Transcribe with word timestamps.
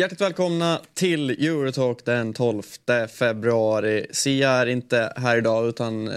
Hjärtligt 0.00 0.20
välkomna 0.20 0.80
till 0.94 1.30
Eurotalk 1.30 2.04
den 2.04 2.32
12 2.32 2.62
februari. 3.18 4.06
Sia 4.10 4.50
är 4.50 4.66
inte 4.66 5.12
här 5.16 5.36
idag 5.38 5.68
utan 5.68 6.08
eh, 6.08 6.14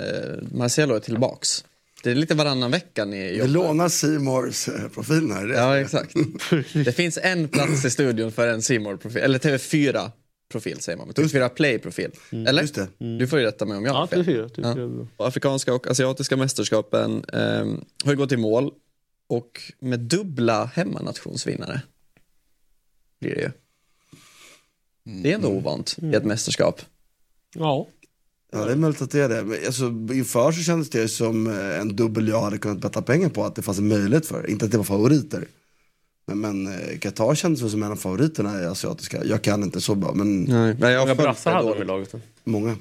Marcelo 0.51 0.95
är 0.95 0.99
tillbaks. 0.99 1.65
Det 2.03 2.11
är 2.11 2.15
lite 2.15 2.35
varannan 2.35 2.71
vecka 2.71 3.05
ni 3.05 3.17
Vi 3.17 3.37
jobbar. 3.37 3.47
lånar 3.51 3.89
Simors 3.89 4.69
profilen 4.93 5.31
här. 5.31 5.47
Ja, 5.47 5.79
exakt. 5.79 6.13
Det 6.73 6.91
finns 6.95 7.19
en 7.23 7.47
plats 7.47 7.85
i 7.85 7.89
studion 7.89 8.31
för 8.31 8.47
en 8.47 8.61
simor 8.61 8.97
profil 8.97 9.21
eller 9.21 9.39
TV4 9.39 10.11
profil 10.51 10.79
säger 10.79 10.97
man, 10.97 11.09
TV4 11.09 11.49
Play-profil. 11.49 12.11
Eller? 12.31 12.61
Just 12.61 12.75
det. 12.75 12.87
Du 12.97 13.27
får 13.27 13.39
ju 13.39 13.45
rätta 13.45 13.65
mig 13.65 13.77
om 13.77 13.85
jag 13.85 13.93
har 13.93 13.99
Ja, 14.01 14.07
fel. 14.07 14.23
TV4. 14.23 14.49
TV4 14.55 14.83
är 14.83 14.87
bra. 14.87 15.07
Och 15.17 15.27
Afrikanska 15.27 15.73
och 15.73 15.87
asiatiska 15.87 16.37
mästerskapen 16.37 17.25
eh, 17.33 17.39
har 18.03 18.11
ju 18.11 18.15
gått 18.15 18.31
i 18.31 18.37
mål 18.37 18.71
och 19.29 19.61
med 19.79 19.99
dubbla 19.99 20.65
hemmanationsvinnare 20.65 21.81
blir 23.21 23.35
det 23.35 23.41
ju. 23.41 23.51
Det 25.05 25.31
är 25.31 25.35
ändå 25.35 25.47
ovant 25.47 25.97
i 26.01 26.15
ett 26.15 26.25
mästerskap. 26.25 26.81
Ja. 27.55 27.87
Ja, 28.51 28.65
det 28.65 28.71
är 28.71 28.75
möjligt 28.75 29.01
att 29.01 29.11
det 29.11 29.19
är 29.21 29.29
det. 29.29 29.43
Men 29.43 29.57
alltså, 29.65 29.85
inför 30.13 30.51
så 30.51 30.61
kändes 30.61 30.89
det 30.89 31.07
som 31.07 31.47
eh, 31.47 31.79
en 31.79 31.95
dubbel 31.95 32.27
jag 32.27 32.41
hade 32.41 32.57
kunnat 32.57 32.81
betta 32.81 33.01
pengar 33.01 33.29
på 33.29 33.45
att 33.45 33.55
det 33.55 33.61
fanns 33.61 33.77
en 33.79 33.87
möjlighet 33.87 34.25
för. 34.25 34.49
Inte 34.49 34.65
att 34.65 34.71
det 34.71 34.77
var 34.77 34.83
favoriter. 34.83 35.47
Men, 36.27 36.39
men 36.39 36.67
eh, 36.67 36.97
Qatar 36.99 37.35
kändes 37.35 37.61
väl 37.61 37.69
som 37.69 37.83
en 37.83 37.91
av 37.91 37.95
favoriterna 37.95 38.61
i 38.61 38.65
asiatiska. 38.65 39.23
Jag 39.25 39.41
kan 39.41 39.63
inte 39.63 39.81
så 39.81 39.95
bra, 39.95 40.13
men 40.13 40.43
Nej, 40.43 40.91
jag 40.91 40.99
många 40.99 41.15
brassar 41.15 41.53
hade 41.53 41.73
de 41.73 41.81
i 41.81 41.85
laget? 41.85 42.11
då? 42.11 42.19
många. 42.43 42.75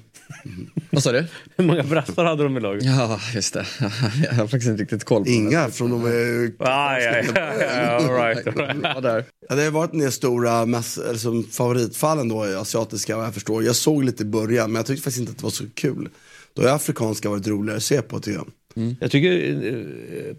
Vad 0.90 1.02
sa 1.02 1.12
du? 1.12 1.26
Hur 1.56 1.64
många 1.64 1.82
brassar 1.82 2.24
hade 2.24 2.42
de 2.42 2.56
i 2.56 2.60
laget? 2.60 2.84
Ja, 2.84 3.20
just 3.34 3.54
det. 3.54 3.66
Jag 4.22 4.32
har 4.32 4.46
faktiskt 4.46 4.66
inte 4.66 4.82
riktigt 4.82 5.04
koll 5.04 5.24
på 5.24 5.30
Inga, 5.30 5.68
från 5.68 5.90
de 5.90 6.04
är... 6.06 6.52
Ah, 6.58 6.98
ja, 6.98 7.22
ja, 7.34 7.54
ja, 7.60 7.90
all 7.90 8.08
right, 8.08 8.46
all 8.46 8.54
right. 8.54 9.02
det. 9.02 9.24
Ja, 9.48 9.54
har 9.64 9.70
varit 9.70 9.92
en 9.92 9.98
del 9.98 10.12
stora 10.12 10.66
mass, 10.66 10.98
eller 10.98 11.18
som 11.18 11.44
favoritfallen 11.44 12.28
då 12.28 12.46
i 12.46 12.54
asiatiska 12.54 13.16
vad 13.16 13.27
jag 13.27 13.34
förstår. 13.34 13.64
Jag 13.64 13.77
såg 13.77 14.04
lite 14.04 14.22
i 14.22 14.27
början 14.27 14.72
men 14.72 14.77
jag 14.77 14.86
tyckte 14.86 15.02
faktiskt 15.02 15.20
inte 15.20 15.30
att 15.32 15.38
det 15.38 15.44
var 15.44 15.50
så 15.50 15.64
kul. 15.74 16.08
Då 16.54 16.62
har 16.62 16.68
afrikanska 16.68 17.30
varit 17.30 17.46
roligare 17.46 17.77
att 17.77 17.82
se 17.82 18.02
på 18.02 18.20
tycker 18.20 18.38
jag. 18.38 18.46
Jag 19.00 19.10
tycker, 19.10 19.32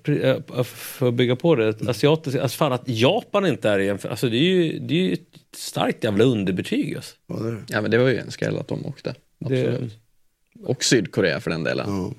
eh, 0.09 0.29
eh, 0.29 0.63
för 0.63 1.07
att 1.07 1.13
bygga 1.13 1.35
på 1.35 1.55
det, 1.55 1.89
asiatiskt, 1.89 2.39
alltså 2.39 2.57
fan 2.57 2.73
att 2.73 2.83
Japan 2.85 3.45
inte 3.45 3.69
är 3.69 3.79
i 3.79 3.89
en, 3.89 3.99
alltså 4.09 4.29
det 4.29 4.37
är 4.37 4.39
ju, 4.39 4.79
det 4.79 4.93
är 4.93 4.99
ju 4.99 5.13
ett 5.13 5.39
starkt 5.55 6.03
jävla 6.03 6.23
underbetyg 6.23 6.95
alltså. 6.95 7.15
Ja, 7.27 7.35
det 7.35 7.57
det. 7.67 7.81
Men 7.81 7.91
det 7.91 7.97
var 7.97 8.07
ju 8.07 8.17
en 8.17 8.31
skräll 8.31 8.57
att 8.57 8.67
de 8.67 8.85
åkte. 8.85 9.15
Det, 9.39 9.69
Absolut. 9.69 9.93
Och 10.63 10.83
Sydkorea 10.83 11.39
för 11.39 11.51
den 11.51 11.63
delen. 11.63 11.85
Ja. 11.89 12.13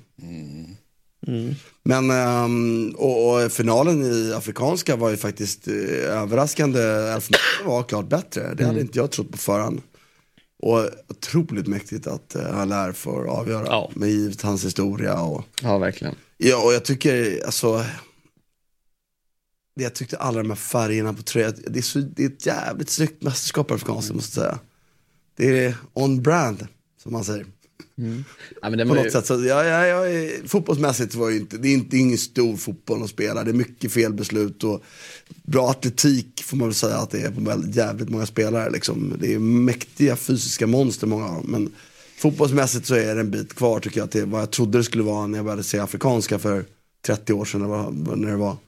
Men 1.83 2.11
ehm, 2.11 2.89
och, 2.97 3.43
och 3.43 3.51
finalen 3.51 4.03
i 4.03 4.33
afrikanska 4.33 4.95
var 4.95 5.09
ju 5.09 5.17
faktiskt 5.17 5.67
eh, 5.67 5.73
överraskande, 6.21 6.79
mig 6.79 7.39
var 7.65 7.83
klart 7.83 8.09
bättre. 8.09 8.53
Det 8.53 8.65
hade 8.65 8.81
inte 8.81 8.99
jag 8.99 9.11
trott 9.11 9.31
på 9.31 9.37
förhand. 9.37 9.81
Och 10.65 10.89
otroligt 11.07 11.67
mäktigt 11.67 12.07
att 12.07 12.35
uh, 12.35 12.41
Haller 12.51 12.91
får 12.91 13.27
avgöra 13.27 13.65
Ja. 13.65 13.91
med 13.95 14.09
givet 14.09 14.41
hans 14.41 14.65
historia. 14.65 15.21
Och, 15.21 15.43
Ja, 15.61 15.77
verkligen. 15.77 16.15
ja, 16.37 16.63
och 16.65 16.73
jag 16.73 16.85
tycker 16.85 17.45
alltså, 17.45 17.85
det 19.75 19.83
jag 19.83 19.93
tyckte 19.95 20.17
alla 20.17 20.37
de 20.37 20.49
här 20.49 20.55
färgerna 20.55 21.13
på 21.13 21.21
tröjan, 21.21 21.53
det 21.67 21.79
är, 21.79 21.83
så, 21.83 21.99
det 21.99 22.23
är 22.23 22.27
ett 22.29 22.45
jävligt 22.45 22.89
snyggt 22.89 23.23
mästerskap 23.23 23.71
i 23.71 23.73
afrikanska 23.73 24.13
måste 24.13 24.39
jag 24.39 24.45
säga. 24.47 24.59
Det 25.35 25.65
är 25.65 25.75
on 25.93 26.21
brand, 26.21 26.67
som 27.03 27.11
man 27.13 27.23
säger. 27.23 27.45
Ja, 28.61 28.69
men 28.69 28.77
det 28.77 28.85
På 28.85 28.93
något 28.93 29.05
ju, 29.05 29.11
sätt. 29.11 29.25
Så, 29.25 29.33
ja, 29.33 29.63
ja, 29.65 29.85
ja, 29.87 30.07
eh, 30.07 30.29
fotbollsmässigt 30.47 31.15
var 31.15 31.29
ju 31.29 31.37
inte, 31.37 31.57
det 31.57 31.67
är 31.67 31.73
inte 31.73 31.89
det 31.89 31.97
ingen 31.97 32.17
stor 32.17 32.57
fotboll 32.57 33.03
att 33.03 33.09
spela. 33.09 33.43
Det 33.43 33.51
är 33.51 33.53
mycket 33.53 33.91
felbeslut 33.91 34.63
och 34.63 34.83
bra 35.43 35.69
atletik 35.69 36.43
får 36.43 36.57
man 36.57 36.67
väl 36.67 36.75
säga 36.75 36.95
att 36.97 37.09
det 37.11 37.21
är 37.21 37.31
på 37.31 37.63
jävligt 37.71 38.09
många 38.09 38.25
spelare. 38.25 38.69
Liksom. 38.69 39.13
Det 39.19 39.33
är 39.33 39.39
mäktiga 39.39 40.15
fysiska 40.15 40.67
monster 40.67 41.07
många 41.07 41.25
av 41.25 41.33
dem. 41.35 41.45
Men 41.47 41.71
fotbollsmässigt 42.17 42.85
så 42.85 42.95
är 42.95 43.15
det 43.15 43.21
en 43.21 43.31
bit 43.31 43.53
kvar 43.55 43.79
tycker 43.79 43.99
jag 43.99 44.11
till 44.11 44.25
vad 44.25 44.41
jag 44.41 44.51
trodde 44.51 44.77
det 44.77 44.83
skulle 44.83 45.03
vara 45.03 45.27
när 45.27 45.37
jag 45.37 45.45
började 45.45 45.63
se 45.63 45.79
afrikanska 45.79 46.39
för 46.39 46.65
30 47.05 47.33
år 47.33 47.45
sedan. 47.45 47.61
Eller 47.61 47.69
vad- 47.69 48.17
när 48.19 48.31
det 48.31 48.37
var 48.37 48.51
30 48.51 48.55
kanske 48.55 48.61
inte. 48.61 48.64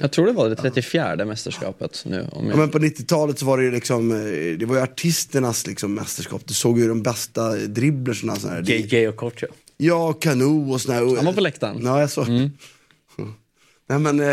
Jag 0.00 0.12
tror 0.12 0.26
det 0.26 0.32
var 0.32 0.48
det 0.48 0.56
34 0.56 1.24
mästerskapet 1.24 2.02
nu. 2.06 2.28
Om 2.32 2.44
Ja, 2.44 2.50
jag... 2.50 2.58
men 2.58 2.70
på 2.70 2.78
90-talet 2.78 3.38
så 3.38 3.46
var 3.46 3.58
det 3.58 3.64
ju 3.64 3.70
liksom, 3.70 4.10
eh, 4.12 4.58
det 4.58 4.64
var 4.66 4.76
ju 4.76 4.82
artisternas 4.82 5.66
liksom 5.66 5.94
mästerskap. 5.94 6.42
Du 6.46 6.54
såg 6.54 6.78
ju 6.78 6.88
de 6.88 7.02
bästa 7.02 7.42
här. 7.42 8.62
Det- 8.62 8.76
JJ 8.76 9.08
och 9.08 9.16
Kocha. 9.16 9.46
Ja, 9.76 10.12
Kanu 10.12 10.44
och 10.72 10.80
såna 10.80 10.94
här. 10.94 11.16
Han 11.16 11.24
var 11.24 11.32
på 11.32 11.40
läktaren. 11.40 11.84
Ja, 11.84 12.00
jag 12.00 12.10
såg. 12.10 12.26
Nej 13.88 13.98
men 13.98 14.20
eh, 14.20 14.26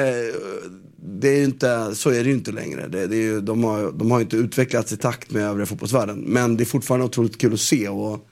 det 0.98 1.28
är 1.30 1.38
ju 1.38 1.44
inte, 1.44 1.96
så 1.96 2.10
är 2.10 2.24
det 2.24 2.30
ju 2.30 2.36
inte 2.36 2.52
längre. 2.52 2.88
Det, 2.88 3.08
det 3.08 3.16
är 3.16 3.22
ju, 3.22 3.42
de, 3.42 3.64
har, 3.64 3.92
de 3.92 4.12
har 4.12 4.20
ju 4.20 4.24
inte 4.24 4.38
utvecklats 4.38 4.92
i 4.94 4.98
takt 4.98 5.32
med 5.32 5.44
övriga 5.44 5.66
fotbollsvärlden. 5.66 6.20
Men 6.20 6.58
det 6.58 6.64
är 6.64 6.66
fortfarande 6.66 7.06
otroligt 7.06 7.38
kul 7.38 7.54
att 7.54 7.60
se 7.60 7.88
och 7.90 8.26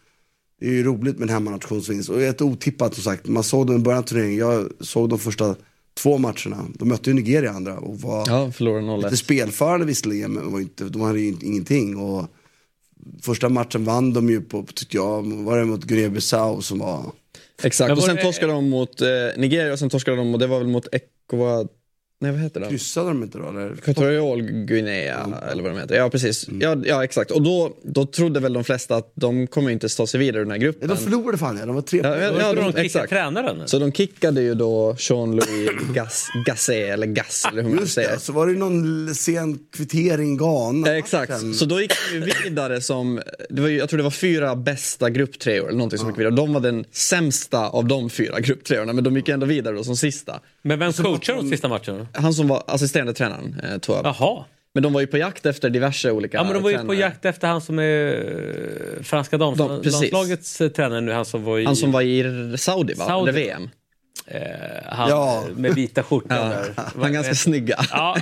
det 0.59 0.65
är 0.67 0.71
ju 0.71 0.83
roligt 0.83 1.17
med 1.17 1.29
en 1.29 1.33
hemmanationsvinst. 1.33 2.09
Och 2.09 2.21
ett 2.21 2.41
otippat 2.41 2.94
som 2.94 3.03
sagt, 3.03 3.27
man 3.27 3.44
såg 3.44 3.67
dem 3.67 3.75
i 3.75 3.79
början 3.79 3.99
av 3.99 4.03
turneringen. 4.07 4.38
Jag 4.38 4.69
såg 4.79 5.09
de 5.09 5.19
första 5.19 5.55
två 5.97 6.17
matcherna. 6.17 6.65
De 6.73 6.87
mötte 6.89 7.09
ju 7.09 7.13
Nigeria 7.13 7.51
andra 7.51 7.77
och 7.77 7.99
var 8.01 8.23
Ja, 8.27 8.51
förlorade 8.51 8.97
lite 8.97 9.09
0-1. 9.09 9.15
spelförande 9.15 9.85
visserligen 9.85 10.31
men 10.33 10.51
var 10.51 10.59
inte, 10.59 10.83
de 10.83 11.01
hade 11.01 11.19
ju 11.19 11.27
inte- 11.27 11.45
ingenting. 11.45 11.97
Och 11.97 12.25
första 13.21 13.49
matchen 13.49 13.85
vann 13.85 14.13
de 14.13 14.29
ju 14.29 14.41
på, 14.41 14.63
tyckte 14.75 14.97
jag, 14.97 15.23
var 15.33 15.57
det 15.57 15.65
mot 15.65 15.83
Guinea-Bissau 15.85 16.61
som 16.61 16.79
var 16.79 17.11
Exakt, 17.63 17.91
och 17.91 18.03
sen 18.03 18.15
det- 18.15 18.21
torskade 18.21 18.53
de 18.53 18.69
mot 18.69 19.01
eh, 19.01 19.07
Nigeria 19.37 19.73
och 19.73 19.79
sen 19.79 19.89
torskade 19.89 20.17
de 20.17 20.33
och 20.33 20.39
det 20.39 20.47
var 20.47 20.57
väl 20.59 20.67
mot 20.67 20.87
Ecuador. 20.91 21.67
Nej, 22.19 22.31
vad 22.31 22.41
heter 22.41 22.59
det? 22.59 22.67
Kryssade 22.69 23.07
de 23.07 23.23
inte 23.23 23.38
då? 23.38 23.50
Eller? 23.50 23.73
Equatorial 23.73 24.41
Guinea 24.41 25.28
eller 25.51 25.63
vad 25.63 25.72
de 25.72 25.78
heter. 25.79 25.95
Ja, 25.95 26.09
precis. 26.09 26.47
Ja, 26.59 26.75
ja 26.85 27.03
exakt. 27.03 27.31
Och 27.31 27.41
då, 27.41 27.73
då 27.83 28.05
trodde 28.05 28.39
väl 28.39 28.53
de 28.53 28.63
flesta 28.63 28.95
att 28.95 29.11
de 29.16 29.47
kommer 29.47 29.72
inte 29.72 29.89
ta 29.89 30.07
sig 30.07 30.19
vidare 30.19 30.41
ur 30.41 30.45
den 30.45 30.51
här 30.51 30.57
Ja, 30.57 30.61
gruppen. 30.63 30.88
de 30.88 30.97
förlorade 30.97 31.38
fan 31.38 31.57
ja, 31.57 31.66
de 31.66 31.75
var 31.75 31.81
tre 31.81 32.00
Ja, 32.03 32.17
ja, 32.17 32.31
ja, 32.39 32.53
de, 32.53 32.72
de 32.72 32.81
exakt. 32.81 33.09
tränaren. 33.09 33.61
Så 33.67 33.79
de 33.79 33.91
kickade 33.91 34.41
ju 34.41 34.53
då 34.56 34.95
Jean-Louis 35.00 35.69
Gas, 35.94 36.27
Gasset, 36.45 36.75
eller 36.75 37.07
Gass, 37.07 37.45
eller 37.51 37.63
hur 37.63 37.69
man 37.69 37.79
Just 37.79 37.94
säger. 37.94 38.11
det, 38.11 38.19
så 38.19 38.33
var 38.33 38.47
det 38.47 38.53
någon 38.53 39.16
sen 39.16 39.59
kvittering 39.77 40.38
Ghana. 40.38 40.88
Ja, 40.88 40.94
Exakt, 40.94 41.39
Sen- 41.39 41.53
så 41.53 41.66
då 41.66 41.81
gick 41.81 41.91
de 42.11 42.16
ju 42.17 42.31
vidare 42.44 42.81
som, 42.81 43.22
det 43.50 43.61
var 43.61 43.69
ju, 43.69 43.77
jag 43.77 43.89
tror 43.89 43.97
det 43.97 44.03
var 44.03 44.11
fyra 44.11 44.56
bästa 44.56 45.09
grupptreor 45.09 45.67
eller 45.67 45.77
någonting 45.77 46.00
som 46.00 46.09
gick 46.09 46.19
vidare. 46.19 46.35
De 46.35 46.53
var 46.53 46.61
den 46.61 46.85
sämsta 46.91 47.59
av 47.69 47.85
de 47.88 48.09
fyra 48.09 48.39
grupptreorna 48.39 48.94
men 48.94 49.03
de 49.03 49.16
gick 49.17 49.29
ändå 49.29 49.45
vidare 49.45 49.75
då 49.75 49.83
som 49.83 49.97
sista. 49.97 50.39
Men 50.62 50.79
vem 50.79 50.94
coachar 50.94 51.35
de 51.35 51.50
sista 51.50 51.68
matcherna? 51.68 52.07
Han 52.13 52.34
som 52.34 52.47
var 52.47 52.63
assisterande 52.68 53.13
tränaren, 53.13 53.62
eh, 53.63 53.78
Toab. 53.78 54.06
Jaha. 54.06 54.45
Men 54.73 54.84
de 54.84 54.94
var 54.94 55.01
ju 55.01 55.07
på 55.07 55.18
jakt 55.18 55.45
efter 55.45 55.69
diverse 55.69 56.12
olika 56.12 56.38
Ja 56.38 56.44
men 56.44 56.53
de 56.53 56.63
var 56.63 56.69
ju 56.69 56.75
på 56.75 56.81
tränare. 56.81 57.00
jakt 57.00 57.25
efter 57.25 57.47
han 57.47 57.62
som 57.62 57.79
är 57.79 58.13
eh, 58.97 59.03
franska 59.03 59.38
dam- 59.38 59.56
De- 59.57 60.66
eh, 60.66 60.69
tränare 60.72 61.01
nu, 61.01 61.12
han 61.12 61.25
som 61.25 61.44
var 61.44 61.59
i... 61.59 61.66
Han 61.66 61.75
som 61.75 61.91
var 61.91 62.01
i 62.01 62.53
Saudi 62.57 62.94
va? 62.94 63.06
Saudi. 63.06 63.19
Under 63.29 63.34
VM. 63.34 63.69
eh, 64.28 64.41
han 64.85 65.09
Ja. 65.09 65.44
med 65.56 65.75
vita 65.75 66.03
skjortan 66.03 66.38
Ja. 66.38 66.44
där. 66.50 66.74
Han 66.95 67.03
är 67.03 67.09
ganska 67.09 67.35
snygga. 67.35 67.79
Ja. 67.91 68.18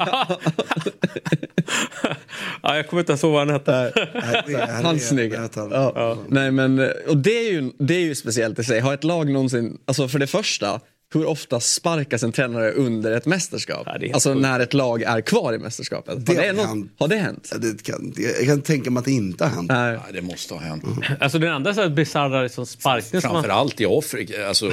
ja, 2.63 2.75
jag 2.75 2.87
kommer 2.87 3.01
inte 3.01 3.11
ens 3.11 3.23
ihåg 3.23 3.31
vad 3.33 3.41
han 3.41 3.49
hette. 3.49 3.71
Han 4.83 4.95
är 4.95 4.99
snygg. 4.99 5.31
det 5.31 5.41
heter 5.41 5.61
han. 5.61 5.71
Ja. 5.71 6.17
Nej, 6.27 6.51
men, 6.51 6.79
och 7.07 7.17
det 7.17 7.47
är, 7.47 7.51
ju, 7.51 7.71
det 7.79 7.93
är 7.95 7.99
ju 8.01 8.15
speciellt 8.15 8.59
i 8.59 8.63
sig. 8.63 8.79
Har 8.79 8.93
ett 8.93 9.03
lag 9.03 9.29
någonsin, 9.29 9.77
alltså 9.85 10.07
för 10.07 10.19
det 10.19 10.27
första, 10.27 10.79
hur 11.15 11.25
ofta 11.25 11.59
sparkas 11.59 12.23
en 12.23 12.31
tränare 12.31 12.71
under 12.71 13.11
ett 13.11 13.25
mästerskap? 13.25 13.87
Ja, 14.01 14.13
alltså 14.13 14.29
sjukt. 14.29 14.41
när 14.41 14.59
ett 14.59 14.73
lag 14.73 15.01
är 15.01 15.21
kvar 15.21 15.53
i 15.53 15.57
mästerskapet. 15.57 16.25
Det 16.25 16.35
har, 16.35 16.41
det 16.41 16.47
har 16.47 16.53
någon, 16.53 16.65
hänt. 16.67 16.91
har 16.99 17.07
det 17.07 17.15
hänt? 17.17 17.49
Ja, 17.51 17.57
det 17.57 17.83
kan, 17.83 18.13
jag 18.37 18.45
kan 18.47 18.61
tänka 18.61 18.91
mig 18.91 18.99
att 18.99 19.05
det 19.05 19.11
inte 19.11 19.43
har 19.43 19.51
hänt. 19.51 19.69
Nej. 19.71 19.93
Ja, 19.93 20.13
det 20.13 20.21
måste 20.21 20.53
ha 20.53 20.61
hänt. 20.61 20.83
Alltså 21.19 21.39
den 21.39 21.53
andra 21.53 21.71
här 21.71 21.89
bisarra 21.89 22.41
liksom 22.43 22.65
sparkningen. 22.65 23.21
Framförallt 23.21 23.81
i 23.81 23.85
Afrika. 23.85 24.47
Alltså, 24.47 24.71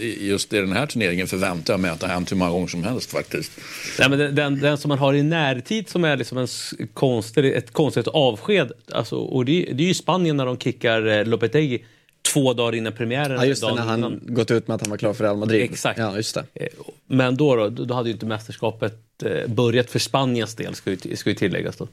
i- 0.00 0.26
Just 0.28 0.52
i 0.52 0.56
den 0.56 0.72
här 0.72 0.86
turneringen 0.86 1.26
förväntar 1.26 1.72
jag 1.74 1.80
mig 1.80 1.90
att 1.90 2.00
det 2.00 2.06
har 2.06 2.14
hänt 2.14 2.32
hur 2.32 2.36
många 2.36 2.50
gånger 2.50 2.66
som 2.66 2.84
helst 2.84 3.10
faktiskt. 3.10 3.52
Nej, 3.98 4.08
men 4.10 4.18
den, 4.18 4.34
den, 4.34 4.60
den 4.60 4.78
som 4.78 4.88
man 4.88 4.98
har 4.98 5.14
i 5.14 5.22
närtid 5.22 5.88
som 5.88 6.04
är 6.04 6.16
liksom 6.16 6.38
en 6.38 6.46
konstig, 6.94 7.52
ett 7.52 7.72
konstigt 7.72 8.08
avsked. 8.08 8.72
Alltså, 8.92 9.16
och 9.16 9.44
det, 9.44 9.68
det 9.74 9.82
är 9.82 9.86
ju 9.88 9.94
Spanien 9.94 10.36
när 10.36 10.46
de 10.46 10.58
kickar 10.58 11.06
eh, 11.06 11.24
Lopetegui. 11.24 11.84
Två 12.22 12.52
dagar 12.52 12.74
innan 12.74 12.92
premiären. 12.92 13.36
Ja, 13.36 13.44
just 13.44 13.62
det, 13.62 13.74
när 13.74 13.82
han 13.82 13.98
innan. 13.98 14.20
gått 14.22 14.50
ut 14.50 14.68
med 14.68 14.74
att 14.74 14.80
han 14.80 14.90
var 14.90 14.98
klar 14.98 15.12
för 15.12 15.24
Real 15.24 15.36
Madrid. 15.36 15.62
Exakt. 15.62 15.98
Ja, 15.98 16.16
just 16.16 16.34
det. 16.34 16.44
Eh, 16.54 16.66
Men 17.06 17.36
då, 17.36 17.56
då, 17.56 17.68
då 17.68 17.94
hade 17.94 18.08
ju 18.08 18.12
inte 18.12 18.26
mästerskapet 18.26 19.22
eh, 19.24 19.46
börjat 19.48 19.90
för 19.90 19.98
Spaniens 19.98 20.54
del, 20.54 20.74
ska 20.74 20.90
ju, 20.90 21.16
ska 21.16 21.30
ju 21.30 21.36
tilläggas. 21.36 21.76
Då. 21.76 21.84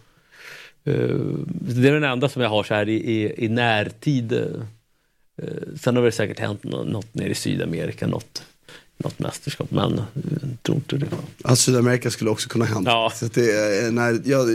Eh, 0.83 1.15
Det 1.45 1.87
är 1.89 1.93
den 1.93 2.03
enda 2.03 2.29
som 2.29 2.41
jag 2.41 2.49
har 2.49 2.63
så 2.63 2.73
här 2.73 2.89
i, 2.89 2.93
i, 2.95 3.45
i 3.45 3.49
närtid. 3.49 4.41
Sen 5.81 5.95
har 5.95 6.03
det 6.03 6.11
säkert 6.11 6.39
hänt 6.39 6.63
nå- 6.63 6.83
något 6.83 7.13
nere 7.13 7.29
i 7.29 7.35
Sydamerika, 7.35 8.07
något, 8.07 8.43
något 9.03 9.19
mästerskap, 9.19 9.71
men 9.71 9.93
eh, 9.93 10.03
jag 10.41 10.63
tror 10.63 10.77
inte 10.77 10.97
det. 10.97 11.07
Ja, 11.43 11.55
Sydamerika 11.55 12.11
skulle 12.11 12.29
också 12.29 12.49
kunna 12.49 12.65
hända. 12.65 12.91
Ja. 12.91 13.11
Så 13.15 13.25
det 13.25 13.51
är, 13.51 13.91
när 13.91 14.21
jag 14.25 14.45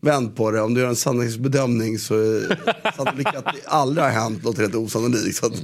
vänd 0.00 0.36
på 0.36 0.50
det, 0.50 0.60
om 0.60 0.74
du 0.74 0.80
gör 0.80 0.88
en 0.88 0.96
sanningsbedömning 0.96 1.98
så 1.98 2.14
är 2.14 2.58
sannolikt 2.96 3.34
att 3.36 3.44
det 3.44 3.66
aldrig 3.68 4.04
har 4.04 4.10
hänt 4.10 4.44
något 4.44 4.58
helt 4.58 4.74
osannolikt. 4.74 5.36
Så 5.36 5.46
att, 5.46 5.62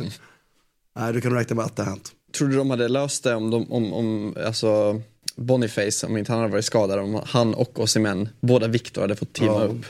Nej, 0.99 1.13
du 1.13 1.21
kan 1.21 1.33
räkna 1.33 1.57
med 1.57 1.65
att 1.65 1.77
det 1.77 1.83
har 1.83 1.91
hänt. 1.91 2.13
Tror 2.39 2.49
du 2.49 2.57
de 2.57 2.71
hade 2.71 2.89
löst 2.89 3.25
det 3.25 3.35
om, 3.35 3.51
de, 3.51 3.73
om, 3.73 3.93
om 3.93 4.35
alltså 4.47 5.01
Boniface, 5.37 6.07
om 6.07 6.17
inte 6.17 6.33
han 6.33 6.41
hade 6.41 6.53
varit 6.53 6.65
skadad, 6.65 6.99
om 6.99 7.21
han 7.27 7.55
och 7.55 7.81
Osimhen, 7.81 8.29
båda 8.41 8.67
Victor 8.69 9.01
hade 9.03 9.17
fått 9.17 9.33
teama 9.33 9.59
Ja. 9.59 9.65
upp. 9.65 9.85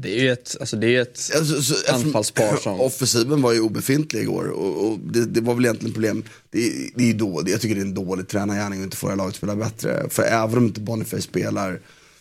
Det 0.00 0.18
är 0.18 0.22
ju 0.22 0.30
ett, 0.30 0.56
alltså 0.60 0.76
det 0.76 0.96
är 0.96 1.02
ett 1.02 1.30
Alltså, 1.36 1.62
så- 1.62 1.92
anfallspar 1.94 2.56
som... 2.62 2.80
Offensiven 2.80 3.42
var 3.42 3.52
ju 3.52 3.60
obefintlig 3.60 4.20
igår 4.22 4.44
och, 4.48 4.86
och 4.90 4.98
det, 4.98 5.24
det 5.26 5.40
var 5.40 5.54
väl 5.54 5.64
egentligen 5.64 5.92
problem. 5.94 6.22
Det, 6.50 6.66
är- 6.66 6.90
det 6.94 7.02
är 7.02 7.06
ju 7.06 7.12
då, 7.12 7.42
jag 7.46 7.60
tycker 7.60 7.74
det 7.74 7.80
är 7.80 7.84
en 7.84 7.94
dålig 7.94 8.28
tränargärning 8.28 8.78
att 8.80 8.84
inte 8.84 8.96
få 8.96 9.08
det 9.08 9.16
laget 9.16 9.30
att 9.30 9.36
spela 9.36 9.56
bättre. 9.56 10.06
För 10.10 10.22
även 10.22 10.58
om 10.58 10.64
inte 10.64 10.80
Boniface 10.80 11.22
spelar, 11.22 11.80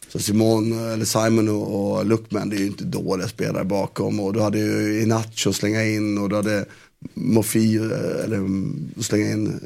så 0.10 0.20
Simon, 0.20 0.80
eller 0.94 1.06
Simon 1.06 1.50
och, 1.50 1.98
och 1.98 2.06
Luckman, 2.06 2.50
det 2.50 2.56
är 2.56 2.60
ju 2.60 2.66
inte 2.68 2.84
dåliga 2.84 3.28
spelare 3.28 3.64
bakom. 3.64 4.20
Och 4.20 4.34
du 4.34 4.40
hade 4.42 4.60
ju 4.60 5.02
Inacho 5.02 5.50
att 5.50 5.56
slänga 5.56 5.86
in 5.86 6.18
och 6.18 6.30
du 6.30 6.36
hade 6.36 6.66
Mofi 7.14 7.76
eh, 7.76 8.24
eller 8.24 8.38
mm, 8.38 8.90
slänga 9.02 9.32
in. 9.32 9.60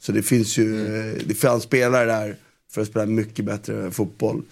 Så 0.00 0.12
det 0.12 0.22
finns 0.22 0.58
ju, 0.58 0.86
eh, 0.86 1.14
det 1.26 1.34
fanns 1.34 1.62
spelare 1.62 2.04
där 2.06 2.36
för 2.72 2.82
att 2.82 2.88
spela 2.88 3.06
mycket 3.06 3.44
bättre 3.44 3.90
fotboll. 3.90 4.42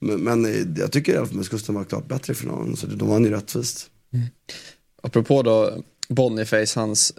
Men, 0.00 0.20
men 0.20 0.44
eh, 0.44 0.66
jag 0.76 0.92
tycker 0.92 1.14
i 1.14 1.16
att 1.16 1.48
Kusten 1.48 1.74
var 1.74 1.84
klart 1.84 2.08
bättre 2.08 2.32
i 2.32 2.36
finalen, 2.36 2.76
så 2.76 2.86
de 2.86 3.08
vann 3.08 3.24
ju 3.24 3.30
rättvist. 3.30 3.90
Apropå 5.02 5.42
då 5.42 5.82
Boniface, 6.08 6.80
hans 6.80 7.12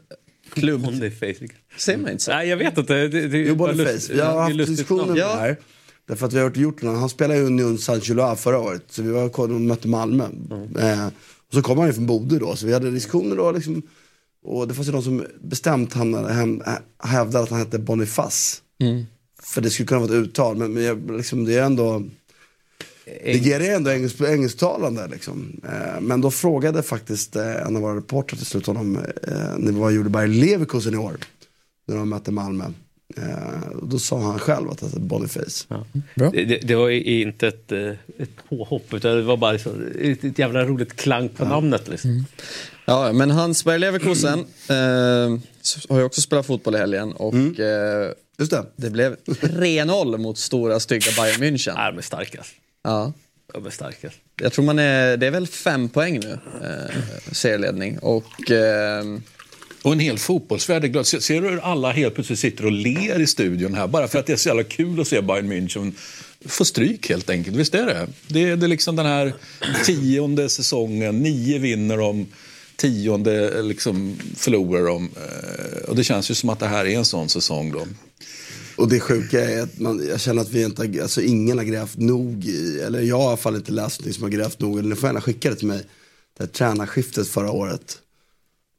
klubb. 0.54 0.82
Boniface. 0.82 1.48
Säger 1.78 2.00
man 2.00 2.12
inte 2.12 2.24
så? 2.24 2.32
Nej, 2.32 2.48
jag 2.50 2.58
vet 2.58 2.78
inte. 2.78 2.94
Det, 2.94 3.28
det, 3.28 3.38
Jo, 3.38 3.56
Boniface. 3.56 3.94
lust- 3.94 4.10
Vi 4.10 4.20
har 4.22 4.42
haft 4.42 4.58
diskussioner 4.68 5.18
Ja. 5.18 5.28
det 5.36 5.40
här. 5.40 5.58
Därför 6.08 6.26
att 6.26 6.34
vi 6.34 6.38
har 6.38 6.46
gjort- 6.46 6.58
gjort 6.58 6.82
någon, 6.82 6.96
han 6.96 7.10
spelade 7.10 7.40
ju 7.40 7.46
Union 7.46 7.78
San 7.78 8.00
Giloa 8.00 8.36
förra 8.36 8.60
året, 8.60 8.84
så 8.90 9.02
vi 9.02 9.12
var 9.12 9.40
och 9.40 9.50
mötte 9.50 9.88
Malmö. 9.88 10.24
Eh, 10.80 11.08
och 11.48 11.54
så 11.54 11.62
kom 11.62 11.78
han 11.78 11.88
ju 11.88 11.94
från 11.94 12.06
Bodö 12.06 12.40
då, 12.40 12.56
så 12.56 12.66
vi 12.68 12.74
hade 12.74 12.92
diskussioner 12.92 13.36
då 13.36 13.52
liksom. 13.52 13.82
Och 14.44 14.68
det 14.68 14.74
fanns 14.74 14.88
ju 14.88 14.92
de 14.92 15.04
som 15.04 15.26
bestämt 15.42 15.94
han, 15.94 16.14
hem, 16.26 16.62
hävdade 17.04 17.44
att 17.44 17.50
han 17.50 17.60
hette 17.60 17.80
Boniface. 17.80 18.58
För 19.44 19.62
det 19.62 19.70
skulle 19.70 19.88
kunna 19.88 20.00
vara 20.02 20.10
ett 20.12 20.24
uttal, 20.28 20.58
men, 20.58 20.74
men 20.74 20.84
jag, 20.84 21.12
liksom, 21.18 21.46
det 21.46 21.54
är 21.54 21.64
ändå 21.64 22.04
det 23.06 23.38
ger 23.38 23.60
det 23.60 23.68
ändå 23.68 23.92
engelsk, 23.92 24.22
engelsktalande 24.22 25.08
liksom. 25.08 25.62
Eh, 25.64 26.02
men 26.02 26.22
då 26.22 26.32
frågade 26.32 26.84
faktiskt 26.84 27.36
eh, 27.36 27.56
en 27.56 27.76
av 27.76 27.82
våra 27.82 27.96
reportrar 27.96 28.38
till 28.38 28.46
slut 28.46 28.66
honom, 28.66 28.96
eh, 28.96 29.04
när 29.58 29.72
vi 29.72 29.80
var 29.80 29.86
och 29.86 29.94
gjorde 29.94 30.10
Bayer 30.10 30.28
Leverkusen 30.28 30.94
i 30.94 30.98
år, 30.98 31.18
när 31.88 31.96
de 31.96 32.10
mötte 32.10 32.32
Malmö. 32.32 32.66
Eh, 33.18 33.70
och 33.70 33.88
då 33.88 34.00
sa 34.00 34.20
han 34.20 34.40
själv 34.40 34.70
att 34.70 34.80
det 34.80 34.86
hette 34.86 35.00
Boniface. 35.00 35.66
Bra. 36.16 36.30
Det, 36.32 36.46
det, 36.46 36.60
det 36.64 36.76
var 36.76 36.90
ju 36.90 37.22
inte 37.22 37.48
ett, 37.48 37.72
eh, 37.72 37.90
ett 38.18 38.50
påhopp 38.50 38.94
utan 38.94 39.16
det 39.16 39.22
var 39.22 39.38
bara 39.38 39.52
liksom 39.52 39.88
ett, 40.02 40.24
ett 40.24 40.40
jävla 40.40 40.66
roligt 40.66 40.96
klang 40.96 41.30
på 41.30 41.46
namnet. 41.46 41.88
Liksom. 41.88 42.26
Ja, 42.86 43.14
men 43.14 43.32
Hans 43.32 43.64
Bayer 43.64 43.80
Leverkusen 43.80 44.40
eh, 44.70 45.40
har 45.90 46.00
ju 46.00 46.04
också 46.04 46.22
spelat 46.22 46.46
fotboll 46.46 46.76
i 46.76 46.78
helgen 46.78 47.12
och 47.12 47.60
eh, 47.60 48.12
Just 48.40 48.52
det. 48.52 48.66
det 48.76 48.90
blev 48.90 49.16
3-0 49.26 50.18
mot 50.18 50.38
stora 50.38 50.80
stygga 50.80 51.12
Bayern 51.18 51.42
München. 51.44 51.74
Nej, 51.76 51.92
de 51.92 51.98
är 51.98 52.02
starkast. 52.02 52.54
Ja. 52.84 53.14
De 53.54 53.66
är 53.66 53.70
starkast. 53.70 54.16
Jag 54.42 54.54
tror 54.54 54.66
man 54.66 54.80
är, 54.80 55.18
det 55.18 55.28
är 55.28 55.32
väl 55.32 55.48
fem 55.48 55.90
poäng 55.90 56.20
nu, 56.20 56.32
eh, 56.64 56.96
serieledning. 57.32 58.00
Och 58.00 58.52
eh, 58.52 59.04
Och 59.82 59.92
en 59.92 60.00
hel 60.00 60.18
fotbollsvärld 60.18 60.84
är 60.84 60.88
glad. 60.88 61.08
Ser, 61.08 61.20
ser 61.20 61.42
du 61.42 61.50
hur 61.50 61.60
alla 61.60 61.92
helt 61.92 62.16
plötsligt 62.16 62.40
sitter 62.40 62.66
och 62.66 62.72
ler 62.72 63.20
i 63.20 63.28
studion 63.28 63.74
här 63.74 63.88
bara 63.88 64.08
för 64.08 64.20
att 64.20 64.26
det 64.26 64.34
är 64.34 64.38
så 64.38 64.50
jävla 64.50 64.64
kul 64.64 65.00
att 65.02 65.08
se 65.08 65.22
Bayern 65.22 65.52
München 65.54 65.92
få 66.46 66.66
stryk 66.66 67.10
helt 67.10 67.30
enkelt. 67.30 67.56
Visst 67.58 67.76
är 67.76 67.86
det? 67.86 68.08
Det 68.28 68.44
är, 68.44 68.56
det 68.56 68.66
är 68.66 68.68
liksom 68.68 68.96
den 68.96 69.06
här 69.06 69.34
tionde 69.86 70.50
säsongen, 70.50 71.20
nio 71.20 71.60
vinner 71.60 71.98
de, 71.98 72.28
tionde 72.76 73.62
liksom 73.62 74.20
förlorar 74.38 74.84
de. 74.86 75.10
Eh, 75.16 75.90
Och 75.90 75.96
det 75.96 76.04
känns 76.04 76.32
ju 76.32 76.36
som 76.36 76.50
att 76.50 76.60
det 76.60 76.68
här 76.68 76.86
är 76.86 76.98
en 76.98 77.06
sån 77.06 77.30
säsong 77.30 77.72
då. 77.72 77.88
Och 78.80 78.88
det 78.88 79.00
sjuka 79.00 79.50
är 79.50 79.62
att 79.62 79.80
man, 79.80 80.08
jag 80.08 80.20
känner 80.20 80.42
att 80.42 80.50
vi 80.50 80.64
inte, 80.64 81.02
alltså 81.02 81.22
ingen 81.22 81.58
har 81.58 81.66
grävt 81.66 81.98
nog 81.98 82.46
i, 82.46 82.80
eller 82.80 83.02
jag 83.02 83.16
har 83.16 83.24
i 83.24 83.28
alla 83.28 83.38
fall 83.38 83.56
inte 83.56 83.72
läst 83.72 84.00
någonting 84.00 84.14
som 84.14 84.24
har 84.24 84.30
grävt 84.30 84.60
nog, 84.60 84.80
eller 84.80 84.90
ni 84.90 84.96
får 84.96 85.08
gärna 85.08 85.22
skicka 85.22 85.50
det 85.50 85.56
till 85.56 85.68
mig. 85.68 85.86
Det 86.38 86.44
här 86.44 86.48
tränarskiftet 86.48 87.28
förra 87.28 87.52
året. 87.52 87.98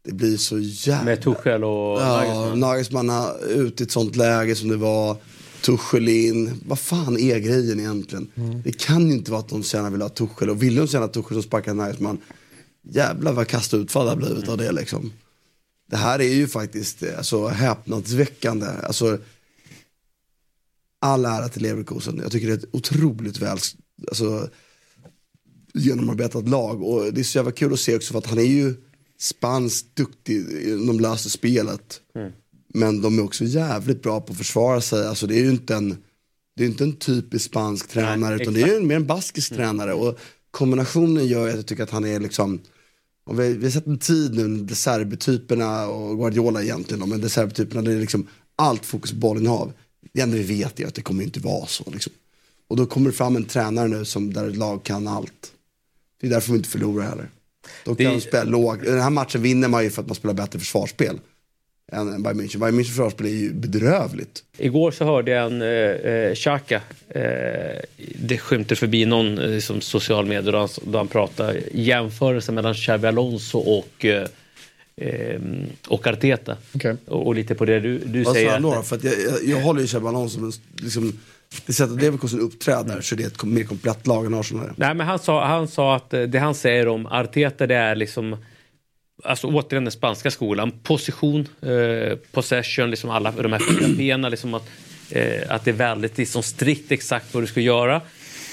Det 0.05 0.12
blir 0.12 0.37
så 0.37 0.58
jävla... 0.58 1.05
Med 1.05 1.23
Tuchel 1.23 1.64
och 1.64 2.00
Ja, 2.00 2.55
Nagelsmann. 2.55 2.61
Nagelsmann 2.61 3.11
ut 3.49 3.81
i 3.81 3.85
ett 3.85 3.91
sånt 3.91 4.17
läge 4.17 4.56
som 4.56 4.69
det 4.69 4.76
var. 4.76 5.17
Tuchel 5.62 6.08
in. 6.08 6.61
Vad 6.67 6.79
fan 6.79 7.19
är 7.19 7.38
grejen 7.38 7.81
egentligen? 7.81 8.31
Det 8.64 8.73
kan 8.73 9.08
ju 9.08 9.12
inte 9.12 9.31
vara 9.31 9.41
att 9.41 9.49
de 9.49 9.62
så 9.62 9.76
gärna 9.76 9.91
vill 9.91 10.02
ha 10.02 10.08
Tuchel. 10.08 10.50
Och 10.50 10.62
vill 10.62 10.75
de 10.75 10.88
så 10.88 10.94
gärna 10.94 11.06
ha 11.06 11.12
Tuchel 11.12 11.32
som 11.32 11.43
sparkar 11.43 11.75
Nagelsmann. 11.75 12.19
Jävlar 12.82 13.32
vad 13.32 13.47
kasta 13.47 13.76
utfall 13.76 14.05
det 14.05 14.11
har 14.11 14.17
blivit 14.17 14.49
av 14.49 14.58
det 14.58 14.73
liksom. 14.73 15.12
Det 15.91 15.97
här 15.97 16.19
är 16.19 16.35
ju 16.35 16.49
faktiskt 16.49 17.02
alltså, 17.19 17.47
häpnadsväckande. 17.47 18.67
Alltså, 18.82 19.19
all 21.00 21.25
ära 21.25 21.49
till 21.49 21.62
Leverkusen. 21.62 22.20
Jag 22.23 22.32
tycker 22.32 22.47
det 22.47 22.52
är 22.52 22.58
ett 22.58 22.75
otroligt 22.75 23.38
väl 23.38 23.58
alltså, 24.08 24.49
genomarbetat 25.75 26.49
lag. 26.49 26.82
Och 26.82 27.12
det 27.12 27.20
är 27.20 27.25
så 27.25 27.38
jävla 27.38 27.52
kul 27.52 27.73
att 27.73 27.81
se 27.81 27.97
också 27.97 28.12
för 28.12 28.19
att 28.19 28.26
han 28.26 28.38
är 28.38 28.43
ju 28.43 28.75
spanskt 29.19 29.97
duktig. 29.97 30.47
De 30.87 31.00
löser 31.00 31.31
spelet. 31.31 32.00
Men 32.75 33.02
de 33.02 33.19
är 33.19 33.25
också 33.25 33.44
jävligt 33.44 34.02
bra 34.02 34.20
på 34.20 34.32
att 34.32 34.38
försvara 34.38 34.81
sig. 34.81 35.06
Alltså 35.06 35.26
det 35.26 35.35
är 35.35 35.44
ju 35.44 35.50
inte 35.50 35.75
en, 35.75 35.97
det 36.56 36.64
är 36.64 36.69
inte 36.69 36.85
en 36.85 36.97
typisk 36.97 37.44
spansk 37.44 37.88
tränare. 37.88 38.43
utan 38.43 38.55
det 38.55 38.62
är 38.62 38.81
ju 38.81 38.87
mer 38.87 38.97
en 38.97 39.06
baskisk 39.06 39.55
tränare. 39.55 39.94
Och 39.94 40.19
kombinationen 40.50 41.26
gör 41.26 41.49
att 41.49 41.56
jag 41.56 41.67
tycker 41.67 41.82
att 41.82 41.91
han 41.91 42.05
är 42.05 42.20
liksom 42.20 42.61
vi, 43.32 43.55
vi 43.55 43.64
har 43.64 43.70
sett 43.70 43.87
en 43.87 43.99
tid 43.99 44.35
nu 44.35 44.49
när 44.49 44.64
De 44.64 44.75
Serbi-typerna 44.75 45.87
och 45.87 46.19
Guardiola 46.19 46.62
egentligen, 46.62 47.08
men 47.08 47.20
De 47.20 47.29
Serbi-typerna 47.29 47.82
det 47.82 47.93
är 47.93 48.00
liksom 48.00 48.26
allt 48.56 48.87
fokus 48.87 49.11
på 49.11 49.17
bollinnehav. 49.17 49.73
Det 50.12 50.20
enda 50.20 50.37
vi 50.37 50.43
vet 50.43 50.81
är 50.81 50.87
att 50.87 50.94
det 50.94 51.02
kommer 51.02 51.23
inte 51.25 51.41
vara 51.41 51.67
så. 51.67 51.85
Liksom. 51.93 52.12
Och 52.69 52.76
då 52.76 52.87
kommer 52.87 53.11
det 53.11 53.17
fram 53.17 53.37
en 53.37 53.44
tränare 53.44 53.88
nu 53.88 54.05
som 54.05 54.32
där 54.32 54.49
ett 54.49 54.56
lag 54.56 54.85
kan 54.85 55.09
allt. 55.09 55.52
Det 56.21 56.26
är 56.26 56.30
därför 56.30 56.52
vi 56.52 56.59
inte 56.59 56.69
förlorar 56.71 57.04
heller. 57.09 57.28
Då 57.85 57.95
kan 57.95 58.07
Det- 58.07 58.12
de 58.12 58.21
spela 58.21 58.45
lågt. 58.45 58.85
Den 58.85 59.00
här 59.00 59.11
matchen 59.11 59.42
vinner 59.42 59.69
man 59.69 59.85
ju 59.85 59.90
för 59.90 60.02
att 60.02 60.09
man 60.09 60.14
spelar 60.16 60.35
bättre 60.35 60.59
försvarsspel. 60.59 61.19
Än 61.92 62.23
Bayern 62.23 62.40
München. 62.40 62.59
Bayern 62.59 62.75
Münchens 62.80 62.85
försvarsspel 62.88 63.26
är 63.26 63.30
ju 63.30 63.52
bedrövligt. 63.52 64.45
Igår 64.59 64.90
så 64.90 65.04
hörde 65.04 65.30
jag 65.30 65.47
en 65.47 65.62
eh, 65.62 65.69
eh, 66.12 66.35
Xhaka. 66.35 66.83
Eh, 67.09 67.80
det 68.19 68.38
skymter 68.38 68.76
förbi 68.76 69.07
någon 69.07 69.38
eh, 69.38 69.61
som 69.61 69.80
social 69.80 70.26
medier 70.26 70.52
då 70.52 70.59
han, 70.59 70.69
då 70.85 70.99
han 70.99 71.09
pratar 71.09 71.61
jämförelse 71.75 72.52
mellan 72.52 72.75
Xabi 72.75 73.07
Alonso 73.09 73.59
och, 73.59 74.04
eh, 74.04 74.28
eh, 75.00 75.40
och 75.88 76.07
Arteta. 76.07 76.57
Okej. 76.75 76.97
Och, 77.07 77.26
och 77.26 77.35
lite 77.35 77.54
på 77.54 77.64
det 77.64 77.80
du, 77.80 77.99
du 77.99 78.23
Vad 78.23 78.26
sa 78.26 78.35
säger. 78.35 78.52
han 78.52 78.62
då? 78.62 78.75
då? 78.75 78.83
För 78.83 78.97
att 78.97 79.04
jag, 79.04 79.14
jag, 79.14 79.45
jag 79.45 79.61
håller 79.61 79.83
ju 79.83 80.09
Alonso 80.09 80.35
som 80.35 80.45
en, 80.45 80.52
liksom, 80.85 81.12
det 81.66 81.73
sättet 81.73 82.02
Leverkusen 82.02 82.40
uppträder 82.40 83.00
så 83.00 83.14
det 83.14 83.23
är 83.23 83.26
ett 83.26 83.45
mer 83.45 83.64
komplett 83.64 84.07
lag 84.07 84.26
än 84.26 84.35
Arsenal. 84.35 84.71
Nej, 84.76 84.95
men 84.95 85.07
han 85.07 85.19
sa, 85.19 85.47
han 85.47 85.69
sa 85.69 85.97
att 85.97 86.14
eh, 86.14 86.23
det 86.23 86.38
han 86.38 86.54
säger 86.54 86.88
om 86.88 87.07
Arteta 87.07 87.66
det 87.66 87.75
är 87.75 87.95
liksom 87.95 88.37
Alltså 89.25 89.47
återigen 89.47 89.85
den 89.85 89.92
spanska 89.92 90.30
skolan. 90.30 90.71
Position, 90.71 91.49
eh, 91.61 92.19
possession, 92.33 92.90
liksom 92.90 93.11
alla 93.11 93.30
de 93.30 93.52
här 93.52 93.61
fyra 93.61 93.88
benen. 93.97 94.30
Liksom 94.30 94.54
att, 94.54 94.69
eh, 95.11 95.42
att 95.49 95.64
det 95.64 95.71
är 95.71 95.75
väldigt 95.75 96.19
liksom, 96.19 96.42
strikt 96.42 96.92
exakt 96.92 97.35
vad 97.35 97.42
du 97.42 97.47
ska 97.47 97.61
göra. 97.61 98.00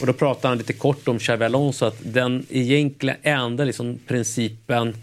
Och 0.02 0.08
då 0.08 0.14
pratar 0.14 0.50
han 0.50 0.58
lite 0.58 0.74
kort 0.74 1.08
om 1.08 1.20
Xabi 1.20 1.46
Alonso. 1.46 1.86
Att 1.86 1.98
den 2.04 2.46
egentligen 2.50 3.18
enda 3.22 3.64
liksom, 3.64 4.00
principen, 4.08 4.96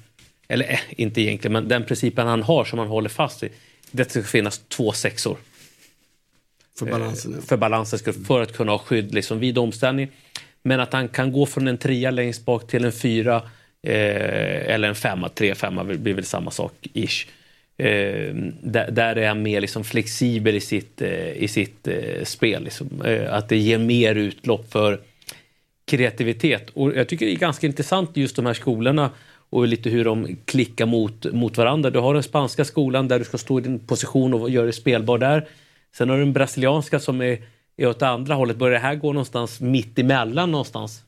eller 0.48 0.72
eh, 0.72 0.78
inte 0.90 1.20
egentligen, 1.20 1.52
men 1.52 1.68
den 1.68 1.84
principen 1.84 2.26
han 2.26 2.42
har 2.42 2.64
som 2.64 2.78
han 2.78 2.88
håller 2.88 3.08
fast 3.08 3.42
vid. 3.42 3.50
Det 3.90 4.10
ska 4.10 4.22
finnas 4.22 4.60
två 4.68 4.92
sexor 4.92 5.36
För 6.78 6.86
balansen. 6.86 7.32
ja. 7.36 7.46
för 7.46 7.56
balansens 7.56 8.02
skull, 8.02 8.14
för 8.14 8.42
att 8.42 8.56
kunna 8.56 8.72
ha 8.72 8.78
skydd 8.78 9.14
liksom, 9.14 9.38
vid 9.38 9.58
omställning. 9.58 10.08
Men 10.62 10.80
att 10.80 10.92
han 10.92 11.08
kan 11.08 11.32
gå 11.32 11.46
från 11.46 11.68
en 11.68 11.78
trea 11.78 12.10
längst 12.10 12.44
bak 12.44 12.66
till 12.66 12.84
en 12.84 12.92
fyra 12.92 13.36
eh, 13.82 14.74
eller 14.74 14.88
en 14.88 14.94
femma, 14.94 15.28
tre, 15.28 15.54
femma 15.54 15.84
blir 15.84 16.14
väl 16.14 16.24
samma 16.24 16.50
sak 16.50 16.72
ish. 16.92 17.26
Eh, 17.76 18.34
där, 18.62 18.90
där 18.90 19.16
är 19.16 19.28
han 19.28 19.42
mer 19.42 19.60
liksom 19.60 19.84
flexibel 19.84 20.54
i 20.54 20.60
sitt, 20.60 21.02
eh, 21.02 21.32
i 21.32 21.48
sitt 21.48 21.88
eh, 21.88 22.24
spel. 22.24 22.64
Liksom. 22.64 23.02
Eh, 23.04 23.34
att 23.34 23.48
det 23.48 23.56
ger 23.56 23.78
mer 23.78 24.14
utlopp 24.14 24.72
för 24.72 25.00
kreativitet. 25.84 26.70
Och 26.70 26.96
jag 26.96 27.08
tycker 27.08 27.26
det 27.26 27.32
är 27.32 27.36
ganska 27.36 27.66
intressant 27.66 28.16
just 28.16 28.36
de 28.36 28.46
här 28.46 28.54
skolorna 28.54 29.10
och 29.54 29.66
lite 29.68 29.90
hur 29.90 30.04
de 30.04 30.36
klickar 30.44 30.86
mot, 30.86 31.32
mot 31.32 31.56
varandra. 31.56 31.90
Du 31.90 31.98
har 31.98 32.14
den 32.14 32.22
spanska 32.22 32.64
skolan 32.64 33.08
där 33.08 33.18
du 33.18 33.24
ska 33.24 33.38
stå 33.38 33.58
i 33.58 33.62
din 33.62 33.78
position 33.78 34.34
och 34.34 34.50
göra 34.50 34.64
dig 34.64 34.72
spelbar 34.72 35.18
där. 35.18 35.48
Sen 35.96 36.08
har 36.08 36.16
du 36.16 36.24
den 36.24 36.32
brasilianska 36.32 37.00
som 37.00 37.20
är, 37.20 37.38
är 37.76 37.86
åt 37.86 38.02
andra 38.02 38.34
hållet. 38.34 38.56
Börjar 38.56 38.72
det 38.72 38.78
här 38.86 38.94
gå 38.94 39.12
någonstans 39.12 39.60
mitt 39.60 39.98
emellan 39.98 40.50
någonstans? 40.50 41.02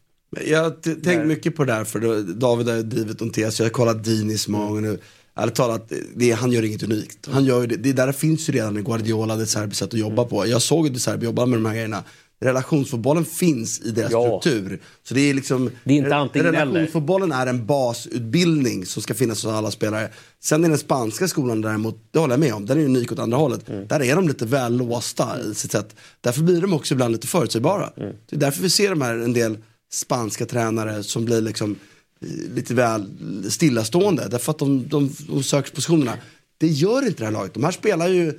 Jag 0.46 0.62
har 0.62 0.70
t- 0.70 0.94
tänkt 0.94 1.26
mycket 1.26 1.56
på 1.56 1.64
det 1.64 1.72
här 1.72 1.84
för 1.84 2.22
David 2.34 2.68
har 2.68 2.82
drivit 2.82 3.20
en 3.20 3.30
tes, 3.30 3.58
jag 3.58 3.64
har 3.66 3.70
kollat 3.70 4.04
Dinis 4.04 4.48
många 4.48 4.66
gånger 4.66 4.80
nu. 4.80 4.98
Ärligt 5.34 5.54
talat, 5.54 5.92
det, 6.16 6.30
han 6.30 6.52
gör 6.52 6.62
inget 6.64 6.82
unikt. 6.82 7.28
Han 7.30 7.44
gör 7.44 7.66
det, 7.66 7.76
det 7.76 7.92
där 7.92 8.12
finns 8.12 8.48
ju 8.48 8.52
redan 8.52 8.78
i 8.78 8.82
Guardiola, 8.82 9.36
De 9.36 9.46
Serbi 9.46 9.74
sätt 9.74 9.94
att 9.94 10.00
jobba 10.00 10.24
på. 10.24 10.46
Jag 10.46 10.62
såg 10.62 10.86
ju 10.86 10.92
De 10.92 10.98
Serbi 10.98 11.24
jobba 11.26 11.46
med 11.46 11.58
de 11.58 11.66
här 11.66 11.72
grejerna. 11.74 12.04
Relationsfotbollen 12.40 13.24
finns 13.24 13.80
i 13.80 13.90
deras 13.90 14.12
Ja. 14.12 14.40
struktur. 14.40 14.80
Så 15.02 15.14
det 15.14 15.20
är 15.20 15.34
liksom, 15.34 15.70
Det 15.84 15.92
är 15.92 15.96
inte 15.98 16.16
antingen 16.16 16.46
eller. 16.46 16.58
relationsfotbollen 16.58 17.32
är 17.32 17.46
en 17.46 17.66
basutbildning 17.66 18.86
som 18.86 19.02
ska 19.02 19.14
finnas 19.14 19.44
hos 19.44 19.52
alla 19.52 19.70
spelare. 19.70 20.08
Sen 20.40 20.64
i 20.64 20.68
den 20.68 20.78
spanska 20.78 21.28
skolan 21.28 21.60
däremot, 21.60 21.98
det 22.10 22.18
håller 22.18 22.32
jag 22.34 22.40
med 22.40 22.54
om, 22.54 22.66
den 22.66 22.80
är 22.80 22.84
unik 22.84 23.12
åt 23.12 23.18
andra 23.18 23.36
hållet. 23.38 23.68
Mm. 23.68 23.86
Där 23.86 24.02
är 24.02 24.16
de 24.16 24.28
lite 24.28 24.46
väl 24.46 24.76
låsta 24.76 25.40
i 25.40 25.54
sitt 25.54 25.72
sätt. 25.72 25.96
Därför 26.20 26.42
blir 26.42 26.60
de 26.60 26.72
också 26.72 26.94
ibland 26.94 27.12
lite 27.12 27.26
förutsägbara. 27.26 27.90
Mm. 27.96 28.16
Det 28.30 28.36
är 28.36 28.40
därför 28.40 28.62
vi 28.62 28.70
ser 28.70 28.90
de 28.90 29.00
här, 29.00 29.14
en 29.14 29.32
del 29.32 29.58
spanska 29.92 30.46
tränare 30.46 31.02
som 31.02 31.24
blir 31.24 31.40
liksom 31.40 31.76
eh, 32.22 32.54
lite 32.54 32.74
väl 32.74 33.04
stillastående. 33.50 34.28
Därför 34.30 34.50
att 34.50 34.58
de, 34.58 34.88
de, 34.88 35.10
de 35.28 35.42
söker 35.42 35.70
positionerna. 35.74 36.12
Det 36.58 36.66
gör 36.66 37.06
inte 37.06 37.18
det 37.18 37.24
här 37.24 37.32
laget. 37.32 37.54
De 37.54 37.64
här 37.64 37.70
spelar 37.72 38.08
ju 38.08 38.38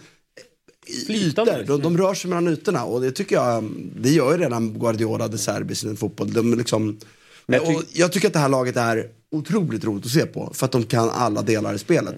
Flytande, 1.06 1.52
ytor. 1.52 1.78
De, 1.78 1.82
de 1.82 1.98
rör 1.98 2.14
sig 2.14 2.30
mellan 2.30 2.48
ytorna 2.48 2.84
och 2.84 3.02
det 3.02 3.12
tycker 3.12 3.36
jag, 3.36 3.72
det 3.96 4.10
gör 4.10 4.32
ju 4.32 4.38
redan 4.38 4.80
Guardiola, 4.80 5.28
De 5.28 5.38
Serbi 5.38 5.72
i 5.72 5.76
sin 5.76 5.98
fotboll. 5.98 6.34
De 6.34 6.58
liksom, 6.58 7.00
Men 7.46 7.64
jag 7.64 7.76
och 7.76 7.84
jag 7.94 8.12
tycker 8.12 8.28
att 8.28 8.34
det 8.34 8.40
här 8.40 8.50
laget 8.50 8.78
är 8.78 9.10
otroligt 9.32 9.84
roligt 9.84 10.06
att 10.06 10.12
se 10.12 10.26
på. 10.26 10.52
För 10.54 10.66
att 10.66 10.72
de 10.72 10.84
kan 10.84 11.10
alla 11.10 11.42
delar 11.42 11.74
i 11.74 11.80
spelet. 11.80 12.16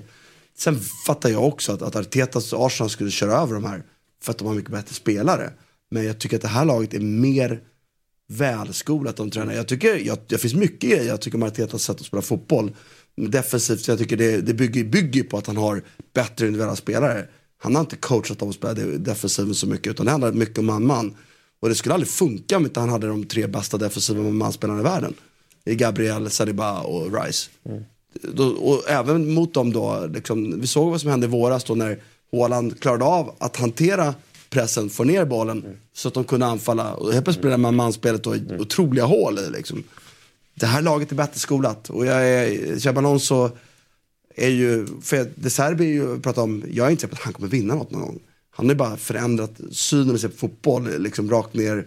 Sen 0.57 0.79
fattar 1.05 1.29
jag 1.29 1.43
också 1.43 1.71
att, 1.71 1.81
att 1.81 1.95
Artetas 1.95 2.53
Arsenal 2.53 2.89
skulle 2.89 3.11
köra 3.11 3.33
över 3.33 3.53
de 3.53 3.63
här. 3.63 3.83
För 4.23 4.31
att 4.31 4.37
de 4.37 4.47
har 4.47 4.55
mycket 4.55 4.71
bättre 4.71 4.95
spelare. 4.95 5.51
Men 5.91 6.05
jag 6.05 6.19
tycker 6.19 6.35
att 6.35 6.41
det 6.41 6.47
här 6.47 6.65
laget 6.65 6.93
är 6.93 6.99
mer 6.99 7.61
välskolat 8.29 9.15
de 9.15 9.31
tränar. 9.31 9.53
Jag 9.53 9.67
tycker, 9.67 9.95
jag, 9.95 10.17
det 10.27 10.37
finns 10.37 10.53
mycket 10.53 10.89
grejer 10.89 11.07
jag 11.07 11.21
tycker 11.21 11.37
om 11.37 11.43
Artetas 11.43 11.83
sätt 11.83 11.99
att 11.99 12.05
spela 12.05 12.21
fotboll. 12.21 12.75
Defensivt, 13.15 13.87
jag 13.87 13.97
tycker 13.97 14.17
det, 14.17 14.41
det 14.41 14.53
bygger, 14.53 14.83
bygger 14.83 15.23
på 15.23 15.37
att 15.37 15.47
han 15.47 15.57
har 15.57 15.83
bättre 16.13 16.45
individuella 16.45 16.75
spelare. 16.75 17.27
Han 17.61 17.75
har 17.75 17.81
inte 17.81 17.95
coachat 17.95 18.39
dem 18.39 18.49
att 18.49 18.55
spela 18.55 18.73
defensiven 18.97 19.55
så 19.55 19.67
mycket 19.67 19.87
utan 19.87 20.05
det 20.05 20.11
handlar 20.11 20.31
mycket 20.31 20.57
om 20.57 20.65
man-man. 20.65 21.15
Och 21.59 21.69
det 21.69 21.75
skulle 21.75 21.93
aldrig 21.93 22.09
funka 22.09 22.57
om 22.57 22.65
inte 22.65 22.79
han 22.79 22.89
hade 22.89 23.07
de 23.07 23.23
tre 23.23 23.47
bästa 23.47 23.77
defensiva 23.77 24.23
man-manspelarna 24.23 24.79
i 24.79 24.83
världen. 24.83 25.13
Gabriel, 25.65 26.29
Saliba 26.29 26.81
och 26.81 27.23
Rice. 27.23 27.49
Då, 28.21 28.47
och 28.47 28.89
även 28.89 29.33
mot 29.33 29.53
dem 29.53 29.73
då, 29.73 30.07
liksom, 30.13 30.61
vi 30.61 30.67
såg 30.67 30.91
vad 30.91 31.01
som 31.01 31.09
hände 31.09 31.27
i 31.27 31.29
våras 31.29 31.63
då 31.63 31.75
när 31.75 31.99
Haaland 32.31 32.79
klarade 32.79 33.05
av 33.05 33.35
att 33.37 33.57
hantera 33.57 34.13
pressen, 34.49 34.89
få 34.89 35.03
ner 35.03 35.25
bollen 35.25 35.77
så 35.93 36.07
att 36.07 36.13
de 36.13 36.23
kunde 36.23 36.45
anfalla. 36.45 36.93
Och 36.93 37.13
helt 37.13 37.25
plötsligt 37.25 37.41
blev 37.41 37.51
det 37.51 37.57
man 37.57 37.75
manspelet 37.75 38.23
då 38.23 38.35
i 38.35 38.41
otroliga 38.59 39.05
hål 39.05 39.39
i 39.39 39.49
liksom. 39.49 39.83
Det 40.55 40.65
här 40.65 40.81
laget 40.81 41.11
är 41.11 41.15
bättre 41.15 41.39
skolat 41.39 41.89
och 41.89 42.05
jag 42.05 42.29
är, 42.29 42.79
Xabi 42.79 42.97
Alonso 42.97 43.49
är 44.39 44.49
ju, 44.49 44.87
för 45.01 45.31
De 45.35 45.49
Serbi 45.49 45.85
är 45.85 45.93
ju, 45.93 46.19
pratar 46.19 46.41
om, 46.41 46.63
jag 46.71 46.87
är 46.87 46.91
inte 46.91 47.01
säker 47.01 47.15
på 47.15 47.19
att 47.19 47.25
han 47.25 47.33
kommer 47.33 47.47
vinna 47.47 47.75
något 47.75 47.91
någon 47.91 48.01
gång. 48.01 48.19
Han 48.49 48.65
har 48.65 48.73
ju 48.73 48.77
bara 48.77 48.97
förändrat 48.97 49.59
synen 49.71 50.17
på 50.19 50.29
fotboll, 50.37 51.01
liksom 51.01 51.29
rakt 51.29 51.53
ner, 51.53 51.85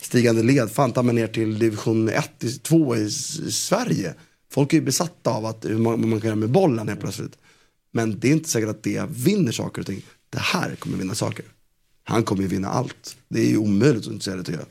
stigande 0.00 0.42
led, 0.42 0.70
fan 0.70 0.92
ta 0.92 1.02
mig 1.02 1.14
ner 1.14 1.26
till 1.26 1.58
division 1.58 2.08
1, 2.08 2.62
2 2.62 2.96
i, 2.96 3.02
i 3.02 3.10
Sverige. 3.50 4.14
Folk 4.52 4.72
är 4.72 4.76
ju 4.76 4.84
besatta 4.84 5.30
av 5.30 5.46
att, 5.46 5.64
hur 5.64 5.78
man, 5.78 6.08
man 6.08 6.20
kan 6.20 6.28
göra 6.28 6.36
med 6.36 6.50
bollen 6.50 6.88
helt 6.88 7.00
plötsligt. 7.00 7.38
Men 7.92 8.18
det 8.20 8.28
är 8.28 8.32
inte 8.32 8.48
säkert 8.48 8.70
att 8.70 8.82
det 8.82 9.04
vinner 9.10 9.52
saker 9.52 9.80
och 9.80 9.86
ting. 9.86 10.02
Det 10.30 10.38
här 10.38 10.74
kommer 10.74 10.96
vinna 10.96 11.14
saker. 11.14 11.44
Han 12.04 12.22
kommer 12.22 12.42
ju 12.42 12.48
vinna 12.48 12.68
allt. 12.68 13.16
Det 13.28 13.40
är 13.40 13.48
ju 13.48 13.56
omöjligt 13.56 14.06
att 14.06 14.12
inte 14.12 14.24
säga 14.24 14.36
det 14.36 14.44
tycker 14.44 14.60
jag. 14.60 14.68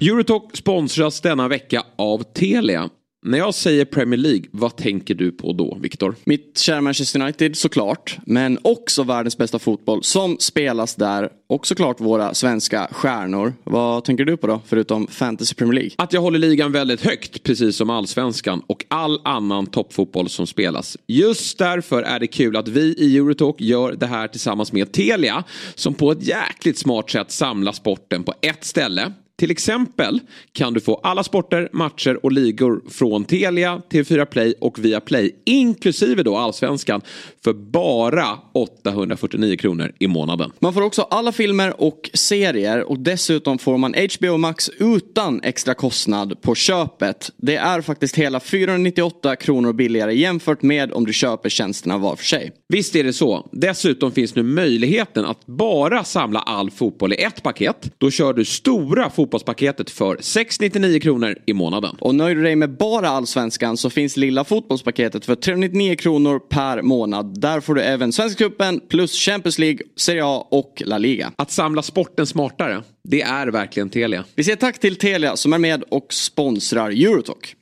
Eurotalk 0.00 0.56
sponsras 0.56 1.20
denna 1.20 1.48
vecka 1.48 1.84
av 1.96 2.22
Telia. 2.22 2.90
När 3.24 3.38
jag 3.38 3.54
säger 3.54 3.84
Premier 3.84 4.18
League, 4.18 4.44
vad 4.50 4.76
tänker 4.76 5.14
du 5.14 5.32
på 5.32 5.52
då, 5.52 5.78
Viktor? 5.80 6.14
Mitt 6.24 6.58
kära 6.58 6.80
Manchester 6.80 7.20
United 7.20 7.56
såklart. 7.56 8.18
Men 8.26 8.58
också 8.62 9.02
världens 9.02 9.38
bästa 9.38 9.58
fotboll 9.58 10.02
som 10.02 10.36
spelas 10.38 10.94
där. 10.94 11.28
Och 11.48 11.66
såklart 11.66 12.00
våra 12.00 12.34
svenska 12.34 12.88
stjärnor. 12.92 13.54
Vad 13.64 14.04
tänker 14.04 14.24
du 14.24 14.36
på 14.36 14.46
då? 14.46 14.60
Förutom 14.66 15.06
Fantasy 15.06 15.54
Premier 15.54 15.74
League. 15.74 15.90
Att 15.98 16.12
jag 16.12 16.20
håller 16.20 16.38
ligan 16.38 16.72
väldigt 16.72 17.00
högt, 17.00 17.42
precis 17.42 17.76
som 17.76 17.90
allsvenskan 17.90 18.62
och 18.66 18.84
all 18.88 19.20
annan 19.24 19.66
toppfotboll 19.66 20.28
som 20.28 20.46
spelas. 20.46 20.96
Just 21.06 21.58
därför 21.58 22.02
är 22.02 22.20
det 22.20 22.26
kul 22.26 22.56
att 22.56 22.68
vi 22.68 22.94
i 22.98 23.16
Eurotalk 23.16 23.60
gör 23.60 23.92
det 23.92 24.06
här 24.06 24.28
tillsammans 24.28 24.72
med 24.72 24.92
Telia, 24.92 25.44
som 25.74 25.94
på 25.94 26.12
ett 26.12 26.22
jäkligt 26.26 26.78
smart 26.78 27.10
sätt 27.10 27.30
samlar 27.30 27.72
sporten 27.72 28.24
på 28.24 28.34
ett 28.40 28.64
ställe. 28.64 29.12
Till 29.42 29.50
exempel 29.50 30.20
kan 30.52 30.72
du 30.72 30.80
få 30.80 31.00
alla 31.02 31.24
sporter, 31.24 31.68
matcher 31.72 32.24
och 32.24 32.32
ligor 32.32 32.82
från 32.90 33.24
Telia, 33.24 33.82
TV4 33.90 34.24
Play 34.24 34.54
och 34.60 34.78
via 34.78 35.00
Play 35.00 35.42
inklusive 35.44 36.22
då 36.22 36.36
allsvenskan 36.36 37.00
för 37.44 37.52
bara 37.52 38.38
849 38.52 39.56
kronor 39.56 39.92
i 39.98 40.06
månaden. 40.06 40.52
Man 40.58 40.74
får 40.74 40.82
också 40.82 41.02
alla 41.02 41.32
filmer 41.32 41.82
och 41.82 42.10
serier 42.14 42.90
och 42.90 42.98
dessutom 42.98 43.58
får 43.58 43.78
man 43.78 43.94
HBO 43.94 44.36
Max 44.36 44.68
utan 44.78 45.40
extra 45.42 45.74
kostnad 45.74 46.42
på 46.42 46.54
köpet. 46.54 47.30
Det 47.36 47.56
är 47.56 47.80
faktiskt 47.80 48.18
hela 48.18 48.40
498 48.40 49.36
kronor 49.36 49.72
billigare 49.72 50.14
jämfört 50.14 50.62
med 50.62 50.92
om 50.92 51.06
du 51.06 51.12
köper 51.12 51.48
tjänsterna 51.48 51.98
var 51.98 52.16
för 52.16 52.24
sig. 52.24 52.52
Visst 52.68 52.96
är 52.96 53.04
det 53.04 53.12
så. 53.12 53.48
Dessutom 53.52 54.12
finns 54.12 54.34
nu 54.34 54.42
möjligheten 54.42 55.24
att 55.24 55.46
bara 55.46 56.04
samla 56.04 56.40
all 56.40 56.70
fotboll 56.70 57.12
i 57.12 57.22
ett 57.22 57.42
paket. 57.42 57.92
Då 57.98 58.10
kör 58.10 58.32
du 58.32 58.44
stora 58.44 59.10
fotbollspaketet 59.32 59.90
för 59.90 60.16
699 60.20 61.00
kronor 61.00 61.36
i 61.46 61.52
månaden. 61.52 61.96
Och 62.00 62.14
nöjer 62.14 62.36
du 62.36 62.42
dig 62.42 62.56
med 62.56 62.76
bara 62.76 63.08
allsvenskan 63.08 63.76
så 63.76 63.90
finns 63.90 64.16
lilla 64.16 64.44
fotbollspaketet 64.44 65.24
för 65.24 65.34
399 65.34 65.96
kronor 65.96 66.38
per 66.38 66.82
månad. 66.82 67.40
Där 67.40 67.60
får 67.60 67.74
du 67.74 67.80
även 67.82 68.12
Svenska 68.12 68.44
cupen 68.44 68.80
plus 68.88 69.12
Champions 69.12 69.58
League, 69.58 69.78
Serie 69.96 70.24
A 70.24 70.46
och 70.50 70.82
La 70.86 70.98
Liga. 70.98 71.32
Att 71.36 71.50
samla 71.50 71.82
sporten 71.82 72.26
smartare, 72.26 72.82
det 73.08 73.22
är 73.22 73.46
verkligen 73.46 73.90
Telia. 73.90 74.24
Vi 74.34 74.44
säger 74.44 74.56
tack 74.56 74.78
till 74.78 74.96
Telia 74.96 75.36
som 75.36 75.52
är 75.52 75.58
med 75.58 75.82
och 75.88 76.12
sponsrar 76.12 76.90
Eurotalk. 76.90 77.56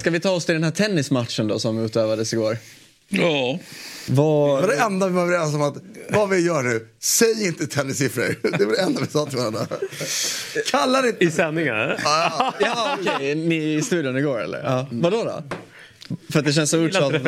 Ska 0.00 0.10
vi 0.10 0.20
ta 0.20 0.30
oss 0.30 0.44
till 0.46 0.54
den 0.54 0.64
här 0.64 0.70
tennismatchen 0.70 1.48
då 1.48 1.58
som 1.58 1.84
utövades 1.84 2.32
igår? 2.32 2.56
Ja. 3.08 3.58
Vad... 4.08 4.62
Det 4.62 4.66
var 4.66 4.74
det 4.74 4.82
enda 4.82 5.06
vi 5.08 5.12
var 5.14 5.22
överens 5.22 5.54
om 5.54 5.62
att, 5.62 5.76
vad 6.10 6.28
vi 6.28 6.38
gör 6.40 6.62
nu, 6.62 6.88
säg 7.02 7.46
inte 7.46 7.66
tennissiffror. 7.66 8.38
Det 8.58 8.64
var 8.64 8.72
det 8.72 8.80
enda 8.82 9.00
vi 9.00 9.06
sa 9.06 9.26
till 9.26 9.38
varandra. 9.38 9.66
Kalla 10.70 11.02
det 11.02 11.08
I 11.08 11.24
inte. 11.24 11.36
sändningen? 11.36 11.74
eller? 11.74 12.00
Ja, 12.60 12.98
okej. 13.00 13.34
Ni 13.34 13.74
i 13.74 13.82
studion 13.82 14.16
igår 14.16 14.40
eller? 14.40 14.64
Ja. 14.64 14.86
Vadå 14.92 15.24
då? 15.24 15.42
För 16.30 16.38
att 16.38 16.44
det 16.44 16.52
känns 16.52 16.70
så 16.70 16.76
uttjatat. 16.76 17.22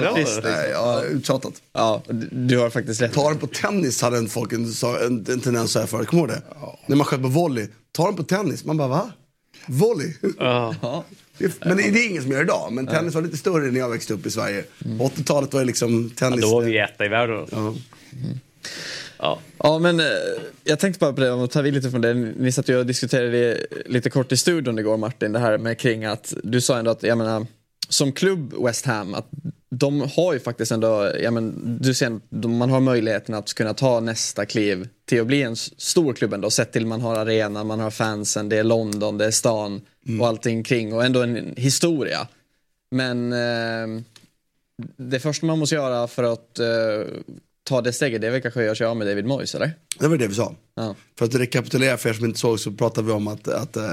Nej, 0.45 0.71
ja, 0.73 1.03
uttjatat. 1.03 1.53
Ja, 1.73 2.03
du- 2.31 2.59
har 2.59 2.71
faktiskt 2.71 3.01
rätt. 3.03 3.13
Ta 3.15 3.29
den 3.29 3.39
på 3.39 3.47
tennis 3.47 4.03
hade 4.03 4.19
en 4.19 4.29
folk 4.29 4.53
en, 4.53 4.65
en, 4.85 5.27
en 5.29 5.41
tendens 5.41 5.65
att 5.65 5.71
säga 5.71 5.87
förut, 5.87 6.09
kommer 6.09 6.27
du 6.27 6.33
det? 6.33 6.43
När 6.87 6.97
man 6.97 7.05
sköt 7.07 7.23
på 7.23 7.29
volley, 7.29 7.67
ta 7.93 8.05
den 8.07 8.17
på 8.17 8.23
tennis. 8.23 8.65
Man 8.65 8.77
bara 8.77 8.89
va? 8.89 9.11
Volley? 9.67 10.13
Ja. 10.39 11.05
Det 11.39 11.65
Men 11.65 11.77
det 11.77 11.83
är 11.83 12.11
ingen 12.11 12.23
som 12.23 12.33
gör 12.33 12.43
idag. 12.43 12.73
Men 12.73 12.87
tennis 12.87 13.15
var 13.15 13.23
lite 13.23 13.37
större 13.37 13.71
när 13.71 13.81
jag 13.81 13.89
växte 13.89 14.15
upp 14.15 14.27
i 14.27 14.31
Sverige. 14.31 14.65
På 14.99 15.09
80-talet 15.09 15.53
var 15.53 15.61
det 15.61 15.67
liksom 15.67 16.11
tennis. 16.11 16.41
Då 16.41 16.55
var 16.55 16.63
vi 16.63 16.79
etta 16.79 17.05
i 17.05 17.09
världen. 17.09 17.47
Ja. 17.51 17.75
Ja. 19.19 19.39
Ja, 19.59 19.79
men 19.79 20.01
eh, 20.01 20.07
jag 20.65 20.79
tänkte 20.79 20.99
bara 20.99 21.13
på 21.13 21.21
det, 21.21 21.31
om 21.31 21.41
att 21.41 21.51
ta 21.51 21.63
vid 21.63 21.75
lite 21.75 21.91
från 21.91 22.01
det. 22.01 22.15
Ni 22.15 22.53
satt 22.53 22.69
ju 22.69 22.79
och 22.79 22.87
diskuterade 22.87 23.31
det 23.31 23.67
lite 23.87 24.11
kort 24.11 24.33
i 24.33 24.37
studion 24.37 24.79
igår 24.79 24.97
Martin, 24.97 25.33
det 25.33 25.39
här 25.39 25.59
med 25.59 25.79
kring 25.79 26.05
att 26.05 26.35
du 26.43 26.61
sa 26.61 26.79
ändå 26.79 26.91
att, 26.91 27.03
jag 27.03 27.19
menar, 27.19 27.47
som 27.89 28.13
klubb 28.13 28.55
West 28.65 28.87
Ham, 28.87 29.15
att 29.15 29.29
de 29.71 30.01
har 30.01 30.33
ju 30.33 30.41
faktiskt 30.41 30.73
ändå, 30.73 31.13
ja 31.21 31.31
men 31.31 31.77
du 31.81 31.95
ser, 31.95 32.47
man 32.49 32.71
har 32.71 32.81
möjligheten 32.81 33.35
att 33.35 33.55
kunna 33.55 33.75
ta 33.75 34.01
nästa 34.01 34.47
kliv 34.47 34.89
till 35.07 35.21
att 35.21 35.27
bli 35.27 35.43
en 35.43 35.57
stor 35.57 36.15
klubb 36.15 36.35
ändå, 36.35 36.51
sett 36.51 36.73
till 36.73 36.87
man 36.87 37.01
har 37.01 37.17
arenan, 37.17 37.67
man 37.67 37.81
har 37.81 37.91
fansen, 37.91 38.49
det 38.49 38.57
är 38.57 38.65
London, 38.65 39.19
det 39.19 39.25
är 39.25 39.31
stan 39.31 39.81
och 40.21 40.27
allting 40.27 40.63
kring 40.63 40.93
och 40.93 41.05
ändå 41.05 41.23
en 41.23 41.55
historia. 41.57 42.29
Men 42.91 43.33
eh, 43.33 44.03
det 44.97 45.21
första 45.21 45.47
man 45.47 45.59
måste 45.59 45.75
göra 45.75 46.09
för 46.09 46.23
att 46.23 46.59
eh, 46.59 46.67
ta 47.63 47.81
det 47.81 47.93
steget, 47.93 48.21
det 48.21 48.27
är 48.27 48.31
väl 48.31 48.43
kanske 48.43 48.61
att 48.61 48.67
göra 48.67 48.75
sig 48.75 48.87
av 48.87 48.97
med 48.97 49.07
David 49.07 49.25
Moyes, 49.25 49.55
eller? 49.55 49.73
Det 49.99 50.09
var 50.09 50.17
det 50.17 50.27
vi 50.27 50.35
sa. 50.35 50.55
Ja. 50.75 50.95
För 51.19 51.25
att 51.25 51.35
rekapitulera 51.35 51.97
för 51.97 52.09
er 52.09 52.15
som 52.15 52.25
inte 52.25 52.39
såg 52.39 52.61
så 52.61 52.73
pratade 52.73 53.07
vi 53.07 53.13
om 53.13 53.29
att, 53.29 53.49
att 53.49 53.77
eh, 53.77 53.85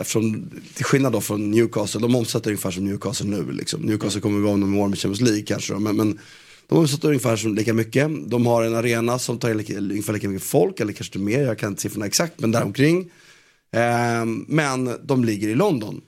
eftersom, 0.00 0.50
till 0.74 0.84
skillnad 0.84 1.12
då 1.12 1.20
från 1.20 1.50
Newcastle, 1.50 2.00
de 2.00 2.14
omsätter 2.14 2.50
ungefär 2.50 2.70
som 2.70 2.84
Newcastle 2.84 3.26
nu. 3.26 3.52
Liksom. 3.52 3.80
Newcastle 3.80 4.20
kommer 4.20 4.38
igång 4.38 4.62
om 4.62 4.78
år 4.78 4.88
med 4.88 4.98
Champions 4.98 5.20
League 5.20 5.42
kanske 5.42 5.72
då, 5.72 5.80
men, 5.80 5.96
men 5.96 6.18
De 6.68 6.88
satt 6.88 7.04
ungefär 7.04 7.36
som 7.36 7.54
lika 7.54 7.74
mycket. 7.74 8.10
De 8.26 8.46
har 8.46 8.64
en 8.64 8.74
arena 8.74 9.18
som 9.18 9.38
tar 9.38 9.54
lika, 9.54 9.78
ungefär 9.78 10.12
lika 10.12 10.28
mycket 10.28 10.46
folk, 10.46 10.80
eller 10.80 10.92
kanske 10.92 11.18
mer, 11.18 11.42
jag 11.42 11.58
kan 11.58 11.68
inte 11.68 11.82
siffrorna 11.82 12.06
exakt, 12.06 12.40
men 12.40 12.50
däromkring. 12.50 12.98
Ehm, 13.00 13.10
men 14.46 14.90
de 15.02 15.24
ligger 15.24 15.48
i 15.48 15.54
London. 15.54 16.00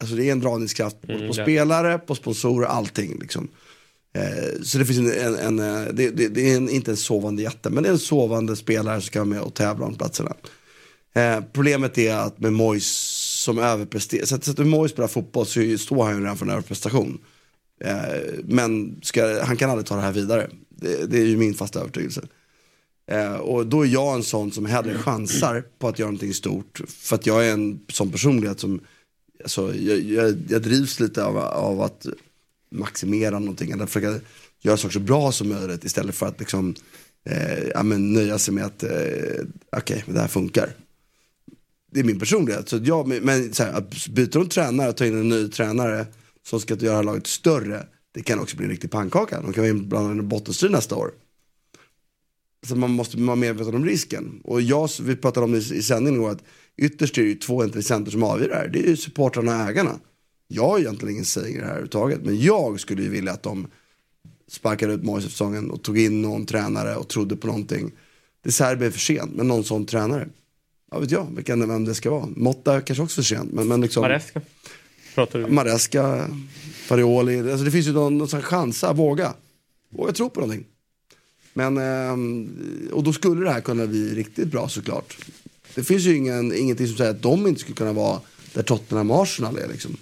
Alltså 0.00 0.16
det 0.16 0.28
är 0.28 0.32
en 0.32 0.40
dragningskraft 0.40 1.00
både 1.00 1.14
Mm, 1.14 1.28
på 1.28 1.34
spelare, 1.34 1.98
på 1.98 2.14
sponsorer, 2.14 2.66
allting. 2.66 3.18
Liksom. 3.20 3.48
Eh, 4.14 4.62
så 4.62 4.78
det 4.78 4.84
finns 4.84 4.98
en, 4.98 5.34
en, 5.34 5.58
en 5.58 5.58
eh, 5.58 5.92
det, 5.92 6.10
det, 6.10 6.28
det 6.28 6.52
är 6.52 6.56
en, 6.56 6.68
inte 6.68 6.90
en 6.90 6.96
sovande 6.96 7.42
jätte, 7.42 7.70
men 7.70 7.82
det 7.82 7.88
är 7.88 7.92
en 7.92 7.98
sovande 7.98 8.56
spelare 8.56 9.00
som 9.00 9.06
ska 9.06 9.18
vara 9.18 9.28
med 9.28 9.40
och 9.40 9.54
tävla 9.54 9.86
om 9.86 9.94
platserna. 9.94 10.34
Eh, 11.14 11.40
problemet 11.52 11.98
är 11.98 12.14
att 12.16 12.38
med 12.38 12.52
Mois 12.52 12.86
som 13.44 13.58
överpresterar, 13.58 14.24
så 14.24 14.34
att, 14.34 14.44
så 14.44 14.50
att 14.50 14.66
Mois 14.66 14.92
spelar 14.92 15.08
fotboll 15.08 15.46
så 15.46 15.78
står 15.78 16.04
han 16.04 16.14
ju 16.14 16.20
redan 16.20 16.36
för 16.36 16.46
en 16.46 16.52
överprestation. 16.52 17.18
Men 18.44 19.00
ska, 19.02 19.44
han 19.44 19.56
kan 19.56 19.70
aldrig 19.70 19.86
ta 19.86 19.96
det 19.96 20.02
här 20.02 20.12
vidare. 20.12 20.50
Det, 20.68 21.10
det 21.10 21.18
är 21.18 21.24
ju 21.24 21.36
min 21.36 21.54
fasta 21.54 21.80
övertygelse. 21.80 22.22
Eh, 23.06 23.34
och 23.34 23.66
då 23.66 23.82
är 23.82 23.86
jag 23.88 24.14
en 24.16 24.22
sån 24.22 24.52
som 24.52 24.66
hellre 24.66 24.98
chansar 24.98 25.64
på 25.78 25.88
att 25.88 25.98
göra 25.98 26.10
någonting 26.10 26.34
stort. 26.34 26.80
För 26.88 27.14
att 27.16 27.26
jag 27.26 27.46
är 27.46 27.52
en 27.52 27.80
sån 27.88 28.10
personlighet 28.12 28.60
som, 28.60 28.80
alltså, 29.42 29.74
jag, 29.74 29.98
jag, 29.98 30.36
jag 30.48 30.62
drivs 30.62 31.00
lite 31.00 31.24
av, 31.24 31.38
av 31.38 31.82
att 31.82 32.06
maximera 32.70 33.38
någonting. 33.38 33.70
Eller 33.70 33.86
försöka 33.86 34.20
göra 34.62 34.76
saker 34.76 34.92
så 34.92 35.00
bra 35.00 35.32
som 35.32 35.48
möjligt 35.48 35.84
istället 35.84 36.14
för 36.14 36.26
att 36.26 36.40
liksom, 36.40 36.74
eh, 37.28 37.64
ja, 37.74 37.82
men 37.82 38.12
nöja 38.12 38.38
sig 38.38 38.54
med 38.54 38.64
att, 38.64 38.82
eh, 38.82 38.90
okej, 39.76 40.02
men 40.06 40.14
det 40.14 40.20
här 40.20 40.28
funkar. 40.28 40.70
Det 41.92 42.00
är 42.00 42.04
min 42.04 42.18
personlighet. 42.18 42.68
Så 42.68 42.80
jag, 42.84 43.22
men- 43.24 43.54
så 43.54 43.62
här, 43.62 43.72
att 43.72 44.08
byta 44.08 44.38
en 44.38 44.48
tränare 44.48 44.88
och 44.88 44.96
ta 44.96 45.06
in 45.06 45.18
en 45.20 45.28
ny 45.28 45.48
tränare 45.48 46.06
som 46.46 46.60
ska 46.60 46.74
göra 46.74 47.02
laget 47.02 47.26
större, 47.26 47.86
det 48.14 48.22
kan 48.22 48.38
också 48.40 48.56
bli 48.56 48.64
en 48.64 48.70
riktig 48.70 48.90
pannkaka. 48.90 49.40
De 49.40 49.52
kan 49.52 49.62
vara 49.62 49.70
inblandade 49.70 50.18
i 50.18 50.22
bottenstrid 50.22 50.72
nästa 50.72 50.96
år. 50.96 51.10
Så 52.66 52.76
man 52.76 52.90
måste 52.90 53.16
vara 53.16 53.36
medveten 53.36 53.74
om 53.74 53.84
risken. 53.84 54.40
Och 54.44 54.62
jag, 54.62 54.90
vi 55.02 55.16
pratade 55.16 55.44
om 55.44 55.52
det 55.52 55.58
i 55.58 55.82
sändningen 55.82 56.20
igår, 56.20 56.30
att 56.30 56.44
ytterst 56.76 57.18
är 57.18 57.22
det 57.22 57.28
ju 57.28 57.34
två 57.34 57.64
intressenter 57.64 58.10
som 58.10 58.22
avgör 58.22 58.48
det 58.48 58.54
här. 58.54 58.68
Det 58.68 58.78
är 58.78 58.88
ju 58.88 58.96
supportrarna 58.96 59.62
och 59.62 59.70
ägarna. 59.70 59.98
Jag 60.48 60.68
har 60.68 60.78
egentligen 60.78 61.12
ingen 61.12 61.24
säng 61.24 61.54
i 61.54 61.58
det 61.58 61.60
här 61.60 61.68
överhuvudtaget. 61.68 62.20
Men 62.22 62.40
jag 62.40 62.80
skulle 62.80 63.02
ju 63.02 63.08
vilja 63.08 63.32
att 63.32 63.42
de 63.42 63.66
sparkade 64.48 64.92
ut 64.92 65.04
Moise 65.04 65.28
säsongen 65.28 65.70
och 65.70 65.82
tog 65.82 65.98
in 65.98 66.22
någon 66.22 66.46
tränare 66.46 66.96
och 66.96 67.08
trodde 67.08 67.36
på 67.36 67.46
någonting. 67.46 67.92
Det 68.42 68.60
är 68.60 68.76
blir 68.76 68.90
för 68.90 68.98
sent, 68.98 69.30
men 69.34 69.48
någon 69.48 69.64
sån 69.64 69.86
tränare. 69.86 70.28
Ja 70.90 70.98
vet 70.98 71.10
jag 71.10 71.26
vilken, 71.36 71.68
vem 71.68 71.84
det 71.84 71.94
ska 71.94 72.10
vara. 72.10 72.28
Motta 72.36 72.80
kanske 72.80 73.02
också 73.02 73.14
för 73.14 73.22
sent. 73.22 73.52
Men, 73.52 73.68
men 73.68 73.80
liksom, 73.80 74.00
Maresca. 74.00 74.40
Pratar 75.14 75.38
du? 75.38 75.46
Maresca, 75.46 76.28
Farioli. 76.72 77.38
Alltså 77.38 77.64
det 77.64 77.70
finns 77.70 77.86
ju 77.86 77.92
någon, 77.92 78.18
någon 78.18 78.28
chansa, 78.28 78.92
våga. 78.92 79.34
Våga 79.90 80.12
tro 80.12 80.30
på 80.30 80.40
någonting. 80.40 80.66
Men, 81.54 81.78
ehm, 81.78 82.88
och 82.92 83.02
då 83.02 83.12
skulle 83.12 83.44
det 83.44 83.50
här 83.50 83.60
kunna 83.60 83.86
bli 83.86 84.14
riktigt 84.14 84.48
bra 84.48 84.68
såklart. 84.68 85.16
Det 85.74 85.84
finns 85.84 86.02
ju 86.02 86.16
ingen, 86.16 86.54
ingenting 86.54 86.86
som 86.86 86.96
säger 86.96 87.10
att 87.10 87.22
de 87.22 87.46
inte 87.46 87.60
skulle 87.60 87.76
kunna 87.76 87.92
vara 87.92 88.20
där 88.52 88.62
Tottenham 88.62 89.10
och 89.10 89.22
Arsenal 89.22 89.58
är 89.58 89.68
liksom. 89.68 89.96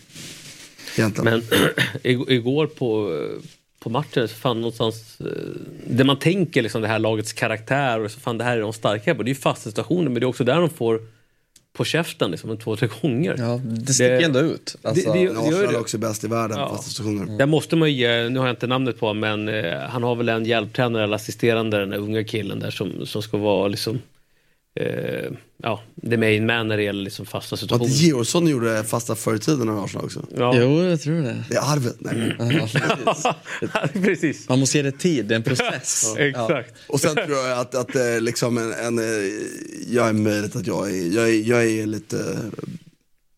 Egentligen. 0.97 1.43
Men 2.03 2.25
igår 2.33 2.67
på, 2.67 3.19
på 3.79 3.91
matchen 3.91 4.29
så 4.29 4.35
fan 4.35 4.61
någonstans 4.61 5.21
eh, 5.21 5.27
det 5.87 6.05
man 6.05 6.19
tänker 6.19 6.63
liksom 6.63 6.83
det 6.83 6.89
här 6.89 6.99
lagets 6.99 7.33
karaktär 7.33 8.01
och 8.01 8.11
så 8.11 8.21
fan 8.21 8.39
det 8.39 8.45
här 8.45 8.57
är 8.57 8.61
de 8.61 8.73
starka 8.73 9.15
på. 9.15 9.23
Det 9.23 9.29
är 9.29 9.35
ju 9.35 9.41
fasta 9.41 9.71
situationer 9.71 10.05
men 10.05 10.15
det 10.15 10.25
är 10.25 10.29
också 10.29 10.45
där 10.45 10.61
de 10.61 10.71
får 10.71 11.01
på 11.73 11.85
käften 11.85 12.31
liksom 12.31 12.59
två, 12.59 12.77
tre 12.77 12.89
gånger. 13.03 13.35
Ja, 13.39 13.61
det 13.65 13.93
sticker 13.93 14.21
ändå 14.21 14.41
ut. 14.41 14.77
Alltså, 14.83 15.13
det, 15.13 15.19
det, 15.19 15.25
det 15.25 15.33
gör 15.35 15.41
Arsenal 15.43 15.65
är 15.65 15.73
det. 15.73 15.79
också 15.79 15.99
bäst 15.99 16.25
i 16.25 16.27
världen 16.27 16.59
Ja. 16.59 16.69
på 16.69 16.75
fasta 16.75 16.91
situationer. 16.91 17.39
Där 17.39 17.47
måste 17.47 17.77
man 17.77 17.91
ju 17.93 17.95
ge, 17.97 18.29
nu 18.29 18.39
har 18.39 18.47
jag 18.47 18.53
inte 18.53 18.67
namnet 18.67 19.01
på 19.01 19.15
men 19.15 19.49
eh, 19.49 19.79
han 19.79 20.03
har 20.03 20.15
väl 20.15 20.29
en 20.29 20.45
hjälptränare 20.45 21.05
eller 21.05 21.17
assisterande 21.17 21.79
den 21.79 21.91
där 21.91 21.99
unga 21.99 22.25
killen 22.25 22.61
där 22.61 22.71
som, 22.71 23.07
som 23.07 23.23
ska 23.23 23.37
vara 23.37 23.69
liksom 23.69 23.99
eh, 24.81 25.33
ja, 25.63 25.83
the 26.11 26.17
main 26.17 26.47
man 26.47 26.69
när 26.69 26.77
det 26.77 26.83
gäller 26.83 27.05
liksom 27.05 27.27
fasta 27.27 27.57
situationer. 27.57 27.91
Georgsson 27.91 28.47
gjorde 28.47 28.85
fasta 28.85 29.15
förr 29.15 29.35
i 29.35 29.39
tiden 29.39 29.69
i 29.69 29.71
Arsenal 29.71 30.05
också? 30.05 30.27
Ja. 30.37 30.53
Jo, 30.57 30.83
jag 30.83 31.01
tror 31.01 31.23
det. 31.23 31.45
Det 31.49 31.57
är 31.57 31.73
arvet. 31.73 31.97
Nej. 31.99 32.37
Ja, 32.39 32.69
precis. 32.75 33.27
Precis. 33.93 34.49
Man 34.49 34.59
måste 34.61 34.79
ge 34.79 34.83
det 34.83 34.93
tid, 34.93 35.27
det 35.27 35.35
är 35.35 35.37
en 35.37 35.43
process. 35.43 36.15
Exakt. 36.19 36.75
Och 36.87 37.01
sen 37.01 37.15
tror 37.15 37.39
jag 37.39 37.59
att, 37.59 37.75
att 37.75 37.97
eh, 37.97 38.21
liksom 38.21 38.59
en, 38.59 38.73
en, 38.73 38.99
eh, 38.99 39.05
jag 39.89 40.09
är 40.09 40.13
möjligt 40.13 40.57
att 40.57 40.67
jag 40.67 40.91
är, 40.91 41.15
jag 41.15 41.29
är, 41.29 41.49
jag 41.49 41.65
är 41.65 41.87
lite, 41.87 42.19
eh, 42.19 42.65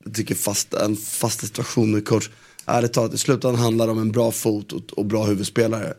jag 0.04 0.14
tycker 0.14 0.34
fast, 0.34 0.74
en 0.74 0.96
fast 0.96 1.40
situation 1.40 1.90
med 1.90 2.06
coach, 2.06 2.30
ärligt 2.66 2.92
talat 2.92 3.14
i 3.14 3.18
slutändan 3.18 3.60
handlar 3.60 3.86
det 3.86 3.92
om 3.92 3.98
en 3.98 4.12
bra 4.12 4.30
fot 4.30 4.72
och, 4.72 4.82
och 4.98 5.04
bra 5.04 5.24
huvudspelare. 5.24 5.94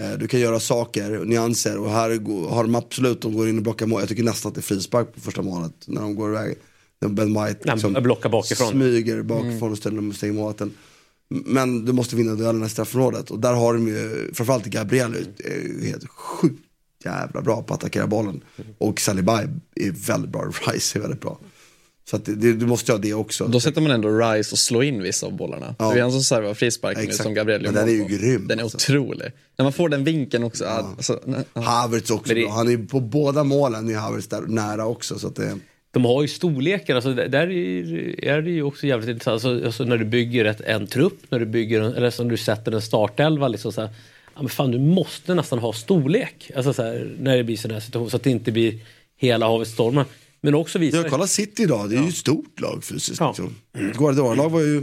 Eh, 0.00 0.18
Du 0.18 0.28
kan 0.28 0.40
göra 0.40 0.60
saker, 0.60 1.24
nyanser 1.24 1.78
och 1.78 1.90
här 1.90 2.10
har 2.50 2.62
de 2.64 2.74
absolut, 2.74 3.20
de 3.22 3.34
går 3.36 3.48
in 3.48 3.56
och 3.56 3.62
blockar 3.62 3.86
mål. 3.86 4.00
Jag 4.00 4.08
tycker 4.08 4.22
nästan 4.22 4.48
att 4.48 4.54
det 4.54 4.60
är 4.60 4.62
frispark 4.62 5.14
på 5.14 5.20
första 5.20 5.42
målet 5.42 5.72
när 5.86 6.00
de 6.00 6.14
går 6.14 6.30
iväg. 6.30 6.54
När 7.00 7.08
Ben 7.08 7.26
White 7.44 7.72
liksom 7.72 7.92
Nej, 7.92 8.02
blockar 8.02 8.28
bakifrån. 8.30 8.68
smyger 8.70 9.22
bakifrån 9.22 9.72
och 9.72 9.78
ställer 9.78 9.96
dem 9.96 10.08
och 10.08 10.14
stänger 10.14 10.34
målvakten. 10.34 10.72
Men 11.28 11.84
du 11.84 11.92
måste 11.92 12.16
vinna 12.16 12.34
duellerna 12.34 12.66
i 12.66 12.68
straffområdet 12.68 13.30
och 13.30 13.38
där 13.38 13.52
har 13.52 13.74
de 13.74 13.88
ju, 13.88 14.30
framförallt 14.34 14.64
Gabriel 14.66 15.14
är 15.38 15.86
helt 15.86 16.08
sjukt 16.08 16.64
jävla 17.04 17.42
bra 17.42 17.62
på 17.62 17.74
att 17.74 17.80
attackera 17.80 18.06
bollen. 18.06 18.40
Och 18.78 19.00
Saliba 19.00 19.42
är 19.74 20.06
väldigt 20.06 20.30
bra, 20.30 20.42
Rice 20.66 20.98
är 20.98 21.00
väldigt 21.00 21.20
bra. 21.20 21.38
Så 22.10 22.16
att 22.16 22.24
det, 22.24 22.52
du 22.52 22.66
måste 22.66 22.92
ha 22.92 22.98
det 22.98 23.14
också. 23.14 23.46
Då 23.46 23.60
sätter 23.60 23.80
man 23.80 23.90
ändå 23.90 24.08
Rice 24.18 24.52
och 24.52 24.58
slår 24.58 24.84
in 24.84 25.02
vissa 25.02 25.26
av 25.26 25.32
bollarna. 25.36 25.74
Ja. 25.78 25.90
Det 25.92 25.98
är 25.98 26.02
han 26.02 26.12
som 26.12 26.22
servar 26.22 26.54
frisparken 26.54 27.02
nu 27.02 27.08
Exakt. 27.08 27.22
som 27.22 27.34
Gabriel 27.34 27.62
Men 27.62 27.74
den 27.74 27.88
är 27.88 27.92
ju 27.92 28.04
grym, 28.04 28.48
Den 28.48 28.58
är 28.58 28.62
alltså. 28.62 28.76
otrolig. 28.76 29.32
När 29.56 29.62
man 29.62 29.72
får 29.72 29.88
den 29.88 30.04
vinkeln 30.04 30.44
också. 30.44 30.64
Alltså, 30.64 31.20
ja. 31.54 31.60
Havertz 31.62 32.10
också 32.10 32.34
det-. 32.34 32.48
Han 32.50 32.68
är 32.68 32.86
på 32.86 33.00
båda 33.00 33.44
målen 33.44 33.88
är 33.88 33.94
Havertz 33.94 34.26
där 34.28 34.40
nära 34.40 34.86
också. 34.86 35.18
Så 35.18 35.26
att 35.26 35.36
det, 35.36 35.58
De 35.90 36.04
har 36.04 36.22
ju 36.22 36.28
storleken, 36.28 36.96
alltså 36.96 37.14
där 37.14 37.50
är, 37.50 38.42
det 38.42 38.50
ju 38.50 38.62
också 38.62 38.86
jävligt 38.86 39.08
intressant. 39.08 39.32
Alltså, 39.44 39.66
alltså 39.66 39.84
när 39.84 39.96
du 39.96 40.04
bygger 40.04 40.44
ett, 40.44 40.60
en 40.60 40.86
trupp, 40.86 41.18
när 41.28 41.38
du 41.38 41.46
bygger, 41.46 41.80
en- 41.80 41.94
eller 41.94 42.10
som 42.10 42.28
du 42.28 42.36
sätter 42.36 42.72
en 42.72 42.82
startelva. 42.82 43.48
Liksom 43.48 43.72
så 43.72 43.80
här, 43.80 43.90
ja, 44.34 44.42
men 44.42 44.48
fan, 44.48 44.70
du 44.70 44.78
måste 44.78 45.34
nästan 45.34 45.58
ha 45.58 45.72
storlek. 45.72 46.50
Alltså 46.56 46.72
så 46.72 46.82
här, 46.82 47.14
när 47.20 47.36
det 47.36 47.44
blir 47.44 47.56
sån 47.56 47.70
här 47.70 47.80
situation, 47.80 48.10
så 48.10 48.16
att 48.16 48.22
det 48.22 48.30
inte 48.30 48.52
blir 48.52 48.78
hela 49.16 49.46
havet 49.46 49.68
stormar. 49.68 50.04
Men 50.40 50.54
också 50.54 50.78
visa... 50.78 50.96
jag 50.96 51.10
kollar 51.10 51.26
City 51.26 51.62
idag, 51.62 51.90
det 51.90 51.96
är 51.96 52.02
ju 52.02 52.08
ett 52.08 52.14
stort 52.16 52.60
lag 52.60 52.84
fysiskt. 52.84 53.20
Ja. 53.20 53.28
Liksom. 53.28 53.54
Guardiola-lag 53.98 54.50
var 54.50 54.60
ju 54.60 54.82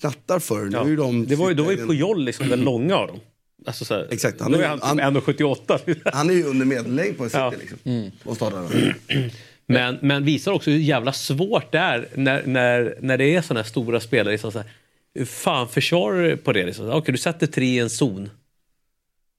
knattar 0.00 0.38
förr. 0.38 0.64
Nu 0.64 0.70
Ja. 0.76 0.84
är 0.84 0.88
ju 0.88 0.96
de 0.96 1.26
det 1.26 1.36
var 1.36 1.48
ju, 1.48 1.54
då 1.54 1.62
var 1.62 1.72
ju 1.72 1.86
Pujol 1.86 2.24
liksom 2.24 2.48
den 2.48 2.60
långa 2.60 2.96
av 2.96 3.06
dem. 3.06 3.20
Alltså 3.66 3.84
så 3.84 3.94
här, 3.94 4.08
Exakt, 4.10 4.40
Han 4.40 4.52
han 4.52 4.60
är- 4.60 4.64
är 4.64 4.68
han 4.68 4.98
han- 5.00 5.14
typ 5.14 5.24
1,78. 5.38 5.80
Han 6.12 6.30
är 6.30 6.34
ju 6.34 6.44
under 6.44 6.66
medellängd 6.66 7.18
på 7.18 7.24
City 7.24 7.36
Ja. 7.38 7.52
liksom. 7.60 8.10
Och 8.24 8.36
startar 8.36 8.66
Men, 9.66 9.98
men 10.02 10.24
visar 10.24 10.52
också 10.52 10.70
hur 10.70 10.78
jävla 10.78 11.12
svårt 11.12 11.72
det 11.72 11.78
är 11.78 12.08
när, 12.14 12.42
när, 12.46 12.94
när 13.00 13.18
det 13.18 13.34
är 13.34 13.42
sådana 13.42 13.60
här 13.62 13.68
stora 13.68 14.00
spelare. 14.00 14.32
Liksom 14.32 14.52
så 14.52 14.58
här, 14.58 15.24
fan 15.24 15.68
försvarar 15.68 16.22
du 16.22 16.36
på 16.36 16.52
det? 16.52 16.66
Liksom? 16.66 16.90
Okej, 16.90 17.12
du 17.12 17.18
sätter 17.18 17.46
tre 17.46 17.66
i 17.66 17.78
en 17.78 17.90
zon. 17.90 18.30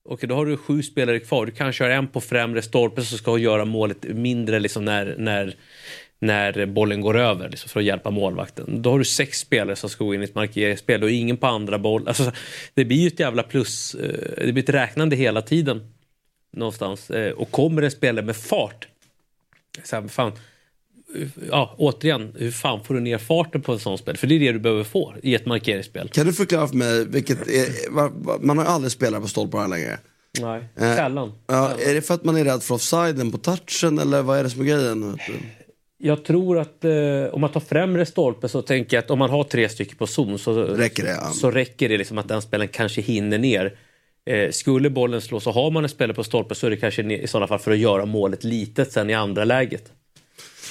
Okej, 0.10 0.30
då 0.30 0.36
har 0.36 0.46
du 0.46 0.58
sju 0.58 0.84
spelare 0.84 1.20
kvar. 1.20 1.46
Du 1.46 1.52
kan 1.52 1.74
köra 1.74 1.96
en 1.96 2.08
på 2.08 2.22
främre 2.22 2.62
stolpen 2.62 3.06
som 3.06 3.18
ska 3.18 3.38
göra 3.38 3.66
målet 3.66 4.04
mindre 4.04 4.60
liksom 4.60 4.86
när, 4.86 5.16
när, 5.18 5.56
när 6.20 6.66
bollen 6.66 7.02
går 7.02 7.18
över 7.18 7.50
liksom, 7.50 7.70
för 7.70 7.80
att 7.80 7.86
hjälpa 7.86 8.10
målvakten. 8.10 8.82
Då 8.82 8.92
har 8.92 9.00
du 9.00 9.06
sex 9.06 9.40
spelare 9.40 9.76
som 9.76 9.90
ska 9.90 10.04
gå 10.04 10.14
in 10.14 10.22
i 10.22 10.24
ett 10.24 10.36
markeringsspel 10.36 11.04
och 11.04 11.12
ingen 11.12 11.38
på 11.38 11.48
andra 11.48 11.80
boll. 11.80 12.08
Alltså, 12.08 12.32
det 12.74 12.86
blir 12.86 12.98
ju 12.98 13.08
ett 13.08 13.20
jävla 13.20 13.44
plus. 13.44 13.96
Eh, 13.96 14.46
det 14.46 14.54
blir 14.54 14.64
ett 14.64 14.70
räknande 14.70 15.16
hela 15.16 15.42
tiden. 15.42 15.94
Någonstans. 16.54 17.10
Eh, 17.10 17.32
och 17.32 17.52
kommer 17.52 17.82
en 17.82 17.92
spelare 17.92 18.26
med 18.26 18.36
fart 18.36 18.88
så 19.84 19.96
här, 19.96 20.08
fan, 20.08 20.32
ja, 21.52 21.76
återigen, 21.78 22.36
hur 22.38 22.52
fan 22.52 22.84
får 22.84 22.94
du 22.94 23.00
ner 23.00 23.18
farten 23.18 23.62
på 23.62 23.74
en 23.74 23.80
sån 23.80 23.98
spel? 23.98 24.18
För 24.18 24.28
det 24.28 24.36
är 24.36 24.40
det 24.40 24.52
du 24.52 24.60
behöver 24.60 24.84
få 24.84 25.14
i 25.24 25.36
ett 25.36 25.46
markeringsspel. 25.46 26.10
Kan 26.10 26.26
du 26.26 26.34
förklara 26.34 26.68
för 26.68 26.76
mig, 26.76 27.06
vilket 27.06 27.48
är, 27.48 28.46
man 28.46 28.58
har 28.58 28.66
ju 28.66 28.72
aldrig 28.72 28.92
spelat 28.92 29.22
på 29.22 29.28
stolparna 29.28 29.68
längre. 29.68 30.00
Nej, 30.42 30.64
Eh, 30.76 30.96
sällan. 30.96 31.34
Ja, 31.48 31.72
är 31.80 31.94
det 31.94 32.02
för 32.02 32.14
att 32.14 32.24
man 32.24 32.38
är 32.38 32.44
rädd 32.44 32.64
för 32.64 32.76
offsiden 32.76 33.32
på 33.32 33.38
touchen 33.38 34.00
eller 34.00 34.22
vad 34.22 34.40
är 34.40 34.44
det 34.44 34.50
som 34.50 34.62
är 34.62 34.66
grejen? 34.66 35.20
Jag 35.98 36.26
tror 36.26 36.60
att 36.60 36.86
eh, 36.86 36.92
om 37.32 37.42
man 37.42 37.52
tar 37.52 37.60
främre 37.60 38.06
stolpe 38.06 38.50
så 38.50 38.62
tänker 38.62 38.98
jag 38.98 39.04
att 39.04 39.12
om 39.12 39.20
man 39.20 39.30
har 39.30 39.44
tre 39.44 39.70
stycken 39.70 39.98
på 39.98 40.08
zon 40.08 40.40
så 40.40 40.64
Räcker 40.64 41.04
det, 41.04 41.10
ja. 41.10 41.32
så 41.32 41.52
räcker 41.52 41.90
det 41.90 41.98
liksom 41.98 42.18
att 42.18 42.28
den 42.28 42.42
spelaren 42.42 42.70
kanske 42.70 43.02
hinner 43.02 43.38
ner. 43.38 43.78
Eh, 44.26 44.52
skulle 44.52 44.90
bollen 44.90 45.22
slå 45.22 45.40
så 45.40 45.52
har 45.52 45.72
man 45.72 45.84
en 45.84 45.90
spelare 45.90 46.16
på 46.16 46.24
stolpe 46.24 46.56
så 46.56 46.66
är 46.66 46.70
det 46.70 46.78
kanske 46.78 47.04
i 47.14 47.28
sådana 47.28 47.48
fall 47.48 47.60
för 47.60 47.72
att 47.72 47.78
göra 47.78 48.06
målet 48.06 48.44
litet 48.44 48.92
sen 48.92 49.10
i 49.10 49.14
andra 49.14 49.44
läget. 49.44 49.92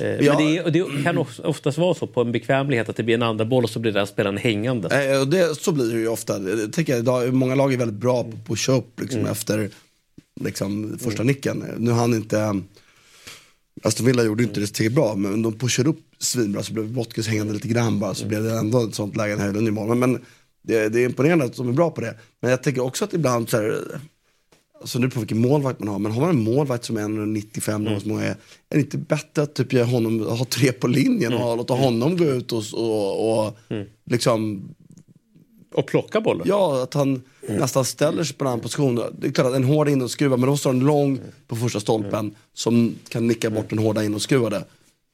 Eh, 0.00 0.06
Ja. 0.24 0.38
Men 0.38 0.46
det, 0.46 0.58
är, 0.58 0.70
det 0.70 1.02
kan 1.02 1.18
of- 1.18 1.40
oftast 1.44 1.78
vara 1.78 1.94
så 1.94 2.06
på 2.06 2.20
en 2.20 2.32
bekvämlighet 2.32 2.88
att 2.88 2.96
det 2.96 3.02
blir 3.02 3.14
en 3.14 3.22
andra 3.22 3.44
boll 3.44 3.64
och 3.64 3.70
så 3.70 3.78
blir 3.78 3.92
den 3.92 4.06
spelaren 4.06 4.36
hängande. 4.36 5.10
Eh, 5.12 5.20
och 5.20 5.28
det, 5.28 5.54
så 5.60 5.72
blir 5.72 5.92
det 5.94 6.00
ju 6.00 6.08
ofta. 6.08 6.38
Jag 6.42 6.72
tänker, 6.72 6.96
idag, 6.96 7.34
många 7.34 7.54
lag 7.54 7.72
är 7.72 7.76
väldigt 7.78 8.00
bra 8.00 8.26
på 8.46 8.52
att 8.52 8.58
upp 8.72 9.00
liksom, 9.00 9.26
efter 9.26 9.70
liksom, 10.40 10.98
första 10.98 11.22
nicken. 11.22 11.64
Nu 11.78 11.90
hann 11.90 12.14
inte, 12.14 12.60
Aston 13.82 14.06
Villa 14.06 14.22
gjorde 14.24 14.42
inte 14.42 14.60
det 14.60 14.66
tillräckligt 14.66 14.94
bra, 14.96 15.14
men 15.14 15.42
de 15.42 15.52
pushade 15.58 15.88
upp 15.88 16.00
svinbra 16.18 16.62
så 16.62 16.72
blev 16.72 16.84
Watkins 16.94 17.28
hängande 17.28 17.52
lite 17.52 17.68
grann 17.68 17.98
bara, 18.00 18.14
så 18.14 18.26
blev 18.26 18.42
det 18.44 18.58
ändå 18.58 18.84
ett 18.84 18.94
sånt 18.94 19.16
läge 19.16 19.36
höjden 19.36 19.66
i 19.68 19.70
mål. 19.70 19.88
Men, 19.88 19.98
men 19.98 20.24
det, 20.62 20.88
det 20.88 21.00
är 21.00 21.04
imponerande 21.04 21.44
att 21.44 21.56
de 21.56 21.68
är 21.68 21.72
bra 21.72 21.90
på 21.90 22.00
det. 22.00 22.14
Men 22.40 22.50
jag 22.50 22.62
tänker 22.62 22.80
också 22.82 23.04
att 23.04 23.14
ibland 23.14 23.48
så 23.50 23.56
här, 23.56 23.82
alltså 24.80 24.98
beror 24.98 25.10
på 25.10 25.20
vilken 25.20 25.38
målvakt 25.38 25.80
man 25.80 25.88
har, 25.88 25.98
men 25.98 26.12
har 26.12 26.20
man 26.20 26.30
en 26.30 26.44
målvakt 26.44 26.84
som 26.84 26.96
är 26.96 27.02
1,95 27.02 27.74
mm. 27.74 28.00
som 28.00 28.10
är, 28.10 28.24
är 28.24 28.36
det 28.68 28.80
inte 28.80 28.98
bättre 28.98 29.42
att 29.42 29.54
typ 29.54 29.72
honom, 29.72 30.20
ha 30.20 30.44
tre 30.44 30.72
på 30.72 30.86
linjen 30.86 31.32
och 31.32 31.40
Mm. 31.40 31.56
låta 31.58 31.74
honom 31.74 32.16
gå 32.16 32.24
ut 32.24 32.52
och, 32.52 32.62
och, 32.74 33.46
och 33.46 33.58
liksom 34.04 34.68
Och 35.74 35.86
plocka 35.86 36.20
bollen. 36.20 36.46
Ja, 36.48 36.82
att 36.82 36.94
han 36.94 37.22
nästan 37.48 37.84
ställer 37.84 38.24
sig 38.24 38.36
på 38.36 38.44
en 38.44 38.48
annan 38.48 38.60
position. 38.60 38.94
Det 39.18 39.26
är 39.26 39.32
klart 39.32 39.46
att 39.46 39.54
en 39.54 39.64
hård 39.64 39.88
inåtskruvad, 39.88 40.40
men 40.40 40.48
då 40.48 40.56
står 40.56 40.70
han 40.70 40.80
lång 40.80 41.20
på 41.46 41.56
första 41.56 41.80
stolpen 41.80 42.34
som 42.54 42.94
kan 43.08 43.26
nicka 43.26 43.50
bort 43.50 43.70
den 43.70 43.78
hårda 43.78 44.04
inåtskruvade. 44.04 44.64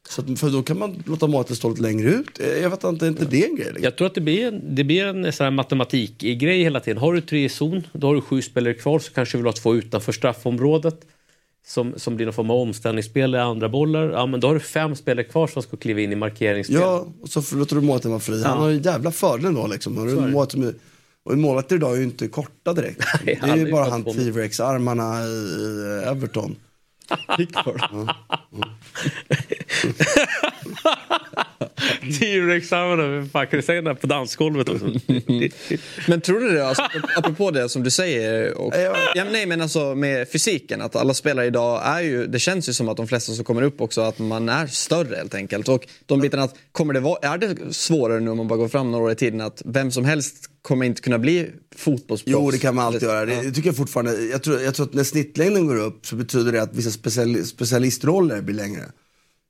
Så 0.09 0.21
att, 0.23 0.41
för 0.41 0.51
då 0.51 0.63
kan 0.63 0.79
man 0.79 1.03
låta 1.07 1.27
målet 1.27 1.57
stå 1.57 1.69
lite 1.69 1.83
längre 1.83 2.11
ut. 2.11 2.41
Jag 2.63 2.71
vet 2.71 2.85
inte, 2.85 3.07
är 3.07 3.09
inte 3.09 3.25
det 3.25 3.45
en 3.47 3.57
grej? 3.57 3.67
Liksom? 3.67 3.85
Jag 3.85 3.97
tror 3.97 4.07
att 4.07 4.15
det 4.15 4.21
blir 4.21 4.47
en, 4.49 4.75
det 4.75 4.85
blir 4.85 5.05
en 5.07 5.33
sån 5.33 5.45
här 5.45 5.51
matematikgrej 5.51 6.63
hela 6.63 6.81
tiden. 6.81 6.99
Har 6.99 7.13
du 7.15 7.21
tre 7.21 7.45
i 7.45 7.49
zon, 7.49 7.83
då 7.93 8.07
har 8.07 8.15
du 8.15 8.21
sju 8.21 8.43
spelare 8.43 8.75
kvar 8.75 8.99
så 8.99 9.13
kanske 9.13 9.39
du 9.39 9.43
vill 9.43 9.47
ha 9.47 9.53
två 9.53 9.75
utanför 9.75 10.13
straffområdet. 10.13 11.01
Som, 11.67 11.93
som 11.97 12.17
blir 12.17 12.27
någon 12.27 12.33
form 12.35 12.51
av 12.51 12.57
omställningsspel 12.57 13.35
i 13.35 13.39
andra 13.39 13.69
bollar. 13.69 14.11
Ja, 14.11 14.27
men 14.27 14.41
då 14.41 14.47
har 14.47 14.55
du 14.55 14.61
fem 14.61 14.97
spelare 14.97 15.25
kvar 15.25 15.47
som 15.47 15.63
ska 15.63 15.77
kliva 15.77 16.01
in 16.01 16.13
i 16.13 16.17
markeringsspel. 16.17 16.77
Ja, 16.81 17.07
och 17.23 17.29
så 17.29 17.57
låter 17.57 17.77
du 17.77 17.83
målet 17.83 18.05
vara 18.05 18.21
fri. 18.21 18.43
Han 18.45 18.59
har 18.59 18.69
ju 18.69 18.81
jävla 18.81 19.11
fördel 19.11 19.55
då 19.55 19.67
liksom. 19.67 20.09
Är 20.09 20.15
det. 20.23 20.31
målet 20.33 20.53
som 20.53 20.63
är, 20.63 20.75
och 21.25 21.39
målet 21.39 21.73
idag 21.73 21.93
är 21.93 21.97
ju 21.97 22.03
inte 22.05 22.29
korta 22.29 22.73
direkt. 22.73 23.01
Nej, 23.25 23.39
det 23.43 23.49
är 23.51 23.57
ju 23.57 23.73
bara 23.73 23.91
han 23.91 24.05
på- 24.05 24.13
T-Rex-armarna 24.13 25.25
i, 25.25 26.05
i 27.39 27.49
Everton. 27.57 28.09
T-Rex-armarna, 30.83 31.52
vem 33.21 33.29
fan 33.29 33.47
kan 33.47 33.57
du 33.57 33.63
säga 33.63 33.83
det 33.83 33.95
på 33.95 34.07
dansgolvet 34.07 34.69
också? 34.69 34.87
Men 36.09 36.21
tror 36.21 36.41
du 36.41 36.53
det, 36.53 36.67
alltså, 36.67 36.83
apropå 37.17 37.51
det 37.51 37.69
som 37.69 37.83
du 37.83 37.91
säger, 37.91 38.55
och, 38.59 38.75
ja, 39.15 39.25
nej, 39.33 39.47
men 39.47 39.61
alltså 39.61 39.95
med 39.95 40.29
fysiken, 40.29 40.81
att 40.81 40.97
alla 40.97 41.15
spelare 41.15 41.47
idag 41.47 41.83
är 41.85 42.01
ju, 42.01 42.27
det 42.27 42.39
känns 42.39 42.69
ju 42.69 42.73
som 42.73 42.89
att 42.89 42.97
de 42.97 43.09
flesta 43.09 43.33
som 43.33 43.45
kommer 43.45 43.63
upp 43.63 43.81
också, 43.81 44.01
att 44.01 44.19
man 44.19 44.49
är 44.49 44.67
större 44.67 45.17
helt 45.17 45.35
enkelt. 45.35 45.69
Och 45.69 45.87
de 46.07 46.21
bitarna, 46.21 46.43
att, 46.43 46.55
kommer 46.73 46.95
det 46.95 47.01
vara, 47.01 47.33
är 47.33 47.39
det 47.39 47.75
svårare 47.75 48.21
nu 48.21 48.31
om 48.31 48.37
man 48.37 48.49
bara 48.49 48.59
går 48.59 48.69
fram 48.69 48.91
några 48.91 49.05
år 49.05 49.13
i 49.13 49.15
tiden, 49.15 49.41
att 49.41 49.63
vem 49.65 49.91
som 49.91 50.05
helst 50.05 50.51
kommer 50.63 50.87
inte 50.87 51.03
kunna 51.03 51.19
bli 51.19 51.51
fotbollsproffs? 51.77 52.33
Jo, 52.33 52.51
det 52.51 52.59
kan 52.59 52.75
man 52.75 52.87
alltid 52.87 53.03
göra. 53.03 53.27
Det, 53.27 53.43
det 53.43 53.53
tycker 53.53 53.69
jag 53.69 53.77
fortfarande. 53.77 54.21
Jag 54.23 54.43
tror, 54.43 54.61
jag 54.61 54.75
tror 54.75 54.87
att 54.87 54.95
när 54.95 55.05
snittlängden 55.05 55.67
går 55.67 55.81
upp 55.81 56.07
så 56.07 56.17
betyder 56.17 56.53
det 56.53 56.63
att 56.63 56.75
vissa 56.75 56.91
speciali, 56.91 57.45
specialistroller 57.45 58.41
blir 58.41 58.55
längre. 58.55 58.83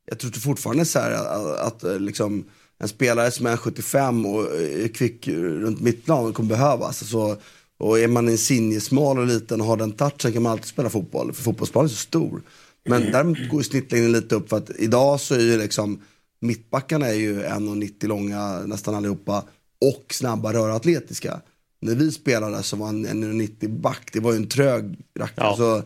Jag 0.06 0.18
tror 0.18 0.30
fortfarande 0.30 0.84
så 0.84 0.98
här 0.98 1.12
att, 1.12 1.58
att, 1.58 1.84
eh, 1.84 1.98
liksom, 1.98 2.44
en 2.78 2.88
spelare 2.88 3.30
som 3.30 3.46
är 3.46 3.56
75 3.56 4.26
och 4.26 4.42
är 4.60 4.88
kvick 4.88 5.28
runt 5.28 5.80
mittplan 5.80 6.32
kommer 6.32 6.48
behövas. 6.48 7.02
Alltså, 7.02 7.36
och 7.78 7.98
är 7.98 8.08
man 8.08 8.28
en 8.28 8.80
smal 8.80 9.18
och 9.18 9.26
liten 9.26 9.60
och 9.60 9.66
har 9.66 9.76
den 9.76 9.92
touchen 9.92 10.32
kan 10.32 10.42
man 10.42 10.52
alltid 10.52 10.66
spela 10.66 10.90
fotboll. 10.90 11.32
För 11.32 11.42
fotbollsplanen 11.42 11.86
är 11.86 11.90
så 11.90 11.96
stor. 11.96 12.42
Men 12.84 13.12
däremot 13.12 13.48
går 13.50 13.62
snittlängden 13.62 14.12
lite 14.12 14.34
upp 14.34 14.48
för 14.48 14.56
att 14.56 14.70
idag 14.78 15.20
så 15.20 15.34
är 15.34 15.40
ju 15.40 15.58
liksom 15.58 16.00
mittbackarna 16.40 17.06
är 17.06 17.14
ju 17.14 17.42
1,90 17.42 18.06
långa 18.06 18.60
nästan 18.66 18.94
allihopa 18.94 19.44
och 19.80 20.14
snabba 20.14 20.52
röratletiska. 20.52 21.40
När 21.80 21.94
vi 21.94 22.12
spelade 22.12 22.62
så 22.62 22.76
var 22.76 22.88
en 22.88 23.06
1,90 23.06 23.80
back, 23.80 24.10
det 24.12 24.20
var 24.20 24.32
ju 24.32 24.36
en 24.36 24.48
trög 24.48 24.98
rackare. 25.18 25.56
Så, 25.56 25.82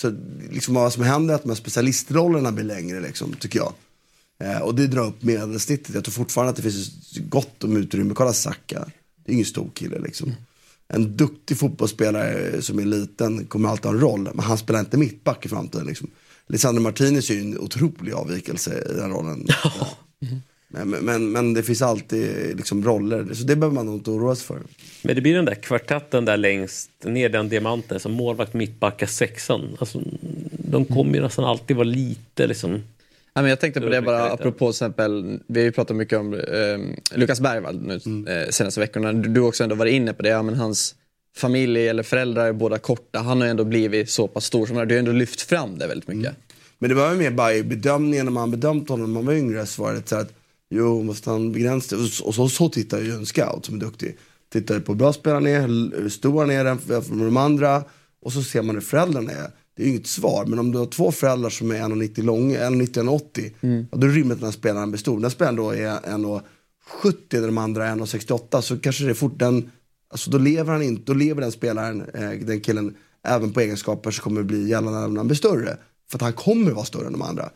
så 0.00 0.16
liksom 0.50 0.74
vad 0.74 0.92
som 0.92 1.02
händer 1.02 1.34
är 1.34 1.36
att 1.36 1.42
de 1.42 1.48
här 1.48 1.56
specialistrollerna 1.56 2.52
blir 2.52 2.64
längre 2.64 3.00
liksom, 3.00 3.32
tycker 3.32 3.58
jag. 3.58 3.72
Eh, 4.38 4.58
och 4.58 4.74
det 4.74 4.86
drar 4.86 5.06
upp 5.06 5.22
medelsnittet. 5.22 5.94
Jag 5.94 6.04
tror 6.04 6.12
fortfarande 6.12 6.50
att 6.50 6.56
det 6.56 6.62
finns 6.62 7.18
gott 7.28 7.64
om 7.64 7.76
utrymme. 7.76 8.14
Kolla 8.14 8.32
Saka, 8.32 8.90
det 9.24 9.32
är 9.32 9.34
ingen 9.34 9.46
stor 9.46 9.70
kille 9.74 9.98
liksom. 9.98 10.34
En 10.88 11.16
duktig 11.16 11.58
fotbollsspelare 11.58 12.62
som 12.62 12.78
är 12.78 12.84
liten 12.84 13.46
kommer 13.46 13.68
alltid 13.68 13.84
ha 13.84 13.92
en 13.92 14.00
roll, 14.00 14.30
men 14.34 14.38
han 14.38 14.58
spelar 14.58 14.80
inte 14.80 14.96
mittback 14.96 15.46
i 15.46 15.48
framtiden. 15.48 15.86
Liksom. 15.86 16.10
Lisandro 16.46 16.82
Martinez 16.82 17.30
är 17.30 17.34
ju 17.34 17.40
en 17.40 17.58
otrolig 17.58 18.12
avvikelse 18.12 18.84
i 18.90 18.94
den 18.94 19.10
rollen. 19.10 19.46
Men, 20.20 20.42
men, 20.72 20.90
men, 20.90 21.32
men 21.32 21.54
det 21.54 21.62
finns 21.62 21.82
alltid 21.82 22.56
liksom 22.56 22.84
roller, 22.84 23.34
så 23.34 23.44
det 23.44 23.56
behöver 23.56 23.74
man 23.74 23.86
nog 23.86 23.94
inte 23.94 24.10
oroa 24.10 24.34
sig 24.34 24.46
för. 24.46 24.60
Men 25.02 25.14
det 25.14 25.20
blir 25.20 25.34
den 25.34 25.44
där 25.44 25.54
kvartetten 25.54 26.24
där 26.24 26.36
längst 26.36 26.90
ner, 27.04 27.28
den 27.28 27.48
diamanten, 27.48 28.00
som 28.00 28.12
målvakt, 28.12 28.54
mittbacka, 28.54 29.06
sexan. 29.06 29.76
Alltså, 29.78 30.02
de 30.50 30.84
kommer 30.84 31.14
ju 31.14 31.20
nästan 31.20 31.44
alltid 31.44 31.76
vara 31.76 31.84
lite 31.84 32.46
liksom... 32.46 32.82
Ja, 33.34 33.42
men 33.42 33.50
jag 33.50 33.60
tänkte 33.60 33.80
på 33.80 33.88
det 33.88 34.02
bara 34.02 34.30
apropå 34.30 34.66
till 34.66 34.76
exempel, 34.76 35.40
vi 35.46 35.60
har 35.60 35.64
ju 35.64 35.72
pratat 35.72 35.96
mycket 35.96 36.18
om 36.18 36.34
eh, 36.34 37.18
Lukas 37.18 37.40
Bergvall 37.40 37.80
nu 37.80 37.94
eh, 38.32 38.48
senaste 38.50 38.80
veckorna. 38.80 39.12
Du 39.12 39.28
du 39.28 39.40
har 39.40 39.48
också 39.48 39.62
ändå 39.62 39.74
varit 39.74 39.92
inne 39.92 40.12
på 40.12 40.22
det, 40.22 40.28
ja, 40.28 40.42
men 40.42 40.54
hans 40.54 40.94
familj 41.36 41.88
eller 41.88 42.02
föräldrar 42.02 42.46
är 42.46 42.52
båda 42.52 42.78
korta. 42.78 43.18
Han 43.18 43.38
har 43.38 43.46
ju 43.46 43.50
ändå 43.50 43.64
blivit 43.64 44.10
så 44.10 44.28
pass 44.28 44.44
stor 44.44 44.66
som 44.66 44.76
han. 44.76 44.88
Du 44.88 44.94
har 44.94 44.98
ändå 44.98 45.12
lyft 45.12 45.40
fram 45.40 45.78
det 45.78 45.86
väldigt 45.86 46.08
mycket. 46.08 46.34
Men 46.78 46.88
det 46.88 46.96
var 46.96 47.12
ju 47.12 47.18
mer 47.18 47.30
bara 47.30 47.54
i 47.54 47.62
bedömningen 47.62 48.26
när 48.26 48.32
man 48.32 48.50
bedömt 48.50 48.88
honom 48.88 49.06
när 49.06 49.14
man 49.14 49.26
var 49.26 49.34
yngre 49.34 49.66
så 49.66 49.82
var 49.82 49.92
det 49.92 50.08
så 50.08 50.16
att 50.16 50.32
jo, 50.70 51.02
måste 51.02 51.30
han 51.30 51.52
begränsa 51.52 51.96
det? 51.96 52.02
Och 52.02 52.08
så, 52.08 52.42
och 52.42 52.50
så, 52.50 52.68
tittar 52.68 53.00
ju 53.00 53.12
en 53.12 53.26
scout 53.26 53.64
som 53.64 53.74
är 53.74 53.78
duktig. 53.80 54.16
Tittar 54.52 54.80
på 54.80 54.92
hur 54.92 54.98
bra 54.98 55.12
spelare 55.12 55.36
han 55.36 55.46
är, 55.46 56.00
hur 56.02 56.08
stor 56.08 56.40
han 56.40 56.50
är 56.50 56.64
jämfört 56.64 57.08
med 57.08 57.26
de 57.26 57.36
andra 57.36 57.84
och 58.22 58.32
så 58.32 58.42
ser 58.42 58.62
man 58.62 58.74
hur 58.74 58.82
föräldrarna 58.82 59.32
är. 59.32 59.50
Det 59.76 59.82
är 59.82 59.86
ju 59.86 59.92
inget 59.92 60.06
svar, 60.06 60.46
men 60.46 60.58
om 60.58 60.72
du 60.72 60.78
har 60.78 60.86
två 60.86 61.12
föräldrar 61.12 61.50
som 61.50 61.70
är 61.70 61.74
1,90 61.74 62.22
långa, 62.22 62.58
1,90 62.58 63.20
1,80 63.60 63.88
ja, 63.90 63.98
då 63.98 64.06
är 64.06 64.10
det 64.10 64.16
rimligt 64.16 64.32
att 64.32 64.40
den 64.40 64.46
här 64.46 64.52
spelaren 64.52 64.90
blir 64.90 64.98
stor. 64.98 65.14
Den 65.14 65.24
här 65.24 65.30
spelaren 65.30 65.56
då 65.56 65.70
är 65.70 65.98
1,70 65.98 67.40
och 67.40 67.46
de 67.46 67.58
andra 67.58 67.86
är 67.86 67.96
1,68 67.96 68.60
så 68.60 68.78
kanske 68.78 69.04
det 69.04 69.10
är 69.10 69.14
fort 69.14 69.38
den, 69.38 69.70
alltså 70.10 70.30
då 70.30 70.38
lever 70.38 70.72
han 70.72 70.82
inte, 70.82 71.02
då 71.02 71.14
lever 71.14 71.40
den 71.40 71.52
spelaren, 71.52 72.00
eh, 72.14 72.30
den 72.30 72.60
killen, 72.60 72.94
även 73.28 73.52
på 73.52 73.60
egenskaper 73.60 74.10
som 74.10 74.22
kommer 74.22 74.42
bli 74.42 74.68
gällande 74.68 75.08
när 75.08 75.16
han 75.16 75.26
blir 75.26 75.36
större. 75.36 75.76
För 76.10 76.18
att 76.18 76.22
han 76.22 76.32
kommer 76.32 76.70
vara 76.70 76.84
större 76.84 77.06
än 77.06 77.12
de 77.12 77.22
andra. 77.22 77.50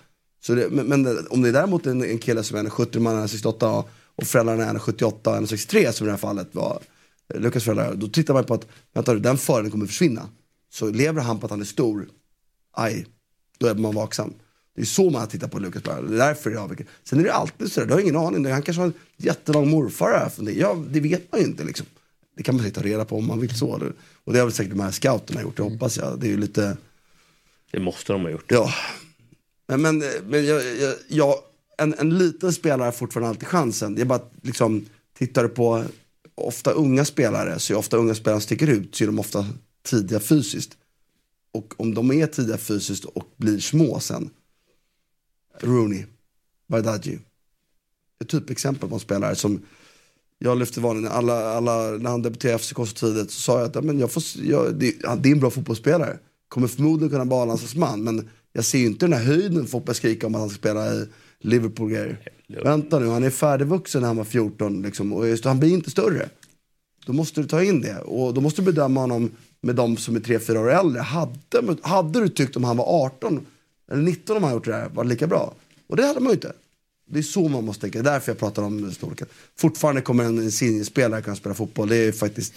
Så 0.47 0.55
det, 0.55 0.69
men, 0.71 0.87
men 0.87 1.27
om 1.31 1.43
det 1.43 1.49
är 1.49 1.53
däremot 1.53 1.87
en, 1.87 2.05
en 2.05 2.19
kille 2.19 2.43
som 2.43 2.59
är 2.59 2.63
1,70 2.63 2.99
man 2.99 3.17
är 3.17 3.27
1,68 3.27 3.79
och, 3.79 3.89
och 4.17 4.27
föräldrarna 4.27 4.65
är 4.65 4.75
1,78 4.75 5.13
och 5.13 5.23
1,63 5.25 5.93
som 5.93 6.07
i 6.07 6.09
det 6.09 6.13
här 6.13 6.19
fallet 6.19 6.49
var 6.53 6.83
Lukas 7.35 7.65
föräldrar. 7.65 7.95
Då 7.95 8.09
tittar 8.09 8.35
man 8.35 8.45
på 8.45 8.55
att, 8.55 8.67
vänta 8.95 9.15
den 9.15 9.39
fördelen 9.39 9.71
kommer 9.71 9.87
försvinna. 9.87 10.29
Så 10.73 10.91
lever 10.91 11.23
han 11.23 11.41
på 11.41 11.47
att 11.47 11.51
han 11.51 11.61
är 11.61 11.65
stor, 11.65 12.09
aj, 12.73 13.07
då 13.59 13.67
är 13.67 13.75
man 13.75 13.95
vaksam. 13.95 14.35
Det 14.75 14.81
är 14.81 14.87
så 14.87 15.11
man 15.11 15.29
tittar 15.29 15.49
på 15.49 15.59
Lukas 15.59 15.83
Berg. 15.83 16.09
Det 16.09 16.15
är 16.15 16.19
därför 16.19 16.51
det 16.51 16.61
avviker. 16.61 16.87
Sen 17.05 17.19
är 17.19 17.25
det 17.25 17.33
alltid 17.33 17.73
sådär, 17.73 17.87
du 17.87 17.93
har 17.93 18.01
ingen 18.01 18.17
aning. 18.17 18.47
Han 18.47 18.63
kanske 18.63 18.81
har 18.81 18.87
en 18.87 18.95
jättelång 19.17 19.71
morfar. 19.71 20.29
För 20.29 20.43
det. 20.43 20.53
Ja, 20.53 20.85
det 20.91 21.01
vet 21.01 21.33
man 21.33 21.41
ju 21.41 21.47
inte 21.47 21.65
liksom. 21.65 21.87
Det 22.37 22.43
kan 22.43 22.57
man 22.57 22.71
ta 22.71 22.83
reda 22.83 23.05
på 23.05 23.19
om 23.19 23.27
man 23.27 23.41
vill 23.41 23.59
så. 23.59 23.93
Och 24.25 24.33
det 24.33 24.39
har 24.39 24.47
väl 24.47 24.55
säkert 24.55 24.73
de 24.73 24.81
här 24.81 24.91
scouterna 24.91 25.43
gjort, 25.43 25.57
det 25.57 25.63
hoppas 25.63 25.97
jag. 25.97 26.21
Det 26.21 26.27
är 26.27 26.31
ju 26.31 26.37
lite... 26.37 26.77
Det 27.71 27.81
måste 27.81 28.13
de 28.13 28.23
ha 28.23 28.31
gjort. 28.31 28.45
Ja. 28.49 28.71
Men, 29.67 29.83
men, 29.83 29.99
men 30.27 30.47
jag, 30.47 30.77
jag, 30.81 30.95
jag, 31.09 31.35
en, 31.79 31.95
en 31.95 32.19
liten 32.19 32.53
spelare 32.53 32.85
har 32.85 32.93
fortfarande 32.93 33.29
alltid 33.29 33.49
chansen. 33.49 33.97
Jag 33.99 34.07
bara 34.07 34.21
liksom, 34.43 34.87
tittar 35.19 35.49
på 35.49 35.85
ofta 36.35 36.71
unga 36.71 37.05
spelare 37.05 37.59
så 37.59 37.73
är 37.73 37.77
ofta 37.77 37.97
unga 37.97 38.15
spelare 38.15 38.41
som 38.41 38.47
sticker 38.47 38.67
ut 38.67 38.95
så 38.95 39.05
är 39.05 39.07
de 39.07 39.19
ofta 39.19 39.47
tidiga 39.83 40.21
fysiskt. 40.21 40.77
Och 41.53 41.75
om 41.77 41.95
de 41.95 42.13
är 42.13 42.27
tidiga 42.27 42.59
fysiskt 42.59 43.05
och 43.05 43.31
blir 43.37 43.61
små 43.61 44.01
sen. 44.01 44.31
Rooney, 45.61 46.05
Bardghji. 46.67 47.19
Ett 48.21 48.29
typexempel 48.29 48.89
på 48.89 48.95
en 48.95 49.01
spelare 49.01 49.37
som 49.37 49.63
jag 50.39 50.59
lyfte 50.59 50.81
varningen, 50.81 51.13
alla, 51.13 51.49
alla, 51.49 51.91
när 51.91 52.11
han 52.11 52.23
debuterade 52.23 52.57
i 52.57 52.59
FCK 52.59 52.77
så 52.77 52.87
tidigt 52.87 53.31
så 53.31 53.41
sa 53.41 53.59
jag 53.59 53.69
att 53.69 53.75
ja, 53.75 53.81
men 53.81 53.99
jag 53.99 54.13
får, 54.13 54.23
jag, 54.43 54.75
det, 54.75 54.97
det 55.19 55.29
är 55.29 55.33
en 55.33 55.41
bra 55.41 55.51
fotbollsspelare. 55.51 56.19
Kommer 56.49 56.69
förmodligen 56.69 57.11
kunna 57.11 57.25
vara 57.25 57.59
man, 57.77 58.05
men 58.05 58.29
jag 58.57 58.65
ser 58.65 58.79
ju 58.79 58.87
inte 58.87 59.07
den 59.07 59.13
här 59.13 59.25
höjden 59.25 59.67
börjar 59.71 59.93
skrika 59.93 60.27
om 60.27 60.35
att 60.35 60.41
han 60.41 60.51
ska 60.51 60.59
spela 60.59 60.95
i 60.95 61.07
Liverpool-grejer. 61.41 62.19
Vänta 62.47 62.99
nu, 62.99 63.07
han 63.07 63.25
är 63.25 63.31
färdigvuxen 63.31 64.01
när 64.01 64.09
han 64.09 64.17
var 64.17 64.25
14 64.25 64.83
liksom, 64.83 65.13
och 65.13 65.29
just, 65.29 65.45
han 65.45 65.61
blir 65.61 65.71
inte 65.71 65.91
större. 65.91 66.29
Då 67.07 67.13
måste 67.13 67.41
du 67.41 67.49
ta 67.49 67.63
in 67.63 67.81
det 67.81 67.99
och 67.99 68.35
då 68.35 68.41
måste 68.41 68.63
du 68.63 68.67
bedöma 68.67 69.01
honom 69.01 69.31
med 69.61 69.75
de 69.75 69.97
som 69.97 70.17
är 70.17 70.21
3-4 70.21 70.57
år 70.57 70.71
äldre. 70.71 71.01
Hade, 71.01 71.77
hade 71.83 72.21
du 72.21 72.29
tyckt 72.29 72.57
om 72.57 72.65
han 72.65 72.77
var 72.77 73.05
18 73.05 73.47
eller 73.91 74.03
19 74.03 74.37
om 74.37 74.43
han 74.43 74.53
gjort 74.53 74.65
det 74.65 74.75
här, 74.75 74.89
var 74.89 75.05
det 75.05 75.11
lika 75.11 75.27
bra? 75.27 75.55
Och 75.87 75.97
det 75.97 76.07
hade 76.07 76.21
man 76.21 76.29
ju 76.29 76.35
inte. 76.35 76.53
Det 77.07 77.19
är 77.19 77.23
så 77.23 77.49
man 77.49 77.65
måste 77.65 77.81
tänka, 77.81 78.03
det 78.03 78.09
är 78.11 78.13
därför 78.13 78.33
jag 78.33 78.39
pratar 78.39 78.63
om 78.63 78.93
storleken. 78.93 79.27
Fortfarande 79.57 80.01
kommer 80.01 80.25
en 80.25 80.43
Insigne-spelare 80.43 81.23
kunna 81.23 81.37
spela 81.37 81.55
fotboll. 81.55 81.89
Det 81.89 81.97
är 81.97 82.13
faktiskt, 82.13 82.55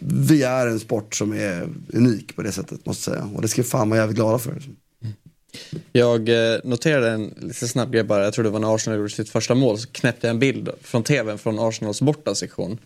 vi 0.00 0.42
är 0.42 0.66
en 0.66 0.80
sport 0.80 1.14
som 1.14 1.32
är 1.32 1.68
unik 1.92 2.36
på 2.36 2.42
det 2.42 2.52
sättet 2.52 2.86
måste 2.86 3.10
jag 3.10 3.18
säga. 3.18 3.30
Och 3.34 3.42
det 3.42 3.48
ska 3.48 3.62
fan 3.62 3.90
vara 3.90 4.00
jävligt 4.00 4.16
glada 4.16 4.38
för. 4.38 4.62
Jag 5.92 6.28
eh, 6.28 6.58
noterade 6.64 7.10
en 7.10 7.34
lite 7.40 7.68
snabb 7.68 7.92
grej 7.92 8.02
bara. 8.02 8.24
Jag 8.24 8.34
tror 8.34 8.44
det 8.44 8.50
var 8.50 8.60
när 8.60 8.74
Arsenal 8.74 8.98
gjorde 8.98 9.10
sitt 9.10 9.28
första 9.28 9.54
mål. 9.54 9.78
Så 9.78 9.88
knäppte 9.88 10.26
jag 10.26 10.34
en 10.34 10.38
bild 10.38 10.70
från 10.82 11.02
tvn 11.02 11.38
från 11.38 11.58
Arsenals 11.58 12.00
bortasektion. 12.00 12.78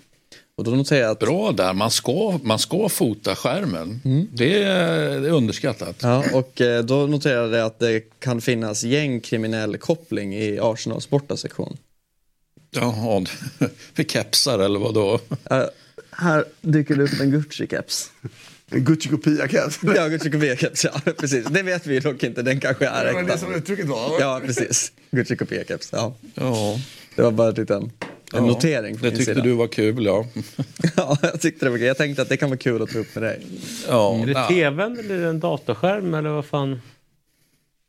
Och 0.56 0.64
då 0.64 0.70
noterade 0.70 1.04
jag 1.04 1.12
att... 1.12 1.18
Bra 1.18 1.52
där, 1.52 1.72
man 1.72 1.90
ska, 1.90 2.40
man 2.42 2.58
ska 2.58 2.88
fota 2.88 3.36
skärmen. 3.36 4.00
Det, 4.32 4.62
är, 4.62 5.20
det 5.20 5.28
är 5.28 5.32
underskattat. 5.32 5.96
Ja, 6.02 6.24
och 6.32 6.60
eh, 6.60 6.84
då 6.84 7.06
noterade 7.06 7.58
jag 7.58 7.66
att 7.66 7.78
det 7.78 8.00
kan 8.18 8.40
finnas 8.40 8.84
gängkriminell 8.84 9.78
koppling 9.78 10.34
i 10.34 10.58
Arsenals 10.60 11.10
bortasektion. 11.10 11.76
Jaha, 12.70 13.26
med 13.94 14.10
kepsar 14.10 14.58
eller 14.58 14.78
vad 14.78 14.94
då? 14.94 15.14
Uh, 15.14 15.64
här 16.10 16.44
dyker 16.60 16.94
det 16.94 17.04
upp 17.04 17.20
en 17.20 17.34
Gucci-keps. 17.34 18.10
En 18.70 18.84
Gucci-kopia-keps. 18.84 19.78
Ja, 19.96 20.08
Gucci 20.08 20.30
Kopia-keps, 20.30 20.84
ja 20.84 21.12
precis. 21.18 21.44
Det 21.46 21.62
vet 21.62 21.86
vi 21.86 22.00
dock 22.00 22.22
inte, 22.22 22.42
den 22.42 22.60
kanske 22.60 22.86
är 22.86 23.04
Det 23.06 23.12
var 23.12 23.22
det 23.22 23.26
äkta. 23.26 23.38
som 23.38 23.54
uttrycket 23.54 23.86
var. 23.86 24.20
Ja, 24.20 24.40
precis. 24.46 24.92
Gucci 25.10 25.34
Kopia-keps, 25.36 25.88
ja. 25.92 26.14
Ja. 26.34 26.80
Det 27.16 27.22
var 27.22 27.30
bara 27.30 27.48
en 27.48 27.54
liten 27.54 27.82
en 27.82 27.90
Ja, 28.32 28.40
notering. 28.40 28.98
från 28.98 29.10
Det 29.10 29.16
tyckte 29.16 29.34
sida. 29.34 29.44
du 29.44 29.52
var 29.52 29.66
kul, 29.68 30.04
ja. 30.04 30.26
Ja, 30.96 31.18
jag 31.22 31.40
tyckte 31.40 31.66
det 31.66 31.70
var 31.70 31.78
kul. 31.78 31.86
Jag 31.86 31.96
tänkte 31.96 32.22
att 32.22 32.28
det 32.28 32.36
kan 32.36 32.48
vara 32.50 32.58
kul 32.58 32.82
att 32.82 32.90
ta 32.90 32.98
upp 32.98 33.14
med 33.14 33.22
dig. 33.22 33.46
ja. 33.88 34.18
Är 34.22 34.26
det 34.26 34.48
tvn 34.48 34.98
eller 34.98 35.14
är 35.14 35.22
det 35.22 35.28
en 35.28 35.40
datorskärm 35.40 36.14
eller 36.14 36.30
vad 36.30 36.44
fan? 36.46 36.80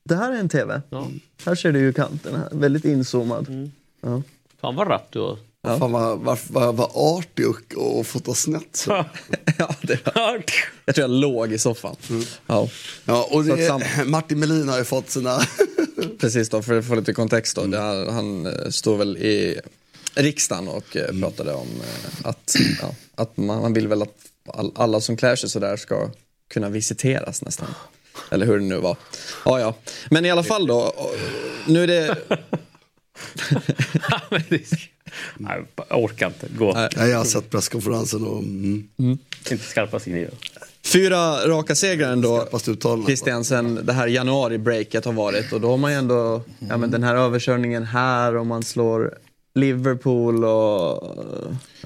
Det 0.04 0.16
här 0.16 0.32
är 0.34 0.38
en 0.40 0.50
tv. 0.50 0.82
Ja. 0.90 1.08
Här 1.46 1.56
ser 1.56 1.72
du 1.72 1.80
ju 1.80 1.94
kanten, 1.94 2.36
här. 2.36 2.48
väldigt 2.52 2.86
inzoomad. 2.86 3.70
Ja. 4.02 4.22
Fan 4.62 4.76
vad 4.76 4.90
rapp 4.90 5.08
du 5.12 5.20
var. 5.62 5.80
Fan 5.80 5.92
vad, 5.92 6.20
vad, 6.20 6.40
vad, 6.50 6.76
vad 6.76 6.92
artig 6.94 7.48
och, 7.50 7.74
och 7.98 8.08
fota 8.08 8.34
snett. 8.34 8.76
Så. 8.76 9.06
Ja, 9.58 9.76
det 9.82 10.06
var... 10.16 10.44
Jag 10.86 10.96
tror 10.96 11.04
jag 11.10 11.20
låg 11.20 11.54
i 11.54 11.58
soffan. 11.58 11.96
Ja, 12.48 12.70
Ja, 13.06 13.28
och 13.32 13.44
det, 13.44 14.06
Martin 14.06 14.40
Melin 14.40 14.70
har 14.70 14.78
ju 14.78 14.84
fått 14.84 15.10
sina... 15.10 15.42
precis 16.20 16.50
då, 16.50 16.62
för 16.62 16.80
att 16.80 16.86
få 16.88 16.96
lite 16.96 17.14
kontext 17.14 17.56
då. 17.56 17.66
Det- 17.66 18.12
Han 18.12 18.46
eh, 18.46 18.70
står 18.70 18.98
väl 18.98 19.18
i 19.18 19.60
riksdagen 20.16 20.68
och 20.68 20.98
eh, 20.98 21.20
pratade 21.22 21.54
om 21.54 21.68
eh, 21.68 22.28
att, 22.30 22.56
ja, 22.82 22.96
att 23.16 23.38
man, 23.38 23.62
man 23.62 23.74
vill 23.74 23.88
väl 23.88 24.02
att 24.02 24.16
all, 24.48 24.72
alla 24.76 25.02
som 25.02 25.18
klär 25.18 25.36
sig 25.36 25.50
sådär 25.50 25.78
ska 25.78 26.10
kunna 26.54 26.70
visiteras 26.70 27.42
nästan. 27.42 27.68
Eller 28.32 28.46
hur 28.46 28.60
det 28.60 28.66
nu 28.66 28.78
var. 28.78 28.98
Ja, 29.46 29.60
ja. 29.60 29.76
Men 30.10 30.26
i 30.26 30.32
alla 30.32 30.44
fall 30.44 30.68
då, 30.68 30.94
nu 31.68 31.84
är 31.84 31.88
det... 31.88 32.18
Nej, 35.38 35.64
jag 35.90 36.04
orkar 36.04 36.28
inte. 36.28 36.48
Gå. 36.58 36.74
Nej. 36.74 36.90
Ja, 36.96 37.08
jag 37.08 37.18
har 37.18 37.26
sett 37.26 37.50
presskonferensen 37.50 38.24
och... 38.26 38.40
Mm, 38.40 38.88
Inte 39.52 39.58
skarpast 39.58 40.08
in 40.08 40.16
i 40.18 40.20
det. 40.24 40.32
Fyra 40.86 41.48
raka 41.48 41.76
segrar 41.76 42.12
ändå. 42.12 42.48
fast 42.52 42.68
uttalandet. 42.68 43.08
Christian, 43.08 43.44
sen 43.46 43.80
det 43.86 43.94
här 43.94 44.08
januari-breaket 44.08 45.06
har 45.06 45.14
varit 45.14 45.54
och 45.54 45.62
då 45.62 45.70
har 45.70 45.78
man 45.78 45.92
ju 45.92 45.98
ändå, 45.98 46.42
ja 46.70 46.78
men 46.78 46.92
den 46.92 47.04
här 47.04 47.16
överkörningen 47.16 47.84
här 47.84 48.36
och 48.36 48.46
man 48.48 48.64
slår 48.64 49.14
Liverpool 49.54 50.46
och, 50.46 51.18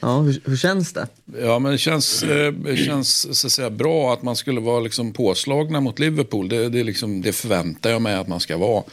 ja 0.02 0.20
hur, 0.20 0.42
hur 0.46 0.58
känns 0.58 0.94
det? 0.94 1.08
Ja, 1.40 1.60
men 1.60 1.72
det 1.72 1.78
känns, 1.78 2.24
eh, 2.24 2.76
känns 2.76 3.40
så 3.40 3.48
att 3.48 3.52
säga, 3.52 3.70
bra 3.70 4.14
att 4.14 4.24
man 4.24 4.36
skulle 4.36 4.62
vara 4.62 4.80
liksom 4.80 5.14
påslagna 5.14 5.82
mot 5.82 6.00
Liverpool. 6.00 6.50
Det, 6.50 6.70
det, 6.70 6.84
liksom, 6.84 7.22
det 7.22 7.34
förväntar 7.34 7.90
jag 7.90 8.02
mig 8.02 8.16
att 8.16 8.28
man 8.28 8.40
ska 8.40 8.58
vara. 8.58 8.84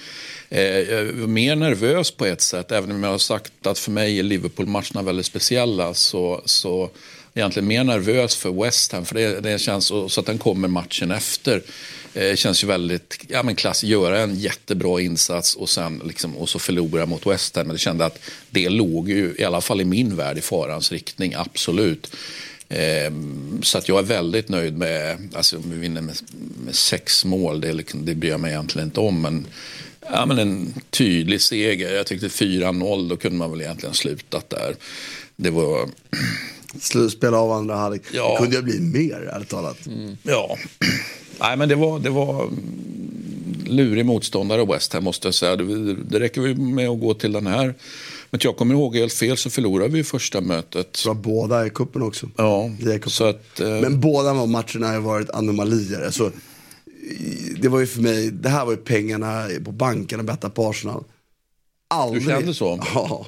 Eh, 0.48 0.62
jag 0.62 1.00
är 1.08 1.12
mer 1.12 1.56
nervös 1.56 2.11
på 2.11 2.26
ett 2.26 2.40
sätt, 2.40 2.72
även 2.72 2.92
om 2.92 3.02
jag 3.02 3.11
har 3.11 3.18
sagt 3.18 3.66
att 3.66 3.78
för 3.78 3.90
mig 3.90 4.18
är 4.18 4.22
Liverpool-matcherna 4.22 5.02
väldigt 5.02 5.26
speciella. 5.26 5.94
Så, 5.94 6.42
så 6.44 6.90
egentligen 7.35 7.68
mer 7.68 7.85
nervös 7.85 8.37
för 8.37 8.62
West 8.62 8.92
Ham, 8.92 9.05
för 9.05 9.14
det, 9.14 9.40
det 9.40 9.59
känns 9.59 9.87
så, 9.87 10.09
så 10.09 10.21
att 10.21 10.27
den 10.27 10.38
kommer 10.38 10.68
matchen 10.68 11.11
efter. 11.11 11.62
Eh, 12.14 12.35
känns 12.35 12.64
ju 12.64 12.66
väldigt, 12.66 13.18
ja 13.29 13.42
men 13.42 13.57
klass, 13.57 13.85
göra 13.85 14.21
en 14.21 14.38
jättebra 14.38 15.01
insats 15.01 15.55
och 15.55 15.68
sen 15.68 16.03
liksom, 16.05 16.37
och 16.37 16.49
så 16.49 16.59
förlora 16.59 17.07
mot 17.07 17.27
West 17.27 17.57
Ham. 17.57 17.66
Men 17.66 17.75
jag 17.75 17.81
kände 17.81 18.05
att 18.05 18.18
det 18.51 18.68
låg 18.68 19.09
ju, 19.09 19.35
i 19.38 19.45
alla 19.45 19.61
fall 19.61 19.81
i 19.81 19.85
min 19.85 20.16
värld, 20.16 20.38
i 20.38 20.40
farans 20.40 20.92
riktning, 20.92 21.35
absolut. 21.35 22.16
Ehm, 22.68 23.62
så 23.62 23.79
att 23.79 23.88
jag 23.88 23.99
är 23.99 24.03
väldigt 24.03 24.49
nöjd 24.49 24.79
med, 24.79 25.29
alltså 25.35 25.57
om 25.57 25.71
vi 25.71 25.79
vinner 25.79 26.01
med, 26.01 26.16
med 26.64 26.75
sex 26.75 27.25
mål, 27.25 27.61
det, 27.61 27.73
liksom, 27.73 28.05
det 28.05 28.14
bryr 28.14 28.31
jag 28.31 28.40
mig 28.40 28.53
egentligen 28.53 28.88
inte 28.88 29.01
om. 29.01 29.23
Men, 29.23 29.47
ja, 30.11 30.27
men 30.27 30.38
en 30.38 30.75
tydlig 30.90 31.40
seger, 31.40 31.95
jag 31.95 32.07
tyckte 32.07 32.29
4-0, 32.29 33.09
då 33.09 33.16
kunde 33.16 33.38
man 33.38 33.51
väl 33.51 33.61
egentligen 33.61 33.95
slutat 33.95 34.51
där. 34.51 34.75
Det 35.37 35.51
var, 35.51 35.88
Slutspel 36.80 37.35
av 37.35 37.52
andra 37.52 37.76
halvlek. 37.76 38.02
Ja. 38.12 38.30
Det 38.32 38.37
kunde 38.38 38.56
ju 38.56 38.62
bli 38.62 38.80
mer, 38.80 39.30
ärligt 39.35 39.48
talat. 39.48 39.76
ja, 40.22 40.56
nej 41.40 41.56
men 41.56 41.68
det 41.68 41.74
var, 41.74 41.98
det 41.98 42.11
var 42.11 42.42
mm, 42.44 42.58
lurig 43.66 44.06
motståndare 44.06 44.64
West 44.64 44.92
Ham 44.92 45.04
måste 45.04 45.26
jag 45.28 45.35
säga. 45.35 45.56
Det, 45.56 45.94
det 45.94 46.20
räcker 46.20 46.54
med 46.54 46.88
att 46.88 47.00
gå 47.00 47.14
till 47.14 47.32
den 47.32 47.46
här. 47.46 47.74
Men 48.30 48.40
jag 48.44 48.56
kommer 48.56 48.74
ihåg 48.74 48.96
helt 48.96 49.12
fel 49.12 49.37
så 49.37 49.50
förlorade 49.50 49.88
vi 49.94 50.04
första 50.04 50.40
mötet. 50.40 50.88
Så 50.96 51.08
var 51.08 51.14
båda 51.14 51.66
i 51.66 51.70
kuppen 51.70 52.02
också. 52.02 52.28
Ja, 52.37 52.70
Det 52.80 52.92
cupen. 52.94 53.11
så 53.11 53.24
att... 53.24 53.61
eh, 53.61 53.68
Men 53.68 54.00
båda 54.00 54.32
de 54.35 54.50
matcherna 54.52 54.88
har 54.92 54.98
varit 55.00 55.30
anomalier. 55.30 56.04
Alltså, 56.04 56.32
det 57.61 57.68
var 57.68 57.80
ju 57.80 57.87
för 57.87 58.00
mig, 58.02 58.30
det 58.30 58.48
här 58.48 58.64
var 58.64 58.72
ju 58.72 58.78
pengarna 58.78 59.46
på 59.64 59.72
banken 59.72 60.20
att 60.20 60.26
betta 60.26 60.50
på 60.50 60.68
Arsenal. 60.70 61.04
Aldrig. 61.88 62.22
Du 62.22 62.28
kände 62.28 62.54
så? 62.54 62.80
Ja. 62.94 63.26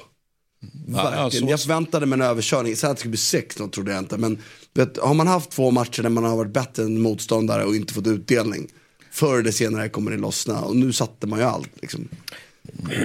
Verkligen. 0.87 1.13
Ja, 1.23 1.31
så- 1.31 1.45
Jag 1.49 1.61
förväntade 1.61 2.05
mig 2.05 2.15
en 2.19 2.21
överkörning. 2.25 2.75
Så 2.75 2.87
att 2.87 2.95
det 2.95 2.99
skulle 2.99 3.09
bli 3.11 3.17
6 3.17 3.59
något 3.59 3.73
trodde 3.73 3.91
jag 3.91 3.99
inte. 3.99 4.17
Men 4.17 4.37
vet, 4.73 4.97
har 4.97 5.13
man 5.13 5.27
haft 5.27 5.49
två 5.51 5.71
matcher 5.71 6.01
där 6.03 6.09
man 6.09 6.23
har 6.23 6.37
varit 6.37 6.53
bättre 6.53 6.83
än 6.83 7.01
motståndare 7.01 7.65
och 7.65 7.75
inte 7.75 7.93
fått 7.93 8.07
utdelning. 8.07 8.67
Förr 9.11 9.39
eller 9.39 9.51
senare 9.51 9.89
kommer 9.89 10.11
det 10.11 10.17
lossna. 10.17 10.61
Och 10.61 10.75
nu 10.75 10.93
satte 10.93 11.27
man 11.27 11.39
ju 11.39 11.45
allt. 11.45 11.69
Liksom. 11.81 12.07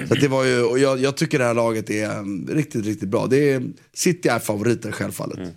Så 0.07 0.13
det 0.15 0.27
var 0.27 0.43
ju, 0.43 0.63
och 0.63 0.79
jag, 0.79 0.99
jag 1.01 1.17
tycker 1.17 1.39
det 1.39 1.45
här 1.45 1.53
laget 1.53 1.89
är 1.89 2.19
um, 2.19 2.47
riktigt, 2.51 2.85
riktigt 2.85 3.09
bra. 3.09 3.27
Det 3.27 3.51
är, 3.51 3.63
City 3.93 4.29
är 4.29 4.39
favoriter 4.39 4.91
självfallet. 4.91 5.37
Men 5.37 5.53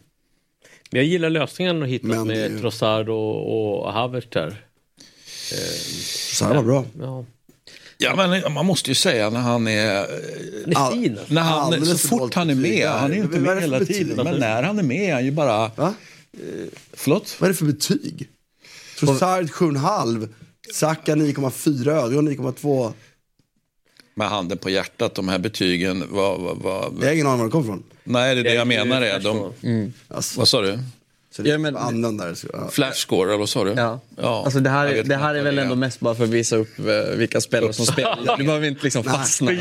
jag 0.91 1.05
gillar 1.05 1.31
lösningen 1.31 1.83
att 1.83 1.89
hitta 1.89 2.07
Men 2.07 2.27
med 2.27 2.51
ju- 2.51 2.59
Trossard 2.59 3.09
och, 3.09 3.85
och 3.85 3.93
Havertz. 3.93 4.29
Så 6.39 6.45
här 6.45 6.55
var 6.55 6.63
bra. 6.63 6.85
Ja. 7.01 7.25
Ja, 7.99 8.17
men 8.17 8.53
man 8.53 8.67
måste 8.67 8.91
ju 8.91 8.95
säga 8.95 9.31
när 9.31 9.41
han 9.41 9.69
är... 9.69 9.97
Han 10.75 10.87
är 10.87 10.91
fin. 10.93 11.19
När 11.29 11.43
han, 11.43 11.61
Alldeles 11.61 12.03
så 12.03 12.09
fort 12.09 12.35
han 12.35 12.51
är 12.51 12.55
med, 12.55 12.89
han 12.89 13.11
är 13.13 13.17
ju 13.17 13.23
inte 13.23 13.39
med 13.39 13.57
det 13.57 13.61
hela 13.61 13.81
tiden, 13.81 14.25
men 14.25 14.41
när 14.41 14.63
han 14.63 14.79
är 14.79 14.83
med 14.83 15.11
är 15.11 15.15
han 15.15 15.25
ju 15.25 15.31
bara... 15.31 15.71
Va? 15.77 15.95
Förlåt? 16.93 17.37
Vad 17.39 17.49
är 17.49 17.53
det 17.53 17.59
för 17.59 17.65
betyg? 17.65 18.29
Trossard 18.99 19.45
7,5. 19.45 20.29
Saka 20.73 21.15
9,4. 21.15 21.89
Ödegård 21.89 22.25
9,2. 22.25 22.93
Med 24.15 24.29
handen 24.29 24.59
på 24.59 24.71
hjärtat, 24.71 25.15
de 25.15 25.29
här 25.29 25.39
betygen, 25.39 26.05
vad... 26.11 26.41
vad, 26.41 26.57
vad... 26.57 26.93
Jag 27.01 27.07
har 27.07 27.13
ingen 27.13 27.27
aning 27.27 27.39
var 27.39 27.45
det 27.47 27.51
kommer 27.51 27.65
ifrån. 27.65 27.83
Nej, 28.05 28.35
det 28.35 28.41
är 28.41 28.45
det 28.45 28.55
jag 28.55 28.67
menar. 28.67 29.03
Är, 29.03 29.21
de... 29.21 29.53
Alltså, 30.09 30.39
Vad 30.39 30.49
sa 30.49 30.63
du? 30.63 30.79
Så 31.37 31.43
det 31.43 31.49
Ja, 31.49 31.55
är 31.55 31.59
men- 31.59 31.77
användare. 31.77 32.35
Så, 32.35 32.47
ja. 32.53 32.69
Flash 32.69 32.93
score, 32.95 33.29
eller 33.31 33.39
vad 33.39 33.49
sa 33.49 33.65
du? 33.65 33.71
Ja. 33.77 34.01
ja. 34.17 34.43
Alltså 34.45 34.61
det 34.61 34.71
här, 34.71 34.87
är- 34.87 35.03
det 35.03 35.17
här 35.17 35.35
är 35.35 35.43
väl 35.43 35.59
ändå 35.59 35.75
mest 35.75 36.01
bara 36.01 36.15
för 36.15 36.25
att 36.25 36.31
visa 36.31 36.57
upp 36.57 36.79
eh, 36.79 37.17
vilka 37.17 37.41
spelare 37.41 37.73
som 37.73 37.87
spelar. 37.87 38.37
Du 38.39 38.45
behöver 38.45 38.67
inte 38.67 38.85
liksom 38.85 39.05
fastna. 39.05 39.53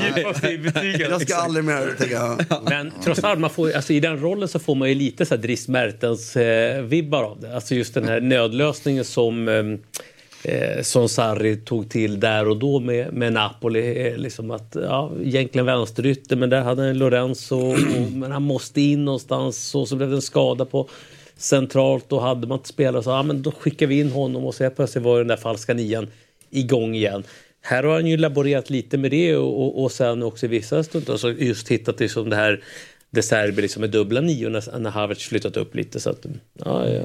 Jag 0.99 1.21
ska 1.21 1.36
aldrig 1.36 1.65
mer 1.65 1.95
tänka. 1.99 2.38
Men 2.63 2.91
trots 3.03 3.23
allt, 3.23 3.39
man 3.39 3.49
får, 3.49 3.71
alltså, 3.71 3.93
i 3.93 3.99
den 3.99 4.19
rollen 4.21 4.47
så 4.47 4.59
får 4.59 4.75
man 4.75 4.89
ju 4.89 4.95
lite 4.95 5.25
så 5.25 5.36
här 5.36 5.41
Dries 5.41 5.67
Mertens 5.67 6.36
eh, 6.36 6.81
vibbar 6.81 7.23
av 7.23 7.39
det. 7.41 7.55
Alltså 7.55 7.75
just 7.75 7.93
den 7.93 8.03
här 8.07 8.21
nödlösningen 8.21 9.05
som, 9.05 9.47
eh, 9.47 10.53
eh, 10.53 10.81
som 10.81 11.09
Sarri 11.09 11.57
tog 11.57 11.89
till 11.89 12.19
där 12.19 12.47
och 12.47 12.57
då 12.57 12.79
med, 12.79 13.13
med 13.13 13.33
Napoli. 13.33 14.07
Eh, 14.07 14.17
liksom 14.17 14.51
att, 14.51 14.75
ja, 14.81 15.12
egentligen 15.23 15.65
vänsterytter 15.65 16.36
men 16.36 16.49
där 16.49 16.62
hade 16.62 16.81
han 16.81 16.97
Lorenzo. 16.97 17.55
Och, 17.59 17.77
men 18.13 18.31
han 18.31 18.43
måste 18.43 18.81
in 18.81 19.05
någonstans 19.05 19.75
och 19.75 19.88
så 19.88 19.95
blev 19.95 20.09
det 20.09 20.15
en 20.15 20.21
skada 20.21 20.65
på 20.65 20.89
centralt. 21.43 22.12
och 22.12 22.21
hade 22.21 22.47
man 22.47 22.58
inte 22.58 22.69
spelare 22.69 23.03
så 23.03 23.10
ja, 23.10 23.19
ah, 23.19 23.23
men 23.23 23.41
då 23.41 23.51
skickar 23.51 23.88
vi 23.88 23.99
in 23.99 24.12
honom 24.12 24.45
och 24.45 24.56
så 24.56 24.69
plötsligt 24.69 25.03
var 25.03 25.17
den 25.17 25.27
där 25.27 25.38
falska 25.38 25.73
nian 25.73 26.08
igång 26.49 26.95
igen. 26.95 27.23
Här 27.62 27.84
har 27.84 27.93
han 27.93 28.08
ju 28.08 28.17
laborerat 28.17 28.69
lite 28.69 28.97
med 28.97 29.12
det 29.12 29.36
och, 29.36 29.62
och, 29.62 29.84
och 29.84 29.91
sen 29.91 30.23
också 30.23 30.45
i 30.45 30.49
vissa 30.49 30.84
stunder 30.84 31.12
alltså 31.12 31.32
just 31.32 31.71
hittat 31.71 31.99
liksom 31.99 32.29
det 32.29 32.36
här 32.36 32.63
De 33.10 33.21
Serbi 33.21 33.62
liksom 33.62 33.82
med 33.82 33.89
dubbla 33.89 34.21
nior 34.21 34.49
när, 34.49 34.79
när 34.79 34.89
Havertz 34.89 35.27
flyttat 35.27 35.58
upp 35.58 35.75
lite. 35.75 35.99
Så 35.99 36.10
att, 36.10 36.25
ja, 36.53 36.89
ja. 36.89 37.01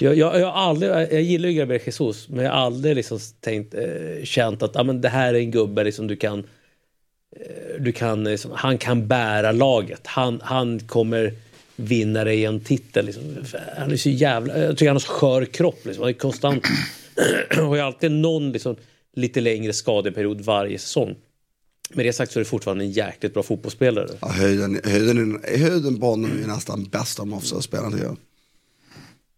Jag, 0.00 0.16
jag, 0.16 0.40
jag, 0.40 0.54
aldrig, 0.54 0.90
jag 0.90 1.22
gillar 1.22 1.48
ju 1.48 1.54
Gabriel 1.54 1.82
Jesus 1.86 2.28
men 2.28 2.44
jag 2.44 2.52
har 2.52 2.58
aldrig 2.58 2.96
liksom 2.96 3.18
tänkt, 3.40 3.74
eh, 3.74 4.24
känt 4.24 4.62
att 4.62 4.76
ah, 4.76 4.82
men 4.82 5.00
det 5.00 5.08
här 5.08 5.34
är 5.34 5.38
en 5.38 5.50
gubbe 5.50 5.84
liksom 5.84 6.06
du 6.06 6.16
kan 6.16 6.38
eh, 7.36 7.80
du 7.80 7.92
kan, 7.92 8.24
liksom, 8.24 8.50
han 8.54 8.78
kan 8.78 9.06
bära 9.08 9.52
laget. 9.52 10.06
Han, 10.06 10.40
han 10.44 10.80
kommer 10.80 11.32
vinna 11.76 12.32
i 12.32 12.44
en 12.44 12.60
titel. 12.60 13.06
Liksom. 13.06 13.22
Han 13.76 13.90
är 13.90 13.96
så 13.96 14.10
jävla... 14.10 14.58
Jag 14.58 14.76
tycker 14.76 14.86
han 14.86 14.96
har 14.96 15.00
så 15.00 15.12
skör 15.12 15.44
kropp. 15.44 15.84
Liksom. 15.84 16.02
Han 16.02 16.08
är 16.08 16.18
konstant... 16.18 16.64
har 17.56 17.76
ju 17.76 17.82
alltid 17.82 18.12
någon 18.12 18.52
liksom, 18.52 18.76
lite 19.16 19.40
längre 19.40 19.72
skadeperiod 19.72 20.40
varje 20.40 20.78
säsong. 20.78 21.16
Med 21.94 22.06
det 22.06 22.12
sagt 22.12 22.32
så 22.32 22.38
är 22.38 22.44
det 22.44 22.50
fortfarande 22.50 22.84
en 22.84 22.90
jäkligt 22.90 23.34
bra 23.34 23.42
fotbollsspelare. 23.42 24.08
Ja, 24.20 24.28
höjden, 24.28 24.80
höjden, 24.84 25.40
höjden 25.44 26.00
på 26.00 26.06
honom 26.06 26.30
är 26.42 26.46
nästan 26.46 26.84
bäst 26.84 27.20
av 27.20 27.34
offside 27.34 27.62
spelarna 27.62 27.90
tycker 27.90 28.04
jag. 28.04 28.16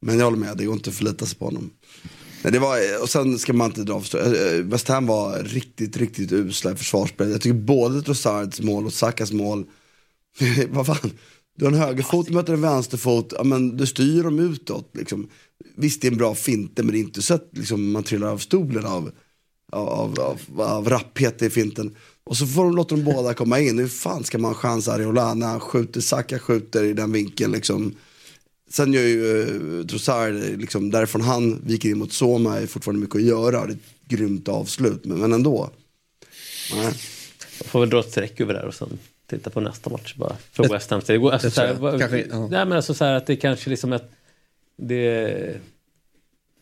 Men 0.01 0.19
jag 0.19 0.25
håller 0.25 0.39
med, 0.39 0.57
det 0.57 0.65
går 0.65 0.75
inte 0.75 0.91
att 0.91 0.97
förlita 0.97 1.27
sig 1.27 1.39
på 1.39 1.45
honom. 1.45 1.71
Nej, 2.43 2.53
det 2.53 2.59
var, 2.59 3.03
och 3.03 3.11
sen 3.11 3.39
ska 3.39 3.53
man 3.53 3.71
inte 3.71 3.83
dra 3.83 4.01
för 4.01 4.57
eh, 4.57 4.63
West 4.63 4.89
Ham 4.89 5.07
var 5.07 5.43
riktigt, 5.43 5.97
riktigt 5.97 6.33
usla 6.33 6.73
i 6.73 6.77
försvarsspelet. 6.77 7.33
Jag 7.33 7.41
tycker 7.41 7.55
både 7.55 8.03
Trossards 8.03 8.61
mål 8.61 8.87
och 8.87 8.93
Sakas 8.93 9.33
mål, 9.33 9.65
vad 10.69 10.87
fan, 10.87 11.11
du 11.57 11.65
har 11.65 11.73
en 11.73 11.79
högerfot, 11.79 12.27
du 12.27 12.33
möter 12.33 12.53
en 12.53 12.61
vänsterfot, 12.61 13.33
ja, 13.37 13.45
men 13.45 13.77
du 13.77 13.87
styr 13.87 14.23
dem 14.23 14.39
utåt. 14.39 14.91
Liksom. 14.93 15.29
Visst 15.77 16.03
det 16.03 16.09
är 16.09 16.13
en 16.13 16.19
bra 16.19 16.35
finte 16.35 16.83
men 16.83 16.93
det 16.93 16.99
är 16.99 17.01
inte 17.01 17.23
så 17.23 17.35
att 17.35 17.49
liksom, 17.53 17.93
man 17.93 18.03
trillar 18.03 18.29
av 18.29 18.39
stolen 18.39 18.87
av, 18.87 19.11
av, 19.73 19.89
av, 19.89 20.21
av, 20.21 20.61
av 20.61 20.89
rapphet 20.89 21.43
i 21.43 21.51
finten. 21.51 21.97
Och 22.25 22.37
så 22.37 22.47
får 22.47 22.65
de 22.65 22.77
låta 22.77 22.95
dem 22.95 23.05
båda 23.05 23.35
komma 23.35 23.61
in. 23.61 23.79
Hur 23.79 23.89
fan 23.89 24.25
ska 24.25 24.39
man 24.39 24.51
ha 24.51 24.61
chans 24.61 24.89
Ariola 24.89 25.35
när 25.35 25.47
han 25.47 25.61
skjuter, 25.61 26.01
Saka 26.01 26.39
skjuter 26.39 26.85
i 26.85 26.93
den 26.93 27.13
vinkeln 27.13 27.53
liksom. 27.53 27.95
sen 28.71 28.93
gör 28.93 29.03
ju 29.03 29.23
uh, 29.23 29.87
Trossard, 29.87 30.35
liksom, 30.35 30.91
därifrån 30.91 31.23
han 31.23 31.61
viker 31.67 31.89
in 31.89 31.99
mot 31.99 32.13
Soma 32.13 32.59
är 32.59 32.67
fortfarande 32.67 33.01
mycket 33.01 33.17
att 33.17 33.23
göra. 33.23 33.67
Det 33.67 33.73
är 33.73 33.77
ett 33.77 34.09
grymt 34.09 34.49
avslut, 34.49 35.05
men, 35.05 35.19
men 35.19 35.33
ändå. 35.33 35.71
Nej. 36.75 36.95
Jag 37.59 37.67
får 37.67 37.81
väl 37.81 37.91
dra 37.91 38.01
ett 38.01 38.11
streck 38.11 38.41
över 38.41 38.55
det 38.55 38.61
här 38.61 38.67
och 38.67 38.75
sen 38.75 38.99
titta 39.27 39.51
på 39.51 39.61
nästa 39.61 39.91
match 39.91 40.15
bara. 40.15 40.37
För 40.53 40.69
West 40.69 40.91
Ham. 40.91 41.01
Det 41.07 41.19
går, 41.19 41.33
alltså, 41.33 41.49
Det 41.49 41.55
så 41.55 41.61
här, 41.61 41.75
tror 41.75 41.87
jag. 41.87 41.93
vad- 41.93 42.01
Kanske- 42.01 42.27
ja. 42.31 42.41
nej, 42.41 42.65
men 42.67 42.73
alltså, 42.73 42.95
så 42.95 43.05
att 43.05 43.27
det 43.27 43.37
kanske 43.37 43.71
liksom 43.71 43.93
ett... 43.93 44.11
Det, 44.77 45.57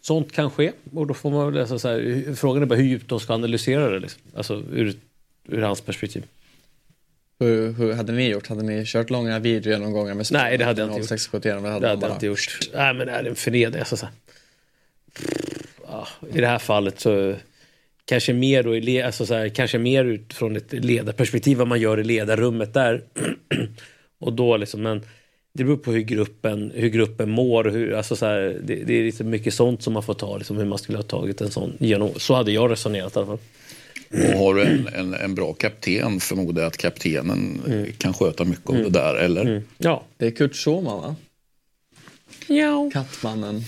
sånt 0.00 0.32
kan 0.32 0.50
ske. 0.50 0.72
Och 0.94 1.06
då 1.06 1.14
får 1.14 1.30
man 1.30 1.52
väl, 1.52 1.60
alltså, 1.60 1.78
så 1.78 1.88
här, 1.88 2.34
frågan 2.34 2.62
är 2.62 2.66
bara 2.66 2.74
hur 2.78 2.84
djupt 2.84 3.08
de 3.08 3.20
ska 3.20 3.34
analysera 3.34 3.90
det. 3.90 3.98
Liksom. 3.98 4.22
Alltså 4.36 4.62
ur, 4.72 4.94
ur 5.48 5.62
hans 5.62 5.80
perspektiv. 5.80 6.24
Hur, 7.38 7.72
hur 7.72 7.92
hade 7.92 8.12
ni 8.12 8.28
gjort? 8.28 8.46
Hade 8.46 8.62
ni 8.62 8.84
kört 8.86 9.10
långa 9.10 9.38
videogenomgångar 9.38 10.14
med 10.14 10.26
Nej, 10.32 10.58
det 10.58 10.64
hade 10.64 10.80
jag 10.82 10.88
inte 10.88 11.00
gjort. 11.00 11.08
0671? 11.20 11.42
Det 11.42 11.68
hade, 11.68 11.80
Det 11.80 11.88
hade 11.88 12.00
bara- 12.00 12.06
jag 12.08 12.16
inte 12.16 12.26
gjort. 12.26 12.58
Nej, 12.74 12.94
men 12.94 13.06
det 13.06 13.12
är 13.12 13.24
en 13.24 13.34
förnedring. 13.34 13.78
Alltså, 13.80 13.96
så 13.96 14.06
här. 14.06 14.14
Ja, 15.88 16.08
I 16.34 16.40
det 16.40 16.46
här 16.46 16.58
fallet 16.58 17.00
så 17.00 17.34
kanske 18.04 18.32
mer, 18.32 18.62
då, 18.62 18.76
i 18.76 18.80
le- 18.80 19.02
alltså, 19.02 19.26
så 19.26 19.34
här, 19.34 19.48
kanske 19.48 19.78
mer 19.78 20.04
utifrån 20.04 20.56
ett 20.56 20.72
ledarperspektiv 20.72 21.58
vad 21.58 21.68
man 21.68 21.80
gör 21.80 22.00
i 22.00 22.04
ledarrummet 22.04 22.74
där. 22.74 23.02
och 24.20 24.32
då 24.32 24.56
liksom, 24.56 24.82
men 24.82 25.02
det 25.54 25.64
beror 25.64 25.76
på 25.76 25.92
hur 25.92 26.00
gruppen, 26.00 26.72
hur 26.74 26.88
gruppen 26.88 27.30
mår. 27.30 27.66
och 27.66 27.72
Hur, 27.72 27.92
alltså, 27.94 28.16
så 28.16 28.26
här, 28.26 28.60
det, 28.64 28.74
det 28.74 28.94
är 28.94 29.04
lite 29.04 29.24
mycket 29.24 29.54
sånt 29.54 29.82
som 29.82 29.92
man 29.92 30.02
får 30.02 30.14
ta, 30.14 30.36
liksom, 30.36 30.56
hur 30.56 30.64
man 30.64 30.78
skulle 30.78 30.98
ha 30.98 31.02
tagit 31.02 31.40
en 31.40 31.50
sån 31.50 31.72
genom. 31.78 32.10
Så 32.16 32.34
hade 32.34 32.52
jag 32.52 32.70
resonerat 32.70 33.16
i 33.16 33.18
alla 33.18 33.26
fall. 33.26 33.38
Och 34.32 34.38
har 34.38 34.54
du 34.54 34.62
en, 34.62 34.88
en, 34.94 35.14
en 35.14 35.34
bra 35.34 35.52
kapten 35.52 36.20
förmodar 36.20 36.62
jag 36.62 36.66
att 36.68 36.76
kaptenen 36.76 37.60
kan 37.98 38.14
sköta 38.14 38.44
mycket 38.44 38.70
av 38.70 38.74
det 38.76 38.90
där, 38.90 39.14
eller? 39.14 39.62
Ja. 39.78 40.04
Det 40.16 40.26
är 40.26 40.30
Kurt 40.30 40.54
Schumann 40.56 41.00
va? 41.00 41.16
Ja. 42.46 42.90
Kattmannen. 42.92 43.64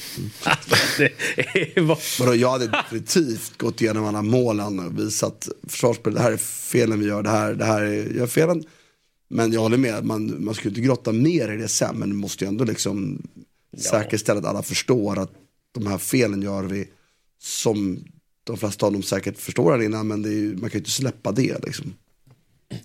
Vadå, 2.21 2.35
jag 2.35 2.51
hade 2.51 2.67
definitivt 2.67 3.59
gått 3.59 3.81
igenom 3.81 4.05
alla 4.05 4.23
målen 4.23 4.79
och 4.79 4.99
visat 4.99 5.49
försvarsspel. 5.63 6.15
Det 6.15 6.21
här 6.21 6.33
är 6.33 6.37
felen 6.37 7.01
vi 7.01 7.07
gör, 7.07 7.23
det 7.23 7.31
här, 7.31 7.55
det 7.55 7.65
här 7.65 7.83
är, 7.83 8.15
gör 8.15 8.27
felen. 8.27 8.65
Men 9.29 9.53
jag 9.53 9.61
håller 9.61 9.77
med, 9.77 10.05
man, 10.05 10.45
man 10.45 10.55
skulle 10.55 10.71
inte 10.71 10.81
grotta 10.81 11.13
mer 11.13 11.53
i 11.53 11.57
det 11.57 11.69
sen. 11.69 11.97
Men 11.97 12.09
du 12.09 12.17
måste 12.17 12.45
ju 12.45 12.49
ändå 12.49 12.65
liksom 12.65 13.23
säkerställa 13.79 14.41
att 14.41 14.47
alla 14.47 14.63
förstår 14.63 15.19
att 15.19 15.33
de 15.73 15.87
här 15.87 15.99
felen 15.99 16.43
gör 16.43 16.63
vi 16.63 16.89
som 17.39 18.05
de 18.45 18.57
flesta 18.57 18.87
av 18.87 18.93
dem 18.93 19.03
säkert 19.03 19.39
förstår 19.39 19.73
här 19.73 19.83
innan. 19.83 20.09
Men 20.09 20.23
det 20.23 20.29
är 20.29 20.33
ju, 20.33 20.51
man 20.51 20.71
kan 20.71 20.73
ju 20.73 20.79
inte 20.79 20.91
släppa 20.91 21.33
det 21.33 21.65
liksom. 21.65 21.95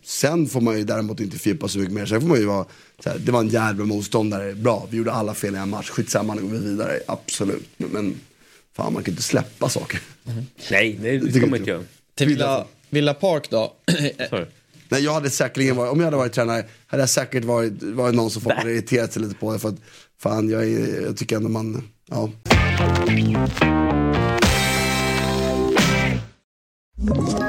Sen 0.03 0.47
får 0.47 0.61
man 0.61 0.77
ju 0.77 0.83
däremot 0.83 1.19
inte 1.19 1.39
fördjupa 1.39 1.67
sig 1.67 1.81
mycket 1.81 1.95
mer. 1.95 2.05
Sen 2.05 2.21
får 2.21 2.27
man 2.27 2.39
ju 2.39 2.45
vara, 2.45 2.65
så 3.03 3.09
här, 3.09 3.17
det 3.19 3.31
var 3.31 3.39
en 3.39 3.49
jävla 3.49 3.85
motståndare, 3.85 4.53
bra, 4.53 4.87
vi 4.89 4.97
gjorde 4.97 5.11
alla 5.11 5.33
fel 5.33 5.55
i 5.55 5.57
en 5.57 5.69
match, 5.69 5.89
skitsamma, 5.89 6.33
nu 6.33 6.41
går 6.41 6.49
vi 6.49 6.57
vidare, 6.57 6.99
absolut. 7.07 7.69
Men, 7.77 7.89
men 7.89 8.15
fan, 8.75 8.93
man 8.93 9.03
kan 9.03 9.11
inte 9.11 9.23
släppa 9.23 9.69
saker. 9.69 10.01
Nej, 10.71 10.99
nej 11.01 11.17
det 11.17 11.31
ska 11.31 11.47
man 11.47 11.59
inte 11.59 11.71
göra. 11.71 11.83
Till 12.15 12.27
Villa, 12.27 12.65
Villa 12.89 13.13
Park 13.13 13.49
då? 13.49 13.73
Nej, 14.91 15.03
jag 15.03 15.13
hade 15.13 15.29
säkerligen 15.29 15.75
varit, 15.75 15.91
om 15.91 15.99
jag 15.99 16.05
hade 16.05 16.17
varit 16.17 16.33
tränare, 16.33 16.65
hade 16.87 17.03
jag 17.03 17.09
säkert 17.09 17.45
varit, 17.45 17.83
varit 17.83 18.15
någon 18.15 18.31
som 18.31 18.41
folk 18.41 18.55
hade 18.55 18.71
irriterat 18.71 19.13
sig 19.13 19.21
lite 19.21 19.35
på 19.35 19.53
det. 19.53 19.59
För 19.59 19.69
att, 19.69 19.81
fan, 20.19 20.49
jag, 20.49 20.63
är, 20.63 21.01
jag 21.01 21.17
tycker 21.17 21.35
ändå 21.35 21.49
man, 21.49 21.89
ja. 22.09 22.29
Ett 27.11 27.48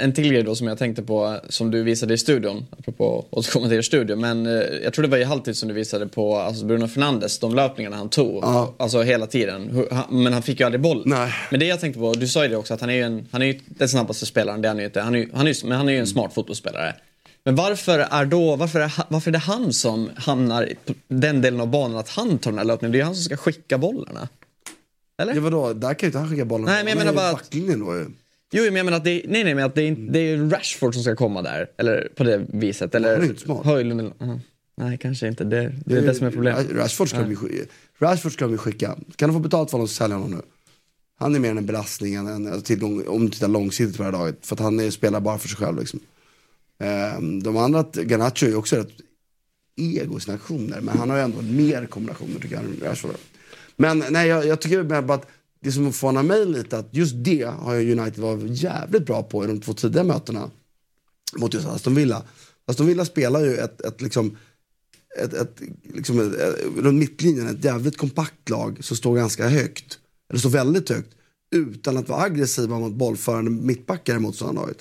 En 0.00 0.12
till 0.12 0.28
grej 0.28 0.42
då 0.42 0.54
som 0.54 0.66
jag 0.66 0.78
tänkte 0.78 1.02
på 1.02 1.36
som 1.48 1.70
du 1.70 1.82
visade 1.82 2.14
i 2.14 2.18
studion, 2.18 2.66
apropå 2.78 3.26
att 3.30 3.38
återkomma 3.38 3.68
till 3.68 3.76
er 3.78 3.82
studio. 3.82 4.16
Men 4.16 4.46
eh, 4.46 4.52
jag 4.84 4.92
tror 4.92 5.02
det 5.02 5.08
var 5.08 5.18
i 5.18 5.24
halvtid 5.24 5.56
som 5.56 5.68
du 5.68 5.74
visade 5.74 6.06
på 6.06 6.36
alltså 6.36 6.64
Bruno 6.64 6.88
Fernandes, 6.88 7.38
de 7.38 7.54
löpningarna 7.54 7.96
han 7.96 8.08
tog. 8.08 8.44
Alltså 8.76 9.02
hela 9.02 9.26
tiden. 9.26 9.86
Men 10.10 10.32
han 10.32 10.42
fick 10.42 10.60
ju 10.60 10.66
aldrig 10.66 10.80
boll. 10.80 11.02
Men 11.50 11.60
det 11.60 11.66
jag 11.66 11.80
tänkte 11.80 12.00
på, 12.00 12.12
du 12.14 12.28
sa 12.28 12.42
ju 12.42 12.48
det 12.48 12.56
också 12.56 12.74
att 12.74 12.80
han 12.80 12.90
är 12.90 12.94
ju, 12.94 13.02
en, 13.02 13.26
han 13.30 13.42
är 13.42 13.46
ju 13.46 13.60
den 13.66 13.88
snabbaste 13.88 14.26
spelaren, 14.26 14.62
det 14.62 14.68
är 14.68 14.70
han 14.70 14.78
ju 14.78 14.84
inte. 14.84 15.00
Han 15.00 15.14
är, 15.14 15.28
han 15.34 15.46
är, 15.46 15.66
men 15.66 15.76
han 15.78 15.88
är 15.88 15.92
ju 15.92 15.98
en 15.98 16.06
smart 16.06 16.34
fotbollsspelare. 16.34 16.94
Men 17.44 17.54
varför 17.56 17.98
är 17.98 18.24
då, 18.24 18.56
varför 18.56 18.80
är, 18.80 18.92
varför 19.08 19.30
är 19.30 19.32
det 19.32 19.38
han 19.38 19.72
som 19.72 20.10
hamnar 20.16 20.66
i 20.68 20.76
den 21.08 21.40
delen 21.42 21.60
av 21.60 21.66
banan 21.68 21.96
att 21.98 22.08
han 22.08 22.38
tar 22.38 22.50
den 22.50 22.58
här 22.58 22.64
löpningen? 22.64 22.92
Det 22.92 22.96
är 22.96 23.00
ju 23.00 23.04
han 23.04 23.14
som 23.14 23.24
ska 23.24 23.36
skicka 23.36 23.78
bollarna. 23.78 24.28
Eller? 25.22 25.34
Ja, 25.34 25.40
vadå, 25.40 25.72
där 25.72 25.94
kan 25.94 26.06
ju 26.06 26.08
inte 26.08 26.18
han 26.18 26.30
skicka 26.30 26.44
bollen. 26.44 26.66
Nej, 26.66 26.84
men 26.84 26.88
jag 26.90 26.98
menar 26.98 27.12
bara 27.12 27.26
att- 27.28 27.32
backlinjen 27.32 27.80
då 27.80 27.94
ju. 27.96 28.06
Jo, 28.54 28.64
men 28.64 28.76
jag 28.76 28.84
menar 28.84 28.98
att 28.98 29.04
det 29.04 29.22
nej, 29.28 29.44
nej, 29.44 29.54
men 29.54 29.64
att 29.64 29.74
det 29.74 29.82
är, 29.82 29.96
det 30.10 30.18
är 30.18 30.50
Rashford 30.50 30.94
som 30.94 31.02
ska 31.02 31.16
komma 31.16 31.42
där. 31.42 31.70
Eller 31.76 32.08
på 32.16 32.24
det 32.24 32.46
viset. 32.48 32.94
Eller 32.94 33.12
Han 33.12 33.22
är 33.22 33.28
inte 33.28 33.40
smart. 33.40 33.66
Höjlund 33.66 34.00
eller... 34.00 34.12
aha. 34.20 34.40
Nej, 34.76 34.98
kanske 34.98 35.28
inte. 35.28 35.44
Det, 35.44 35.74
det 35.86 35.96
är 35.96 36.02
det 36.02 36.14
som 36.14 36.26
är 36.26 36.30
problemet. 36.30 36.70
Rashford 36.70 37.08
ska, 37.08 37.18
Nej. 37.20 37.36
vi, 37.50 37.64
Rashford 37.98 38.32
ska 38.32 38.46
vi 38.46 38.56
skicka. 38.56 38.96
Kan 39.16 39.28
de 39.28 39.32
få 39.32 39.40
betalt 39.40 39.70
för 39.70 39.78
honom 39.78 39.88
så 39.88 39.94
säljer 39.94 40.16
honom 40.16 40.30
nu. 40.30 40.42
Han 41.18 41.34
är 41.34 41.38
mer 41.38 41.50
en 41.50 41.66
belastning 41.66 42.14
än 42.14 42.26
en, 42.26 42.46
alltså, 42.46 42.60
till, 42.60 42.84
om 42.84 43.24
du 43.24 43.30
tittar 43.30 43.48
långsiktigt 43.48 43.96
på 43.96 44.02
det 44.02 44.06
här 44.06 44.12
laget. 44.12 44.46
För 44.46 44.56
att 44.56 44.60
han 44.60 44.80
är, 44.80 44.90
spelar 44.90 45.20
bara 45.20 45.38
för 45.38 45.48
sig 45.48 45.56
själv 45.56 45.78
liksom. 45.78 46.00
Ehm, 46.78 47.42
de 47.42 47.56
andra, 47.56 47.84
Garnacho 47.94 48.46
är 48.46 48.56
också 48.56 48.76
rätt 48.76 48.92
ego 49.76 50.18
i 50.18 50.20
sina 50.20 50.34
aktioner. 50.34 50.80
Men 50.80 50.98
han 50.98 51.10
har 51.10 51.16
ju 51.16 51.22
ändå 51.22 51.42
mer 51.42 51.86
kombinationer 51.86 52.40
tycker 52.40 52.54
jag 52.54 52.64
än 52.64 52.80
Rashford. 52.82 53.16
Men 53.76 54.04
nej, 54.10 54.28
jag, 54.28 54.46
jag 54.46 54.60
tycker 54.60 54.82
med 54.82 55.04
bara 55.04 55.14
att 55.18 55.26
det 55.62 55.72
som 55.72 55.92
förvånar 55.92 56.22
mig 56.22 56.46
lite 56.46 56.78
att 56.78 56.88
just 56.90 57.14
det 57.16 57.42
har 57.42 57.74
United 57.74 58.18
varit 58.18 58.62
jävligt 58.62 59.06
bra 59.06 59.22
på 59.22 59.44
i 59.44 59.46
de 59.46 59.60
två 59.60 59.72
tidiga 59.72 60.04
mötena. 60.04 60.50
Mot 61.36 61.54
just 61.54 61.66
Aston 61.66 61.94
Villa. 61.94 62.22
Aston 62.66 62.86
Villa 62.86 63.04
spelar 63.04 63.40
ju 63.40 63.56
ett, 63.56 63.80
ett 63.80 64.00
liksom 64.00 64.36
ett, 65.18 65.34
ett, 65.34 65.60
liksom 65.94 66.20
ett, 66.20 66.34
ett, 66.34 66.64
runt 66.76 66.98
mittlinjen, 66.98 67.48
ett 67.48 67.64
jävligt 67.64 67.96
kompakt 67.96 68.48
lag 68.48 68.84
som 68.84 68.96
står 68.96 69.16
ganska 69.16 69.48
högt, 69.48 69.98
eller 70.30 70.40
står 70.40 70.50
väldigt 70.50 70.88
högt, 70.88 71.10
utan 71.54 71.96
att 71.96 72.08
vara 72.08 72.22
aggressiva 72.22 72.78
mot 72.78 72.92
bollförande 72.92 73.50
mittbackar 73.50 74.16
i 74.16 74.18
motståndarlaget. 74.18 74.78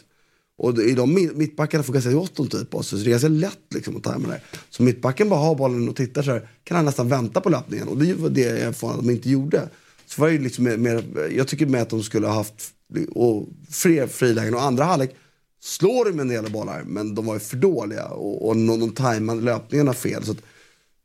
Och 0.57 0.79
i 0.79 0.93
de 0.93 1.13
mittbackarna 1.35 1.83
får 1.83 1.93
ganska 1.93 2.11
gott 2.11 2.39
om 2.39 2.47
tid 2.47 2.69
på 2.69 2.83
sig, 2.83 2.99
så 2.99 3.05
det 3.05 3.09
är 3.09 3.11
ganska 3.11 3.27
lätt 3.27 3.73
liksom, 3.75 3.97
att 3.97 4.03
tajma 4.03 4.27
det. 4.27 4.41
Så 4.69 4.83
mittbacken 4.83 5.29
bara 5.29 5.39
har 5.39 5.55
bollen 5.55 5.89
och 5.89 5.95
tittar 5.95 6.23
så 6.23 6.31
här, 6.31 6.49
kan 6.63 6.75
han 6.75 6.85
nästan 6.85 7.09
vänta 7.09 7.41
på 7.41 7.49
löpningen. 7.49 7.87
Och 7.87 7.97
det 7.97 8.13
var 8.13 8.29
det 8.29 8.41
jag 8.41 8.75
förvånad 8.75 8.99
att 8.99 9.05
de 9.05 9.11
inte 9.11 9.29
gjorde. 9.29 9.69
Så 10.11 10.21
var 10.21 10.27
det 10.27 10.33
ju 10.33 10.39
liksom 10.39 10.63
mer, 10.63 10.77
mer, 10.77 11.29
jag 11.37 11.47
tycker 11.47 11.65
mer 11.65 11.81
att 11.81 11.89
de 11.89 12.03
skulle 12.03 12.27
ha 12.27 12.33
haft 12.33 12.73
och 13.11 13.47
fler 13.69 14.07
frilägen 14.07 14.53
och 14.53 14.61
andra 14.61 14.83
halvlek 14.83 15.15
slår 15.61 16.05
de 16.05 16.19
en 16.19 16.27
del 16.27 16.51
bollar, 16.51 16.83
men 16.85 17.15
de 17.15 17.25
var 17.25 17.33
ju 17.33 17.39
för 17.39 17.57
dåliga 17.57 18.05
och, 18.07 18.47
och 18.47 18.55
de, 18.55 18.79
de 18.79 18.91
tajmade 18.91 19.41
löpningarna 19.41 19.93
fel. 19.93 20.23
Så 20.23 20.31
att, 20.31 20.37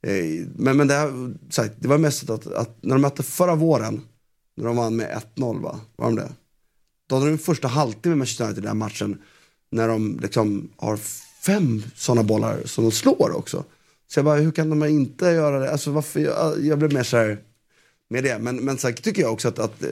eh, 0.02 0.46
men 0.56 0.76
men 0.76 0.88
det, 0.88 0.94
här, 0.94 1.34
så 1.50 1.62
här, 1.62 1.70
det 1.78 1.88
var 1.88 1.98
mest 1.98 2.30
att, 2.30 2.46
att 2.46 2.82
när 2.82 2.94
de 2.94 3.02
mötte 3.02 3.22
förra 3.22 3.54
våren, 3.54 4.00
när 4.56 4.64
de 4.64 4.76
vann 4.76 4.96
med 4.96 5.22
1-0 5.36 5.62
va? 5.62 5.80
Var 5.96 6.06
de 6.06 6.16
det? 6.16 6.32
Då 7.08 7.14
hade 7.14 7.26
de 7.26 7.32
en 7.32 7.38
första 7.38 7.68
halvtimme 7.68 8.14
med 8.14 8.18
Manchester 8.18 8.44
United 8.44 8.58
i 8.58 8.66
den 8.66 8.68
här 8.68 8.74
matchen, 8.74 9.18
när 9.70 9.88
de 9.88 10.18
liksom 10.22 10.68
har 10.76 10.96
fem 11.46 11.82
sådana 11.94 12.22
bollar 12.22 12.62
som 12.64 12.84
de 12.84 12.90
slår 12.90 13.36
också. 13.36 13.64
Så 14.08 14.18
jag 14.18 14.24
bara, 14.24 14.38
hur 14.38 14.52
kan 14.52 14.70
de 14.70 14.84
inte 14.84 15.26
göra 15.26 15.58
det? 15.58 15.72
Alltså 15.72 15.90
varför, 15.90 16.20
jag, 16.20 16.64
jag 16.64 16.78
blev 16.78 16.92
mer 16.92 17.02
så 17.02 17.16
här 17.16 17.38
med 18.08 18.24
det. 18.24 18.38
Men, 18.38 18.56
men 18.56 18.78
så 18.78 18.86
här, 18.88 18.94
tycker 18.94 19.22
jag 19.22 19.32
också 19.32 19.48
att, 19.48 19.58
att 19.58 19.82
eh, 19.82 19.88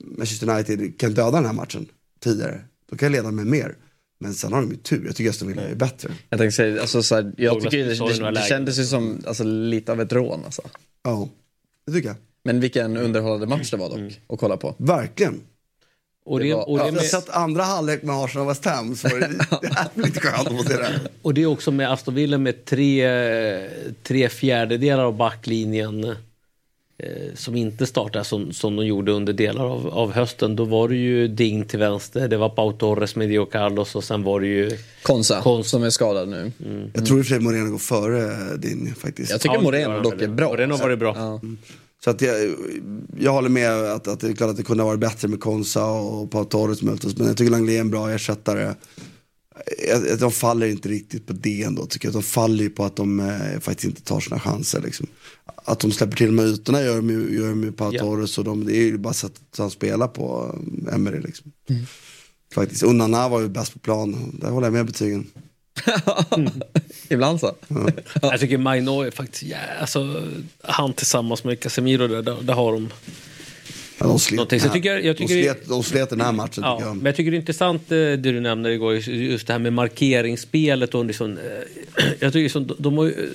Manchester 0.00 0.48
United 0.50 0.98
kan 0.98 1.14
döda 1.14 1.30
den 1.30 1.46
här 1.46 1.52
matchen 1.52 1.86
tidigare. 2.20 2.60
De 2.90 2.98
kan 2.98 3.12
leda 3.12 3.30
med 3.30 3.46
mer. 3.46 3.74
Men 4.20 4.34
sen 4.34 4.52
har 4.52 4.60
de 4.60 4.70
ju 4.70 4.76
tur. 4.76 5.06
Jag 5.06 5.16
tycker 5.16 5.30
Aston 5.30 5.48
Villa 5.48 5.62
är 5.62 5.74
bättre. 5.74 6.10
Jag 6.30 6.38
tänkte 6.38 6.56
säga, 6.56 6.80
alltså, 6.80 7.02
så 7.02 7.14
här, 7.14 7.32
jag 7.36 7.60
tycker 7.62 7.78
det, 7.78 8.24
det, 8.24 8.30
det 8.40 8.46
kändes 8.48 8.78
ju 8.78 8.84
som 8.84 9.22
alltså, 9.26 9.44
lite 9.44 9.92
av 9.92 10.00
ett 10.00 10.12
rån 10.12 10.44
alltså. 10.44 10.62
Ja, 11.02 11.28
det 11.86 11.92
tycker 11.92 12.08
jag. 12.08 12.16
Men 12.44 12.60
vilken 12.60 12.96
underhållande 12.96 13.46
match 13.46 13.70
det 13.70 13.76
var 13.76 13.88
dock 13.88 14.20
att 14.28 14.38
kolla 14.38 14.56
på. 14.56 14.74
Verkligen. 14.78 15.40
Och 16.24 16.38
Det 16.38 16.44
det, 16.44 16.54
var- 16.54 16.68
och, 16.68 16.78
det 16.78 16.84
Jag 16.84 16.92
har 16.92 16.92
med, 16.92 17.02
sett 17.04 17.28
andra 17.30 17.62
halvlek 17.62 18.02
med 18.02 18.16
Arsenal 18.16 18.46
och 18.46 18.50
West 18.50 18.64
Ham 18.64 18.96
så 18.96 19.08
var 19.08 19.18
det 19.18 19.30
jävligt 19.62 20.22
skönt 20.22 20.48
att 20.48 20.56
få 20.56 20.62
se 20.62 20.76
det. 20.76 21.00
och 21.22 21.34
det 21.34 21.42
är 21.42 21.46
också 21.46 21.70
med 21.70 21.92
Aston 21.92 22.14
Villa 22.14 22.38
med 22.38 22.64
tre, 22.64 23.08
tre 24.02 24.28
fjärdedelar 24.28 25.04
av 25.04 25.16
backlinjen 25.16 26.14
som 27.34 27.56
inte 27.56 27.86
startar 27.86 28.22
som, 28.22 28.52
som 28.52 28.76
de 28.76 28.86
gjorde 28.86 29.12
under 29.12 29.32
delar 29.32 29.64
av, 29.64 29.88
av 29.88 30.12
hösten. 30.12 30.56
Då 30.56 30.64
var 30.64 30.88
det 30.88 30.96
ju 30.96 31.28
Ding 31.28 31.64
till 31.64 31.78
vänster, 31.78 32.28
det 32.28 32.36
var 32.36 32.48
Pau 32.48 32.72
Torres 32.72 33.16
med 33.16 33.28
Dio 33.28 33.44
Carlos 33.44 33.94
och 33.94 34.04
sen 34.04 34.22
var 34.22 34.40
det 34.40 34.46
ju 34.46 34.70
Konsa, 35.02 35.62
som 35.64 35.82
är 35.82 35.90
skadad 35.90 36.28
nu. 36.28 36.52
Jag 36.94 37.06
tror 37.06 37.18
i 37.18 37.22
och 37.22 37.26
för 37.26 37.34
sig 37.34 37.40
Moreno 37.40 37.70
går 37.70 37.78
före 37.78 38.56
din 38.56 38.94
faktiskt. 38.94 39.30
Jag 39.30 39.40
tycker 39.40 39.60
Moreno 39.60 40.00
dock 40.00 40.22
är 40.22 40.28
bra. 40.28 40.48
Moreno 40.48 40.76
var 40.76 40.88
det 40.88 40.96
bra. 40.96 41.14
Ja. 41.16 41.40
Så 42.04 42.10
att 42.10 42.22
jag, 42.22 42.34
jag 43.20 43.32
håller 43.32 43.48
med 43.48 43.72
att, 43.72 44.08
att 44.08 44.20
det 44.20 44.28
är 44.28 44.32
klart 44.32 44.50
att 44.50 44.56
det 44.56 44.62
kunde 44.62 44.82
ha 44.82 44.88
varit 44.88 45.00
bättre 45.00 45.28
med 45.28 45.40
Konsa 45.40 45.86
och 45.86 46.30
Pau 46.30 46.44
Torres 46.44 46.82
möjligtvis. 46.82 47.16
Men 47.16 47.26
jag 47.26 47.36
tycker 47.36 47.50
Langley 47.50 47.76
är 47.76 47.80
en 47.80 47.90
bra 47.90 48.10
ersättare. 48.10 48.74
De 50.18 50.30
faller 50.30 50.66
inte 50.66 50.88
riktigt 50.88 51.26
på 51.26 51.32
det 51.32 51.62
ändå 51.62 51.86
tycker 51.86 52.08
jag. 52.08 52.14
De 52.14 52.22
faller 52.22 52.64
ju 52.64 52.70
på 52.70 52.84
att 52.84 52.96
de 52.96 53.20
eh, 53.20 53.60
faktiskt 53.60 53.84
inte 53.84 54.02
tar 54.02 54.20
sina 54.20 54.40
chanser. 54.40 54.80
Liksom. 54.80 55.06
Att 55.64 55.80
de 55.80 55.92
släpper 55.92 56.16
till 56.16 56.32
med 56.32 56.46
ytorna 56.46 56.82
gör 56.82 56.96
de 56.96 57.10
ju, 57.10 57.36
gör 57.38 57.48
de 57.48 57.62
ju 57.62 57.72
Pau 57.72 57.92
Ja. 57.92 58.00
Torres 58.00 58.38
och 58.38 58.44
de, 58.44 58.66
det 58.66 58.76
är 58.76 58.82
ju 58.82 58.98
bara 58.98 59.12
sättet 59.14 59.58
han 59.58 59.70
spelar 59.70 60.08
på, 60.08 60.56
eh, 60.88 60.94
Emery 60.94 61.20
liksom. 61.20 61.52
Faktiskt. 62.54 62.82
Och 62.82 62.94
Nana 62.94 63.28
var 63.28 63.40
ju 63.40 63.48
bäst 63.48 63.72
på 63.72 63.78
plan. 63.78 64.38
Där 64.40 64.50
håller 64.50 64.66
jag 64.66 64.72
med 64.72 64.86
betygen. 64.86 65.26
Ibland 67.08 67.40
så. 67.40 67.54
Jag 68.22 68.40
tycker 68.40 68.58
Maino 68.58 69.00
är 69.00 69.10
faktiskt, 69.10 69.42
ja, 69.42 69.56
alltså, 69.80 70.22
han 70.62 70.92
tillsammans 70.92 71.44
med 71.44 71.60
Casemiro, 71.60 72.08
där, 72.08 72.22
där, 72.22 72.42
där 72.42 72.54
har 72.54 72.72
de 72.72 72.88
Ja, 74.02 74.08
de 74.08 74.18
slet, 74.18 74.36
någonting. 74.36 74.60
Så 74.60 74.66
jag 74.66 74.72
tycker, 74.72 74.98
jag 74.98 75.02
de, 75.02 75.14
tycker, 75.14 75.42
slet, 75.42 75.68
de 75.68 75.82
slet 75.82 76.10
den 76.10 76.20
här 76.20 76.32
matchen 76.32 76.62
Ja, 76.62 76.78
jag. 76.80 76.96
men 76.96 77.06
jag 77.06 77.16
tycker 77.16 77.30
det 77.30 77.36
är 77.36 77.38
intressant 77.38 77.92
eh, 77.92 77.96
det 77.96 78.16
du 78.16 78.40
nämnde 78.40 78.72
igår, 78.72 78.94
just 78.94 79.46
det 79.46 79.52
här 79.52 79.60
med 79.60 79.72
markeringsspelet. 79.72 80.94
Och 80.94 81.04
liksom, 81.04 81.38
eh, 81.38 82.04
jag 82.20 82.32
tycker 82.32 82.42
liksom, 82.42 82.66
de, 82.66 82.74
de, 82.78 82.98
har 82.98 83.04
ju, 83.04 83.30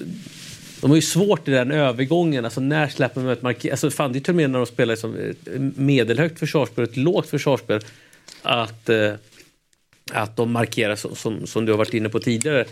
de 0.81 0.89
har 0.89 0.95
ju 0.95 1.01
svårt 1.01 1.47
i 1.47 1.51
den 1.51 1.71
övergången. 1.71 2.45
Alltså 2.45 2.61
när 2.61 2.87
släpper 2.87 3.21
man 3.21 3.29
ett 3.29 3.41
marker... 3.41 3.71
Alltså 3.71 3.91
fan, 3.91 4.13
det 4.13 4.19
är 4.19 4.21
till 4.21 4.31
och 4.31 4.35
med 4.35 4.49
när 4.49 4.59
de 4.59 4.65
spelar 4.65 4.95
som 4.95 5.15
ett 5.15 5.47
medelhögt 5.77 6.39
försvarsspel 6.39 6.83
ett 6.83 6.97
lågt 6.97 7.29
försvarsspel. 7.29 7.81
Att, 8.41 8.89
eh, 8.89 9.13
att 10.11 10.35
de 10.35 10.51
markerar 10.51 10.95
som, 10.95 11.15
som, 11.15 11.47
som 11.47 11.65
du 11.65 11.71
har 11.71 11.77
varit 11.77 11.93
inne 11.93 12.09
på 12.09 12.19
tidigare. 12.19 12.65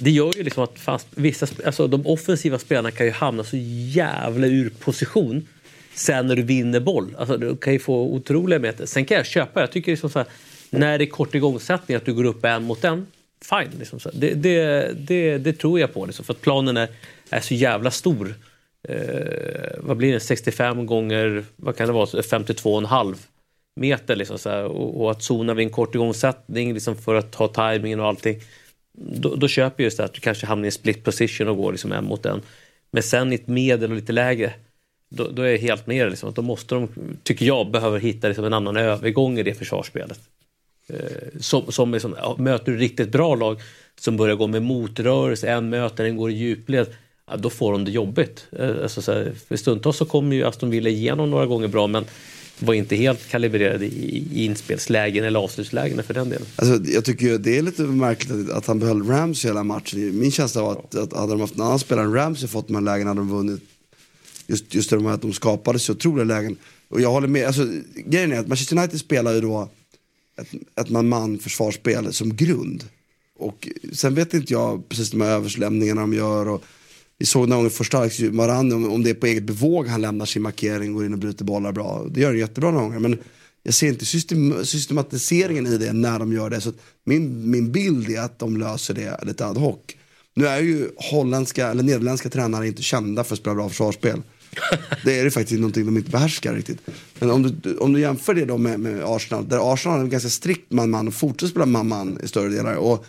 Det 0.00 0.10
gör 0.10 0.36
ju 0.36 0.42
liksom 0.42 0.64
att 0.64 0.78
fast, 0.78 1.06
vissa, 1.14 1.46
alltså 1.66 1.86
de 1.86 2.06
offensiva 2.06 2.58
spelarna 2.58 2.90
kan 2.90 3.06
ju 3.06 3.12
hamna 3.12 3.44
så 3.44 3.56
jävla 3.56 4.46
ur 4.46 4.70
position 4.70 5.46
sen 5.96 6.26
när 6.26 6.36
du 6.36 6.42
vinner 6.42 6.80
boll. 6.80 7.16
Alltså, 7.18 7.36
du 7.36 7.56
kan 7.56 7.72
ju 7.72 7.78
få 7.78 8.02
otroliga 8.02 8.58
meter. 8.58 8.86
Sen 8.86 9.04
kan 9.04 9.16
jag 9.16 9.26
köpa, 9.26 9.60
jag 9.60 9.72
tycker 9.72 9.92
liksom 9.92 10.10
så 10.10 10.18
här, 10.18 10.28
när 10.70 10.98
det 10.98 11.04
är 11.04 11.06
kort 11.06 11.34
igångsättning 11.34 11.96
att 11.96 12.04
du 12.04 12.14
går 12.14 12.24
upp 12.24 12.44
en 12.44 12.62
mot 12.62 12.84
en, 12.84 13.06
fine. 13.44 13.78
Liksom 13.78 14.00
så. 14.00 14.10
Det, 14.14 14.34
det, 14.34 14.90
det, 14.98 15.38
det 15.38 15.52
tror 15.52 15.80
jag 15.80 15.94
på, 15.94 16.06
liksom, 16.06 16.24
för 16.24 16.32
att 16.32 16.40
planen 16.40 16.76
är, 16.76 16.88
är 17.30 17.40
så 17.40 17.54
jävla 17.54 17.90
stor. 17.90 18.34
Eh, 18.88 19.78
vad 19.78 19.96
blir 19.96 20.12
det, 20.12 20.20
65 20.20 20.86
gånger, 20.86 21.44
vad 21.56 21.76
kan 21.76 21.86
det 21.86 21.92
vara, 21.92 22.06
52,5 22.06 23.16
meter. 23.76 24.16
Liksom, 24.16 24.38
så 24.38 24.50
här. 24.50 24.64
Och, 24.64 25.02
och 25.02 25.10
att 25.10 25.22
zona 25.22 25.54
vid 25.54 25.66
en 25.66 25.72
kort 25.72 25.94
igångsättning 25.94 26.74
liksom, 26.74 26.96
för 26.96 27.14
att 27.14 27.32
ta 27.32 27.48
tajmingen 27.48 28.00
och 28.00 28.06
allting. 28.06 28.40
Då, 28.92 29.34
då 29.34 29.48
köper 29.48 29.82
jag 29.82 29.84
just 29.84 29.96
det 29.96 30.04
att 30.04 30.14
du 30.14 30.20
kanske 30.20 30.46
hamnar 30.46 30.64
i 30.64 30.68
en 30.68 30.72
split 30.72 31.04
position 31.04 31.48
och 31.48 31.56
går 31.56 31.72
liksom 31.72 31.92
en 31.92 32.04
mot 32.04 32.26
en. 32.26 32.42
Men 32.90 33.02
sen 33.02 33.32
i 33.32 33.34
ett 33.34 33.48
medel 33.48 33.90
och 33.90 33.96
lite 33.96 34.12
lägre 34.12 34.52
då, 35.08 35.28
då 35.28 35.42
är 35.42 35.50
jag 35.50 35.58
helt 35.58 35.86
med 35.86 36.04
dig, 36.04 36.10
liksom, 36.10 36.32
då 36.32 36.42
måste 36.42 36.74
de, 36.74 36.88
tycker 37.22 37.46
jag, 37.46 37.70
behöver 37.70 37.98
hitta 37.98 38.28
liksom, 38.28 38.44
en 38.44 38.52
annan 38.52 38.76
övergång 38.76 39.38
i 39.38 39.42
det 39.42 39.54
försvarsspelet. 39.54 40.20
Eh, 40.88 41.40
som, 41.40 41.72
som 41.72 41.92
liksom, 41.92 42.14
möter 42.38 42.72
du 42.72 42.78
riktigt 42.78 43.12
bra 43.12 43.34
lag 43.34 43.60
som 44.00 44.16
börjar 44.16 44.36
gå 44.36 44.46
med 44.46 44.62
motrörelse, 44.62 45.48
en 45.48 45.70
möter, 45.70 46.04
en 46.04 46.16
går 46.16 46.30
i 46.30 46.34
djupled, 46.34 46.86
ja, 47.26 47.36
då 47.36 47.50
får 47.50 47.72
de 47.72 47.84
det 47.84 47.90
jobbigt. 47.90 48.46
Eh, 48.58 48.70
alltså, 48.82 49.02
så 49.02 49.12
här, 49.12 49.32
för 49.48 49.56
stundtals 49.56 49.96
så 49.96 50.04
kommer 50.04 50.36
ju 50.36 50.44
Aston 50.44 50.70
Villa 50.70 50.88
igenom 50.88 51.30
några 51.30 51.46
gånger 51.46 51.68
bra 51.68 51.86
men 51.86 52.04
var 52.58 52.74
inte 52.74 52.96
helt 52.96 53.28
kalibrerade 53.28 53.86
i, 53.86 54.44
inspelslägen 54.44 55.24
eller 55.24 55.40
avslutslägen 55.40 56.02
för 56.02 56.14
den 56.14 56.28
delen. 56.28 56.46
Alltså, 56.56 56.90
jag 56.92 57.04
tycker 57.04 57.26
ju 57.26 57.38
det 57.38 57.58
är 57.58 57.62
lite 57.62 57.82
märkligt 57.82 58.50
att, 58.50 58.56
att 58.56 58.66
han 58.66 58.78
behöll 58.78 59.02
Ramsey 59.02 59.50
hela 59.50 59.64
matchen. 59.64 60.18
Min 60.18 60.30
känsla 60.30 60.62
var 60.62 60.72
att, 60.72 60.94
att 60.94 61.12
hade 61.12 61.32
de 61.32 61.40
haft 61.40 61.54
en 61.54 61.60
annan 61.60 61.78
spelare 61.78 62.06
än 62.06 62.14
Ramsey 62.14 62.48
fått 62.48 62.66
de 62.66 62.74
här 62.74 62.82
lägena 62.82 63.10
hade 63.10 63.20
de 63.20 63.30
vunnit. 63.30 63.62
Just, 64.46 64.74
just 64.74 64.90
det 64.90 65.02
här 65.02 65.10
att 65.10 65.22
de 65.22 65.32
skapade 65.32 65.78
så 65.78 65.92
otroliga 65.92 66.24
lägen. 66.24 66.56
Och 66.88 67.00
jag 67.00 67.10
håller 67.10 67.28
med, 67.28 67.46
alltså, 67.46 67.68
grejen 67.94 68.32
är 68.32 68.38
att 68.38 68.48
Manchester 68.48 68.76
United 68.76 69.00
spelar 69.00 69.32
ju 69.32 69.40
då 69.40 69.68
ett, 70.40 70.48
ett 70.80 70.90
man-man 70.90 71.38
försvarsspel 71.38 72.12
som 72.12 72.36
grund. 72.36 72.84
Och 73.38 73.68
sen 73.92 74.14
vet 74.14 74.34
inte 74.34 74.52
jag 74.52 74.88
precis 74.88 75.10
de 75.10 75.20
här 75.20 75.30
överslämningarna 75.30 76.00
de 76.00 76.14
gör. 76.14 76.48
Och 76.48 76.64
vi 77.18 77.26
såg 77.26 77.48
någon 77.48 77.58
gång 77.58 77.70
första 77.70 77.98
halvlek, 77.98 78.72
om, 78.72 78.92
om 78.92 79.02
det 79.02 79.10
är 79.10 79.14
på 79.14 79.26
eget 79.26 79.42
bevåg 79.42 79.86
han 79.86 80.00
lämnar 80.00 80.26
sin 80.26 80.42
markering, 80.42 80.92
går 80.92 81.06
in 81.06 81.12
och 81.12 81.18
bryter 81.18 81.44
bollar 81.44 81.72
bra. 81.72 82.06
Det 82.10 82.20
gör 82.20 82.28
han 82.28 82.38
jättebra 82.38 82.70
några 82.70 82.84
gånger. 82.84 82.98
Men 82.98 83.18
jag 83.62 83.74
ser 83.74 83.88
inte 83.88 84.04
system, 84.06 84.64
systematiseringen 84.64 85.66
i 85.66 85.78
det 85.78 85.92
när 85.92 86.18
de 86.18 86.32
gör 86.32 86.50
det. 86.50 86.60
Så 86.60 86.72
min, 87.04 87.50
min 87.50 87.72
bild 87.72 88.10
är 88.10 88.20
att 88.20 88.38
de 88.38 88.56
löser 88.56 88.94
det 88.94 89.20
lite 89.22 89.46
ad 89.46 89.60
hoc. 89.60 89.78
Nu 90.34 90.46
är 90.46 90.60
ju 90.60 90.90
holländska 90.96 91.68
eller 91.68 91.82
nederländska 91.82 92.28
tränare 92.28 92.66
inte 92.66 92.82
kända 92.82 93.24
för 93.24 93.34
att 93.34 93.40
spela 93.40 93.54
bra 93.54 93.68
försvarsspel. 93.68 94.22
Det 95.04 95.20
är 95.20 95.24
det 95.24 95.30
faktiskt 95.30 95.60
någonting 95.60 95.86
de 95.86 95.96
inte 95.96 96.10
behärskar 96.10 96.54
riktigt. 96.54 96.78
Men 97.18 97.30
om 97.30 97.42
du, 97.42 97.76
om 97.76 97.92
du 97.92 98.00
jämför 98.00 98.34
det 98.34 98.44
då 98.44 98.58
med, 98.58 98.80
med 98.80 99.02
Arsenal, 99.04 99.48
där 99.48 99.72
Arsenal 99.72 99.98
är 99.98 100.02
en 100.02 100.10
ganska 100.10 100.28
strikt 100.28 100.72
man-man 100.72 101.08
och 101.08 101.14
fortsätter 101.14 101.50
spela 101.50 101.66
man-man 101.66 102.18
i 102.22 102.28
större 102.28 102.48
delar. 102.48 102.74
Och 102.74 103.06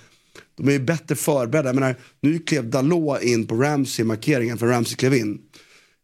de 0.58 0.68
är 0.68 0.72
ju 0.72 0.80
bättre 0.80 1.16
förberedda. 1.16 1.70
Jag 1.70 1.76
menar, 1.76 1.95
nu 2.22 2.39
klev 2.39 2.70
Dalot 2.70 3.22
in 3.22 3.48
på 3.48 3.56
Ramsey-markeringen 3.56 4.58
för 4.58 4.68
Ramsey 4.68 4.95
klev 4.95 5.14
in. 5.14 5.39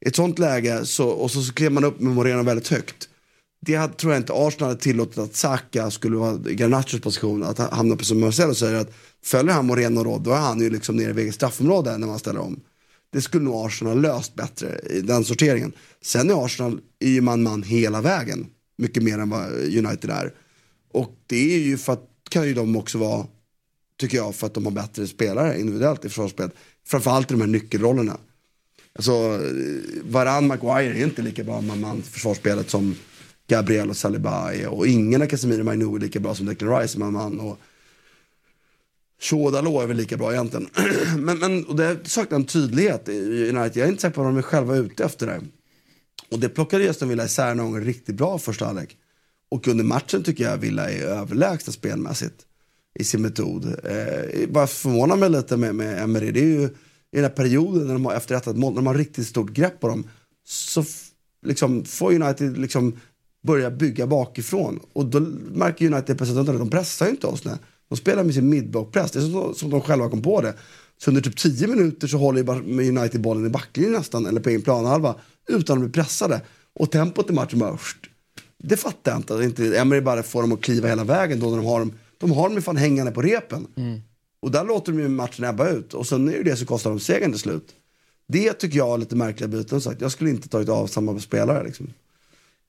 I 0.06 0.08
ett 0.08 0.16
sånt 0.16 0.40
läge 0.40 0.86
så, 0.86 1.10
och 1.10 1.32
så, 1.32 1.42
så 1.42 1.54
klev 1.54 1.72
man 1.72 1.84
upp 1.84 2.00
med 2.00 2.14
Moreno 2.14 2.44
väldigt 2.44 2.68
högt. 2.68 3.10
Det 3.66 3.76
hade, 3.76 3.94
tror 3.94 4.14
jag 4.14 4.20
inte 4.20 4.34
Arsenal 4.36 4.70
hade 4.70 4.82
tillåtit 4.82 5.18
att 5.18 5.36
Saka 5.36 5.92
skulle 5.92 6.18
vara 6.18 6.40
i 6.50 6.56
Garnachos 6.56 7.02
position. 7.02 7.44
Att 7.44 7.58
hamna 7.58 7.96
på 7.96 8.06
som 8.06 8.20
Marcelo 8.20 8.56
säger 8.56 8.74
att 8.74 8.94
följer 9.24 9.54
han 9.54 9.66
Moreno 9.66 10.04
då, 10.04 10.18
då 10.18 10.32
är 10.32 10.40
han 10.40 10.62
ju 10.62 10.70
liksom 10.70 10.96
nere 10.96 11.14
vid 11.14 11.24
eget 11.24 11.36
straffområde 11.36 11.98
när 11.98 12.08
man 12.08 12.20
ställer 12.20 12.40
om. 12.40 12.60
Det 13.14 13.22
skulle 13.22 13.44
nog 13.44 13.66
Arsenal 13.66 13.94
ha 13.94 14.02
löst 14.02 14.36
bättre 14.36 14.80
i 14.90 15.02
den 15.02 15.24
sorteringen. 15.24 15.74
Sen 16.02 16.30
är 16.30 16.46
Arsenal 16.46 16.80
är 17.00 17.22
man-man 17.22 17.64
hela 17.64 18.02
vägen. 18.02 18.48
Mycket 18.78 19.04
mer 19.04 19.20
än 19.20 19.30
vad 19.30 19.52
United 19.52 20.10
är. 20.10 20.34
Och 20.92 21.18
det 21.28 21.56
är 21.56 21.60
ju 21.60 21.78
för 21.78 21.94
att, 21.94 22.10
kan 22.30 22.48
ju 22.48 22.54
de 22.54 22.76
också 22.76 22.98
vara, 22.98 23.26
tycker 24.00 24.18
jag, 24.18 24.36
för 24.36 24.48
att 24.48 24.54
de 24.54 24.66
har 24.66 24.72
bättre 24.72 25.08
spelare 25.08 25.60
individuellt 25.60 26.06
i 26.06 26.10
försvarsspelet. 26.10 26.54
Framförallt 26.86 27.32
i 27.32 27.34
de 27.34 27.42
här 27.42 27.48
nyckelrollerna. 27.48 28.18
Alltså, 28.96 29.12
Varan 29.12 29.48
Varann 30.04 30.48
Maguire 30.48 31.00
är 31.00 31.04
inte 31.04 31.22
lika 31.22 31.44
bra 31.44 31.62
Man-Man-försvarsspelet 31.62 32.70
som 32.70 32.96
Gabriel 33.48 33.90
och 33.90 33.98
Saliba 33.98 34.54
är. 34.54 34.68
Och 34.68 34.88
ingen 34.88 35.22
av 35.22 35.26
Casemiro 35.26 35.64
Mainu 35.64 35.96
är 35.96 36.00
lika 36.00 36.20
bra 36.20 36.36
som 36.36 36.46
Declan 36.46 36.80
Rice 36.80 37.00
man-man. 37.00 37.40
Och 37.40 37.60
Tjodalå 39.24 39.52
Dalot 39.52 39.84
är 39.84 39.88
väl 39.88 39.98
lika 39.98 40.18
bra 40.18 40.34
egentligen. 40.34 40.70
men, 41.18 41.40
men 41.40 41.66
och 41.66 41.76
det 41.76 42.10
saknar 42.10 42.36
en 42.36 42.46
tydlighet 42.46 43.10
i 43.10 43.50
United. 43.50 43.78
Jag 43.78 43.88
är 43.88 43.92
inte 43.92 44.02
säker 44.02 44.16
på 44.16 44.24
vad 44.24 44.32
de 44.32 44.38
är 44.38 44.42
själva 44.42 44.76
ute 44.76 45.04
efter 45.04 45.28
det. 45.28 45.42
Och 46.32 46.40
det 46.40 46.50
plockade 46.50 46.90
Aston 46.90 47.10
Villa 47.10 47.26
isär 47.26 47.56
någon 47.56 47.72
gång 47.72 47.82
riktigt 47.82 48.16
bra 48.16 48.38
första 48.38 48.66
halvlek. 48.66 48.98
Och 49.50 49.68
under 49.68 49.84
matchen 49.84 50.24
tycker 50.24 50.44
jag 50.44 50.58
Villa 50.58 50.90
är 50.90 51.02
överlägsna 51.02 51.74
spelmässigt 51.74 52.36
i 53.00 53.04
sin 53.04 53.22
metod. 53.22 53.66
Eh, 53.66 54.50
bara 54.50 54.68
förvånar 54.68 55.16
mig 55.16 55.30
lite 55.30 55.58
med, 55.58 55.76
med 55.76 56.04
Emery. 56.04 56.32
Det 56.32 56.40
är 56.40 56.44
ju 56.44 56.64
i 56.64 56.70
den 57.12 57.24
här 57.24 57.30
perioden 57.30 57.88
när 57.88 57.94
de 57.94 58.06
har 58.06 58.14
efter 58.14 58.36
ett 58.36 58.58
mål, 58.58 58.74
när 58.74 58.82
de 58.82 58.88
har 58.88 58.96
riktigt 58.96 59.28
stort 59.28 59.52
grepp 59.52 59.80
på 59.80 59.88
dem. 59.88 60.10
Så 60.48 60.84
liksom, 61.46 61.86
får 61.86 62.14
United 62.14 62.58
liksom 62.58 63.00
börja 63.44 63.72
bygga 63.72 64.08
bakifrån. 64.08 64.80
Och 64.94 65.06
då 65.06 65.20
märker 65.52 65.86
United 65.86 66.18
plötsligt 66.18 66.40
att 66.40 66.46
de 66.46 66.70
pressar 66.70 67.06
ju 67.06 67.12
inte 67.12 67.28
oss. 67.28 67.46
Nej. 67.46 67.58
De 67.94 67.98
spelar 67.98 68.24
med 68.24 68.34
sin 68.34 68.50
midblockpress. 68.50 69.12
Det 69.12 69.20
är 69.20 69.22
som, 69.22 69.56
som 69.56 69.70
de 69.70 69.82
själva 69.82 70.10
kom 70.10 70.22
på 70.22 70.42
det. 70.42 70.54
Så 70.98 71.12
under 71.12 71.22
typ 71.22 71.38
10 71.38 71.68
minuter 71.68 72.08
så 72.08 72.18
håller 72.18 72.50
United 72.80 73.22
bollen 73.22 73.46
i 73.46 73.50
backlinjen 73.50 73.94
nästan, 73.94 74.26
eller 74.26 74.42
på 74.42 74.50
egen 74.50 74.62
planhalva, 74.62 75.16
utan 75.48 75.78
att 75.78 75.84
bli 75.84 75.92
pressade. 75.92 76.42
Och 76.74 76.92
tempot 76.92 77.30
i 77.30 77.34
matchen 77.34 77.60
bara... 77.60 77.78
Det 78.64 78.78
fattar 78.78 79.12
jag 79.12 79.20
inte. 79.20 79.44
inte 79.44 79.78
Emery 79.78 80.02
bara 80.02 80.24
får 80.24 80.42
dem 80.42 80.52
att 80.52 80.62
kliva 80.62 80.88
hela 80.88 81.04
vägen 81.04 81.40
då 81.40 81.50
när 81.50 81.58
de 81.58 81.66
har 81.66 81.80
dem. 81.80 81.94
De 82.18 82.32
har 82.32 82.50
dem 82.50 82.62
fan 82.62 82.78
hängande 82.78 83.12
på 83.12 83.22
repen. 83.22 83.68
Och 84.42 84.52
där 84.52 84.66
låter 84.66 84.92
de 84.92 85.00
ju 85.00 85.08
matchen 85.08 85.46
ebba 85.46 85.70
ut. 85.70 85.94
Och 85.94 86.08
sen 86.08 86.28
är 86.28 86.32
det 86.32 86.44
det 86.44 86.56
som 86.56 86.68
kostar 86.68 86.90
dem 86.90 87.00
segern 87.00 87.32
till 87.32 87.40
slut. 87.40 87.68
Det 88.28 88.54
tycker 88.54 88.78
jag 88.78 88.94
är 88.94 88.98
lite 88.98 89.16
märkliga 89.16 89.48
byten. 89.48 89.82
Sagt. 89.82 90.02
Jag 90.02 90.12
skulle 90.12 90.30
inte 90.30 90.50
tagit 90.50 90.70
av 90.70 90.88
samma 90.88 91.20
spelare. 91.20 91.64
Liksom. 91.64 91.94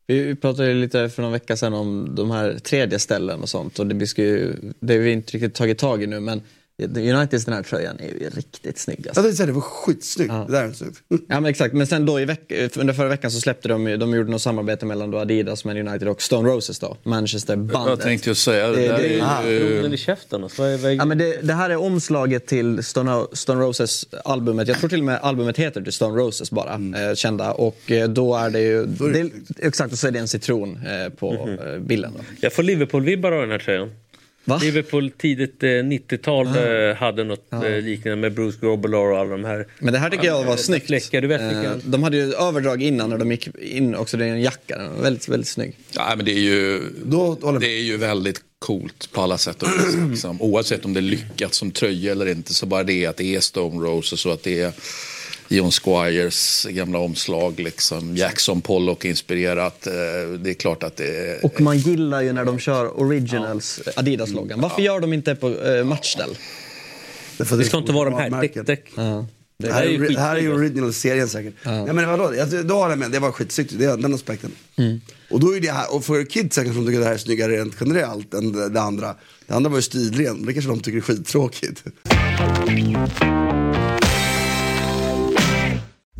Vi 0.07 0.35
pratade 0.35 0.69
ju 0.69 0.75
lite 0.75 1.09
för 1.09 1.23
någon 1.23 1.33
vecka 1.33 1.57
sedan 1.57 1.75
om 1.75 2.15
de 2.15 2.31
här 2.31 2.59
tredje 2.59 2.99
ställen 2.99 3.43
och 3.43 3.49
sånt 3.49 3.79
och 3.79 3.87
det, 3.87 3.95
vi 3.95 4.07
ska 4.07 4.23
ju, 4.23 4.53
det 4.81 4.95
har 4.95 5.01
vi 5.01 5.13
inte 5.13 5.33
riktigt 5.33 5.55
tagit 5.55 5.79
tag 5.79 6.03
i 6.03 6.07
nu 6.07 6.21
men 6.21 6.43
Uniteds 6.83 7.45
den 7.45 7.55
här 7.55 7.63
tröjan 7.63 7.99
är 8.01 8.05
ju 8.09 8.31
riktigt 8.31 8.79
snygg. 8.79 8.99
Jag 9.01 9.09
Alltså. 9.09 9.23
tänkte 9.23 9.37
säga 9.37 9.47
det 9.47 9.53
var 9.53 9.61
skitsnyggt. 9.61 10.33
Det 10.47 10.53
där 10.53 10.65
är 10.65 10.73
snyggt. 10.73 11.03
Ja 11.09 11.17
men 11.29 11.47
exakt, 11.47 11.75
men 11.75 11.87
sen 11.87 12.07
då 12.07 12.21
i 12.21 12.25
veck- 12.25 12.77
under 12.79 12.95
förra 12.95 13.09
veckan 13.09 13.31
så 13.31 13.41
släppte 13.41 13.69
de 13.69 13.89
ju, 13.89 13.97
de 13.97 14.15
gjorde 14.15 14.31
något 14.31 14.43
samarbete 14.43 14.87
mellan 14.87 15.11
då 15.11 15.19
Adidas, 15.19 15.65
Man 15.65 15.77
United 15.89 16.09
och 16.09 16.23
Stone 16.23 16.49
Roses 16.49 16.79
då, 16.79 16.97
Manchester-bandet. 17.03 17.89
Jag 17.91 18.01
tänkte 18.01 18.29
ju 18.31 18.35
säga, 18.35 18.69
det, 18.69 18.77
Det- 18.77 18.89
där 18.89 18.99
det- 18.99 19.19
är 19.21 19.51
ju... 19.51 19.77
Roden 19.79 19.93
i 19.95 19.97
käften. 19.97 20.43
Alltså. 20.45 20.63
Ja, 20.69 21.05
men 21.05 21.19
det, 21.19 21.41
det 21.43 21.55
här 21.55 21.71
är 21.71 21.77
omslaget 21.77 22.47
till 22.47 22.85
Stone, 22.85 23.25
Stone 23.33 23.61
Roses 23.61 24.07
albumet. 24.25 24.69
Jag 24.69 24.79
tror 24.79 24.89
till 24.89 24.99
och 24.99 25.05
med 25.05 25.19
albumet 25.23 25.57
heter 25.59 25.83
till 25.83 25.93
Stone 25.93 26.19
Roses 26.21 26.51
bara, 26.51 26.73
eh, 26.75 27.15
kända. 27.15 27.53
Och 27.53 27.91
eh, 27.91 28.09
då 28.09 28.37
är 28.37 28.51
det 28.51 28.61
ju, 28.61 28.87
det, 28.87 29.31
exakt, 29.67 29.93
och 29.93 29.99
så 29.99 30.07
är 30.07 30.11
det 30.11 30.19
en 30.19 30.29
citron 30.29 30.79
eh, 30.87 31.09
på 31.13 31.59
eh, 31.67 31.79
bilden. 31.81 32.13
Då. 32.17 32.25
Jag 32.41 32.53
får 32.53 32.63
Liverpool-vibbar 32.63 33.33
av 33.33 33.41
den 33.41 33.51
här 33.51 33.59
tröjan. 33.59 33.91
Va? 34.45 34.59
Liverpool 34.63 35.11
tidigt 35.11 35.63
eh, 35.63 35.67
90-tal 35.67 36.47
eh, 36.47 36.97
hade 36.97 37.25
något 37.25 37.53
eh, 37.53 37.61
liknande 37.61 38.17
med 38.17 38.33
Bruce 38.35 38.59
Grobbelaar 38.61 39.11
och 39.11 39.19
alla 39.19 39.31
de 39.31 39.45
här. 39.45 39.67
Men 39.79 39.93
det 39.93 39.99
här 39.99 40.11
tycker 40.11 40.25
jag 40.25 40.45
var 40.45 40.57
snyggt. 40.57 40.87
Fläckar, 40.87 41.21
du 41.21 41.29
vet 41.29 41.41
Eh. 41.45 41.73
De 41.85 42.03
hade 42.03 42.17
ju 42.17 42.35
överdrag 42.35 42.83
innan 42.83 43.11
när 43.11 43.19
de 43.19 43.31
gick 43.31 43.49
in 43.57 43.95
också, 43.95 44.17
det 44.17 44.25
är 44.25 44.29
en 44.29 44.41
jacka. 44.41 44.79
Den 44.79 44.95
var 44.95 45.03
väldigt, 45.03 45.29
väldigt 45.29 45.49
snygg. 45.49 45.77
Ja, 45.91 46.13
men 46.17 46.25
det 46.25 46.33
är 46.33 46.41
ju, 46.41 46.83
Då 47.05 47.35
det 47.61 47.67
är 47.67 47.83
ju 47.83 47.97
väldigt 47.97 48.41
coolt 48.59 49.13
på 49.13 49.21
alla 49.21 49.39
sätt 49.39 49.63
och 49.63 49.69
vis. 49.69 49.97
Liksom. 50.11 50.43
Oavsett 50.43 50.85
om 50.85 50.93
det 50.93 51.01
lyckats 51.01 51.59
som 51.59 51.71
tröja 51.71 52.13
eller 52.13 52.29
inte 52.29 52.55
så 52.55 52.67
bara 52.67 52.83
det 52.83 53.07
att 53.07 53.17
det 53.17 53.35
är 53.35 53.41
Stone 53.41 53.87
Roses 53.87 54.27
och 54.27 54.33
att 54.33 54.43
det 54.43 54.61
är 54.61 54.73
John 55.49 55.71
Squires 55.71 56.67
gamla 56.71 56.99
omslag. 56.99 57.61
Liksom. 57.61 58.17
Jackson 58.17 58.61
Pollock-inspirerat. 58.61 59.87
Eh, 59.87 59.93
Det 60.39 60.51
är 60.51 60.55
klart 60.55 60.83
att 60.83 60.97
det 60.97 61.07
är... 61.31 61.45
Och 61.45 61.61
man 61.61 61.79
gillar 61.79 62.23
ju 62.23 62.33
när 62.33 62.45
de 62.45 62.59
kör 62.59 63.01
originals, 63.01 63.81
Adidas-loggan. 63.97 64.61
Varför 64.61 64.83
gör 64.83 65.01
de 65.01 65.13
inte 65.13 65.35
på 65.35 65.49
eh, 65.65 65.85
matchställ? 65.85 66.37
För 67.39 67.57
Det 67.57 67.65
ska 67.65 67.79
inte 67.79 67.93
vara 67.93 68.11
de 68.11 68.19
här. 68.19 68.63
Däck. 68.65 68.85
Ja. 68.97 69.27
Det 69.59 69.73
här, 69.73 69.83
är, 69.83 69.89
ju 69.89 70.09
det 70.09 70.21
här 70.21 70.37
är 70.37 70.41
ju 70.41 70.55
original-serien 70.55 71.29
säkert. 71.29 71.55
Nej 71.65 71.93
men 71.93 72.09
vadå, 72.09 72.35
jag, 72.37 72.67
då 72.67 72.75
håller 72.75 72.91
jag 72.91 72.99
med, 72.99 73.11
det 73.11 73.19
var 73.19 73.33
skitsnyggt, 73.33 73.79
det 73.79 73.85
är 73.85 73.97
den 73.97 74.15
aspekten. 74.15 74.51
Och 75.31 75.41
då 75.41 75.57
är 75.57 75.61
det 75.61 75.71
här, 75.71 75.95
och 75.95 76.05
för 76.05 76.25
kids 76.25 76.57
kanske 76.57 76.75
de 76.75 76.87
tycker 76.87 77.01
det 77.01 77.07
här 77.07 77.13
är 77.15 77.19
snyggare 77.19 77.57
rent 77.57 77.75
generellt 77.81 78.35
än 78.35 78.53
det, 78.53 78.69
det 78.69 78.81
andra. 78.81 79.15
Det 79.47 79.55
andra 79.55 79.71
var 79.71 79.79
ju 79.79 79.83
stilren, 79.83 80.47
det 80.47 80.53
kanske 80.53 80.71
de 80.71 80.81
tycker 80.81 80.99
är 80.99 81.03
skittråkigt. 81.03 81.83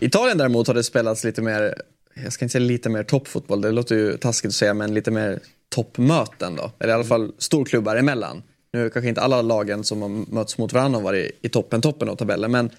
Italien 0.00 0.38
däremot 0.38 0.66
har 0.66 0.74
det 0.74 0.82
spelats 0.82 1.24
lite 1.24 1.42
mer, 1.42 1.82
jag 2.14 2.32
ska 2.32 2.44
inte 2.44 2.52
säga 2.52 2.64
lite 2.64 2.88
mer 2.88 3.02
toppfotboll, 3.02 3.60
det 3.60 3.70
låter 3.70 3.94
ju 3.94 4.16
taskigt 4.16 4.48
att 4.48 4.54
säga, 4.54 4.74
men 4.74 4.94
lite 4.94 5.10
mer 5.10 5.40
toppmöten 5.68 6.56
då. 6.56 6.72
Eller 6.78 6.92
i 6.92 6.94
alla 6.94 7.04
fall 7.04 7.32
storklubbar 7.38 7.96
emellan. 7.96 8.42
Nu 8.72 8.90
kanske 8.90 9.08
inte 9.08 9.20
alla 9.20 9.42
lagen 9.42 9.84
som 9.84 10.02
har 10.02 10.08
mötts 10.08 10.58
mot 10.58 10.72
varandra 10.72 10.98
har 10.98 11.04
varit 11.04 11.38
i 11.42 11.48
toppen, 11.48 11.80
toppen 11.80 12.08
av 12.08 12.16
tabellen, 12.16 12.50
men 12.50 12.70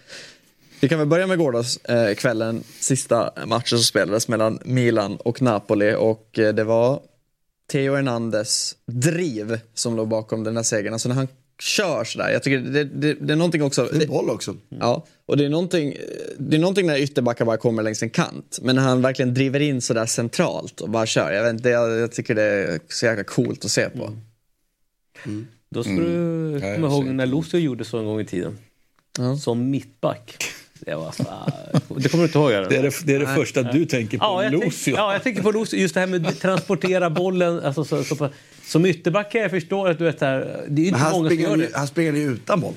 vi 0.82 0.90
kan 0.90 1.00
väl 1.00 1.08
börja 1.08 1.28
med 1.28 1.38
gårdagskvällen, 1.38 2.56
eh, 2.56 2.62
sista 2.80 3.32
matchen 3.46 3.78
som 3.78 3.84
spelades 3.84 4.28
mellan 4.28 4.60
Milan 4.66 5.16
och 5.16 5.42
Napoli 5.42 5.96
och 6.00 6.40
eh, 6.40 6.54
det 6.54 6.64
var 6.64 7.02
Theo 7.72 7.96
Hernandez 7.96 8.76
driv 8.86 9.60
som 9.74 9.96
låg 9.96 10.08
bakom 10.08 10.44
den 10.44 10.56
här 10.56 10.64
segern. 10.64 10.94
Alltså 10.94 11.10
när 11.10 11.16
han 11.16 11.28
kör 11.60 12.04
sådär, 12.04 12.30
jag 12.30 12.44
tycker 12.44 12.60
det, 12.60 12.84
det, 12.84 13.14
det 13.14 13.34
är 13.34 13.38
någonting 13.38 13.64
också. 13.64 13.86
Fin 13.86 14.08
boll 14.10 14.30
också. 14.30 14.56
Ja, 14.70 15.06
och 15.26 15.38
det 15.38 15.46
är 15.46 15.50
någonting, 15.50 15.96
det 16.38 16.56
är 16.56 16.60
någonting 16.60 16.88
när 16.88 16.98
ytterbackar 16.98 17.46
bara 17.46 17.58
kommer 17.58 17.84
längs 17.84 18.04
en 18.04 18.10
kant. 18.10 18.60
Men 18.62 18.76
när 18.76 18.84
han 18.84 19.02
verkligen 19.02 19.34
driver 19.34 19.60
in 19.60 19.82
sådär 19.82 20.06
centralt 20.06 20.82
och 20.82 20.90
bara 20.90 21.06
kör. 21.06 21.32
Jag, 21.32 21.44
vet 21.44 21.54
inte, 21.54 21.70
jag, 21.70 22.00
jag 22.00 22.12
tycker 22.12 22.36
det 22.36 22.44
är 22.44 22.80
så 22.88 23.06
jäkla 23.06 23.24
coolt 23.24 23.66
att 23.66 23.72
se 23.72 23.90
på. 23.90 24.12
Då 25.70 25.84
ska 25.84 25.92
Mm. 25.92 26.04
du 26.54 26.60
jag 26.68 26.76
komma 26.76 26.88
ihåg 26.88 27.06
när 27.06 27.26
Lucio 27.26 27.60
gjorde 27.60 27.86
så 27.86 27.98
en 28.00 28.06
gång 28.06 28.20
i 28.22 28.26
tiden. 28.26 28.58
Ja. 29.18 29.38
Som 29.38 29.70
mittback. 29.70 30.44
Det 30.80 30.96
var 30.96 31.12
så, 31.12 31.24
Det 31.96 32.10
kommer 32.10 32.24
du 32.24 32.28
inte 32.28 32.38
ihåg? 32.38 32.52
eller? 32.52 32.70
Det 32.70 32.76
är 32.78 32.84
det, 32.84 32.94
det, 33.06 33.16
är 33.16 33.20
det 33.20 33.28
första 33.28 33.64
du 33.64 33.86
tänker 33.86 34.18
på, 34.18 34.24
Ja, 34.26 34.44
jag, 34.44 34.52
tänk, 34.52 34.64
Lucio. 34.66 34.96
ja, 34.96 35.14
jag 35.14 35.24
tänker 35.24 35.42
på 35.44 35.52
Lucio. 35.52 35.80
Just 35.80 35.94
det 35.94 36.00
här 36.00 36.08
med 36.08 36.28
att 36.28 36.40
transportera 36.40 37.10
bollen. 37.10 37.60
Alltså, 37.60 37.84
så, 37.86 38.04
så, 38.04 38.16
på- 38.16 38.30
som 38.66 38.86
ytterback 38.86 39.32
kan 39.32 39.42
jag 39.42 39.52
förstå 39.52 39.86
att 39.88 39.98
du 39.98 40.04
vet, 40.04 40.22
här, 40.22 40.40
det 40.70 40.88
är 40.88 40.92
Men 40.92 41.02
inte 41.02 41.12
många 41.12 41.30
som 41.30 41.38
gör 41.40 41.50
han, 41.50 41.60
det. 41.60 41.66
ju- 41.66 41.72
här 41.76 41.86
springer 41.86 42.12
han 42.12 42.22
ju 42.22 42.32
utan 42.32 42.60
boll. 42.62 42.74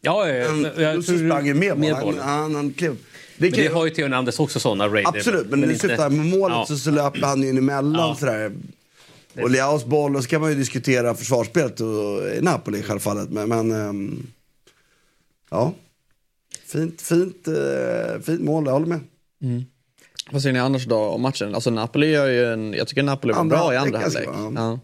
Ja, 0.00 0.28
ja, 0.28 0.48
Han, 0.48 0.62
men 0.62 0.96
Lucio 0.96 1.18
sprang 1.28 1.46
ju 1.46 1.54
med 1.54 1.70
boll. 1.70 1.78
med 1.78 1.94
Han, 1.94 2.04
bollen. 2.04 2.20
han, 2.22 2.54
han 2.54 2.72
klev. 2.72 2.96
Det 3.36 3.50
Men 3.50 3.50
det 3.50 3.62
ju- 3.62 3.72
har 3.72 3.84
ju 3.84 3.90
Theo 3.90 4.02
Hernandez 4.04 4.40
också 4.40 4.60
sådana 4.60 4.88
raider. 4.88 5.08
Absolut, 5.08 5.46
men, 5.50 5.60
nu 5.60 5.72
inte- 5.72 5.88
syftar 5.88 6.10
med 6.10 6.26
målet 6.26 6.56
Ja. 6.56 6.66
så, 6.66 6.76
så 6.76 6.90
löper 6.90 7.20
han 7.26 7.42
ju 7.42 7.48
in 7.48 7.58
emellan 7.58 8.08
Ja. 8.08 8.16
sådär. 8.20 8.52
Och 9.42 9.50
Leaos 9.50 9.84
boll, 9.84 10.16
och 10.16 10.22
så 10.22 10.28
kan 10.28 10.40
man 10.40 10.50
ju 10.50 10.56
diskutera 10.56 11.14
försvarsspelet 11.14 11.80
och, 11.80 11.88
i 12.36 12.38
Napoli 12.42 12.78
i 12.78 12.82
självfallet. 12.82 13.30
Men, 13.30 13.48
men 13.48 13.70
ehm, 13.72 14.26
ja. 15.50 15.72
Fint, 16.72 17.02
fint, 17.02 17.48
eh, 17.48 18.20
fint 18.22 18.40
mål, 18.40 18.64
jag 18.66 18.72
håller 18.72 18.86
med. 18.86 19.00
Vad 20.30 20.42
säger 20.42 20.52
ni 20.52 20.58
annars 20.58 20.86
då 20.86 20.96
om 20.96 21.22
matchen? 21.22 21.54
Alltså 21.54 21.70
Napoli 21.70 22.10
gör 22.10 22.28
ju 22.28 22.52
en, 22.52 22.74
jag 22.74 22.88
tycker 22.88 23.02
Napoli 23.02 23.32
var 23.32 23.40
Andra 23.40 23.56
bra 23.56 23.74
i 23.74 23.76
andra 23.76 23.98
halvlek. 23.98 24.28
Ja. 24.56 24.78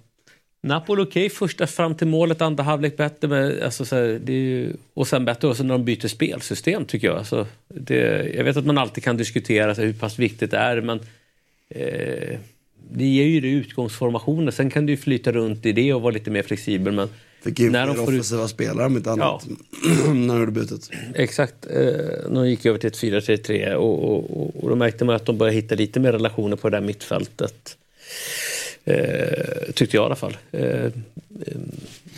Napoli 0.61 1.03
okej 1.03 1.31
första 1.31 1.67
fram 1.67 1.95
till 1.95 2.07
målet, 2.07 2.41
andra 2.41 2.65
halvlek 2.65 2.97
bättre. 2.97 3.29
Men, 3.29 3.63
alltså, 3.63 3.85
så 3.85 3.97
här, 3.97 4.21
det 4.25 4.33
är 4.33 4.37
ju, 4.37 4.73
och 4.95 5.09
sen 5.09 5.25
bättre 5.25 5.49
också 5.49 5.63
när 5.63 5.75
de 5.75 5.85
byter 5.85 6.09
spelsystem 6.09 6.85
tycker 6.85 7.07
jag. 7.07 7.17
Alltså, 7.17 7.47
det, 7.69 8.33
jag 8.35 8.45
vet 8.45 8.57
att 8.57 8.67
man 8.67 8.79
alltid 8.79 9.05
kan 9.05 9.17
diskutera 9.17 9.75
så 9.75 9.81
här, 9.81 9.87
hur 9.87 9.95
pass 9.95 10.19
viktigt 10.19 10.51
det 10.51 10.57
är 10.57 10.81
men 10.81 11.01
eh, 11.69 12.39
det 12.91 13.07
ger 13.07 13.25
ju 13.25 13.41
det 13.41 13.49
utgångsformationer. 13.49 14.53
Sen 14.53 14.71
kan 14.71 14.87
du 14.87 14.93
ju 14.93 14.97
flyta 14.97 15.33
runt 15.33 15.67
i 15.67 15.73
det 15.73 15.95
och 15.95 16.03
vara 16.03 16.13
lite 16.13 16.31
mer 16.31 16.43
flexibel. 16.43 16.95
Men 16.95 17.09
Fick 17.43 17.59
ju 17.59 17.71
när 17.71 17.87
de 17.87 17.97
får 17.97 18.05
ut, 18.05 18.09
offensiva 18.09 18.49
spelare 18.49 18.87
om 18.87 18.97
inte 18.97 19.11
annat. 19.11 19.47
när 20.07 20.35
de 20.35 20.41
gjorde 20.41 20.53
bytet. 20.53 20.91
Exakt. 21.15 21.67
Eh, 21.71 22.31
de 22.31 22.49
gick 22.49 22.67
över 22.67 22.79
till 22.79 22.89
ett 22.89 22.99
4-3-3 22.99 23.75
och, 23.75 24.05
och, 24.05 24.41
och, 24.41 24.65
och 24.65 24.69
då 24.69 24.77
märkte 24.77 25.05
man 25.05 25.17
att 25.17 25.27
de 25.27 25.39
började 25.39 25.57
hitta 25.57 25.75
lite 25.75 26.01
mer 26.01 26.13
relationer 26.13 26.57
på 26.57 26.71
det 26.71 26.77
där 26.77 26.87
mittfältet. 26.87 27.77
Eh, 28.85 29.73
tyckte 29.75 29.97
jag 29.97 30.05
i 30.05 30.07
alla 30.07 30.17
fall. 30.17 30.37
Eh, 30.51 30.85
eh, 30.85 30.91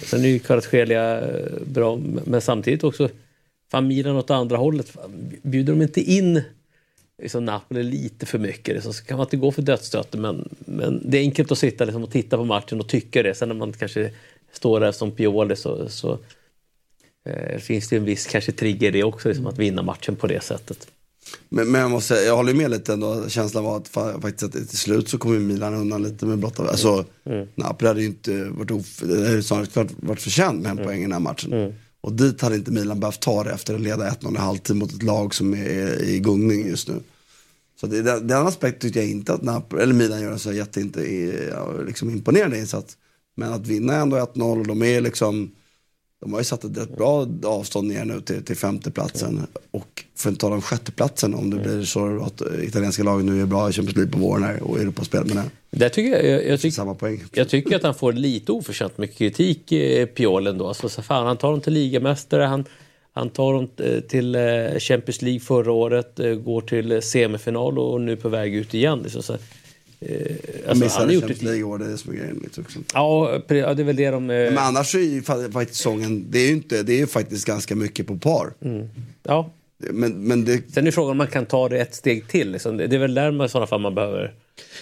sen 0.03 0.25
är 0.25 0.29
ju 0.29 0.39
Kvaratskhelia 0.39 1.21
eh, 1.21 1.47
bra, 1.67 2.01
men 2.25 2.41
samtidigt 2.41 2.85
också 2.85 3.09
familjen 3.71 4.17
åt 4.17 4.31
andra 4.31 4.57
hållet. 4.57 4.89
Fan, 4.89 5.33
Bjuder 5.43 5.73
de 5.73 5.83
inte 5.83 6.01
in 6.01 6.43
liksom 7.23 7.45
Napoli 7.45 7.83
lite 7.83 8.27
för 8.27 8.39
mycket 8.39 8.75
liksom, 8.75 8.93
så 8.93 9.05
kan 9.05 9.17
man 9.17 9.27
inte 9.27 9.37
gå 9.37 9.53
för 9.53 9.63
dödsstöten 9.63 10.21
men, 10.21 10.49
men 10.59 11.03
det 11.11 11.19
är 11.19 11.23
enkelt 11.23 11.53
att 11.53 11.59
sitta 11.59 11.85
liksom, 11.85 12.03
och 12.03 12.11
titta 12.11 12.37
på 12.37 12.45
matchen 12.45 12.81
och 12.81 12.89
tycka 12.89 13.23
det. 13.23 13.35
Sen 13.35 13.49
när 13.49 13.57
man 13.57 13.73
kanske 13.73 14.11
står 14.53 14.81
där 14.81 14.93
som 14.93 15.11
Pioli 15.13 15.57
så, 15.57 15.89
så 15.89 16.19
eh, 17.27 17.59
finns 17.59 17.89
det 17.89 17.97
en 17.97 18.05
viss 18.05 18.27
kanske 18.27 18.53
trigger 18.53 18.93
det 18.93 19.05
också, 19.05 19.29
liksom, 19.29 19.47
att 19.47 19.59
vinna 19.59 19.83
matchen 19.83 20.17
på 20.17 20.27
det 20.27 20.43
sättet. 20.45 20.87
Men, 21.49 21.71
men 21.71 21.81
jag 21.81 21.91
måste 21.91 22.15
jag 22.15 22.37
håller 22.37 22.55
med 22.55 22.71
lite 22.71 22.93
ändå. 22.93 23.29
Känslan 23.29 23.65
var 23.65 23.77
att 23.77 23.91
fa- 23.91 24.21
faktiskt 24.21 24.43
att 24.43 24.69
till 24.69 24.79
slut 24.79 25.09
så 25.09 25.19
kommer 25.19 25.39
Milan 25.39 25.75
undan 25.75 26.03
lite 26.03 26.27
med 26.27 26.39
blotta. 26.39 26.63
Alltså, 26.69 27.05
Mm. 27.25 27.49
Napoli 27.55 27.89
hade 27.89 28.01
ju 28.01 28.07
inte 28.07 28.45
varit, 28.45 28.71
of, 28.71 28.87
snarare 29.45 29.89
varit 29.97 30.21
förtjänt 30.21 30.63
med 30.63 30.71
en 30.71 30.77
poäng 30.77 30.99
i 30.99 31.03
den 31.03 31.13
här 31.13 31.21
matchen. 31.21 31.53
Mm. 31.53 31.73
Och 32.01 32.13
dit 32.13 32.41
hade 32.41 32.55
inte 32.57 32.71
Milan 32.71 33.01
behövt 33.01 33.21
ta 33.21 33.45
det 33.45 33.51
efter 33.51 33.75
att 33.75 33.81
leda 33.81 34.11
1-0 34.11 34.35
i 34.35 34.39
halvtid 34.39 34.77
mot 34.77 34.93
ett 34.93 35.03
lag 35.03 35.35
som 35.35 35.55
är 35.55 36.03
i 36.03 36.21
gungning 36.21 36.69
just 36.69 36.89
nu. 36.89 36.95
Så 37.81 37.87
det, 37.87 38.03
den, 38.03 38.27
den 38.27 38.47
aspekten 38.47 38.81
tyckte 38.81 38.99
jag 39.01 39.09
inte 39.09 39.33
att 39.33 39.43
Napoli, 39.43 39.83
eller 39.83 39.95
Milan 39.95 40.23
gör 40.23 40.33
en 40.33 40.39
så 40.39 40.53
jätteinte, 40.53 41.03
ja, 41.51 41.73
liksom 41.87 42.11
imponerande 42.11 42.59
insats. 42.59 42.97
Men 43.41 43.53
att 43.53 43.67
vinna 43.67 43.95
ändå 43.95 44.17
1-0 44.17 44.61
och 44.61 44.67
de 44.67 44.83
är 44.83 45.01
liksom, 45.01 45.51
de 46.21 46.33
har 46.33 46.41
ju 46.41 46.45
satt 46.45 46.65
ett 46.65 46.79
rätt 46.79 46.97
bra 46.97 47.27
avstånd 47.45 47.89
ner 47.89 48.05
nu 48.05 48.21
till, 48.21 48.45
till 48.45 48.57
femteplatsen. 48.57 49.47
Och 49.71 50.05
för 50.17 50.29
att 50.29 50.33
inte 50.33 50.41
tala 50.41 50.55
om 50.55 50.63
sjätteplatsen 50.63 51.35
om 51.35 51.51
det 51.51 51.57
blir 51.57 51.85
så 51.85 52.23
att 52.23 52.43
italienska 52.63 53.03
lagen 53.03 53.27
nu 53.27 53.43
är 53.43 53.47
bra 53.47 53.71
i 53.71 53.73
Champions 53.73 53.97
League 53.97 54.13
på 54.13 54.19
våren 54.19 54.43
här 54.43 54.63
och 54.63 54.79
Europaspel. 54.81 55.25
Men 55.35 55.51
det 55.71 55.89
tycker 55.89 56.11
jag, 56.11 56.25
jag, 56.25 56.47
jag, 56.47 56.61
tyck, 56.61 56.75
samma 56.75 56.95
poäng. 56.95 57.25
jag 57.33 57.49
tycker 57.49 57.77
att 57.77 57.83
han 57.83 57.95
får 57.95 58.13
lite 58.13 58.53
oförtjänt 58.53 58.99
mycket 58.99 59.17
kritik, 59.17 59.73
eh, 59.73 60.09
ändå. 60.47 60.69
Alltså, 60.69 60.89
så 60.89 61.03
fan, 61.03 61.27
han 61.27 61.37
tar 61.37 61.51
dem 61.51 61.61
till 61.61 61.73
ligamästare, 61.73 62.43
han, 62.43 62.65
han 63.13 63.31
tar 63.31 63.53
dem 63.53 63.69
eh, 63.77 64.01
till 64.01 64.35
eh, 64.35 64.79
Champions 64.79 65.23
League 65.23 65.41
förra 65.41 65.73
året, 65.73 66.21
eh, 66.21 66.31
går 66.31 66.61
till 66.61 67.03
semifinal 67.03 67.79
och 67.79 68.01
nu 68.01 68.17
på 68.17 68.29
väg 68.29 68.55
ut 68.55 68.75
igen. 68.75 69.01
Liksom, 69.03 69.23
så, 69.23 69.37
alltså, 70.69 70.85
missade 70.85 70.91
han 71.01 71.07
har 71.07 71.13
gjort 71.15 71.23
Champions 71.23 71.39
ett... 71.39 71.43
League 71.45 71.61
i 71.61 71.65
år, 71.65 71.79
det 71.79 71.85
är 71.85 71.89
det 71.89 71.99
som 71.99 72.13
är 72.13 72.17
grejen. 72.17 72.41
Liksom. 72.57 72.85
Ja, 72.95 73.41
ja, 73.49 73.75
det 73.75 73.83
är 73.83 73.85
väl 73.85 73.97
det 73.97 74.11
de... 74.11 74.31
eh, 74.31 74.37
Men 74.37 74.59
annars 74.59 74.95
är 74.95 74.99
ju 74.99 75.21
fa- 75.21 75.53
faktiskt 75.53 75.77
säsongen, 75.77 76.27
det 76.31 76.39
är 76.39 76.47
ju 76.47 76.53
inte, 76.53 76.83
det 76.83 76.93
är 76.93 76.99
ju 76.99 77.07
faktiskt 77.07 77.47
ganska 77.47 77.75
mycket 77.77 78.07
på 78.07 78.17
par. 78.19 78.53
Mm. 78.65 78.89
Ja. 79.23 79.51
Men, 79.79 80.13
men 80.13 80.45
det... 80.45 80.63
Sen 80.75 80.87
är 80.87 80.91
frågan 80.91 81.11
om 81.11 81.17
man 81.17 81.27
kan 81.27 81.47
ta 81.47 81.69
det 81.69 81.79
ett 81.81 81.95
steg 81.95 82.29
till. 82.29 82.51
Liksom. 82.53 82.77
Det 82.77 82.85
är 82.93 82.99
väl 82.99 83.15
där 83.15 83.31
man 83.31 83.47
i 83.47 83.49
sådana 83.49 83.67
fall 83.67 83.81
man 83.81 83.95
behöver... 83.95 84.33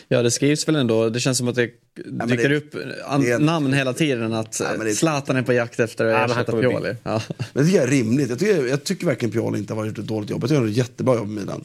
Ja, 0.09 0.23
det 0.23 0.31
skrivs 0.31 0.69
väl 0.69 0.77
ändå. 0.77 1.09
Det 1.11 1.21
känns 1.21 1.39
som 1.39 1.49
att 1.49 1.55
det 1.55 1.71
men 2.05 2.29
dyker 2.29 2.49
det- 2.49 2.57
upp 2.57 2.73
det 2.73 3.31
är- 3.33 3.39
namn 3.39 3.73
hela 3.73 3.93
tiden 3.93 4.33
att 4.33 4.61
men 4.79 4.87
det- 4.87 4.95
Zlatan 4.95 5.37
är 5.37 5.43
på 5.43 5.53
jakt 5.53 5.81
efter 5.81 6.05
att 6.05 6.31
Ja, 6.31 6.35
ersätta 6.35 6.53
Pioli. 6.61 6.95
Ja. 7.03 7.23
Men 7.39 7.47
det 7.53 7.65
tycker 7.65 7.77
jag 7.79 7.87
är 7.87 7.91
rimligt. 7.91 8.31
Jag 8.31 8.39
tycker, 8.39 8.67
jag 8.67 8.85
tycker 8.85 9.07
verkligen 9.07 9.33
Pioli 9.33 9.59
inte 9.59 9.75
har 9.75 9.85
gjort 9.87 9.99
ett 9.99 10.07
dåligt 10.07 10.31
jobb. 10.31 10.43
Jag 10.43 10.49
tycker 10.49 10.55
han 10.61 10.65
har 10.65 10.69
gjort 10.69 10.79
ett 10.81 10.89
jättebra 10.91 11.15
jobb 11.15 11.29
i 11.29 11.31
Milan. 11.33 11.65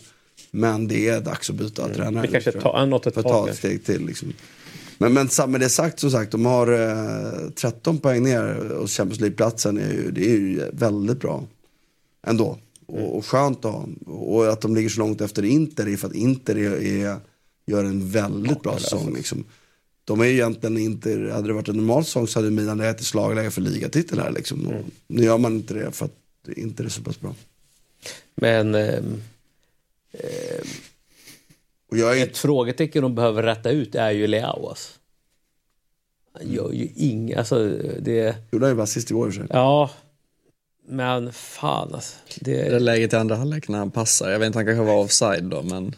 Men 0.55 0.87
det 0.87 1.07
är 1.07 1.21
dags 1.21 1.49
att 1.49 1.55
byta 1.55 1.87
tränare. 1.87 2.07
Mm. 2.07 2.21
Det 2.21 2.27
kanske 2.27 2.51
tar- 2.51 2.85
något 2.85 3.07
ett 3.07 3.13
För 3.13 3.21
tag 3.21 3.49
ett 3.49 3.57
steg 3.57 3.85
till. 3.85 4.05
Liksom. 4.05 4.33
Men, 4.97 5.13
men 5.13 5.29
med 5.51 5.61
det 5.61 5.69
sagt, 5.69 5.99
som 5.99 6.11
sagt, 6.11 6.31
de 6.31 6.45
har 6.45 6.67
eh, 6.67 7.49
13 7.49 7.97
poäng 7.97 8.23
ner 8.23 8.71
och 8.71 8.89
Champions 8.89 9.19
League-platsen 9.19 9.77
är 9.77 9.91
ju, 9.91 10.11
det 10.11 10.31
är 10.31 10.37
ju 10.37 10.69
väldigt 10.73 11.19
bra. 11.19 11.43
Ändå. 12.27 12.57
Och, 12.85 13.17
och 13.17 13.25
skönt 13.25 13.65
att 13.65 13.71
ha. 13.71 13.87
Och 14.05 14.49
att 14.49 14.61
de 14.61 14.75
ligger 14.75 14.89
så 14.89 14.99
långt 14.99 15.21
efter 15.21 15.45
Inter 15.45 15.87
är 15.87 15.97
för 15.97 16.07
att 16.07 16.15
Inter 16.15 16.57
är, 16.57 16.83
är, 16.83 17.17
gör 17.67 17.83
en 17.83 18.09
väldigt 18.09 18.61
bra 18.61 18.77
säsong. 18.79 19.13
Liksom. 19.13 19.43
De 20.05 20.21
är 20.21 20.25
ju 20.25 20.33
egentligen 20.33 20.77
inte, 20.77 21.09
hade 21.33 21.47
det 21.47 21.53
varit 21.53 21.67
en 21.67 21.77
normal 21.77 22.05
säsong 22.05 22.27
så 22.27 22.39
hade 22.39 22.51
Milan 22.51 22.77
legat 22.77 23.01
i 23.01 23.03
slagläge 23.03 23.51
för 23.51 23.61
ligatitel 23.61 24.19
här. 24.19 24.31
Liksom. 24.31 24.67
Och 24.67 24.83
Nu 25.07 25.23
gör 25.23 25.37
man 25.37 25.53
inte 25.53 25.73
det 25.73 25.91
för 25.91 26.05
att 26.05 26.17
Inter 26.57 26.83
är 26.83 26.89
så 26.89 27.01
pass 27.01 27.19
bra. 27.21 27.35
Men... 28.35 28.75
ehm, 28.75 29.21
ehm, 30.13 30.67
Och 31.91 31.97
jag 31.97 32.19
är 32.19 32.23
Ett 32.23 32.37
frågetecken 32.37 33.01
de 33.03 33.15
behöver 33.15 33.43
rätta 33.43 33.69
ut 33.69 33.95
är 33.95 34.11
ju 34.11 34.27
Leao. 34.27 34.67
Alltså. 34.69 34.91
Han 36.33 36.51
gör 36.53 36.71
ju 36.71 36.87
inget... 36.95 37.37
Alltså, 37.37 37.69
det... 37.99 38.35
Gjorde 38.51 38.65
han 38.65 38.71
ju 38.71 38.77
bara 38.77 38.87
sist 38.87 39.11
i 39.11 39.13
och 39.13 39.25
för 39.25 39.31
sig. 39.31 39.45
Ja, 39.49 39.89
men 40.87 41.33
fan 41.33 41.93
alltså. 41.93 42.15
Det 42.39 42.51
Det... 42.53 42.75
är 42.75 42.79
läget 42.79 43.13
i 43.13 43.15
andra 43.15 43.35
halvlek 43.35 43.67
när 43.67 43.77
han 43.77 43.91
passar. 43.91 44.29
Jag 44.31 44.39
vet 44.39 44.45
inte, 44.47 44.57
han 44.59 44.65
kanske 44.65 44.83
var 44.83 44.95
offside 44.97 45.43
då, 45.43 45.61
men... 45.63 45.95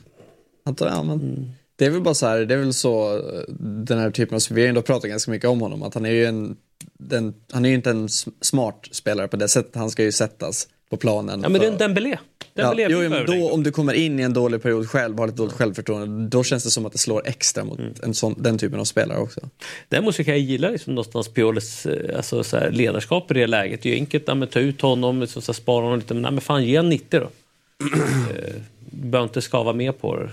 Han 0.65 0.75
tar, 0.75 0.87
ja, 0.87 1.03
men 1.03 1.19
Mm. 1.19 1.49
Det 1.77 1.85
är 1.85 1.89
väl 1.89 2.01
bara 2.01 2.13
så 2.13 2.25
här, 2.27 2.39
det 2.39 2.53
är 2.53 2.57
väl 2.57 2.73
så 2.73 3.17
eh, 3.17 3.43
den 3.85 3.99
här 3.99 4.11
typen 4.11 4.35
av, 4.35 4.41
vi 4.51 4.61
har 4.61 4.69
ändå 4.69 4.81
pratat 4.81 5.09
ganska 5.09 5.31
mycket 5.31 5.49
om 5.49 5.61
honom, 5.61 5.83
att 5.83 5.93
han 5.93 6.05
är 6.05 6.09
ju 6.09 6.25
en, 6.25 6.57
den, 6.93 7.33
han 7.51 7.65
är 7.65 7.69
ju 7.69 7.75
inte 7.75 7.89
en 7.89 8.09
smart 8.41 8.87
spelare 8.91 9.27
på 9.27 9.37
det 9.37 9.47
sättet, 9.47 9.75
han 9.75 9.89
ska 9.89 10.03
ju 10.03 10.11
sättas 10.11 10.67
på 10.89 10.97
planen. 10.97 11.39
Ja, 11.43 11.49
men 11.49 11.61
det 11.61 11.67
är 11.67 11.71
för- 11.71 11.73
en 11.73 11.77
Dembélé. 11.77 12.17
Ja, 12.57 12.69
Dembélé 12.69 12.87
jo, 12.89 13.09
men 13.09 13.25
då, 13.25 13.51
om 13.51 13.63
du 13.63 13.71
kommer 13.71 13.93
in 13.93 14.19
i 14.19 14.23
en 14.23 14.33
dålig 14.33 14.61
period 14.61 14.89
själv, 14.89 15.17
har 15.17 15.27
ett 15.27 15.35
dåligt 15.35 15.53
självförtroende, 15.53 16.27
då 16.27 16.43
känns 16.43 16.63
det 16.63 16.69
som 16.69 16.85
att 16.85 16.91
det 16.91 16.97
slår 16.97 17.21
extra 17.27 17.63
mot 17.63 17.79
Mm. 17.79 17.93
en 18.03 18.13
sån, 18.13 18.35
den 18.37 18.57
typen 18.57 18.79
av 18.79 18.83
spelare 18.85 19.19
också. 19.19 19.41
Däremot 19.89 20.15
så 20.15 20.23
kan 20.23 20.33
jag 20.33 20.41
gilla 20.43 20.69
liksom 20.69 20.95
någonstans 20.95 21.27
Piolis 21.27 21.85
eh, 21.85 22.17
alltså, 22.17 22.43
så 22.43 22.57
här, 22.57 22.71
ledarskap 22.71 23.31
i 23.31 23.33
det 23.33 23.47
läget. 23.47 23.81
Det 23.81 23.89
är 23.89 23.93
ju 23.93 23.99
enkelt 23.99 24.23
ja, 24.27 24.35
men, 24.35 24.47
ta 24.47 24.59
ut 24.59 24.81
honom, 24.81 25.21
liksom, 25.21 25.41
så 25.41 25.51
här, 25.51 25.55
spara 25.55 25.83
honom 25.83 25.99
lite. 25.99 26.13
Men, 26.13 26.23
nej, 26.23 26.31
men 26.31 26.41
fan, 26.41 26.65
ge 26.65 26.75
en 26.75 26.89
90 26.89 27.19
då. 27.19 27.25
eh, 28.35 28.61
behöver 28.79 29.23
inte 29.27 29.41
skava 29.41 29.73
med 29.73 30.01
på 30.01 30.15
det. 30.15 30.29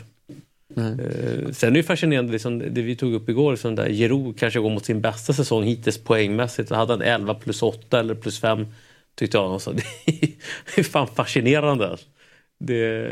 Eh, 0.76 1.52
sen 1.52 1.70
är 1.70 1.76
det 1.76 1.82
fascinerande, 1.82 2.32
liksom, 2.32 2.58
det 2.58 2.82
vi 2.82 2.96
tog 2.96 3.14
upp 3.14 3.28
igår, 3.28 3.50
liksom, 3.52 3.74
där 3.74 3.88
Giroud 3.88 4.38
kanske 4.38 4.60
går 4.60 4.70
mot 4.70 4.84
sin 4.84 5.00
bästa 5.00 5.32
säsong 5.32 5.64
hittills 5.64 5.98
poängmässigt. 5.98 6.68
Så 6.68 6.74
hade 6.74 6.92
han 6.92 7.02
11 7.02 7.34
plus 7.34 7.62
8 7.62 8.00
eller 8.00 8.14
plus 8.14 8.40
5 8.40 8.66
tyckte 9.14 9.36
jag. 9.36 9.60
Så 9.60 9.72
det 10.74 10.76
är 10.76 10.82
fan 10.82 11.06
fascinerande. 11.06 11.88
Alltså. 11.88 12.06
Det, 12.58 13.06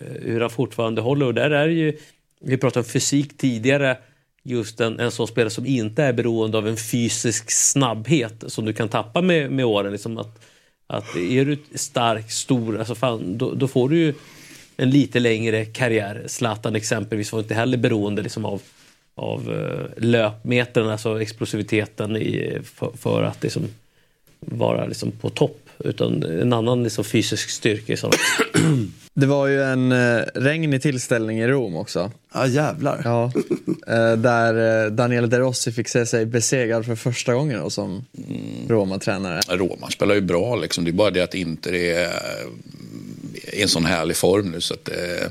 eh, 0.00 0.06
hur 0.22 0.40
han 0.40 0.50
fortfarande 0.50 1.00
håller. 1.00 1.26
Och 1.26 1.34
där 1.34 1.50
är 1.50 1.68
ju, 1.68 1.98
vi 2.40 2.56
pratade 2.56 2.80
om 2.80 2.90
fysik 2.90 3.36
tidigare, 3.36 3.96
just 4.42 4.80
en, 4.80 5.00
en 5.00 5.10
sån 5.10 5.28
spelare 5.28 5.50
som 5.50 5.66
inte 5.66 6.02
är 6.02 6.12
beroende 6.12 6.58
av 6.58 6.68
en 6.68 6.76
fysisk 6.76 7.50
snabbhet 7.50 8.44
som 8.46 8.64
du 8.64 8.72
kan 8.72 8.88
tappa 8.88 9.22
med, 9.22 9.50
med 9.50 9.64
åren. 9.64 9.92
Liksom 9.92 10.18
att, 10.18 10.46
att 10.86 11.16
är 11.16 11.44
du 11.44 11.58
stark, 11.74 12.30
stor, 12.30 12.78
alltså 12.78 12.94
fan, 12.94 13.38
då, 13.38 13.54
då 13.54 13.68
får 13.68 13.88
du 13.88 13.96
ju 13.96 14.14
en 14.76 14.90
lite 14.90 15.20
längre 15.20 15.64
karriär. 15.64 16.22
Zlatan 16.26 16.76
exempelvis 16.76 17.32
var 17.32 17.40
inte 17.40 17.54
heller 17.54 17.78
beroende 17.78 18.22
liksom 18.22 18.44
av, 18.44 18.62
av 19.14 19.52
eh, 19.52 20.02
löpmetern, 20.04 20.88
alltså 20.88 21.22
explosiviteten 21.22 22.16
i, 22.16 22.58
för, 22.64 22.90
för 22.96 23.22
att 23.22 23.42
liksom 23.42 23.68
vara 24.40 24.86
liksom 24.86 25.12
på 25.12 25.30
topp. 25.30 25.60
Utan 25.78 26.22
en 26.22 26.52
annan 26.52 26.82
liksom 26.82 27.04
fysisk 27.04 27.50
styrka 27.50 27.92
i 27.92 27.96
sådana 27.96 28.16
Det 29.14 29.26
var 29.26 29.46
ju 29.46 29.62
en 29.62 29.92
eh, 29.92 30.22
regnig 30.34 30.82
tillställning 30.82 31.38
i 31.38 31.48
Rom 31.48 31.76
också. 31.76 32.10
Ja 32.34 32.46
jävlar. 32.46 33.00
Ja, 33.04 33.32
eh, 33.86 34.12
där 34.12 34.84
eh, 34.84 34.90
Daniele 34.90 35.26
De 35.26 35.38
Rossi 35.38 35.72
fick 35.72 35.88
se 35.88 36.06
sig 36.06 36.26
besegrad 36.26 36.86
för 36.86 36.96
första 36.96 37.34
gången 37.34 37.60
då, 37.60 37.70
som 37.70 38.04
Roma-tränare. 38.68 39.40
Roma 39.48 39.90
spelar 39.90 40.14
ju 40.14 40.20
bra 40.20 40.56
liksom. 40.56 40.84
Det 40.84 40.90
är 40.90 40.92
bara 40.92 41.10
det 41.10 41.20
att 41.20 41.34
Inter 41.34 41.74
är 41.74 42.08
i 43.52 43.62
en 43.62 43.68
sån 43.68 43.84
härlig 43.84 44.16
form 44.16 44.50
nu 44.50 44.60
så 44.60 44.74
att 44.74 44.88
eh, 44.88 45.30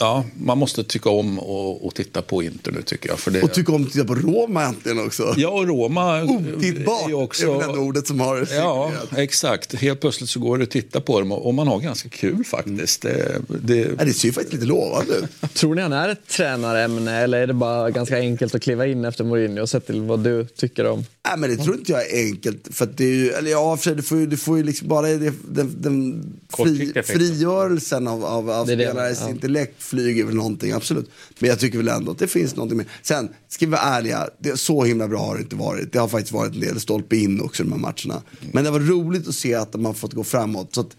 Ja, 0.00 0.24
man 0.38 0.58
måste 0.58 0.84
tycka 0.84 1.10
om 1.10 1.38
och, 1.38 1.86
och 1.86 1.94
titta 1.94 2.22
på 2.22 2.42
Inter 2.42 2.72
nu 2.72 2.82
tycker 2.82 3.08
jag. 3.08 3.18
För 3.18 3.30
det, 3.30 3.42
Och 3.42 3.52
tycka 3.52 3.72
om 3.72 3.84
att 3.84 3.92
titta 3.92 4.04
på 4.04 4.14
Roma 4.14 4.64
äntligen 4.64 5.06
också. 5.06 5.34
Ja, 5.36 5.48
och 5.48 5.66
Roma 5.68 6.22
Otittbart 6.24 7.08
är 7.10 7.14
också- 7.14 7.54
är 7.54 7.58
väl 7.58 7.72
det 7.72 7.78
ordet 7.78 8.06
som 8.06 8.20
har 8.20 8.48
Ja, 8.54 8.92
exakt. 9.16 9.74
Helt 9.74 10.00
plötsligt 10.00 10.30
så 10.30 10.40
går 10.40 10.58
det 10.58 10.64
att 10.64 10.70
titta 10.70 11.00
på 11.00 11.20
dem 11.20 11.32
och 11.32 11.46
och 11.46 11.54
man 11.54 11.68
har 11.68 11.80
ganska 11.80 12.08
kul 12.08 12.44
faktiskt. 12.44 13.02
Det, 13.02 13.42
det... 13.48 13.78
Ja, 13.98 14.04
det 14.04 14.12
ser 14.12 14.28
ju 14.28 14.32
faktiskt 14.32 14.52
lite 14.54 14.66
lovande 14.66 15.14
ut. 15.14 15.24
Tror 15.54 15.74
ni 15.74 15.82
han 15.82 15.92
är 15.92 16.08
ett 16.08 16.26
tränarämne 16.28 17.16
eller 17.20 17.38
är 17.38 17.46
det 17.46 17.52
bara 17.54 17.90
ganska 17.90 18.18
enkelt 18.18 18.54
att 18.54 18.62
kliva 18.62 18.86
in 18.86 19.04
efter 19.04 19.24
Mourinho 19.24 19.66
sett 19.66 19.86
till 19.86 20.00
vad 20.02 20.20
du 20.20 20.46
tycker 20.46 20.86
om? 20.86 21.04
Nej 21.26 21.38
men 21.38 21.50
det 21.50 21.56
tror 21.56 21.76
inte 21.76 21.92
jag 21.92 22.10
är 22.10 22.24
enkelt. 22.24 22.68
För 22.70 22.84
att 22.84 22.96
det 22.96 23.04
är 23.04 23.14
ju, 23.14 23.30
eller 23.30 23.50
ja, 23.50 23.76
för 23.76 23.84
sig, 23.84 23.94
du 23.96 24.02
får 24.02 24.18
ju, 24.18 24.26
du 24.26 24.36
får 24.36 24.56
ju 24.56 24.62
liksom 24.62 24.88
bara 24.88 25.06
det, 25.06 25.32
den, 25.48 25.82
den 25.82 26.26
fri, 26.56 26.92
frigörelsen 27.04 28.08
av, 28.08 28.24
av, 28.24 28.50
av 28.50 28.64
spelares 28.64 29.20
ja. 29.20 29.30
intellekt 29.30 29.82
flyger 29.82 30.24
väl 30.24 30.34
någonting, 30.34 30.72
absolut. 30.72 31.10
Men 31.38 31.50
jag 31.50 31.58
tycker 31.58 31.78
väl 31.78 31.88
ändå 31.88 32.12
att 32.12 32.18
det 32.18 32.26
finns 32.26 32.56
någonting 32.56 32.78
mer. 32.78 32.86
Sen, 33.02 33.28
ska 33.48 33.66
vi 33.66 33.72
vara 33.72 33.80
ärliga, 33.80 34.28
det, 34.38 34.56
så 34.56 34.84
himla 34.84 35.08
bra 35.08 35.26
har 35.26 35.36
det 35.36 35.42
inte 35.42 35.56
varit. 35.56 35.92
Det 35.92 35.98
har 35.98 36.08
faktiskt 36.08 36.32
varit 36.32 36.54
en 36.54 36.60
del 36.60 36.80
stolpe 36.80 37.16
in 37.16 37.40
också 37.40 37.62
i 37.62 37.66
de 37.66 37.72
här 37.72 37.80
matcherna. 37.80 38.22
Men 38.52 38.64
det 38.64 38.70
var 38.70 38.80
roligt 38.80 39.28
att 39.28 39.34
se 39.34 39.54
att 39.54 39.72
de 39.72 39.84
har 39.84 39.92
fått 39.92 40.12
gå 40.12 40.24
framåt. 40.24 40.74
Så 40.74 40.80
att, 40.80 40.96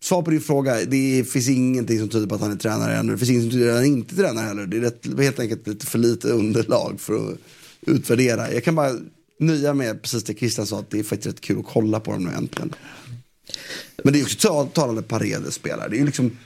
Svar 0.00 0.22
på 0.22 0.30
din 0.30 0.40
fråga, 0.40 0.84
det 0.84 1.24
finns 1.32 1.48
ingenting 1.48 1.98
som 1.98 2.08
tyder 2.08 2.26
på 2.26 2.34
att 2.34 2.40
han 2.40 2.52
är 2.52 2.56
tränare 2.56 2.96
ännu. 2.96 3.12
Det 3.12 3.18
finns 3.18 3.30
ingenting 3.30 3.50
som 3.50 3.60
tyder 3.60 3.72
på 3.72 3.76
att 3.76 3.82
han 3.82 3.86
inte 3.86 4.14
är 4.14 4.16
tränare 4.16 4.46
heller. 4.46 4.66
Det 4.66 4.76
är 4.76 4.80
rätt, 4.80 5.06
helt 5.18 5.40
enkelt 5.40 5.66
lite 5.66 5.86
för 5.86 5.98
lite 5.98 6.28
underlag 6.28 7.00
för 7.00 7.14
att 7.14 7.38
utvärdera. 7.80 8.52
Jag 8.52 8.64
kan 8.64 8.74
bara 8.74 8.92
nöja 9.38 9.74
med 9.74 10.02
precis 10.02 10.24
det 10.24 10.34
Christian 10.34 10.66
sa, 10.66 10.78
att 10.78 10.90
det 10.90 10.98
är 10.98 11.02
faktiskt 11.02 11.26
rätt 11.34 11.40
kul 11.40 11.58
att 11.58 11.66
kolla 11.66 12.00
på 12.00 12.12
dem 12.12 12.24
nu 12.24 12.30
äntligen. 12.32 12.74
Men 14.04 14.12
det 14.12 14.20
är 14.20 14.24
också 14.24 14.66
talande 14.66 15.02
Paredes-spelare. 15.02 15.88
Det 15.88 15.96
är 15.96 15.98
ju 15.98 16.06
liksom, 16.06 16.38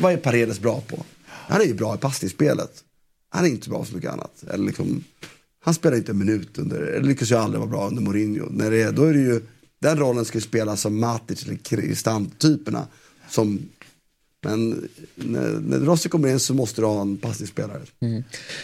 vad 0.00 0.12
är 0.12 0.16
Paredes 0.16 0.60
bra 0.60 0.80
på? 0.80 1.04
Han 1.26 1.60
är 1.60 1.64
ju 1.64 1.74
bra 1.74 1.94
i 1.94 1.98
passningsspelet. 1.98 2.84
Han 3.28 3.44
är 3.44 3.48
inte 3.48 3.68
bra 3.68 3.78
på 3.78 3.84
så 3.84 3.94
mycket 3.94 4.10
annat. 4.10 4.44
Eller 4.50 4.64
liksom, 4.64 5.04
han 5.60 5.74
spelar 5.74 5.96
inte 5.96 6.12
en 6.12 6.18
minut 6.18 6.58
under, 6.58 6.76
eller 6.80 7.08
lyckas 7.08 7.30
ju 7.30 7.34
aldrig 7.34 7.58
vara 7.60 7.70
bra 7.70 7.88
under 7.88 8.02
Mourinho. 8.02 8.46
När 8.50 8.70
det 8.70 8.82
är, 8.82 8.92
då 8.92 9.04
är 9.04 9.12
det 9.12 9.20
ju, 9.20 9.40
den 9.78 9.98
rollen 9.98 10.24
ska 10.24 10.38
ju 10.38 10.42
spelas 10.42 10.80
som 10.80 11.00
Matic 11.00 11.44
eller 11.44 11.56
Kristant-typerna. 11.56 12.86
Som, 13.30 13.68
men 14.42 14.88
när, 15.14 15.50
när 15.60 15.78
Rossi 15.78 16.08
kommer 16.08 16.28
in 16.28 16.40
så 16.40 16.54
måste 16.54 16.80
du 16.80 16.86
ha 16.86 17.00
en 17.00 17.16
passningsspelare. 17.16 17.82
Mm. 18.00 18.22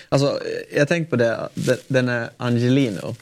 Alltså, 0.09 0.41
jag 0.75 0.89
tänkte 0.89 1.11
på 1.11 1.17
det, 1.17 1.49
den- 1.55 1.79
den 1.89 2.09
är 2.09 2.31
Angelino. 2.37 3.17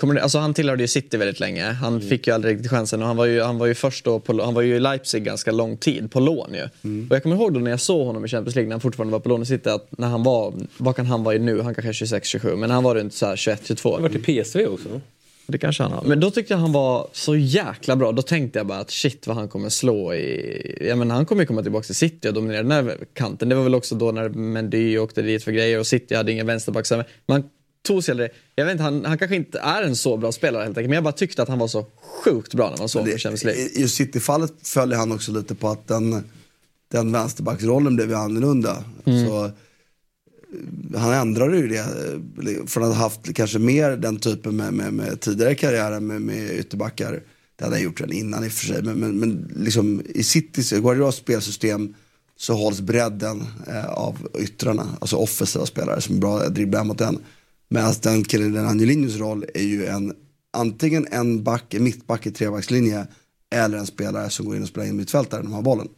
Kommer 0.00 0.16
alltså 0.16 0.38
han 0.38 0.54
tillhörde 0.54 0.82
ju 0.82 0.88
City 0.88 1.16
väldigt 1.16 1.40
länge. 1.40 1.64
Han 1.64 1.96
Mm. 1.96 2.08
fick 2.08 2.26
ju 2.26 2.32
aldrig 2.32 2.54
riktigt 2.54 2.70
chansen 2.70 3.02
och 3.02 3.08
han 3.08 3.16
var 3.16 3.26
ju, 3.26 3.40
han 3.42 3.58
var 3.58 3.66
ju 3.66 3.74
först 3.74 4.04
då 4.04 4.20
på, 4.20 4.42
han 4.42 4.54
var 4.54 4.62
ju 4.62 4.76
i 4.76 4.80
Leipzig 4.80 5.24
ganska 5.24 5.52
lång 5.52 5.76
tid 5.76 6.10
på 6.10 6.20
lån 6.20 6.54
ju. 6.54 6.68
Mm. 6.84 7.06
Och 7.10 7.16
jag 7.16 7.22
kommer 7.22 7.36
ihåg 7.36 7.54
då 7.54 7.60
när 7.60 7.70
jag 7.70 7.80
såg 7.80 8.06
honom 8.06 8.24
i 8.24 8.28
Champions 8.28 8.54
League 8.54 8.68
när 8.68 8.74
han 8.74 8.80
fortfarande 8.80 9.12
var 9.12 9.20
på 9.20 9.28
lån 9.28 9.42
i 9.42 9.46
City 9.46 9.68
att 9.70 9.88
när 9.98 10.08
han 10.08 10.22
var, 10.22 10.54
vad 10.76 10.96
kan 10.96 11.06
han 11.06 11.24
vara 11.24 11.34
i 11.34 11.38
nu? 11.38 11.60
Han 11.60 11.74
kanske 11.74 12.04
är 12.04 12.20
26-27 12.20 12.56
men 12.56 12.70
han 12.70 12.84
var 12.84 12.94
runt 12.94 13.14
så 13.14 13.26
här 13.26 13.36
21-22. 13.36 13.92
Han 13.92 14.02
varit 14.02 14.28
i 14.28 14.42
PSV 14.44 14.66
också. 14.66 15.00
Det 15.46 15.58
kanske 15.58 15.82
han 15.82 15.92
har. 15.92 16.04
Men 16.04 16.20
då 16.20 16.30
tyckte 16.30 16.52
jag 16.52 16.58
han 16.58 16.72
var 16.72 17.08
så 17.12 17.36
jäkla 17.36 17.96
bra. 17.96 18.12
Då 18.12 18.22
tänkte 18.22 18.58
jag 18.58 18.66
bara 18.66 18.78
att 18.78 18.90
shit 18.90 19.26
vad 19.26 19.36
han 19.36 19.48
kommer 19.48 19.68
slå 19.68 20.14
i... 20.14 20.86
Jag 20.88 20.98
menar, 20.98 21.14
han 21.14 21.26
kommer 21.26 21.42
ju 21.42 21.46
komma 21.46 21.62
tillbaka 21.62 21.84
till 21.84 21.94
City 21.94 22.28
och 22.28 22.34
dominera 22.34 22.62
den 22.62 22.70
här 22.72 22.96
kanten. 23.14 23.48
Det 23.48 23.54
var 23.54 23.62
väl 23.62 23.74
också 23.74 23.94
då 23.94 24.12
när 24.12 24.28
Mendy 24.28 24.98
åkte 24.98 25.22
dit 25.22 25.44
för 25.44 25.52
grejer 25.52 25.78
och 25.78 25.86
City 25.86 26.14
hade 26.14 26.32
ingen 26.32 26.46
vänsterback. 26.46 26.86
Man 27.26 27.44
aldrig... 27.88 28.30
Jag 28.54 28.64
vet 28.64 28.72
inte, 28.72 28.84
han, 28.84 29.04
han 29.04 29.18
kanske 29.18 29.36
inte 29.36 29.58
är 29.58 29.82
en 29.82 29.96
så 29.96 30.16
bra 30.16 30.32
spelare 30.32 30.62
helt 30.62 30.78
enkelt. 30.78 30.90
Men 30.90 30.94
jag 30.94 31.04
bara 31.04 31.12
tyckte 31.12 31.42
att 31.42 31.48
han 31.48 31.58
var 31.58 31.68
så 31.68 31.86
sjukt 32.24 32.54
bra 32.54 32.70
när 32.70 32.78
man 32.78 32.88
såg 32.88 33.02
honom 33.02 33.16
i 33.16 33.18
Champions 33.18 33.44
League. 33.44 33.62
I 33.62 33.88
City-fallet 33.88 34.52
följer 34.62 34.98
han 34.98 35.12
också 35.12 35.32
lite 35.32 35.54
på 35.54 35.68
att 35.68 35.88
den, 35.88 36.24
den 36.88 37.12
vänsterbacksrollen 37.12 37.96
blev 37.96 38.14
annorlunda. 38.14 38.84
Mm. 39.04 39.26
Så, 39.26 39.50
han 40.96 41.12
ändrade 41.12 41.56
ju 41.56 41.68
det 41.68 41.84
från 42.66 42.82
att 42.82 42.94
ha 42.94 43.02
haft 43.02 43.34
kanske 43.34 43.58
mer 43.58 43.90
den 43.90 44.16
typen 44.16 44.56
med, 44.56 44.72
med, 44.72 44.92
med 44.92 45.20
tidigare 45.20 45.54
karriären 45.54 46.06
med, 46.06 46.22
med 46.22 46.58
ytterbackar. 46.58 47.22
Det 47.56 47.64
hade 47.64 47.76
han 47.76 47.84
gjort 47.84 48.00
redan 48.00 48.16
innan 48.16 48.44
i 48.44 48.48
och 48.48 48.52
för 48.52 48.66
sig. 48.66 48.82
Men, 48.82 49.00
men, 49.00 49.18
men 49.18 49.54
liksom, 49.56 50.02
i 50.14 50.22
Citys, 50.22 50.70
Guardiolas 50.70 51.16
spelsystem 51.16 51.94
så 52.36 52.54
hålls 52.54 52.80
bredden 52.80 53.46
eh, 53.66 53.90
av 53.90 54.28
yttrarna, 54.38 54.86
alltså 55.00 55.16
offensiva 55.16 55.66
spelare 55.66 56.00
som 56.00 56.16
är 56.16 56.20
bra 56.20 56.40
att 56.40 56.54
dribbla 56.54 56.84
mot 56.84 56.98
den. 56.98 57.18
Medan 57.70 57.94
den 58.02 58.24
killen, 58.24 58.52
den 58.52 58.66
Angelinius, 58.66 59.16
roll 59.16 59.44
är 59.54 59.62
ju 59.62 59.86
en, 59.86 60.14
antingen 60.50 61.06
en 61.10 61.44
back, 61.44 61.74
en 61.74 61.84
mittback 61.84 62.26
i 62.26 62.30
trebackslinje 62.30 63.06
eller 63.50 63.78
en 63.78 63.86
spelare 63.86 64.30
som 64.30 64.46
går 64.46 64.56
in 64.56 64.62
och 64.62 64.68
spelar 64.68 64.86
in 64.86 64.96
mittfältare 64.96 65.42
när 65.42 65.48
de 65.48 65.54
har 65.54 65.62
bollen. 65.62 65.88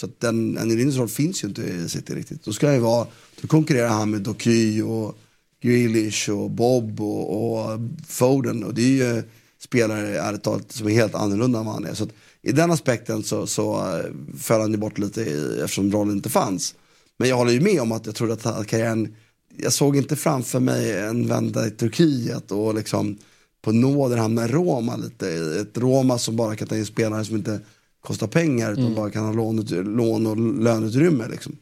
Så 0.00 0.06
att 0.06 0.20
den, 0.20 0.58
Angelinius 0.58 0.96
roll 0.96 1.08
finns 1.08 1.44
ju 1.44 1.48
inte 1.48 1.62
i 1.62 1.88
City 1.88 2.14
riktigt. 2.14 2.44
Då 2.44 2.52
ska 2.52 2.66
han 2.66 2.74
ju 2.74 2.80
vara, 2.80 3.06
då 3.40 3.48
konkurrerar 3.48 3.88
han 3.88 4.10
med 4.10 4.20
Doky 4.20 4.82
och 4.82 5.18
Grealish 5.60 6.30
och 6.30 6.50
Bob 6.50 7.00
och, 7.00 7.62
och 7.62 7.80
Foden 8.06 8.64
och 8.64 8.74
det 8.74 8.82
är 8.82 9.14
ju 9.14 9.22
spelare 9.58 10.18
ärligt 10.18 10.42
talat 10.42 10.72
som 10.72 10.86
är 10.86 10.92
helt 10.92 11.14
annorlunda 11.14 11.58
än 11.58 11.66
vad 11.66 11.74
han 11.74 11.86
är. 11.86 11.94
Så 11.94 12.04
att 12.04 12.12
i 12.42 12.52
den 12.52 12.70
aspekten 12.70 13.22
så, 13.22 13.46
så 13.46 13.76
eh, 13.76 14.04
föll 14.38 14.60
han 14.60 14.70
ju 14.70 14.76
bort 14.76 14.98
lite 14.98 15.20
i, 15.20 15.60
eftersom 15.60 15.92
rollen 15.92 16.16
inte 16.16 16.30
fanns. 16.30 16.74
Men 17.16 17.28
jag 17.28 17.36
håller 17.36 17.52
ju 17.52 17.60
med 17.60 17.80
om 17.80 17.92
att 17.92 18.06
jag 18.06 18.14
trodde 18.14 18.32
att, 18.32 18.46
att 18.46 18.66
karriären, 18.66 19.16
jag 19.58 19.72
såg 19.72 19.96
inte 19.96 20.16
framför 20.16 20.60
mig 20.60 20.92
en 21.00 21.26
vända 21.26 21.66
i 21.66 21.70
Turkiet 21.70 22.52
och 22.52 22.74
liksom 22.74 23.18
på 23.62 23.72
nåder 23.72 24.16
hamna 24.16 24.44
i 24.44 24.48
Roma 24.48 24.96
lite. 24.96 25.28
Ett 25.60 25.78
Roma 25.78 26.18
som 26.18 26.36
bara 26.36 26.56
kan 26.56 26.68
ta 26.68 26.76
in 26.76 26.86
spelare 26.86 27.24
som 27.24 27.36
inte 27.36 27.60
kostar 28.00 28.26
pengar 28.26 28.72
utan 28.72 28.84
Mm. 28.84 28.94
bara 28.96 29.10
kan 29.10 29.24
ha 29.24 29.32
lån, 29.32 29.56
lån 29.96 30.26
och 30.26 30.36
löneutrymme. 30.62 31.28
Liksom. 31.28 31.56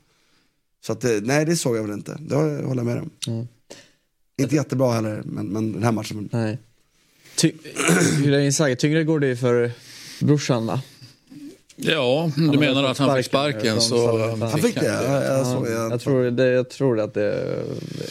Så 0.87 0.93
att, 0.93 1.05
eh, 1.05 1.11
nej 1.23 1.45
det 1.45 1.57
såg 1.57 1.77
jag 1.77 1.83
väl 1.83 1.93
inte, 1.93 2.19
det 2.21 2.35
håller 2.37 2.77
jag 2.77 2.87
med 2.87 2.99
om. 2.99 3.11
Mm. 3.29 3.47
Inte 4.39 4.55
jättebra 4.55 4.93
heller, 4.93 5.23
men, 5.25 5.47
men 5.47 5.73
den 5.73 5.83
här 5.83 5.93
matchen. 5.93 6.29
Nej. 6.33 6.59
Ty- 7.37 7.53
hur 8.25 8.33
är 8.33 8.39
Inzaghi? 8.41 8.77
Tyngre 8.77 9.05
går 9.05 9.21
det 9.21 9.37
för 9.37 9.73
brorsan 10.21 10.67
va? 10.67 10.83
Ja, 11.77 12.31
du 12.37 12.59
menar 12.59 12.85
att 12.85 12.99
han 12.99 13.17
fick 13.17 13.27
sparken 13.27 13.81
så... 13.81 14.29
Han 14.37 14.59
fick 14.59 14.81
det? 14.81 14.87
Ja, 14.87 15.25
jag 15.25 15.47
såg 15.47 15.67
Ja, 15.67 15.71
det. 15.71 15.91
jag, 15.91 16.01
tror 16.01 16.31
det, 16.31 16.47
jag 16.47 16.71
tror 16.71 17.01
att 17.01 17.15
det 17.15 17.23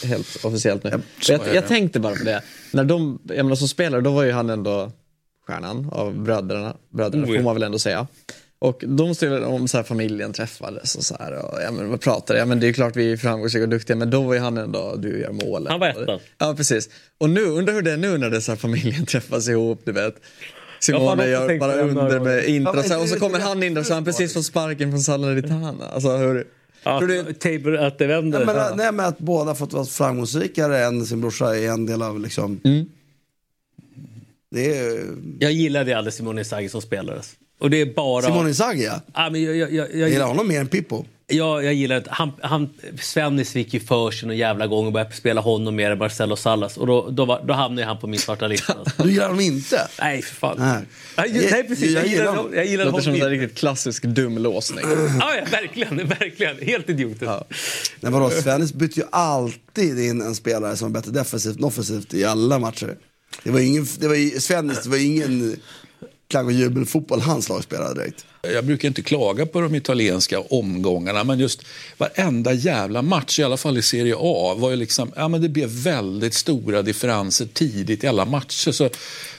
är 0.02 0.06
helt 0.06 0.44
officiellt 0.44 0.84
nu. 0.84 0.90
jag, 1.28 1.40
jag 1.54 1.54
det. 1.54 1.60
tänkte 1.68 2.00
bara 2.00 2.14
på 2.16 2.24
det. 2.24 2.42
När 2.72 2.84
de, 2.84 3.18
jag 3.24 3.36
menar 3.44 3.56
som 3.56 3.68
spelare, 3.68 4.00
då 4.00 4.10
var 4.12 4.22
ju 4.22 4.32
han 4.32 4.50
ändå 4.50 4.92
stjärnan 5.46 5.88
av 5.92 6.18
bröderna. 6.22 6.76
Bröderna 6.90 7.22
Oh, 7.22 7.26
får 7.26 7.36
ja. 7.36 7.42
man 7.42 7.54
väl 7.54 7.62
ändå 7.62 7.78
säga. 7.78 8.06
Och 8.58 8.84
de 8.86 9.14
stod 9.14 9.42
om 9.42 9.68
så 9.68 9.76
här, 9.76 9.84
familjen 9.84 10.32
träffades 10.32 10.94
och 10.94 11.02
så 11.04 11.16
här. 11.20 11.32
Och, 11.32 11.58
ja, 11.62 11.70
men, 11.72 11.90
vad 11.90 12.00
pratade? 12.00 12.38
Ja, 12.38 12.44
men 12.44 12.60
det 12.60 12.68
är 12.68 12.72
klart 12.72 12.96
vi 12.96 13.12
är 13.12 13.16
framgångsrika 13.16 13.62
och 13.62 13.68
duktiga, 13.68 13.96
men 13.96 14.10
då 14.10 14.22
var 14.22 14.34
ju 14.34 14.40
han 14.40 14.58
ändå, 14.58 14.96
du 14.96 15.20
gör 15.20 15.32
målen. 15.32 15.70
Han 15.70 15.80
var 15.80 15.88
ettan. 15.88 16.20
Ja, 16.38 16.54
precis. 16.56 16.88
Och 17.18 17.30
nu, 17.30 17.44
undrar 17.44 17.74
hur 17.74 17.82
det 17.82 17.92
är 17.92 17.96
nu 17.96 18.18
när 18.18 18.30
det 18.30 18.36
är 18.36 18.40
så 18.40 18.52
här, 18.52 18.56
familjen 18.56 19.06
träffas 19.12 19.48
ihop, 19.48 19.80
du 19.84 19.92
vet. 19.92 20.14
Simone 20.86 21.26
gör 21.26 21.58
bara 21.58 21.80
under 21.80 22.20
med 22.20 22.48
intra, 22.48 22.84
Ja, 22.88 22.98
och 22.98 23.08
så 23.08 23.18
kommer 23.18 23.38
han 23.38 23.62
in 23.62 23.74
där 23.74 23.82
så 23.82 23.94
han 23.94 24.04
precis 24.04 24.34
fått 24.34 24.46
sparken 24.46 24.90
från 24.90 25.00
Salernitana. 25.00 25.88
Alltså, 25.88 26.16
hur, 26.16 26.46
Tror 26.82 27.08
du- 27.08 27.32
Tabor 27.32 27.76
att 27.76 27.98
det 27.98 28.06
vänder. 28.06 28.40
Ja, 28.40 28.46
men, 28.46 28.76
nej, 28.76 28.92
men 28.92 29.06
att 29.06 29.18
båda 29.18 29.54
fått 29.54 29.72
vara 29.72 29.84
framgångsrikare 29.84 30.84
än 30.84 31.06
sin 31.06 31.20
brorsa 31.20 31.56
är 31.56 31.68
en 31.70 31.86
del 31.86 32.02
av 32.02 32.20
liksom... 32.20 32.60
Mm. 32.64 32.86
Det 34.50 34.78
är 34.78 35.04
Jag 35.38 35.52
gillade 35.52 35.98
aldrig 35.98 36.14
Simone 36.14 36.40
Inzaghi 36.40 36.68
som 36.68 36.82
spelare. 36.82 37.20
Och 37.58 37.70
det 37.70 37.80
är 37.80 37.94
bara... 37.94 38.22
Simone 38.22 38.48
Inzaghi 38.48 38.84
ja. 38.84 39.00
Ja, 39.14 39.30
men 39.30 39.42
jag, 39.42 39.56
jag, 39.56 39.72
jag, 39.72 39.88
Jag 39.90 39.98
jag, 39.98 40.10
gillar 40.10 40.26
honom 40.26 40.48
mer 40.48 40.60
än 40.60 40.68
Pippo. 40.68 41.04
Jag, 41.28 41.64
jag 41.64 41.74
gillar 41.74 41.96
inte... 41.96 42.10
Han, 42.12 42.32
han, 42.42 42.68
Svennis 43.00 43.52
fick 43.52 43.74
ju 43.74 43.80
för 43.80 44.10
sig 44.10 44.28
någon 44.28 44.36
jävla 44.36 44.66
gång 44.66 44.86
och 44.86 44.92
började 44.92 45.12
spela 45.14 45.40
honom 45.40 45.76
mer 45.76 45.90
än 45.90 45.98
Marcelo 45.98 46.36
Sallas. 46.36 46.76
Och 46.76 46.86
då, 46.86 47.10
då, 47.10 47.24
var, 47.24 47.42
då 47.46 47.54
hamnade 47.54 47.86
han 47.86 47.98
på 47.98 48.06
min 48.06 48.20
svarta 48.20 48.46
lista. 48.46 48.74
Du 49.02 49.10
gillar 49.10 49.24
honom 49.26 49.40
inte? 49.40 49.88
nej, 50.00 50.22
för 50.22 50.34
fan. 50.34 50.56
Nej. 50.58 50.82
Nej, 51.16 51.48
nej 51.52 51.64
precis. 51.68 51.90
Jag, 51.90 52.02
Jag 52.04 52.08
gillar 52.10 52.12
gillar 52.12 52.26
honom. 52.26 52.36
honom. 52.44 52.56
Jag 52.56 52.66
gillar 52.66 52.84
låter 52.84 53.00
som 53.00 53.14
en 53.14 53.20
honom. 53.20 53.38
riktigt 53.38 53.58
klassisk 53.58 54.02
dum 54.02 54.38
låsning. 54.38 54.84
Ja, 55.20 55.34
ja, 55.36 55.44
verkligen. 55.50 55.96
Verkligen. 56.08 56.56
Helt 56.62 56.88
idiotiskt. 56.90 57.32
Nej 58.00 58.12
vadå, 58.12 58.30
Svennis 58.30 58.72
bytte 58.72 59.00
ju 59.00 59.06
alltid 59.12 59.98
in 59.98 60.22
en 60.22 60.34
spelare 60.34 60.76
som 60.76 60.92
var 60.92 61.00
bättre 61.00 61.12
defensivt 61.12 61.56
än 61.58 61.64
offensivt 61.64 62.14
i 62.14 62.24
alla 62.24 62.58
matcher. 62.58 62.96
Det 63.44 63.50
var 63.50 63.60
ingen, 63.60 63.86
det 63.98 64.08
var, 64.08 64.14
ju- 64.14 64.40
Svennis, 64.40 64.82
det 64.82 64.88
var 64.90 65.04
ingen 65.04 65.56
klang 66.28 66.46
och 66.46 66.52
jubelfotboll 66.52 67.20
hans 67.20 67.48
lag 67.48 67.62
spelade 67.62 67.94
direkt. 67.94 68.26
Jag 68.42 68.64
brukar 68.64 68.88
inte 68.88 69.02
klaga 69.02 69.46
på 69.46 69.60
de 69.60 69.74
italienska 69.74 70.40
omgångarna, 70.40 71.24
men 71.24 71.38
just 71.38 71.62
varenda 71.98 72.52
jävla 72.52 73.02
match, 73.02 73.38
i 73.38 73.42
alla 73.42 73.56
fall 73.56 73.78
i 73.78 73.82
Serie 73.82 74.14
A, 74.18 74.54
var 74.58 74.70
ju 74.70 74.76
liksom, 74.76 75.12
ja 75.16 75.28
men 75.28 75.42
det 75.42 75.48
blev 75.48 75.68
väldigt 75.68 76.34
stora 76.34 76.82
differenser 76.82 77.48
tidigt 77.52 78.04
i 78.04 78.06
alla 78.06 78.24
matcher. 78.24 78.72
Så 78.72 78.90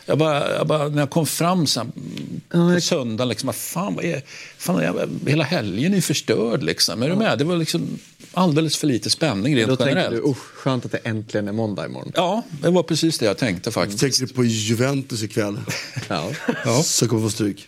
jag 0.05 0.17
bara, 0.17 0.55
jag 0.55 0.67
bara, 0.67 0.87
när 0.87 0.99
jag 0.99 1.09
kom 1.09 1.25
fram 1.25 1.67
sen 1.67 1.91
på 2.49 2.81
söndagen, 2.81 3.29
liksom, 3.29 3.49
att 3.49 3.55
fan, 3.55 3.95
vad 3.95 4.05
är, 4.05 4.21
fan 4.57 4.83
jag, 4.83 5.09
hela 5.29 5.43
helgen 5.43 5.93
är 5.93 6.01
förstörd 6.01 6.63
liksom. 6.63 7.03
Är 7.03 7.09
du 7.09 7.15
med? 7.15 7.37
Det 7.37 7.43
var 7.43 7.57
liksom 7.57 7.99
alldeles 8.37 8.77
för 8.77 8.87
lite 8.87 9.09
spänning 9.09 9.53
Då 9.53 9.59
rent 9.59 9.69
tänker 9.79 9.85
generellt. 9.95 10.15
du, 10.23 10.29
usch, 10.29 10.37
skönt 10.37 10.85
att 10.85 10.91
det 10.91 10.97
äntligen 10.97 11.47
är 11.47 11.51
måndag 11.51 11.85
imorgon. 11.85 12.11
Ja, 12.15 12.43
det 12.61 12.69
var 12.69 12.83
precis 12.83 13.19
det 13.19 13.25
jag 13.25 13.37
tänkte 13.37 13.71
faktiskt. 13.71 13.99
Tänkte 13.99 14.25
du 14.25 14.27
på 14.33 14.43
Juventus 14.43 15.23
ikväll? 15.23 15.59
Ja. 16.07 16.29
Ja. 16.65 16.83
Så 16.83 17.07
kommer 17.07 17.21
få 17.21 17.29
stryk. 17.29 17.67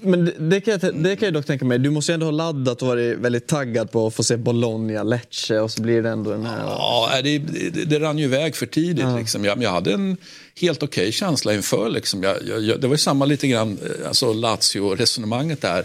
Men 0.00 0.32
det, 0.38 0.60
kan 0.60 0.78
jag, 0.82 1.02
det 1.02 1.16
kan 1.16 1.26
jag 1.26 1.34
dock 1.34 1.46
tänka 1.46 1.64
mig, 1.64 1.78
du 1.78 1.90
måste 1.90 2.12
ju 2.12 2.14
ändå 2.14 2.26
ha 2.26 2.30
laddat 2.30 2.82
och 2.82 2.88
varit 2.88 3.18
väldigt 3.18 3.46
taggad 3.46 3.90
på 3.90 4.06
att 4.06 4.14
få 4.14 4.22
se 4.24 4.36
Bologna, 4.36 5.02
Lecce 5.02 5.60
och 5.60 5.70
så 5.70 5.82
blir 5.82 6.02
det 6.02 6.10
ändå 6.10 6.30
den 6.30 6.46
här... 6.46 6.58
Ja, 6.64 7.10
det, 7.24 7.38
det, 7.38 7.84
det 7.84 7.98
rann 8.00 8.18
ju 8.18 8.24
iväg 8.24 8.56
för 8.56 8.66
tidigt. 8.66 9.06
Liksom. 9.18 9.44
Jag, 9.44 9.62
jag 9.62 9.70
hade 9.70 9.92
en 9.92 10.16
helt 10.60 10.82
okej 10.82 11.12
känsla 11.12 11.54
inför. 11.54 11.90
Liksom. 11.90 12.22
Jag, 12.22 12.36
jag, 12.48 12.62
jag, 12.62 12.80
det 12.80 12.86
var 12.86 12.94
ju 12.94 12.98
samma 12.98 13.24
lite 13.24 13.48
grann 13.48 13.78
eh, 13.84 14.08
alltså 14.08 14.32
Lazio-resonemanget 14.32 15.60
där. 15.60 15.84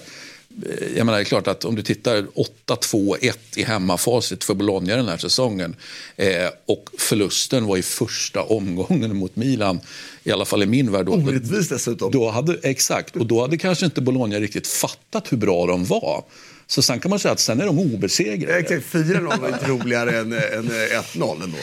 Eh, 0.65 0.97
Jag 0.97 1.05
menar, 1.05 1.17
det 1.17 1.21
är 1.23 1.25
klart 1.25 1.47
att 1.47 1.65
om 1.65 1.75
du 1.75 1.81
tittar 1.81 2.25
8-2-1 2.67 3.33
i 3.55 3.63
hemmafacit 3.63 4.43
för 4.43 4.53
Bologna 4.53 4.95
den 4.95 5.07
här 5.07 5.17
säsongen 5.17 5.75
eh, 6.15 6.47
och 6.65 6.89
förlusten 6.97 7.65
var 7.65 7.77
i 7.77 7.81
första 7.81 8.43
omgången 8.43 9.15
mot 9.15 9.35
Milan, 9.35 9.79
i 10.23 10.31
alla 10.31 10.45
fall 10.45 10.63
i 10.63 10.65
min 10.65 10.91
värld. 10.91 11.09
Orättvist 11.09 11.69
dessutom. 11.69 12.11
då 12.11 12.29
hade, 12.29 12.59
exakt, 12.63 13.15
och 13.15 13.25
då 13.25 13.41
hade 13.41 13.57
kanske 13.57 13.85
inte 13.85 14.01
Bologna 14.01 14.39
riktigt 14.39 14.67
fattat 14.67 15.31
hur 15.31 15.37
bra 15.37 15.65
de 15.65 15.85
var. 15.85 16.23
Så 16.67 16.81
sen 16.81 16.99
kan 16.99 17.09
man 17.09 17.19
säga 17.19 17.31
att 17.31 17.39
sen 17.39 17.61
är 17.61 17.65
de 17.65 17.79
obesegrade. 17.79 18.59
Exakt, 18.59 18.85
4-0 18.93 19.39
var 19.41 19.47
inte 19.47 19.67
roligare 19.67 20.19
än, 20.19 20.33
än 20.33 20.69
1-0 20.69 21.43
ändå. 21.43 21.57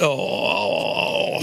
Ja, 0.00 1.42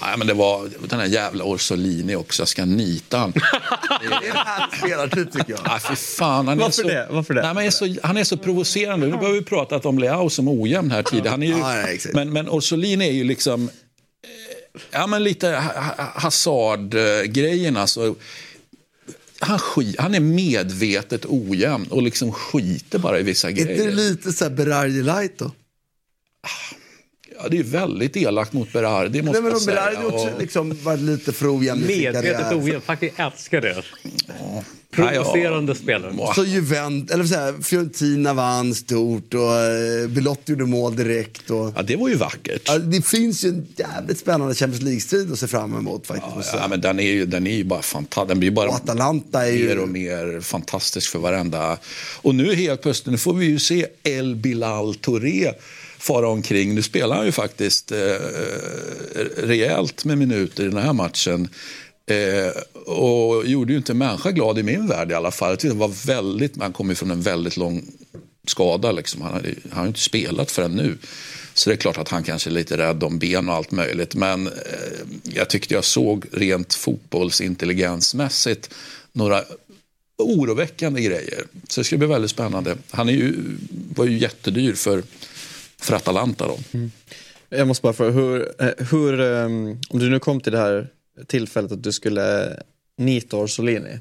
ja, 0.00 0.16
men 0.18 0.26
det 0.26 0.34
var 0.34 0.70
den 0.88 1.00
här 1.00 1.06
jävla 1.06 1.44
Orsolini 1.44 2.16
också. 2.16 2.42
Jag 2.42 2.48
ska 2.48 2.64
nita 2.64 3.18
han. 3.18 3.32
Det 4.00 4.06
är 4.06 4.30
en 4.30 4.36
härlig 4.36 4.78
spelartyp 4.78 5.32
tycker 5.32 5.50
jag. 5.52 5.60
Nej, 5.66 5.80
fy 5.88 5.96
fan. 5.96 6.48
Han 6.48 6.58
är 6.58 6.62
Varför 6.62 6.82
så, 6.82 6.88
det? 6.88 7.08
Varför 7.10 7.34
det? 7.34 7.42
Nej, 7.42 7.54
men 7.54 7.64
är 7.66 7.70
så, 7.70 7.96
han 8.02 8.16
är 8.16 8.24
så 8.24 8.36
provocerande. 8.36 9.06
Nu 9.06 9.12
har 9.16 9.32
vi 9.32 9.42
pratat 9.42 9.86
om 9.86 9.98
Leao 9.98 10.30
som 10.30 10.48
ojämn 10.48 10.90
här 10.90 11.02
tidigare. 11.02 11.28
Han 11.28 11.42
är 11.42 11.46
ju, 11.46 11.52
Ja, 11.58 11.68
nej, 11.74 12.00
men, 12.14 12.32
men 12.32 12.48
Orsolini 12.48 13.08
är 13.08 13.12
ju 13.12 13.24
liksom... 13.24 13.64
eh, 13.68 13.70
Ja, 14.90 15.06
men 15.06 15.24
lite 15.24 15.48
ha- 15.48 15.80
ha- 15.96 16.12
Hazard-grejen 16.20 17.76
alltså. 17.76 18.14
Han, 19.38 19.58
skit, 19.58 19.96
han 20.00 20.14
är 20.14 20.20
medvetet 20.20 21.26
ojämn 21.26 21.86
och 21.90 22.02
liksom 22.02 22.32
skiter 22.32 22.98
bara 22.98 23.20
i 23.20 23.22
vissa 23.22 23.48
Är 23.48 23.50
inte 23.50 23.64
det 23.64 23.74
grejer. 23.74 23.90
lite 23.92 24.32
såhär 24.32 24.50
Berardi 24.50 25.02
light 25.02 25.38
då? 25.38 25.50
Ja, 27.42 27.48
det 27.48 27.58
är 27.58 27.62
väldigt 27.62 28.16
elakt 28.16 28.52
mot 28.52 28.72
Berardi 28.72 29.22
måste 29.22 29.40
Nej 29.40 29.52
men. 29.52 29.66
Berardi 29.66 29.96
också 29.96 30.34
Och- 30.34 30.40
liksom 30.40 30.76
varit 30.82 31.00
lite 31.00 31.32
för 31.32 31.58
ojämn 31.58 31.86
Medvetet 31.86 32.52
ojämn. 32.52 32.80
Faktiskt 32.80 33.18
älskar 33.18 33.60
det. 33.60 33.82
Ja. 34.26 34.64
Provocerande 34.90 35.74
spelare. 35.74 36.34
Så 36.34 36.44
Juventus, 36.44 37.14
eller 37.14 37.24
så 37.24 37.34
här, 37.34 37.62
Fiorentina 37.62 38.34
vann 38.34 38.74
stort 38.74 39.34
och 39.34 39.56
eh, 39.56 40.08
Belotti 40.08 40.52
gjorde 40.52 40.64
mål 40.66 40.96
direkt. 40.96 41.50
Och, 41.50 41.72
Ja, 41.76 41.82
det 41.82 41.96
var 41.96 42.08
ju 42.08 42.14
vackert. 42.14 42.62
ja, 42.66 42.78
det 42.78 43.06
finns 43.06 43.44
ju 43.44 43.48
en 43.48 43.66
jävligt 43.76 44.18
spännande 44.18 44.54
Champions 44.54 44.82
League-strid 44.82 45.32
att 45.32 45.38
se 45.38 45.46
fram 45.46 45.78
emot 45.78 46.06
faktiskt. 46.06 46.32
Ja, 46.36 46.42
säga. 46.42 46.68
men 46.68 46.80
den 46.80 47.00
är 47.00 47.12
ju, 47.12 47.26
den 47.26 47.46
är 47.46 47.54
ju 47.56 47.64
bara 47.64 47.82
fantastisk. 47.82 48.28
Den 48.28 48.40
blir 48.40 48.50
bara 48.50 48.68
och 48.68 48.74
Atalanta 48.74 49.46
är 49.46 49.52
ju... 49.52 49.66
mer 49.66 49.78
och 49.78 49.88
mer 49.88 50.40
fantastisk 50.40 51.10
för 51.10 51.18
varenda. 51.18 51.78
Och 52.16 52.34
nu 52.34 52.54
helt 52.54 52.82
plötsligt 52.82 53.12
nu 53.12 53.18
får 53.18 53.34
vi 53.34 53.46
ju 53.46 53.58
se 53.58 53.86
El 54.02 54.36
Bilal 54.36 54.94
Touré 54.94 55.52
fara 56.00 56.28
omkring. 56.28 56.74
Nu 56.74 56.82
spelar 56.82 57.16
han 57.16 57.26
ju 57.26 57.32
faktiskt 57.32 57.92
eh, 57.92 57.98
eh, 57.98 58.16
rejält 59.36 60.04
med 60.04 60.18
minuter 60.18 60.62
i 60.62 60.68
den 60.68 60.82
här 60.82 60.92
matchen. 60.92 61.48
Eh, 62.06 62.52
och 62.92 63.46
gjorde 63.46 63.72
ju 63.72 63.78
inte 63.78 63.92
en 63.92 63.98
människa 63.98 64.30
glad 64.30 64.58
i 64.58 64.62
min 64.62 64.86
värld 64.86 65.10
i 65.10 65.14
alla 65.14 65.30
fall. 65.30 65.56
Det 65.60 65.70
var 65.70 66.06
väldigt, 66.06 66.60
han 66.60 66.72
kom 66.72 66.88
ju 66.88 66.94
från 66.94 67.10
en 67.10 67.22
väldigt 67.22 67.56
lång 67.56 67.82
skada. 68.46 68.92
Liksom. 68.92 69.22
Han, 69.22 69.32
hade, 69.32 69.48
han 69.48 69.78
har 69.78 69.84
ju 69.84 69.88
inte 69.88 70.00
spelat 70.00 70.50
förrän 70.50 70.72
nu. 70.72 70.98
Så 71.54 71.70
det 71.70 71.74
är 71.74 71.76
klart 71.76 71.98
att 71.98 72.08
han 72.08 72.22
kanske 72.22 72.50
är 72.50 72.52
lite 72.52 72.76
rädd 72.76 73.02
om 73.02 73.18
ben 73.18 73.48
och 73.48 73.54
allt 73.54 73.70
möjligt. 73.70 74.14
Men 74.14 74.46
eh, 74.46 74.52
jag 75.22 75.50
tyckte 75.50 75.74
jag 75.74 75.84
såg 75.84 76.26
rent 76.32 76.74
fotbollsintelligensmässigt 76.74 78.70
några 79.12 79.44
oroväckande 80.18 81.02
grejer. 81.02 81.44
Så 81.68 81.80
det 81.80 81.84
ska 81.84 81.96
bli 81.96 82.06
väldigt 82.06 82.30
spännande. 82.30 82.76
Han 82.90 83.08
är 83.08 83.12
ju, 83.12 83.34
var 83.94 84.04
ju 84.04 84.18
jättedyr 84.18 84.74
för, 84.74 85.02
för 85.80 85.94
Atalanta 85.96 86.46
då. 86.46 86.58
Jag 87.48 87.68
måste 87.68 87.82
bara 87.82 87.92
fråga, 87.92 88.10
hur, 88.10 88.52
eh, 88.58 88.86
hur, 88.90 89.20
ehm, 89.20 89.78
om 89.88 89.98
du 89.98 90.10
nu 90.10 90.18
kom 90.18 90.40
till 90.40 90.52
det 90.52 90.58
här 90.58 90.88
tillfället 91.26 91.72
att 91.72 91.82
du 91.82 91.92
skulle 91.92 92.56
nita 92.98 93.36
Orsolini. 93.36 93.98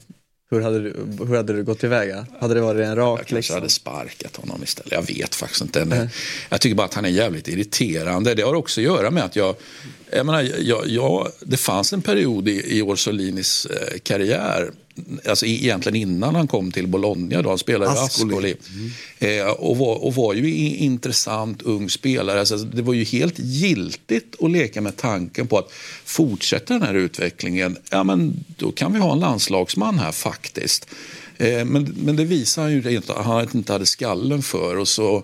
hur 0.51 0.61
hade 0.61 0.79
du, 0.79 0.95
hur 1.27 1.35
hade 1.35 1.53
du 1.53 1.63
gått 1.63 1.79
tillväga? 1.79 2.25
Hade 2.39 2.53
det 2.53 2.61
varit 2.61 2.85
en 2.85 2.95
rak 2.95 3.19
Jag 3.19 3.27
kanske 3.27 3.35
liksom? 3.35 3.55
hade 3.55 3.69
sparkat 3.69 4.35
honom 4.35 4.63
istället. 4.63 4.91
Jag 4.91 5.07
vet 5.07 5.35
faktiskt 5.35 5.61
inte. 5.61 6.09
Jag 6.49 6.61
tycker 6.61 6.75
bara 6.75 6.87
att 6.87 6.93
han 6.93 7.05
är 7.05 7.09
jävligt 7.09 7.47
irriterande. 7.47 8.33
Det 8.33 8.41
har 8.41 8.53
också 8.53 8.81
att 8.81 8.85
göra 8.85 9.11
med 9.11 9.23
att 9.23 9.35
jag... 9.35 9.55
jag, 10.11 10.25
menar, 10.25 10.41
jag, 10.59 10.87
jag 10.87 11.31
det 11.39 11.57
fanns 11.57 11.93
en 11.93 12.01
period 12.01 12.47
i, 12.47 12.77
i 12.77 12.81
Orsolinis 12.81 13.65
eh, 13.65 13.99
karriär 13.99 14.71
Alltså 15.25 15.45
egentligen 15.45 15.95
innan 15.95 16.35
han 16.35 16.47
kom 16.47 16.71
till 16.71 16.87
Bologna 16.87 17.41
då 17.41 17.49
han 17.49 17.57
spelade 17.57 17.91
i 17.91 17.97
Ascoli. 17.97 18.33
Ascoli. 18.33 18.55
Eh, 19.19 19.47
och, 19.47 19.77
var, 19.77 19.95
och 19.95 20.15
var 20.15 20.33
ju 20.33 20.39
en 20.39 20.75
intressant 20.75 21.61
ung 21.61 21.89
spelare. 21.89 22.39
Alltså, 22.39 22.57
det 22.57 22.81
var 22.81 22.93
ju 22.93 23.03
helt 23.03 23.39
giltigt 23.39 24.35
att 24.39 24.51
leka 24.51 24.81
med 24.81 24.97
tanken 24.97 25.47
på 25.47 25.57
att 25.57 25.71
fortsätta 26.05 26.73
den 26.73 26.83
här 26.83 26.93
utvecklingen, 26.93 27.77
ja 27.89 28.03
men 28.03 28.43
då 28.57 28.71
kan 28.71 28.93
vi 28.93 28.99
ha 28.99 29.13
en 29.13 29.19
landslagsman 29.19 29.99
här 29.99 30.11
faktiskt. 30.11 30.87
Eh, 31.37 31.65
men, 31.65 31.95
men 32.03 32.15
det 32.15 32.25
visar 32.25 32.61
han 32.61 32.71
ju 32.71 32.97
att 32.97 33.25
han 33.25 33.47
inte 33.53 33.73
hade 33.73 33.85
skallen 33.85 34.41
för. 34.41 34.77
Och 34.77 34.87
så 34.87 35.23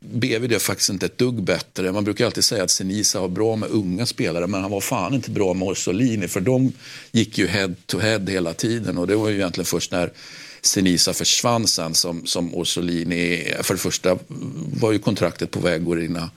BV 0.00 0.48
det 0.48 0.58
faktiskt 0.58 0.90
inte 0.90 1.06
ett 1.06 1.18
dugg 1.18 1.42
bättre. 1.42 1.92
Man 1.92 2.04
brukar 2.04 2.26
alltid 2.26 2.44
säga 2.44 2.62
att 2.62 2.70
Senisa 2.70 3.20
var 3.20 3.28
bra 3.28 3.56
med 3.56 3.70
unga 3.70 4.06
spelare 4.06 4.46
men 4.46 4.60
han 4.62 4.70
var 4.70 4.80
fan 4.80 5.14
inte 5.14 5.30
bra 5.30 5.54
med 5.54 5.68
Orsolini 5.68 6.28
för 6.28 6.40
de 6.40 6.72
gick 7.12 7.38
ju 7.38 7.46
head 7.46 7.74
to 7.86 7.98
head 7.98 8.20
hela 8.28 8.54
tiden 8.54 8.98
och 8.98 9.06
det 9.06 9.16
var 9.16 9.28
ju 9.28 9.34
egentligen 9.34 9.66
först 9.66 9.92
när 9.92 10.12
Senisa 10.62 11.14
försvann 11.14 11.66
sen 11.66 11.94
som, 11.94 12.26
som 12.26 12.54
Orsolini, 12.54 13.54
för 13.62 13.74
det 13.74 13.80
första 13.80 14.18
var 14.80 14.92
ju 14.92 14.98
kontraktet 14.98 15.50
på 15.50 15.60
väg 15.60 15.88
att 15.88 15.96
rinna, 15.96 16.30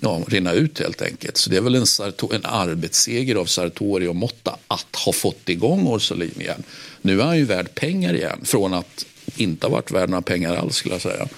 ja, 0.00 0.22
rinna 0.26 0.52
ut 0.52 0.78
helt 0.78 1.02
enkelt. 1.02 1.36
Så 1.36 1.50
det 1.50 1.56
är 1.56 1.60
väl 1.60 1.74
en, 1.74 1.86
Sarto, 1.86 2.34
en 2.34 2.44
arbetsseger 2.44 3.36
av 3.36 3.44
Sartori 3.44 4.06
och 4.06 4.16
Motta 4.16 4.58
att 4.68 4.96
ha 4.96 5.12
fått 5.12 5.48
igång 5.48 5.86
Orsolini 5.86 6.32
igen. 6.40 6.62
Nu 7.02 7.20
är 7.20 7.24
han 7.24 7.38
ju 7.38 7.44
värd 7.44 7.74
pengar 7.74 8.14
igen 8.14 8.40
från 8.44 8.74
att 8.74 9.06
inte 9.36 9.66
ha 9.66 9.72
varit 9.72 9.90
värd 9.90 10.08
några 10.10 10.22
pengar 10.22 10.56
alls 10.56 10.76
skulle 10.76 10.94
jag 10.94 11.02
säga. 11.02 11.28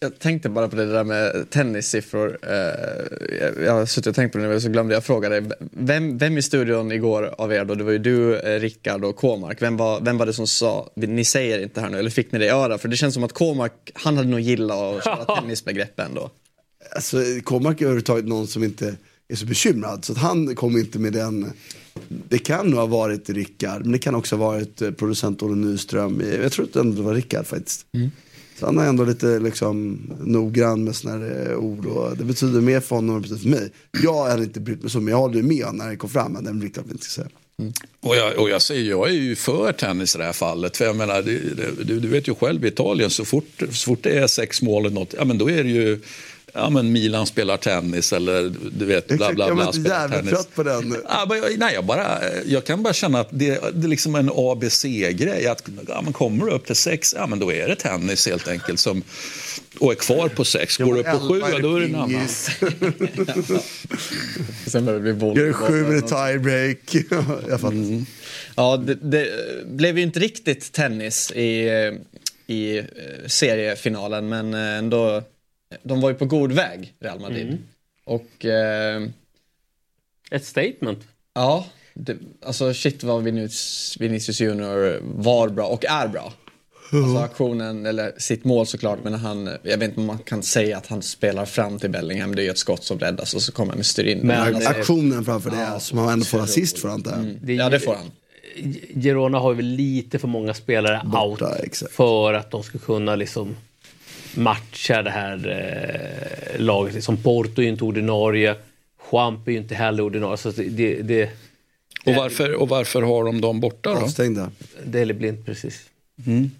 Jag 0.00 0.18
tänkte 0.18 0.48
bara 0.48 0.68
på 0.68 0.76
det 0.76 0.86
där 0.92 1.04
med 1.04 1.50
tennissiffror. 1.50 2.38
Eh, 2.42 3.64
jag- 3.64 3.72
har 3.72 3.86
suttit 3.86 4.06
och 4.06 4.14
tänkt 4.14 4.32
på 4.32 4.38
det 4.38 4.48
nu 4.48 4.60
så 4.60 4.68
glömde 4.68 4.94
jag 4.94 5.04
fråga 5.04 5.28
dig. 5.28 5.42
Vem, 5.70 6.18
vem 6.18 6.38
i 6.38 6.42
studion 6.42 6.92
igår 6.92 7.34
av 7.38 7.52
er 7.52 7.64
då, 7.64 7.74
det 7.74 7.84
var 7.84 7.92
ju 7.92 7.98
du, 7.98 8.38
eh, 8.38 8.60
Rickard 8.60 9.04
och 9.04 9.16
Kåmark. 9.16 9.62
Vem 9.62 9.76
var, 9.76 10.00
vem 10.00 10.18
var 10.18 10.26
det 10.26 10.32
som 10.32 10.46
sa, 10.46 10.90
ni 10.94 11.24
säger 11.24 11.58
inte 11.62 11.80
här 11.80 11.90
nu, 11.90 11.98
eller 11.98 12.10
fick 12.10 12.32
ni 12.32 12.38
det 12.38 12.44
i 12.44 12.48
öra? 12.48 12.78
För 12.78 12.88
det 12.88 12.96
känns 12.96 13.14
som 13.14 13.24
att 13.24 13.32
Kåmark, 13.32 13.72
han 13.94 14.16
hade 14.16 14.28
nog 14.28 14.40
gillat 14.40 14.78
att 14.96 15.04
köra 15.04 15.24
tennisbegrepp 15.40 16.00
ändå. 16.00 16.30
Alltså, 16.94 17.16
Komark 17.44 17.80
är 17.80 17.84
överhuvudtaget 17.84 18.24
någon 18.24 18.46
som 18.46 18.64
inte 18.64 18.94
är 19.28 19.36
så 19.36 19.46
bekymrad. 19.46 20.04
Så 20.04 20.12
att 20.12 20.18
han 20.18 20.54
kom 20.54 20.76
inte 20.76 20.98
med 20.98 21.12
den. 21.12 21.52
Det 22.08 22.38
kan 22.38 22.66
nog 22.66 22.78
ha 22.78 22.86
varit 22.86 23.30
Rickard, 23.30 23.82
men 23.82 23.92
det 23.92 23.98
kan 23.98 24.14
också 24.14 24.36
ha 24.36 24.46
varit 24.46 24.82
eh, 24.82 24.90
producent 24.90 25.42
Olle 25.42 25.56
Nyström. 25.56 26.22
Jag 26.42 26.52
tror 26.52 26.64
att 26.64 26.72
det 26.72 26.80
ändå 26.80 27.02
var 27.02 27.14
Rickard 27.14 27.46
faktiskt. 27.46 27.86
Så 28.58 28.66
han 28.66 28.78
är 28.78 28.86
ändå 28.86 29.04
lite 29.04 29.38
liksom, 29.38 30.00
noggrann 30.20 30.84
med 30.84 30.96
såna 30.96 31.12
här 31.12 31.50
eh, 31.50 31.56
ord 31.56 31.86
och 31.86 32.16
det 32.16 32.24
betyder 32.24 32.60
mer 32.60 32.80
för 32.80 32.96
honom 32.96 33.16
än 33.16 33.38
för 33.38 33.48
mig. 33.48 33.72
Jag 34.02 34.24
hade 34.24 34.42
inte 34.42 34.60
brytt 34.60 34.82
mig 34.82 34.90
så, 34.90 35.00
men 35.00 35.10
jag 35.10 35.18
håller 35.18 35.36
ju 35.36 35.42
med 35.42 35.66
när 35.72 35.90
det 35.90 35.96
kom 35.96 36.10
fram 36.10 36.44
den 36.44 36.62
Rickard 36.62 36.84
inte 36.90 37.04
ska 37.04 37.22
säga. 37.22 37.30
Och 38.00 38.16
jag, 38.16 38.38
och 38.38 38.50
jag 38.50 38.62
säger, 38.62 38.90
jag 38.90 39.08
är 39.08 39.12
ju 39.12 39.36
för 39.36 39.72
tennis 39.72 40.14
i 40.14 40.18
det 40.18 40.24
här 40.24 40.32
fallet. 40.32 40.76
För 40.76 40.84
jag 40.84 40.96
menar, 40.96 41.22
det, 41.22 41.38
du, 41.84 42.00
du 42.00 42.08
vet 42.08 42.28
ju 42.28 42.34
själv 42.34 42.64
i 42.64 42.68
Italien, 42.68 43.10
så 43.10 43.24
fort, 43.24 43.62
så 43.70 43.72
fort 43.72 44.02
det 44.02 44.18
är 44.18 44.26
sex 44.26 44.62
mål 44.62 44.86
eller 44.86 44.94
något, 44.94 45.14
ja 45.18 45.24
men 45.24 45.38
då 45.38 45.50
är 45.50 45.64
det 45.64 45.70
ju 45.70 46.00
Ja 46.54 46.70
men 46.70 46.92
Milan 46.92 47.26
spelar 47.26 47.56
tennis 47.56 48.12
eller 48.12 48.52
du 48.78 48.84
vet 48.84 49.08
bla 49.08 49.32
bla 49.32 49.54
bla. 49.54 49.64
jag 49.64 49.74
spelar 49.74 50.00
jävligt 50.00 50.18
tennis. 50.18 50.30
trött 50.30 50.54
på 50.54 50.62
den. 50.62 50.96
Ja, 51.08 51.26
men 51.28 51.38
jag, 51.38 51.58
nej, 51.58 51.74
jag, 51.74 51.84
bara, 51.84 52.20
jag 52.46 52.64
kan 52.64 52.82
bara 52.82 52.92
känna 52.92 53.20
att 53.20 53.28
det, 53.30 53.60
det 53.74 53.86
är 53.86 53.88
liksom 53.88 54.14
en 54.14 54.30
ABC-grej. 54.34 55.46
Att, 55.46 55.68
ja, 55.88 56.02
men 56.02 56.12
kommer 56.12 56.46
du 56.46 56.52
upp 56.52 56.66
till 56.66 56.76
sex, 56.76 57.14
ja 57.18 57.26
men 57.26 57.38
då 57.38 57.52
är 57.52 57.68
det 57.68 57.76
tennis 57.76 58.26
helt 58.26 58.48
enkelt. 58.48 58.80
Som, 58.80 59.02
och 59.78 59.92
är 59.92 59.96
kvar 59.96 60.28
på 60.28 60.44
sex. 60.44 60.76
Går 60.76 60.94
du 60.94 61.00
upp 61.00 61.06
på 61.06 61.18
sju, 61.18 61.42
ja, 61.52 61.58
då 61.58 61.76
är 61.76 61.80
det 61.80 61.86
en 61.86 61.94
annan. 61.94 62.28
Sen 64.66 64.84
började 64.84 65.04
det 65.04 65.12
bli 65.12 65.12
boll. 65.12 65.38
Gör 65.38 65.52
sju 65.52 65.82
med 65.82 66.08
tiebreak. 66.08 66.94
jag 67.48 67.60
fattar. 67.60 68.04
Ja, 68.56 68.76
det, 68.76 68.94
det 68.94 69.28
blev 69.66 69.98
ju 69.98 70.04
inte 70.04 70.20
riktigt 70.20 70.72
tennis 70.72 71.32
i, 71.32 71.70
i 72.46 72.78
eh, 72.78 72.84
seriefinalen, 73.26 74.28
men 74.28 74.54
eh, 74.54 74.78
ändå. 74.78 75.22
De 75.82 76.00
var 76.00 76.10
ju 76.10 76.14
på 76.14 76.24
god 76.24 76.52
väg, 76.52 76.94
Real 77.00 77.20
Madrid. 77.20 77.46
Mm. 77.46 77.58
Och... 78.04 78.44
Eh, 78.44 79.08
Ett 80.30 80.44
statement. 80.44 80.98
Ja, 81.34 81.66
det, 81.94 82.16
alltså 82.42 82.74
shit 82.74 83.02
vad 83.04 83.22
Vinicius, 83.22 83.96
Vinicius 84.00 84.40
Junior 84.40 85.00
var 85.02 85.48
bra 85.48 85.66
och 85.66 85.84
är 85.84 86.08
bra. 86.08 86.32
Alltså 86.92 87.18
aktionen, 87.18 87.86
eller 87.86 88.12
sitt 88.18 88.44
mål 88.44 88.66
såklart, 88.66 88.98
men 89.04 89.14
han, 89.14 89.46
jag 89.62 89.78
vet 89.78 89.88
inte 89.88 90.00
om 90.00 90.06
man 90.06 90.18
kan 90.18 90.42
säga 90.42 90.76
att 90.76 90.86
han 90.86 91.02
spelar 91.02 91.44
fram 91.44 91.78
till 91.78 91.90
Bellingham, 91.90 92.34
det 92.34 92.42
är 92.42 92.44
ju 92.44 92.50
ett 92.50 92.58
skott 92.58 92.84
som 92.84 92.98
räddas 92.98 93.34
och 93.34 93.42
så 93.42 93.52
kommer 93.52 93.72
han 93.74 93.84
styr 93.84 94.04
in. 94.04 94.18
Men 94.18 94.40
alltså, 94.54 94.70
aktionen 94.70 95.24
framför 95.24 95.50
det, 95.50 95.80
som 95.80 95.98
han 95.98 96.08
ändå 96.08 96.24
får 96.24 96.40
assist 96.40 96.78
för 96.78 96.88
antar 96.88 97.36
jag. 97.42 97.50
Ja, 97.56 97.68
det 97.68 97.80
får 97.80 97.94
han. 97.94 98.10
Girona 99.02 99.38
har 99.38 99.54
ju 99.54 99.62
lite 99.62 100.18
för 100.18 100.28
många 100.28 100.54
spelare 100.54 101.02
out 101.18 101.82
för 101.90 102.34
att 102.34 102.50
de 102.50 102.62
ska 102.62 102.78
kunna 102.78 103.16
liksom 103.16 103.56
matcha 104.36 105.02
det 105.02 105.10
här 105.10 105.48
eh, 105.48 106.60
laget. 106.60 106.94
Liksom 106.94 107.16
Porto 107.16 107.60
är 107.60 107.62
ju 107.62 107.68
inte 107.68 107.84
ordinarie, 107.84 108.56
Champ 108.98 109.48
är 109.48 109.52
ju 109.52 109.58
inte 109.58 109.74
heller 109.74 110.02
ordinarie. 110.02 110.36
Så 110.36 110.50
det, 110.50 110.62
det, 110.62 111.02
det, 111.02 111.30
Och 112.06 112.14
varför, 112.14 112.54
och 112.54 112.68
varför 112.68 113.02
har 113.02 113.24
de 113.24 113.40
dem 113.40 113.60
borta 113.60 113.94
då? 113.94 114.00
Avstängda. 114.00 114.50
Deli 114.84 115.14
Blind 115.14 115.46
precis. 115.46 115.90
Mm. 116.26 116.50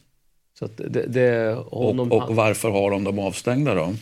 Så 0.58 0.64
att 0.64 0.76
det, 0.76 1.06
det, 1.06 1.54
honom, 1.70 2.12
Och, 2.12 2.28
och 2.28 2.36
varför 2.36 2.70
har 2.70 2.90
de 2.90 3.04
dem 3.04 3.18
avstängda 3.18 3.74
då? 3.74 3.94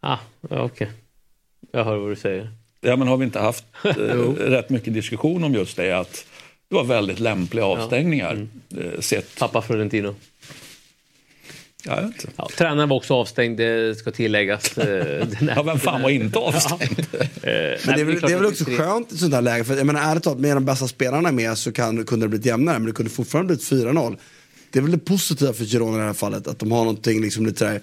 Ah, 0.00 0.18
ja, 0.50 0.62
okej. 0.62 0.90
Jag 1.72 1.84
hör 1.84 1.96
vad 1.96 2.10
du 2.10 2.16
säger. 2.16 2.50
Ja, 2.80 2.96
men 2.96 3.08
har 3.08 3.16
vi 3.16 3.24
inte 3.24 3.40
haft 3.40 3.64
eh, 3.84 3.90
rätt 4.36 4.70
mycket 4.70 4.94
diskussion 4.94 5.44
om 5.44 5.54
just 5.54 5.76
det? 5.76 5.92
Att 5.98 6.26
det 6.68 6.74
var 6.74 6.84
väldigt 6.84 7.20
lämpliga 7.20 7.64
avstängningar. 7.64 8.46
eh, 8.78 9.00
Sett. 9.00 9.38
Pappa 9.38 9.62
Florentino. 9.62 10.14
Ja, 11.86 11.96
jag 11.96 12.02
vet 12.02 12.14
inte. 12.24 12.32
Ja, 12.36 12.48
tränaren 12.58 12.88
var 12.88 12.96
också 12.96 13.14
avstängd, 13.14 13.56
det 13.58 13.98
ska 13.98 14.10
tilläggas. 14.10 14.78
Eh, 14.78 15.26
Ja, 15.56 15.62
vem 15.62 15.78
fan 15.78 16.02
var 16.02 16.10
inte 16.10 16.38
avstängd? 16.38 17.06
Ja. 17.12 17.18
Eh, 17.50 17.80
Men 17.86 17.94
det 17.94 18.00
är, 18.00 18.04
väl, 18.04 18.20
det 18.20 18.32
är 18.32 18.36
väl 18.36 18.46
också 18.46 18.64
skönt 18.64 19.12
i 19.12 19.18
sånt 19.18 19.34
här 19.34 19.42
läge. 19.42 19.64
För 19.64 19.76
jag 19.76 19.86
menar 19.86 20.00
ärligt 20.10 20.22
talat, 20.24 20.38
med 20.38 20.56
de 20.56 20.64
bästa 20.64 20.88
spelarna 20.88 21.32
med 21.32 21.58
så 21.58 21.72
kan, 21.72 22.04
kunde 22.04 22.24
det 22.24 22.28
blivit 22.28 22.46
jämnare. 22.46 22.78
Men 22.78 22.86
det 22.86 22.92
kunde 22.92 23.10
fortfarande 23.10 23.46
blivit 23.46 23.86
4-0. 23.86 24.16
Det 24.70 24.78
är 24.78 24.82
väl 24.82 24.90
det 24.90 24.98
positiva 24.98 25.52
för 25.52 25.64
Girona 25.64 25.96
i 25.96 26.00
det 26.00 26.06
här 26.06 26.12
fallet. 26.12 26.46
Att 26.46 26.58
de 26.58 26.72
har 26.72 26.78
någonting 26.78 27.20
liksom 27.22 27.46
lite 27.46 27.58
sådär. 27.58 27.80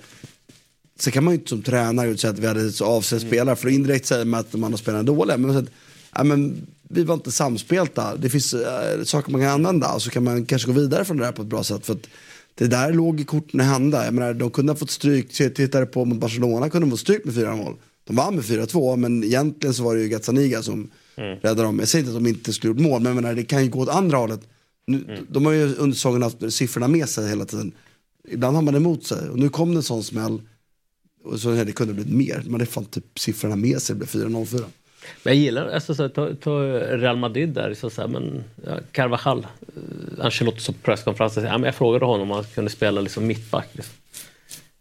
Sen 0.99 1.13
kan 1.13 1.23
man 1.23 1.33
ju 1.33 1.37
inte 1.39 1.49
som 1.49 1.61
tränare 1.61 2.17
säga 2.17 2.31
att 2.33 2.39
vi 2.39 2.47
hade 2.47 2.71
så 2.71 2.85
avsedd 2.85 3.21
spelare. 3.21 3.55
För 3.55 3.69
indirekt 3.69 4.05
säger 4.05 4.25
man 4.25 4.39
att 4.39 4.51
de 4.51 4.63
andra 4.63 4.77
spelarna 4.77 4.99
är 5.01 5.05
dåliga. 5.05 5.37
Men, 5.37 5.53
så 5.53 5.59
att, 5.59 5.65
ja, 6.15 6.23
men 6.23 6.67
vi 6.89 7.03
var 7.03 7.13
inte 7.13 7.31
samspelta. 7.31 8.15
Det 8.15 8.29
finns 8.29 8.53
äh, 8.53 9.03
saker 9.03 9.31
man 9.31 9.41
kan 9.41 9.49
använda. 9.49 9.93
Och 9.93 10.01
så 10.01 10.09
kan 10.09 10.23
man 10.23 10.45
kanske 10.45 10.67
gå 10.67 10.73
vidare 10.73 11.05
från 11.05 11.17
det 11.17 11.25
här 11.25 11.31
på 11.31 11.41
ett 11.41 11.47
bra 11.47 11.63
sätt. 11.63 11.85
För 11.85 11.93
att 11.93 12.07
det 12.55 12.67
där 12.67 12.93
låg 12.93 13.19
i 13.19 13.23
korten 13.23 13.61
i 13.61 13.63
hända. 13.63 14.05
Jag 14.05 14.13
menar, 14.13 14.33
de 14.33 14.49
kunde 14.51 14.71
ha 14.71 14.77
fått 14.77 14.89
stryk. 14.91 15.33
Tittade 15.33 15.85
på 15.85 16.05
mot 16.05 16.17
Barcelona 16.17 16.69
kunde 16.69 16.87
de 16.87 16.91
få 16.91 16.97
stryk 16.97 17.25
med 17.25 17.33
4-0. 17.35 17.75
De 18.03 18.15
vann 18.15 18.35
med 18.35 18.43
4-2 18.43 18.95
men 18.95 19.23
egentligen 19.23 19.73
så 19.73 19.83
var 19.83 19.95
det 19.95 20.01
ju 20.01 20.07
Gazzaniga 20.09 20.61
som 20.61 20.89
Mm. 21.15 21.37
räddade 21.41 21.63
dem. 21.63 21.79
Jag 21.79 21.87
säger 21.87 22.03
inte 22.05 22.17
att 22.17 22.23
de 22.23 22.29
inte 22.29 22.53
skulle 22.53 22.71
gjort 22.73 22.79
mål 22.81 23.01
men 23.01 23.15
jag 23.15 23.21
menar, 23.23 23.35
det 23.35 23.43
kan 23.43 23.63
ju 23.63 23.69
gå 23.69 23.79
åt 23.79 23.89
andra 23.89 24.17
hållet. 24.17 24.39
Nu, 24.87 25.17
De 25.29 25.45
har 25.45 25.53
ju 25.53 25.75
under 25.75 25.95
säsongen 25.95 26.21
haft 26.21 26.53
siffrorna 26.53 26.87
med 26.87 27.09
sig 27.09 27.29
hela 27.29 27.45
tiden. 27.45 27.71
Ibland 28.29 28.55
har 28.55 28.61
man 28.63 28.73
det 28.73 28.77
emot 28.77 29.03
sig 29.05 29.29
och 29.29 29.39
nu 29.39 29.49
kom 29.49 29.71
det 29.71 29.77
en 29.77 29.83
sån 29.83 30.03
smäll. 30.03 30.41
Och 31.23 31.39
så 31.39 31.53
ja, 31.55 31.63
det 31.63 31.71
kunde 31.71 31.93
blivit 31.93 32.13
mer. 32.13 32.41
Man 32.45 32.53
hade 32.53 32.65
fan 32.65 32.85
typ 32.85 33.19
siffrorna 33.19 33.55
med 33.55 33.81
sig, 33.81 33.95
det 33.95 33.99
blev 33.99 34.07
4-0-4. 34.27 34.63
Men 35.23 35.33
jag 35.33 35.35
gillar, 35.35 35.67
alltså, 35.67 35.95
så, 35.95 36.01
här, 36.01 36.09
ta, 36.09 36.35
ta 36.35 36.59
Real 36.97 37.17
Madrid 37.17 37.49
där, 37.49 37.73
så, 37.73 37.89
så 37.89 38.01
här, 38.01 38.07
men 38.07 38.43
ja, 38.65 38.79
Carvajal, 38.91 39.47
eh, 39.61 39.81
Ancelotti 40.21 40.73
på 40.73 40.79
presskonferensen, 40.83 41.43
ja, 41.43 41.65
jag 41.65 41.75
frågade 41.75 42.05
honom 42.05 42.31
om 42.31 42.35
han 42.35 42.43
kunde 42.43 42.71
spela 42.71 43.01
liksom 43.01 43.27
mittback. 43.27 43.67
Liksom. 43.71 43.93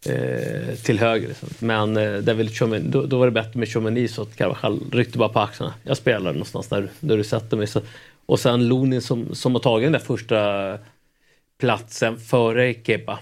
Eh, 0.07 0.75
till 0.75 0.99
höger. 0.99 1.29
Liksom. 1.29 1.49
Men 1.59 1.97
eh, 1.97 2.19
David 2.19 2.51
ville 2.61 2.79
då, 2.79 3.07
då 3.07 3.19
var 3.19 3.27
det 3.27 3.33
bättre 3.33 3.59
med 3.59 3.69
Tchouameni 3.69 4.09
så 4.09 4.23
att 4.23 4.37
Carvajal 4.37 4.81
ryckte 4.93 5.19
bara 5.19 5.29
på 5.29 5.41
axlarna. 5.41 5.75
Jag 5.83 5.97
spelar 5.97 6.33
någonstans 6.33 6.69
där, 6.69 6.89
där 7.01 7.17
du 7.17 7.25
sätter 7.25 7.57
mig. 7.57 7.67
Så, 7.67 7.81
och 8.27 8.41
sen 8.41 8.69
Lunin 8.69 9.03
som, 9.03 9.35
som 9.35 9.55
har 9.55 9.61
tagit 9.61 9.87
den 9.87 9.93
där 9.93 9.99
första 9.99 10.79
platsen 11.59 12.19
före 12.19 12.75
Kepa. 12.75 13.19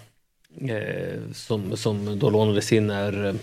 Eh, 0.60 1.32
som, 1.32 1.76
som 1.76 2.18
då 2.18 2.30
lånades 2.30 2.72
in 2.72 2.86
när 2.86 3.26
eh, 3.26 3.34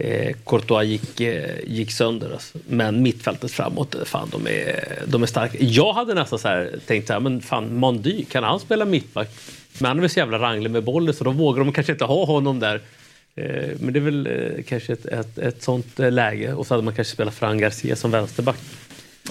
eh, 0.00 0.34
Courtois 0.46 0.86
gick, 0.86 1.20
eh, 1.20 1.56
gick 1.66 1.92
sönder. 1.92 2.30
Alltså. 2.32 2.58
Men 2.68 3.02
mittfältet 3.02 3.50
framåt, 3.52 3.96
fan 4.04 4.28
de 4.32 4.46
är, 4.46 5.02
de 5.06 5.22
är 5.22 5.26
starka. 5.26 5.58
Jag 5.60 5.92
hade 5.92 6.14
nästan 6.14 6.38
så 6.38 6.48
här, 6.48 6.78
tänkt 6.86 7.06
så 7.06 7.12
här, 7.12 7.20
men 7.20 7.40
fan 7.40 7.76
Mondy, 7.76 8.24
kan 8.24 8.44
han 8.44 8.60
spela 8.60 8.84
mittback? 8.84 9.30
Men 9.78 9.88
han 9.88 9.96
är 9.96 10.00
väl 10.00 10.10
så 10.10 10.18
jävla 10.18 10.38
ranglig 10.38 10.70
med 10.70 10.84
bollen 10.84 11.14
så 11.14 11.24
då 11.24 11.30
vågar 11.30 11.64
de 11.64 11.72
kanske 11.72 11.92
inte 11.92 12.04
ha 12.04 12.24
honom 12.24 12.60
där. 12.60 12.80
Eh, 13.36 13.70
men 13.80 13.92
det 13.92 13.98
är 13.98 14.00
väl 14.00 14.26
eh, 14.26 14.64
kanske 14.68 14.92
ett, 14.92 15.06
ett, 15.06 15.38
ett 15.38 15.62
sånt 15.62 15.98
läge. 15.98 16.52
Och 16.54 16.66
så 16.66 16.74
hade 16.74 16.84
man 16.84 16.94
kanske 16.94 17.12
spelat 17.14 17.34
Fran 17.34 17.58
Garcia 17.58 17.96
som 17.96 18.10
vänsterback. 18.10 18.58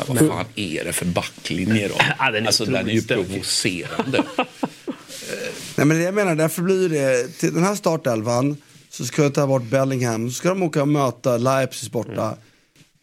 Men 0.08 0.18
vad 0.18 0.28
fan 0.28 0.46
är 0.56 0.84
det 0.84 0.94
för 0.94 1.06
backlinje 1.06 1.88
då? 1.88 1.96
Ja, 2.20 2.32
den 2.32 2.44
är 2.44 2.48
alltså 2.48 2.66
den 2.66 2.90
är 2.90 2.94
ju 2.94 3.02
provocerande. 3.02 4.24
Nej 5.76 5.86
men 5.88 5.98
det 5.98 6.04
jag 6.04 6.14
menar, 6.14 6.36
därför 6.36 6.62
blir 6.62 6.90
det, 6.90 7.28
till 7.28 7.54
den 7.54 7.64
här 7.64 7.76
startelvan 7.76 8.58
så 8.90 9.06
ska 9.06 9.24
jag 9.24 9.34
ta 9.34 9.48
bort 9.48 9.64
Bellingham, 9.64 10.30
så 10.30 10.34
ska 10.34 10.50
de 10.50 10.64
åka 10.64 10.82
och 10.82 10.88
möta 10.88 11.38
Leipzig 11.38 11.92
borta. 11.92 12.38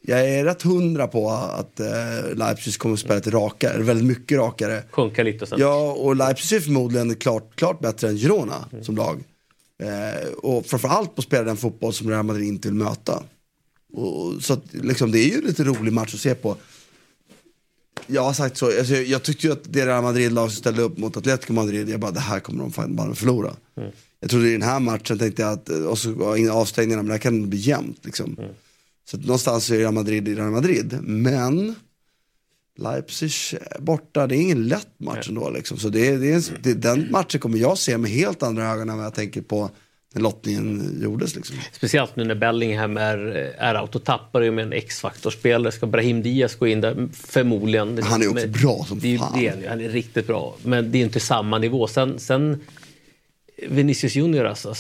Jag 0.09 0.29
är 0.31 0.45
rätt 0.45 0.63
hundra 0.63 1.07
på 1.07 1.31
att 1.31 1.81
eh, 1.81 2.35
Leipzig 2.35 2.79
kommer 2.79 2.95
att 2.95 3.01
spela 3.01 3.15
lite 3.15 3.31
rakare, 3.31 3.83
väldigt 3.83 4.07
mycket 4.07 4.39
rakare. 4.39 4.83
Sjunka 4.91 5.23
lite 5.23 5.45
och 5.45 5.49
sen. 5.49 5.59
Ja, 5.61 5.93
och 5.93 6.17
Leipzig 6.17 6.57
är 6.57 6.61
förmodligen 6.61 7.15
klart, 7.15 7.57
klart 7.57 7.81
bättre 7.81 8.09
än 8.09 8.17
Girona 8.17 8.69
som 8.83 8.97
lag. 8.97 9.25
Eh, 9.83 10.29
och 10.29 10.67
framförallt 10.67 11.15
på 11.15 11.21
att 11.21 11.25
spela 11.25 11.45
den 11.45 11.57
fotboll 11.57 11.93
som 11.93 12.11
Real 12.11 12.25
Madrid 12.25 12.49
inte 12.49 12.69
vill 12.69 12.77
möta. 12.77 13.23
Och, 13.93 14.43
så 14.43 14.53
att, 14.53 14.63
liksom, 14.73 15.13
det 15.13 15.19
är 15.19 15.29
ju 15.29 15.39
en 15.39 15.45
lite 15.45 15.65
rolig 15.65 15.93
match 15.93 16.15
att 16.15 16.21
se 16.21 16.35
på. 16.35 16.57
Jag 18.07 18.23
har 18.23 18.33
sagt 18.33 18.57
så, 18.57 18.67
alltså, 18.67 18.95
jag 18.95 19.23
tyckte 19.23 19.47
ju 19.47 19.53
att 19.53 19.73
det 19.73 19.87
Real 19.87 20.03
Madrid-lag 20.03 20.51
som 20.51 20.57
ställde 20.57 20.83
upp 20.83 20.99
mot 20.99 21.17
Atletico 21.17 21.53
Madrid, 21.53 21.89
jag 21.89 22.01
bara 22.01 22.11
det 22.11 22.21
här 22.21 22.41
kommer 22.41 22.63
de 22.63 22.73
fan 22.73 22.97
bara 22.97 23.15
förlora. 23.15 23.57
Jag 24.27 24.31
trodde 24.31 24.49
i 24.49 24.53
den 24.53 24.63
här 24.63 24.81
matchen 24.81 25.19
tänkte 25.19 25.43
jag 25.43 25.53
att, 25.53 25.69
och 25.69 25.99
så 25.99 26.11
var 26.13 26.37
inga 26.37 26.53
avstängningar, 26.53 26.97
men 26.97 27.07
det 27.07 27.13
här 27.13 27.19
kan 27.19 27.51
bli 27.51 27.59
jämnt 27.59 28.05
liksom. 28.05 28.37
Så 29.11 29.17
att 29.17 29.23
någonstans 29.23 29.71
är 29.71 29.79
Real 29.79 29.95
Madrid 29.95 30.29
i 30.29 30.35
Real 30.35 30.51
Madrid. 30.51 30.99
Men 31.03 31.75
Leipzig 32.79 33.31
borta, 33.79 34.27
det 34.27 34.37
är 34.37 34.41
ingen 34.41 34.69
lätt 34.69 34.89
match 35.01 35.29
ändå 35.29 35.51
liksom. 35.51 35.79
Så 35.79 35.89
det, 35.89 36.09
är- 36.09 36.19
det 36.19 36.31
är, 36.31 36.35
en- 36.35 36.43
det, 36.63 36.75
den 36.75 37.07
matchen 37.11 37.41
kommer 37.41 37.59
jag 37.59 37.79
se 37.79 37.99
med 37.99 38.11
helt 38.11 38.43
andra 38.43 38.71
ögon 38.73 38.89
än 38.91 38.97
vad 38.97 39.07
jag 39.07 39.15
tänker 39.15 39.43
på 39.43 39.71
när 40.15 40.23
lottningen 40.23 40.99
gjordes 41.03 41.37
liksom. 41.37 41.57
Speciellt 41.73 42.17
nu 42.17 42.25
när 42.25 42.35
Bellingham 42.35 42.97
är, 42.97 43.19
är 43.59 43.81
out 43.83 43.95
och 43.95 44.05
tappar 44.05 44.41
ju 44.43 44.51
med 44.51 44.65
en 44.65 44.73
X-faktorspelare. 44.73 45.73
Ska 45.73 45.87
Brahim 45.87 46.23
Diaz 46.23 46.55
gå 46.55 46.67
in 46.67 46.81
där? 46.81 47.09
Förmodligen. 47.13 48.03
Han 48.03 48.23
är 48.23 48.29
också 48.29 48.45
Men 48.47 48.53
bra 48.53 48.85
som 48.89 48.99
det 49.01 49.19
fan. 49.19 49.39
det, 49.41 49.49
han 49.49 49.63
är- 49.65 49.69
han 49.69 49.81
är 49.81 49.89
riktigt 49.89 50.27
bra. 50.27 50.57
Men 50.63 50.93
det 50.93 50.99
är 50.99 51.03
inte 51.03 51.21
samma 51.21 51.59
nivå. 51.59 51.87
Sen, 51.87 52.19
sen 52.19 52.61
Vinicius 53.57 54.15
Junior 54.15 54.45
alltså. 54.45 54.75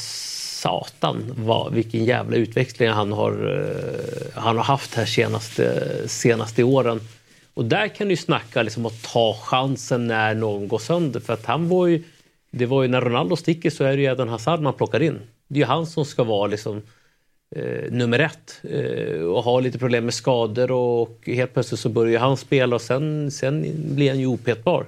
Satan 0.67 1.35
vad, 1.37 1.73
vilken 1.73 2.05
jävla 2.05 2.37
utveckling 2.37 2.89
han 2.89 3.13
har, 3.13 3.33
eh, 3.33 4.41
han 4.43 4.57
har 4.57 4.65
haft 4.65 4.95
här 4.95 5.07
senaste, 5.07 6.09
senaste 6.09 6.63
åren. 6.63 7.01
Och 7.55 7.65
där 7.65 7.89
kan 7.89 8.07
du 8.07 8.13
ju 8.13 8.17
snacka 8.17 8.63
liksom 8.63 8.87
att 8.87 9.03
ta 9.03 9.35
chansen 9.43 10.07
när 10.07 10.35
någon 10.35 10.69
går 10.69 10.79
sönder. 10.79 11.21
För 11.21 11.33
att 11.33 11.47
han 11.47 11.69
var 11.69 11.87
ju, 11.87 12.03
det 12.51 12.67
var 12.67 12.83
ju 12.83 12.89
när 12.89 13.01
Ronaldo 13.01 13.37
sticker 13.37 13.71
så 13.71 13.85
är 13.85 13.97
det 13.97 14.03
ju 14.03 14.09
Eden 14.09 14.29
Hazard 14.29 14.61
man 14.61 14.73
plockar 14.73 15.03
in. 15.03 15.19
Det 15.49 15.59
är 15.59 15.61
ju 15.61 15.67
han 15.67 15.87
som 15.87 16.05
ska 16.05 16.25
vara 16.25 16.47
liksom 16.47 16.83
eh, 17.57 17.91
nummer 17.91 18.19
ett 18.19 18.61
eh, 18.63 19.21
och 19.21 19.43
har 19.43 19.61
lite 19.61 19.79
problem 19.79 20.05
med 20.05 20.15
skador 20.15 20.71
och 20.71 21.21
helt 21.27 21.53
plötsligt 21.55 21.81
så 21.81 21.89
börjar 21.89 22.21
han 22.21 22.37
spela 22.37 22.77
och 22.77 22.83
sen, 22.83 23.31
sen 23.31 23.73
blir 23.95 24.09
han 24.09 24.21
ju 24.21 24.27
opetbar. 24.27 24.87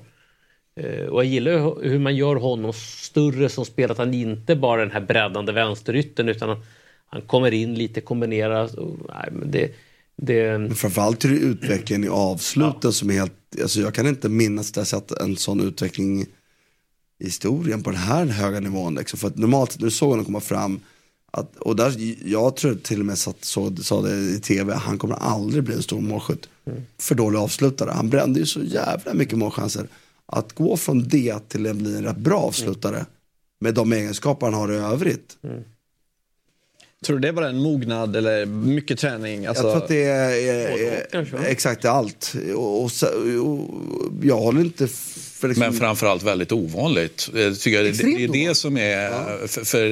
Eh, 0.78 1.06
och 1.06 1.24
jag 1.24 1.30
gillar 1.30 1.82
hur 1.88 1.98
man 1.98 2.16
gör 2.16 2.36
honom 2.36 2.72
större 2.72 3.48
som 3.48 3.64
spelare, 3.64 3.92
att 3.92 3.98
han 3.98 4.14
inte 4.14 4.56
bara 4.56 4.80
är 4.82 4.86
den 4.86 4.94
här 4.94 5.00
breddande 5.00 5.52
vänsterytten 5.52 6.28
utan 6.28 6.48
han, 6.48 6.58
han 7.06 7.22
kommer 7.22 7.54
in 7.54 7.74
lite, 7.74 8.00
kombinerar. 8.00 8.80
Och, 8.80 8.96
nej, 9.08 9.28
men 9.32 9.50
det, 9.50 9.70
det, 10.16 10.58
Men 10.58 10.74
framförallt 10.74 11.24
är 11.24 11.28
det 11.28 11.36
utvecklingen 11.36 12.04
i 12.04 12.08
avsluten 12.08 12.92
som 12.92 13.10
är 13.10 13.14
helt, 13.14 13.32
alltså 13.62 13.80
jag 13.80 13.94
kan 13.94 14.06
inte 14.06 14.28
minnas 14.28 14.70
att 14.70 14.76
jag 14.76 14.86
sett 14.86 15.10
en 15.10 15.36
sån 15.36 15.60
utveckling 15.60 16.22
i 17.18 17.24
historien 17.24 17.82
på 17.82 17.90
den 17.90 18.00
här 18.00 18.26
höga 18.26 18.60
nivån. 18.60 18.94
Liksom. 18.94 19.18
För 19.18 19.28
att 19.28 19.36
normalt, 19.36 19.78
du 19.78 19.90
såg 19.90 20.10
honom 20.10 20.24
komma 20.24 20.40
fram, 20.40 20.80
att, 21.30 21.56
och 21.56 21.76
där, 21.76 21.94
jag 22.24 22.56
tror 22.56 22.74
till 22.74 23.00
och 23.00 23.06
med 23.06 23.18
satt, 23.18 23.44
så, 23.44 23.76
sa 23.76 24.02
det 24.02 24.16
i 24.16 24.40
tv, 24.40 24.74
han 24.74 24.98
kommer 24.98 25.14
aldrig 25.14 25.64
bli 25.64 25.74
en 25.74 25.82
stor 25.82 26.00
målskytt. 26.00 26.48
För 26.98 27.14
dålig 27.14 27.38
avslutare. 27.38 27.90
Han 27.90 28.10
brände 28.10 28.40
ju 28.40 28.46
så 28.46 28.60
jävla 28.62 29.14
mycket 29.14 29.38
målchanser. 29.38 29.86
Att 30.32 30.52
gå 30.52 30.76
från 30.76 31.08
det 31.08 31.48
till 31.48 31.66
att 31.66 31.76
bli 31.76 31.96
en 31.96 32.04
rätt 32.04 32.16
bra 32.16 32.38
avslutare 32.38 33.06
med 33.60 33.74
de 33.74 33.92
egenskaper 33.92 34.46
han 34.46 34.54
har 34.54 34.72
i 34.72 34.76
övrigt. 34.76 35.36
Tror 37.04 37.16
du 37.16 37.20
det 37.20 37.28
är 37.28 37.32
bara 37.32 37.48
en 37.48 37.58
mognad 37.58 38.16
eller 38.16 38.46
mycket 38.46 38.98
träning? 38.98 39.46
Alltså, 39.46 39.64
Jag 39.64 39.72
tror 39.72 39.82
att 39.82 39.88
det 39.88 40.02
är, 40.04 40.30
är, 40.30 41.34
är 41.34 41.44
exakt 41.44 41.84
allt. 41.84 42.34
Och, 42.54 42.84
och, 42.84 42.90
och 43.42 43.70
jag 44.22 44.36
håller 44.36 44.60
inte 44.60 44.88
för 45.38 45.48
liksom, 45.48 45.66
Men 45.66 45.72
framförallt 45.72 46.22
väldigt 46.22 46.52
ovanligt. 46.52 47.30
Jag 47.34 47.60
tycker 47.60 47.82
det, 47.82 47.90
det 47.90 48.24
är 48.24 48.48
det 48.48 48.54
som 48.54 48.76
är... 48.76 49.10
För, 49.46 49.64
för, 49.64 49.90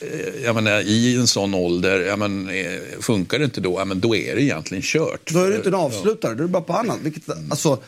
eh, 0.00 0.44
jag 0.44 0.54
menar, 0.54 0.80
I 0.80 1.16
en 1.16 1.26
sån 1.26 1.54
ålder, 1.54 2.00
ja, 2.00 2.16
men, 2.16 2.48
eh, 2.48 2.80
funkar 3.00 3.38
det 3.38 3.44
inte 3.44 3.60
då, 3.60 3.74
ja, 3.78 3.84
men 3.84 4.00
då 4.00 4.16
är 4.16 4.34
det 4.34 4.42
egentligen 4.42 4.82
kört. 4.82 5.30
Då 5.32 5.38
är 5.38 5.50
det 5.50 5.56
inte 5.56 5.68
en 5.68 5.74
avslutare, 5.74 6.34
då 6.34 6.38
är 6.38 6.46
det 6.46 6.52
bara 6.52 6.62
på 6.62 6.72
annat. 6.72 6.98
Vilket, 7.02 7.22
alltså, 7.50 7.78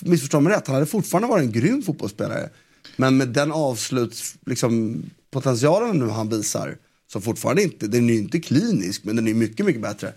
missförstå 0.00 0.40
mig 0.40 0.52
rätt, 0.52 0.66
han 0.66 0.74
hade 0.74 0.86
fortfarande 0.86 1.28
varit 1.28 1.44
en 1.44 1.52
grym 1.52 1.82
fotbollsspelare. 1.82 2.48
Men 2.96 3.16
med 3.16 3.28
den 3.28 3.52
avsluts, 3.52 4.34
liksom, 4.46 5.02
potentialen 5.30 5.98
nu 5.98 6.08
han 6.08 6.28
visar, 6.28 6.76
som 7.12 7.22
fortfarande 7.22 7.62
inte, 7.62 7.86
den 7.86 8.08
är 8.08 8.12
ju 8.14 8.18
inte 8.18 8.40
klinisk, 8.40 9.04
men 9.04 9.16
den 9.16 9.28
är 9.28 9.34
mycket, 9.34 9.66
mycket 9.66 9.82
bättre. 9.82 10.12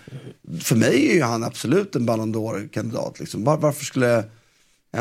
För 0.61 0.75
mig 0.75 1.09
är 1.09 1.13
ju 1.13 1.21
han 1.21 1.43
absolut 1.43 1.95
en 1.95 2.05
Ballon 2.05 2.35
d'Or-kandidat. 2.35 3.19
Liksom. 3.19 3.43
Var, 3.43 3.57
varför 3.57 3.85
skulle 3.85 4.23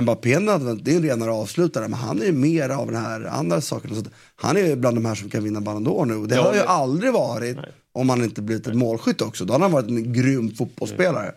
Mbappé 0.00 0.38
nödvändigt, 0.38 0.84
det 0.84 0.92
är 0.92 0.96
en 0.96 1.02
renare 1.02 1.30
avslutare, 1.30 1.88
men 1.88 1.98
han 1.98 2.22
är 2.22 2.26
ju 2.26 2.32
mer 2.32 2.68
av 2.68 2.86
den 2.86 3.02
här 3.02 3.24
andra 3.24 3.60
saken. 3.60 3.94
Så 3.96 4.04
han 4.36 4.56
är 4.56 4.66
ju 4.66 4.76
bland 4.76 4.96
de 4.96 5.04
här 5.04 5.14
som 5.14 5.30
kan 5.30 5.44
vinna 5.44 5.60
Ballon 5.60 5.86
d'Or 5.86 6.04
nu. 6.06 6.26
Det 6.26 6.36
har 6.36 6.54
ju 6.54 6.60
aldrig 6.60 7.12
varit 7.12 7.56
om 7.92 8.08
han 8.08 8.24
inte 8.24 8.42
blivit 8.42 8.66
en 8.66 8.78
målskytt 8.78 9.22
också. 9.22 9.44
Då 9.44 9.52
hade 9.52 9.64
han 9.64 9.72
varit 9.72 9.88
en 9.88 10.12
grym 10.12 10.54
fotbollsspelare. 10.54 11.32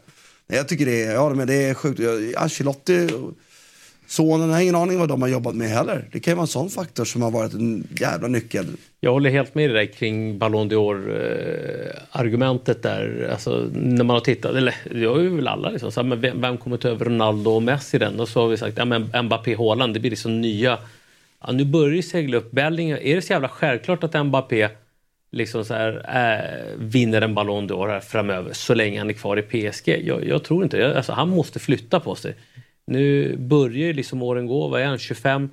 Nej, 0.48 0.58
Jag 0.58 0.68
tycker 0.68 0.86
det 0.86 1.04
är, 1.04 1.14
ja, 1.14 1.30
men 1.30 1.48
det 1.48 1.54
är 1.54 1.74
sjukt. 1.74 2.00
Ancelotti, 2.38 3.08
sonen, 4.08 4.50
jag 4.50 4.56
har 4.56 4.62
ingen 4.62 4.76
aning 4.76 5.00
vad 5.00 5.10
de 5.10 5.22
har 5.22 5.30
jobbat 5.30 5.56
med 5.56 5.70
heller. 5.70 6.10
Det 6.12 6.20
kan 6.20 6.32
ju 6.32 6.36
vara 6.36 6.44
en 6.44 6.48
sån 6.48 6.70
faktor 6.70 7.06
som 7.06 7.22
har 7.22 7.32
varit 7.32 7.54
en 7.54 7.88
jävla 8.00 8.28
nyckel. 8.28 8.66
Jag 9.00 9.12
håller 9.12 9.30
helt 9.30 9.56
med 9.56 9.70
dig 9.70 9.88
kring 9.88 10.40
Ballon 10.40 10.72
d'Or-argumentet 10.72 12.86
eh, 12.86 12.92
där. 12.92 13.30
Alltså, 13.32 13.70
när 13.74 14.04
man 14.04 14.14
har 14.14 14.22
tittat, 14.22 14.56
eller 14.56 14.76
det 14.92 15.06
har 15.06 15.20
ju 15.20 15.36
väl 15.36 15.48
alla 15.48 15.70
liksom, 15.70 15.92
så 15.92 16.02
här, 16.02 16.08
men 16.08 16.22
vem, 16.22 16.42
vem 16.42 16.58
kommer 16.58 16.78
ta 16.78 16.88
över 16.88 17.06
Ronaldo 17.06 17.52
och 17.52 17.64
Messi 17.64 17.98
den? 17.98 18.20
Och 18.20 18.30
så 18.30 18.42
har 18.42 18.48
vi 18.48 18.58
sagt, 18.58 18.78
ja 18.78 18.86
men 18.86 19.26
Mbappé, 19.26 19.56
Haaland, 19.56 19.94
det 19.94 20.00
blir 20.00 20.12
liksom 20.12 20.42
nya. 20.42 20.78
Ja, 21.42 21.52
nu 21.52 21.66
börjar 21.66 21.96
det 21.96 22.04
segla 22.04 22.38
upp 22.38 22.52
Bellingham. 22.52 23.00
Är 23.02 23.16
det 23.16 23.22
så 23.22 23.34
jävla 23.34 23.50
självklart 23.50 24.04
att 24.04 24.26
Mbappé 24.26 24.70
liksom 25.32 25.66
så 25.66 25.74
här, 25.74 26.06
äh, 26.08 26.78
vinner 26.78 27.22
en 27.22 27.34
Ballon 27.34 27.70
d'Or 27.70 27.88
här 27.88 28.00
framöver 28.00 28.54
så 28.54 28.74
länge 28.74 29.00
han 29.00 29.10
är 29.10 29.14
kvar 29.14 29.40
i 29.40 29.42
PSG? 29.42 29.88
Jag, 30.06 30.28
jag 30.28 30.44
tror 30.44 30.64
inte 30.64 30.78
det. 30.78 30.98
Alltså, 30.98 31.14
han 31.14 31.30
måste 31.30 31.60
flytta 31.60 32.00
på 32.00 32.16
sig. 32.16 32.36
Nu 32.86 33.38
börjar 33.38 33.88
ju 33.88 33.94
liksom 33.94 34.24
åren 34.24 34.48
gå, 34.48 34.68
vad 34.68 34.82
är 34.82 34.86
han, 34.86 35.00
25? 35.00 35.50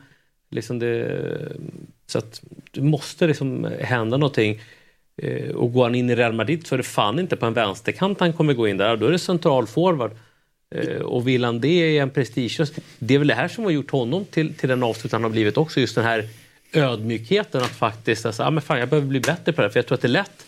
Liksom 0.50 0.78
det, 0.78 1.22
så 2.06 2.18
att 2.18 2.42
det 2.70 2.80
måste 2.80 3.26
liksom 3.26 3.68
hända 3.80 4.16
någonting. 4.16 4.60
Eh, 5.22 5.50
och 5.50 5.72
går 5.72 5.82
han 5.82 5.94
in 5.94 6.10
i 6.10 6.14
Real 6.14 6.32
Madrid 6.32 6.66
så 6.66 6.74
är 6.74 6.76
det 6.76 6.82
fan 6.82 7.18
inte 7.18 7.36
på 7.36 7.46
en 7.46 7.54
vänsterkant 7.54 8.20
han 8.20 8.32
kommer 8.32 8.54
gå 8.54 8.68
in 8.68 8.76
där. 8.76 8.96
Då 8.96 9.06
är 9.06 9.12
det 9.12 9.18
central 9.18 9.66
forward. 9.66 10.10
Eh, 10.74 11.00
och 11.00 11.28
vill 11.28 11.44
han 11.44 11.60
det 11.60 11.68
i 11.68 11.98
en 11.98 12.10
prestigelös. 12.10 12.72
Det 12.98 13.14
är 13.14 13.18
väl 13.18 13.28
det 13.28 13.34
här 13.34 13.48
som 13.48 13.64
har 13.64 13.70
gjort 13.70 13.90
honom 13.90 14.24
till, 14.24 14.54
till 14.54 14.68
den 14.68 14.82
avslut 14.82 15.12
han 15.12 15.22
har 15.22 15.30
blivit 15.30 15.56
också. 15.56 15.80
Just 15.80 15.94
den 15.94 16.04
här 16.04 16.28
ödmjukheten 16.76 17.62
att 17.62 17.68
faktiskt, 17.70 18.26
alltså, 18.26 18.42
ah, 18.42 18.50
men 18.50 18.62
fan, 18.62 18.78
jag 18.78 18.88
behöver 18.88 19.08
bli 19.08 19.20
bättre 19.20 19.52
på 19.52 19.60
det 19.60 19.66
här. 19.66 19.72
För 19.72 19.78
jag 19.78 19.86
tror 19.86 19.94
att 19.96 20.02
det 20.02 20.06
är 20.06 20.10
lätt. 20.10 20.46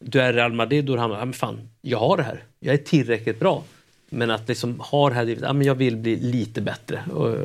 Du 0.00 0.20
är 0.20 0.32
Real 0.32 0.52
Madrid 0.52 0.90
och 0.90 0.98
hamnar, 0.98 1.20
ah, 1.20 1.24
men 1.24 1.34
fan, 1.34 1.68
jag 1.80 1.98
har 1.98 2.16
det 2.16 2.22
här. 2.22 2.42
Jag 2.60 2.74
är 2.74 2.78
tillräckligt 2.78 3.40
bra. 3.40 3.64
Men 4.10 4.30
att 4.30 4.48
liksom 4.48 4.80
ha 4.80 5.08
det 5.08 5.14
här 5.14 5.24
drivet, 5.24 5.44
ah, 5.44 5.52
men 5.52 5.66
jag 5.66 5.74
vill 5.74 5.96
bli 5.96 6.16
lite 6.16 6.60
bättre. 6.60 7.04
Och, 7.12 7.30
eh, 7.30 7.36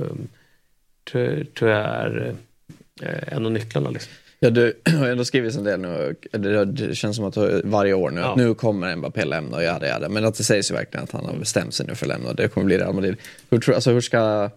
tror, 1.11 1.43
tror 1.43 1.71
jag 1.71 1.79
är 1.85 2.35
eh, 3.01 3.33
en 3.33 3.45
av 3.45 3.51
nycklarna. 3.51 3.89
Liksom. 3.89 4.11
Ja, 4.39 4.49
du 4.49 4.73
har 4.99 5.07
ändå 5.07 5.25
skrivit 5.25 5.55
en 5.55 5.63
del 5.63 5.79
nu. 5.79 6.15
Det, 6.31 6.65
det 6.65 6.95
känns 6.95 7.15
som 7.15 7.25
att 7.25 7.37
varje 7.63 7.93
år 7.93 8.09
nu, 8.09 8.21
Ja. 8.21 8.31
att 8.31 8.37
nu 8.37 8.53
kommer 8.53 8.95
Mbappé 8.95 9.25
lämna 9.25 9.57
och 9.57 9.63
jada, 9.63 9.87
jada. 9.87 10.09
Men 10.09 10.25
att 10.25 10.35
det 10.35 10.43
sägs 10.43 10.71
ju 10.71 10.75
verkligen 10.75 11.03
att 11.03 11.11
han 11.11 11.25
har 11.25 11.33
bestämt 11.33 11.73
sig 11.73 11.85
nu 11.87 11.95
för 11.95 12.05
att 12.05 12.09
lämna 12.09 12.29
och 12.29 12.35
det 12.35 12.47
kommer 12.47 12.65
bli 12.65 12.77
Real 12.77 12.93
Madrid. 12.93 13.15
Hur, 13.49 13.59
tror, 13.59 13.75
alltså, 13.75 13.91
hur 13.91 14.01
ska... 14.01 14.49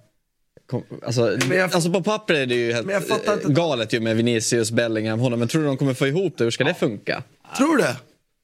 Alltså, 1.03 1.39
alltså 1.73 1.93
på 1.93 2.03
papper 2.03 2.35
är 2.35 2.47
det 2.47 2.55
ju 2.55 2.73
helt 2.73 2.89
eh, 3.11 3.51
galet 3.51 3.93
ju 3.93 4.01
med 4.01 4.17
Vinicius, 4.17 4.71
Bellingham, 4.71 5.21
honom. 5.21 5.39
Men 5.39 5.49
tror 5.49 5.63
du 5.63 5.69
de 5.69 5.77
kommer 5.77 5.95
få 5.95 6.07
ihop 6.07 6.35
det? 6.39 6.45
Hur 6.45 6.51
ska 6.51 6.65
det 6.65 6.75
funka? 6.75 7.23
Tror 7.57 7.77
du 7.77 7.83
det? 7.83 7.97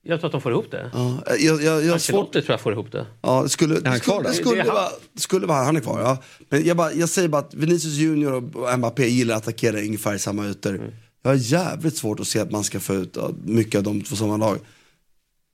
Jag 0.02 0.20
tror 0.20 0.28
att 0.28 0.32
de 0.32 0.40
får 0.40 0.52
ihop 0.52 0.70
det. 0.70 0.90
Ja, 0.94 1.22
jag, 1.38 1.62
jag, 1.62 1.84
jag 1.84 2.00
svårt... 2.00 2.32
Tror 2.32 2.44
jag 2.48 2.60
får 2.60 2.72
ihop 2.72 2.92
det. 2.92 3.06
Ja, 3.22 3.42
det 3.42 3.48
skulle, 3.48 3.88
han 3.88 4.00
kvar 4.00 4.22
då? 4.22 4.28
skulle, 4.32 4.54
Det 4.54 4.60
är 4.60 4.64
skulle, 4.64 4.74
vara, 4.74 4.88
skulle 5.16 5.46
vara, 5.46 5.64
han 5.64 5.76
är 5.76 5.80
kvar 5.80 6.00
ja. 6.00 6.18
Men 6.48 6.64
jag, 6.66 6.76
bara, 6.76 6.92
jag 6.92 7.08
säger 7.08 7.28
bara 7.28 7.38
att 7.38 7.54
Vinicius 7.54 7.94
Junior 7.94 8.32
och 8.32 8.78
Mbappé 8.78 9.08
gillar 9.08 9.34
att 9.36 9.42
attackera 9.42 9.78
ungefär 9.78 10.14
i 10.14 10.18
samma 10.18 10.46
ytor. 10.46 10.74
Mm. 10.74 10.90
Jag 11.22 11.30
har 11.30 11.36
jävligt 11.36 11.96
svårt 11.96 12.20
att 12.20 12.26
se 12.26 12.40
att 12.40 12.50
man 12.50 12.64
ska 12.64 12.80
få 12.80 12.94
ut 12.94 13.12
ja, 13.16 13.30
mycket 13.44 13.78
av 13.78 13.82
dem 13.82 14.00
på 14.00 14.16
samma 14.16 14.36
lag. 14.36 14.58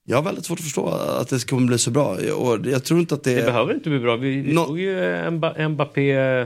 Jag 0.07 0.17
har 0.17 0.23
väldigt 0.23 0.45
svårt 0.45 0.59
att 0.59 0.65
förstå 0.65 0.87
att 0.89 1.29
det 1.29 1.49
kommer 1.49 1.67
bli 1.67 1.77
så 1.77 1.91
bra. 1.91 2.17
Och 2.35 2.67
jag 2.67 2.83
tror 2.83 2.99
inte 2.99 3.15
att 3.15 3.23
det... 3.23 3.35
Det 3.35 3.45
behöver 3.45 3.73
inte 3.73 3.89
bli 3.89 3.99
bra. 3.99 4.15
Vi, 4.15 4.41
vi 4.41 4.55
såg 4.55 4.79
ju 4.79 4.95
Mba- 5.29 5.69
Mbappé, 5.69 6.45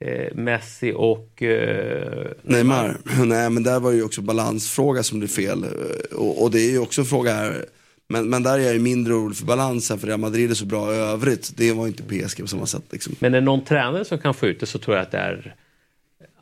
eh, 0.00 0.34
Messi 0.34 0.92
och... 0.96 1.42
Eh, 1.42 2.26
Neymar. 2.42 2.96
Nej 3.26 3.50
men 3.50 3.62
där 3.62 3.80
var 3.80 3.92
ju 3.92 4.02
också 4.02 4.22
balansfråga 4.22 5.02
som 5.02 5.18
blev 5.18 5.28
fel. 5.28 5.64
Och, 6.12 6.42
och 6.42 6.50
det 6.50 6.60
är 6.60 6.70
ju 6.70 6.78
också 6.78 7.00
en 7.00 7.06
fråga 7.06 7.32
här. 7.32 7.64
Men, 8.08 8.30
men 8.30 8.42
där 8.42 8.58
är 8.58 8.62
jag 8.62 8.72
ju 8.72 8.78
mindre 8.78 9.14
orolig 9.14 9.36
för 9.36 9.44
balansen 9.44 9.98
för 9.98 10.06
Real 10.06 10.20
Madrid 10.20 10.50
är 10.50 10.54
så 10.54 10.66
bra 10.66 10.94
i 10.94 10.96
övrigt. 10.96 11.52
Det 11.56 11.72
var 11.72 11.86
inte 11.86 12.02
PSG 12.02 12.40
på 12.40 12.46
samma 12.46 12.66
sätt. 12.66 12.84
Liksom. 12.90 13.14
Men 13.18 13.34
är 13.34 13.40
det 13.40 13.44
någon 13.44 13.64
tränare 13.64 14.04
som 14.04 14.18
kan 14.18 14.34
få 14.34 14.46
ut 14.46 14.60
det 14.60 14.66
så 14.66 14.78
tror 14.78 14.96
jag 14.96 15.02
att 15.02 15.10
det 15.10 15.18
är 15.18 15.54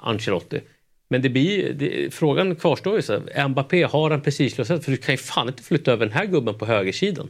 Ancelotti. 0.00 0.60
Men 1.08 1.22
det 1.22 1.28
blir, 1.28 1.72
det, 1.72 2.14
frågan 2.14 2.56
kvarstår 2.56 2.96
ju. 2.96 3.02
Så 3.02 3.20
här, 3.34 3.48
Mbappé 3.48 3.82
har 3.82 4.10
en 4.10 4.20
precislöshet 4.20 4.84
för 4.84 4.90
du 4.90 4.96
kan 4.96 5.12
ju 5.12 5.16
fan 5.16 5.48
inte 5.48 5.62
flytta 5.62 5.92
över 5.92 6.06
den 6.06 6.14
här 6.14 6.26
gubben 6.26 6.58
på 6.58 6.66
högersidan. 6.66 7.28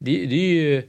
Det, 0.00 0.26
det 0.26 0.34
är 0.34 0.54
ju... 0.54 0.82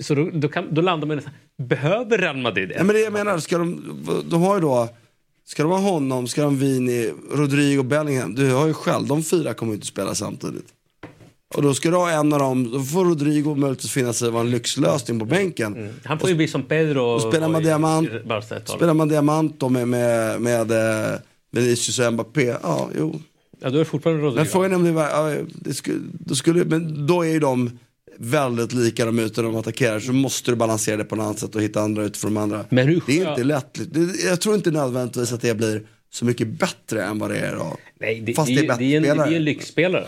Så 0.00 0.14
då, 0.14 0.30
då, 0.32 0.48
kan, 0.48 0.74
då 0.74 0.80
landar 0.80 1.08
man 1.08 1.18
i 1.18 1.22
Behöver 1.62 2.18
Real 2.18 2.36
Madrid 2.36 2.68
det? 2.68 2.74
Ja, 2.74 2.84
men 2.84 2.94
det 2.94 3.00
jag 3.00 3.12
menar, 3.12 3.38
ska 3.38 3.58
de, 3.58 3.96
de 4.30 4.42
har 4.42 4.54
ju 4.54 4.60
då, 4.60 4.88
ska 5.46 5.62
de 5.62 5.72
ha 5.72 5.78
honom, 5.78 6.26
ska 6.26 6.42
de 6.42 6.54
ha 6.54 6.60
Vini, 6.60 7.12
Rodrigo, 7.32 7.82
Bellingham. 7.82 8.34
Du 8.34 8.52
har 8.52 8.66
ju 8.66 8.72
själv, 8.74 9.06
de 9.06 9.22
fyra 9.22 9.54
kommer 9.54 9.72
ju 9.72 9.74
inte 9.74 9.86
spela 9.86 10.14
samtidigt. 10.14 10.66
Och 11.54 11.62
då 11.62 11.74
ska 11.74 11.90
du 11.90 11.96
ha 11.96 12.10
en 12.10 12.32
av 12.32 12.38
dem, 12.38 12.70
då 12.72 12.82
får 12.82 13.04
Rodrigo 13.04 13.54
möjligtvis 13.54 13.92
finna 13.92 14.12
sig 14.12 14.30
vara 14.30 14.42
en 14.42 14.50
lyxlösning 14.50 15.18
på 15.18 15.24
bänken. 15.24 15.76
Mm. 15.76 15.94
Han 16.04 16.18
får 16.18 16.28
ju 16.28 16.34
bli 16.34 16.48
som 16.48 16.62
Pedro. 16.62 17.02
Och 17.02 17.20
spelar 17.20 17.48
man 17.48 17.62
diamant, 17.62 18.08
spelar 18.64 18.94
man 18.94 19.08
diamant 19.08 19.60
då 19.60 19.68
med, 19.68 19.88
med, 19.88 20.40
med 20.40 20.70
eh, 20.70 21.18
Vinicius 21.50 21.98
och 21.98 22.12
Mbappé, 22.12 22.54
ja 22.62 22.90
jo. 22.98 23.20
Ja, 23.60 23.70
då 23.70 23.78
är 23.78 23.84
fortfarande 23.84 24.22
Rodrigo. 24.22 24.36
Men 24.36 24.46
frågan 24.46 24.72
är 24.72 24.76
om 24.76 24.84
det 24.84 24.92
var, 24.92 25.08
ja, 25.08 25.36
det 25.54 25.74
skulle, 25.74 25.98
då 26.12 26.34
skulle, 26.34 26.64
men 26.64 27.06
då 27.06 27.22
är 27.22 27.28
ju 27.28 27.38
de 27.38 27.78
väldigt 28.18 28.72
lika 28.72 29.04
de 29.04 29.18
ute 29.18 29.42
de 29.42 29.56
attackerar. 29.56 30.00
Så 30.00 30.12
måste 30.12 30.50
du 30.50 30.56
balansera 30.56 30.96
det 30.96 31.04
på 31.04 31.16
något 31.16 31.24
annat 31.24 31.38
sätt 31.38 31.54
och 31.54 31.62
hitta 31.62 31.80
andra 31.80 32.04
utifrån 32.04 32.34
de 32.34 32.40
andra. 32.40 32.64
Men 32.68 32.88
hur 32.88 33.02
det 33.06 33.20
är 33.20 33.30
inte 33.30 33.44
lätt. 33.44 33.78
Jag 34.24 34.40
tror 34.40 34.54
inte 34.54 34.70
nödvändigtvis 34.70 35.32
att 35.32 35.40
det 35.40 35.54
blir 35.54 35.82
så 36.10 36.24
mycket 36.24 36.48
bättre 36.48 37.04
än 37.04 37.18
vad 37.18 37.30
det 37.30 37.38
är 37.38 37.54
idag. 37.54 37.76
Nej, 38.00 38.20
det, 38.20 38.34
Fast 38.34 38.48
det, 38.48 38.54
är 38.54 38.72
är, 38.72 38.78
det, 38.78 38.84
är 38.84 38.96
en, 38.96 39.02
det 39.02 39.24
är 39.24 39.32
en 39.32 39.44
lyxspelare 39.44 40.06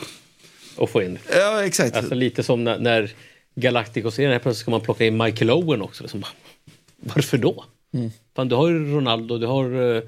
att 0.79 0.91
få 0.91 1.03
in. 1.03 1.19
Ja, 1.33 1.65
exakt. 1.65 1.97
Alltså 1.97 2.15
lite 2.15 2.43
som 2.43 2.65
när, 2.65 2.79
när 2.79 3.13
Galacticos-serien, 3.55 4.33
här 4.33 4.39
plötsligt 4.39 4.63
ska 4.63 4.71
man 4.71 4.81
plocka 4.81 5.05
in 5.05 5.17
Michael 5.17 5.51
Owen 5.51 5.83
också. 5.83 6.03
Liksom. 6.03 6.25
Varför 6.97 7.39
då? 7.39 7.65
Mm. 7.95 8.11
Fan, 8.37 8.49
du 8.49 8.55
har 8.55 8.69
ju 8.69 8.95
Ronaldo, 8.95 9.39
du 9.39 9.47
har 9.47 9.75
uh, 9.75 10.03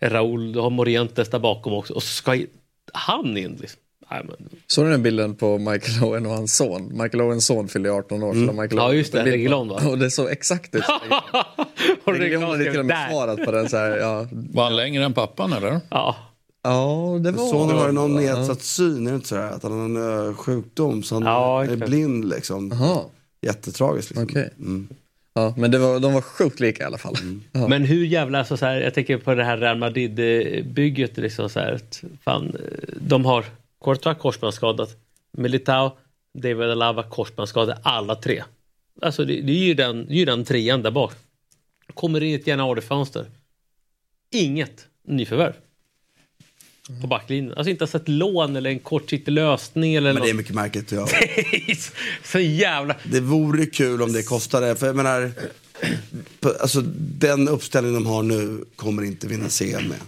Raúl, 0.00 0.52
du 0.52 0.58
har 0.58 0.70
Morientes 0.70 1.28
där 1.28 1.38
bakom 1.38 1.72
också. 1.72 1.94
Och 1.94 2.02
så 2.02 2.08
ska 2.08 2.42
han 2.92 3.36
in. 3.36 3.56
Liksom. 3.60 3.80
Såg 4.66 4.84
ni 4.84 4.90
den 4.90 5.02
bilden 5.02 5.34
på 5.34 5.58
Michael 5.58 6.04
Owen 6.04 6.26
och 6.26 6.32
hans 6.32 6.56
son? 6.56 6.88
Michael 7.02 7.20
Owens 7.20 7.46
son 7.46 7.68
fyllde 7.68 7.88
ju 7.88 7.94
18 7.94 8.22
år. 8.22 8.32
så 8.32 8.38
Mm. 8.38 8.56
Michael 8.56 8.76
Ja, 8.76 8.86
Owen 8.86 8.96
just 8.96 9.12
det. 9.12 9.24
Reguilon, 9.24 9.68
va? 9.68 9.82
Och 9.88 9.98
det 9.98 10.10
såg 10.10 10.30
exakt 10.30 10.74
ut. 10.74 10.84
Och 12.04 12.12
Reguilon 12.14 12.50
hade 12.50 12.70
till 12.70 12.80
och 12.80 12.86
med 12.86 13.10
svarat 13.10 13.44
på 13.44 13.52
den 13.52 13.68
så 13.68 13.76
här. 13.76 13.96
Ja, 13.98 14.26
Var 14.32 14.64
han 14.64 14.76
längre 14.76 15.04
än 15.04 15.12
pappan 15.12 15.52
eller? 15.52 15.80
Ja. 15.88 16.16
ja 16.62 17.18
det 17.24 17.30
var... 17.30 17.46
Sonen 17.46 17.76
har 17.76 17.86
ju 17.86 17.92
någon 17.92 18.14
nedsatt 18.16 18.62
syn, 18.62 19.06
är 19.06 19.10
det 19.10 19.16
inte 19.16 19.28
så 19.28 19.36
här? 19.36 19.50
Att 19.50 19.62
han 19.62 19.72
har 19.72 19.84
en 19.84 20.28
uh, 20.28 20.34
sjukdom 20.34 21.02
så 21.02 21.14
han 21.14 21.22
Ja, 21.24 21.64
är 21.64 21.76
blind 21.76 22.28
liksom. 22.28 22.70
Jaha. 22.80 23.00
Jättetragiskt 23.46 24.10
liksom. 24.10 24.24
Okej. 24.24 24.50
Mm. 24.58 24.88
Ja, 25.34 25.54
men 25.56 25.70
det 25.70 25.78
var, 25.78 26.00
de 26.00 26.14
var 26.14 26.20
sjukt 26.20 26.60
lika 26.60 26.82
i 26.82 26.86
alla 26.86 26.98
fall. 26.98 27.14
Ja. 27.52 27.68
Men 27.68 27.84
hur 27.84 28.04
jävla, 28.06 28.38
alltså, 28.38 28.56
så 28.56 28.66
här, 28.66 28.80
jag 28.80 28.94
tänker 28.94 29.18
på 29.18 29.34
det 29.34 29.44
här 29.44 29.56
Real 29.58 29.78
Madrid-bygget. 29.78 31.16
Liksom, 31.16 31.48
så 31.48 31.60
här, 31.60 31.72
att, 31.72 32.02
fan, 32.24 32.46
eh, 32.46 32.94
de 33.00 33.24
har 33.24 33.44
Courtois 33.82 34.18
korsbandsskadat, 34.18 34.96
Militao, 35.38 35.96
David 36.34 36.70
Alaba 36.70 37.02
korsbandsskadade, 37.02 37.80
alla 37.82 38.14
tre. 38.14 38.42
Alltså 39.02 39.24
det, 39.24 39.40
det 39.40 39.52
är 39.52 39.64
ju 39.64 39.74
den, 39.74 40.06
det 40.08 40.22
är 40.22 40.26
den 40.26 40.44
trean 40.44 40.82
där 40.82 40.90
bak. 40.90 41.12
Kommer 41.94 42.22
in 42.22 42.30
i 42.30 42.34
ett 42.34 42.46
januarifönster. 42.46 43.26
Inget 44.30 44.86
nyförvärv. 45.08 45.52
På 47.00 47.06
backlinjen. 47.06 47.54
Alltså 47.54 47.70
inte 47.70 47.82
ens 47.82 47.94
ett 47.94 48.08
lån 48.08 48.56
eller 48.56 48.70
en 48.70 48.78
kortsiktig 48.78 49.32
lösning. 49.32 49.94
Eller 49.94 50.12
Men 50.12 50.22
det 50.22 50.28
är 50.28 50.32
något. 50.32 50.38
mycket 50.38 50.54
märkligt. 50.54 50.92
Ja. 50.92 51.08
så 52.24 52.38
jävla... 52.38 52.96
Det 53.04 53.20
vore 53.20 53.66
kul 53.66 54.02
om 54.02 54.12
det 54.12 54.22
kostade. 54.22 54.76
För 54.76 54.86
jag 54.86 54.96
menar, 54.96 55.32
alltså, 56.60 56.80
den 56.96 57.48
uppställning 57.48 57.94
de 57.94 58.06
har 58.06 58.22
nu 58.22 58.64
kommer 58.76 59.04
inte 59.04 59.26
vinna 59.26 59.48
CL 59.48 59.88
med. 59.88 60.00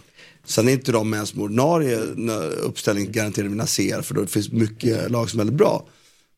Sen 0.45 0.69
är 0.69 0.73
inte 0.73 0.93
de 0.93 1.11
med 1.11 1.29
som 1.29 1.41
ordinarie 1.41 2.01
nö- 2.17 2.51
uppställning 2.51 3.13
garanterade 3.13 3.49
vinna 3.49 3.67
CL. 3.67 4.03
För 4.03 4.15
då 4.15 4.27
finns 4.27 4.53
mycket 4.53 5.11
lag 5.11 5.31
som 5.31 5.41
är 5.41 5.45
väldigt 5.45 5.59
bra. 5.59 5.87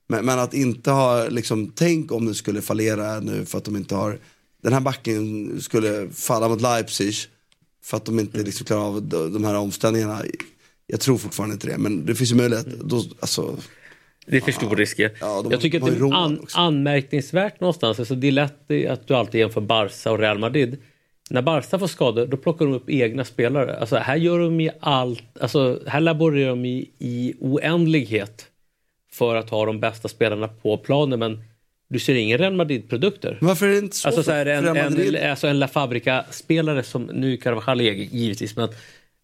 Men, 0.08 0.24
men 0.24 0.38
att 0.38 0.54
inte 0.54 0.90
ha, 0.90 1.28
liksom, 1.28 1.72
tänk 1.74 2.12
om 2.12 2.26
det 2.26 2.34
skulle 2.34 2.62
fallera 2.62 3.20
nu 3.20 3.44
för 3.46 3.58
att 3.58 3.64
de 3.64 3.76
inte 3.76 3.94
har, 3.94 4.18
den 4.62 4.72
här 4.72 4.80
backen 4.80 5.60
skulle 5.60 6.08
falla 6.10 6.48
mot 6.48 6.60
Leipzig. 6.60 7.14
För 7.84 7.96
att 7.96 8.04
de 8.04 8.18
inte 8.20 8.38
liksom 8.38 8.66
klarar 8.66 8.82
av 8.82 9.02
de, 9.02 9.44
här 9.44 9.54
omställningarna. 9.54 10.22
Jag 10.86 11.00
tror 11.00 11.18
fortfarande 11.18 11.52
inte 11.52 11.66
det, 11.66 11.78
men 11.78 12.06
det 12.06 12.14
finns 12.14 12.32
ju 12.32 12.34
möjlighet. 12.34 12.66
Då, 12.80 13.04
alltså, 13.20 13.56
Det 14.26 14.36
är 14.36 14.40
för 14.40 14.52
stor 14.52 14.76
risk. 14.76 14.98
Ja, 14.98 15.42
de 15.42 15.52
jag 15.52 15.60
tycker 15.60 15.80
att 15.80 15.86
det 15.86 15.96
är 15.96 16.14
an, 16.14 16.46
anmärkningsvärt 16.54 17.60
någonstans. 17.60 17.98
Alltså 17.98 18.14
det 18.14 18.26
är 18.28 18.32
lätt 18.32 18.70
att 18.90 19.08
du 19.08 19.14
alltid 19.14 19.40
jämför 19.40 19.60
Barca 19.60 20.12
och 20.12 20.18
Real 20.18 20.38
Madrid. 20.38 20.78
När 21.30 21.42
Barca 21.42 21.78
får 21.78 21.86
skador 21.86 22.26
då 22.26 22.36
plockar 22.36 22.64
de 22.64 22.74
upp 22.74 22.90
egna 22.90 23.24
spelare. 23.24 23.78
Alltså 23.78 23.96
här 23.96 24.16
gör 24.16 24.38
de 24.38 24.60
ju 24.60 24.70
allt. 24.80 25.22
Alltså 25.40 25.80
här 25.86 26.00
laborerar 26.00 26.50
de 26.50 26.64
i, 26.64 26.90
i 26.98 27.34
oändlighet 27.40 28.46
för 29.12 29.36
att 29.36 29.50
ha 29.50 29.66
de 29.66 29.80
bästa 29.80 30.08
spelarna 30.08 30.48
på 30.48 30.78
planen. 30.78 31.18
Men 31.18 31.42
du 31.88 31.98
ser 31.98 32.14
inga 32.14 32.36
Real 32.36 32.54
Madrid-produkter. 32.54 33.38
Varför 33.40 33.66
är 33.66 33.70
det 33.70 33.78
inte 33.78 33.96
så? 33.96 34.08
Alltså, 34.08 34.22
så 34.22 34.32
här, 34.32 34.46
en, 34.46 34.76
en, 34.76 35.30
alltså 35.30 35.46
en 35.46 35.58
La 35.58 35.68
Fabrica-spelare 35.68 36.82
som, 36.82 37.02
nu 37.02 37.36
Carvajal 37.36 37.80
givetvis, 37.80 38.56
men 38.56 38.68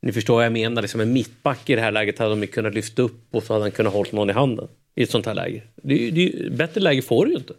ni 0.03 0.12
förstår 0.12 0.34
vad 0.34 0.44
jag 0.44 0.53
menar. 0.53 0.82
Liksom 0.82 1.00
en 1.00 1.12
mittback 1.12 1.70
i 1.70 1.74
det 1.74 1.80
här 1.80 1.92
läget 1.92 2.18
hade 2.18 2.40
de 2.40 2.46
kunnat 2.46 2.74
lyfta 2.74 3.03
upp 3.03 3.34
och 3.34 3.42
så 3.42 3.53
hade 3.53 3.64
han 3.64 3.70
kunnat 3.70 3.92
hålla 3.92 4.11
någon 4.12 4.30
i 4.30 4.32
handen. 4.32 4.68
I 4.94 5.03
ett 5.03 5.11
sånt 5.11 5.26
här 5.26 5.34
läge. 5.34 5.62
Det, 5.82 6.11
det, 6.11 6.53
bättre 6.53 6.80
läge 6.80 7.03
får 7.03 7.24
du 7.24 7.30
ju 7.30 7.38
inte. 7.38 7.55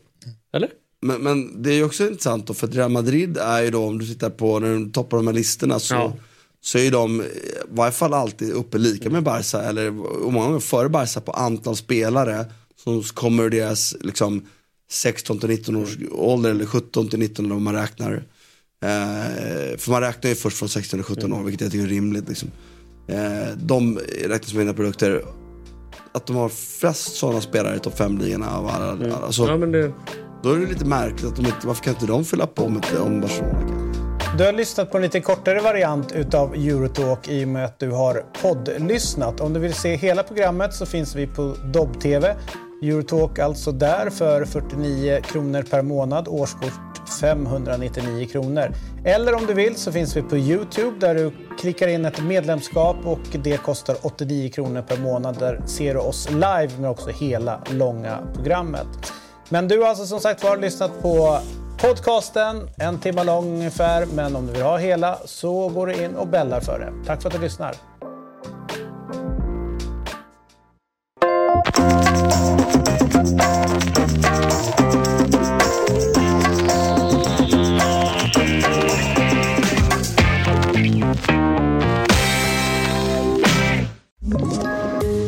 Eller? 0.54 0.70
Men, 1.04 1.22
men 1.22 1.64
det 1.64 1.70
är 1.70 1.74
ju 1.76 1.84
också 1.84 2.04
intressant 2.08 2.48
då, 2.48 2.54
för 2.54 2.68
att 2.68 2.76
Real 2.76 2.92
Madrid 2.92 3.38
är 3.38 3.62
ju 3.62 3.70
då, 3.72 3.86
om 3.86 4.00
du 4.00 4.06
tittar 4.08 4.30
på 4.30 4.60
när 4.60 4.74
de 4.74 4.92
toppar 4.92 5.18
de 5.18 5.28
här 5.28 5.34
listorna 5.34 5.80
så, 5.80 5.94
Ja. 5.94 6.14
så 6.62 6.78
är 6.78 6.92
de 6.92 7.22
i 7.22 7.26
varje 7.70 7.92
fall 7.92 8.14
alltid 8.14 8.52
uppe 8.52 8.78
lika 8.78 9.10
med 9.10 9.24
Barca, 9.24 9.62
eller 9.62 10.00
och 10.26 10.34
många 10.34 10.46
gånger 10.46 10.60
före 10.60 10.90
Barca 10.90 11.22
på 11.22 11.32
antal 11.32 11.76
spelare 11.76 12.46
som 12.84 13.04
kommer 13.04 13.44
ur 13.44 13.50
deras 13.50 13.96
liksom 14.02 14.42
16 14.92 15.40
till 15.40 15.50
19 15.50 15.76
års 15.76 15.98
ålder 16.12 16.50
eller 16.50 16.66
17 16.66 17.10
till 17.10 17.20
19 17.20 17.52
om 17.52 17.64
man 17.64 17.74
räknar. 17.74 18.14
Eh, 18.84 19.78
för 19.78 19.92
man 19.92 20.02
räknar 20.02 20.30
ju 20.30 20.36
först 20.36 20.58
från 20.58 20.70
16 20.70 21.00
till 21.00 21.16
17 21.16 21.34
år, 21.34 21.44
vilket 21.44 21.62
jag 21.62 21.72
tycker 21.72 21.86
är 21.86 21.90
rimligt. 21.90 22.30
Liksom. 22.30 22.50
Eh, 23.08 23.58
de 23.58 24.00
räknas 24.26 24.50
som 24.50 24.60
mina 24.60 24.74
produkter. 24.74 25.26
Att 26.12 26.28
de 26.28 26.36
har 26.36 26.50
flest 26.50 27.16
sådana 27.16 27.42
spelare 27.42 27.76
i 27.76 27.80
topp 27.80 28.00
5-ligorna 28.00 28.58
av 28.58 28.68
alla. 28.68 28.92
Mm. 28.92 29.12
Alltså, 29.24 29.48
Ja, 29.48 29.58
men 29.58 29.72
det 29.72 29.92
då 30.44 30.52
är 30.52 30.58
det 30.58 30.66
lite 30.66 30.86
märkligt 30.86 31.26
att 31.26 31.36
de 31.36 31.46
inte, 31.46 31.68
varför 31.68 31.84
kan 31.84 31.94
inte 31.94 32.06
de 32.06 32.26
fylla 32.26 32.48
på 32.48 32.70
med 32.70 32.84
om 33.00 33.22
Barcelona 33.22 33.60
kan? 33.60 33.94
Du 34.38 34.46
har 34.46 34.54
lyssnat 34.54 34.92
på 34.92 34.98
en 34.98 35.04
lite 35.04 35.20
kortare 35.20 35.60
variant 35.60 36.12
utav 36.12 36.54
Eurotalk 36.54 37.28
i 37.28 37.44
och 37.44 37.48
med 37.48 37.66
att 37.66 37.80
du 37.80 37.92
har 37.92 38.26
poddlyssnat. 38.42 39.40
Om 39.40 39.54
du 39.54 39.60
vill 39.60 39.74
se 39.74 39.96
hela 39.96 40.24
programmet 40.24 40.74
så 40.74 40.86
finns 40.86 41.16
vi 41.16 41.28
på 41.28 41.56
Dobb-TV. 41.74 42.36
Eurotalk 42.84 43.40
alltså 43.40 43.72
där 43.72 44.10
för 44.10 44.46
49 44.46 45.22
kronor 45.22 45.62
per 45.62 45.82
månad, 45.82 46.28
årskort 46.28 47.10
599 47.22 48.28
kronor. 48.28 48.72
Eller 49.06 49.34
om 49.36 49.46
du 49.46 49.54
vill 49.54 49.76
så 49.76 49.92
finns 49.92 50.18
vi 50.18 50.22
på 50.22 50.38
Youtube 50.38 51.00
där 51.00 51.16
du 51.16 51.32
klickar 51.60 51.88
in 51.88 52.06
ett 52.06 52.24
medlemskap 52.24 52.98
och 53.06 53.38
det 53.44 53.58
kostar 53.58 53.96
89 54.02 54.50
kronor 54.50 54.82
per 54.82 54.98
månad. 54.98 55.40
Där 55.40 55.62
ser 55.66 55.94
du 55.94 56.00
oss 56.00 56.32
live 56.32 56.70
men 56.76 56.86
också 56.86 57.10
hela 57.10 57.62
långa 57.70 58.18
programmet. 58.34 59.14
Men 59.50 59.68
du 59.68 59.80
har 59.82 59.88
alltså 59.88 60.06
som 60.06 60.20
sagt 60.20 60.44
var 60.44 60.58
lyssnat 60.58 61.02
på 61.02 61.40
podcasten, 61.78 62.70
en 62.78 63.00
timme 63.00 63.24
lång 63.24 63.54
ungefär. 63.54 64.06
Men 64.06 64.36
om 64.36 64.48
du 64.48 64.54
vill 64.54 64.62
ha 64.62 64.78
hela 64.78 65.20
så 65.26 65.70
går 65.70 65.88
du 65.88 66.04
in 66.04 66.16
och 66.16 66.28
bällar 66.28 66.62
för 66.62 66.80
det. 66.80 67.06
Tack 67.06 67.22
för 67.22 67.30
att 67.30 67.36
du 67.36 67.42
lyssnar. 67.42 67.76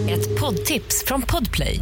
Ett 0.09 0.39
poddtips 0.39 1.03
från 1.05 1.21
Podplay. 1.21 1.81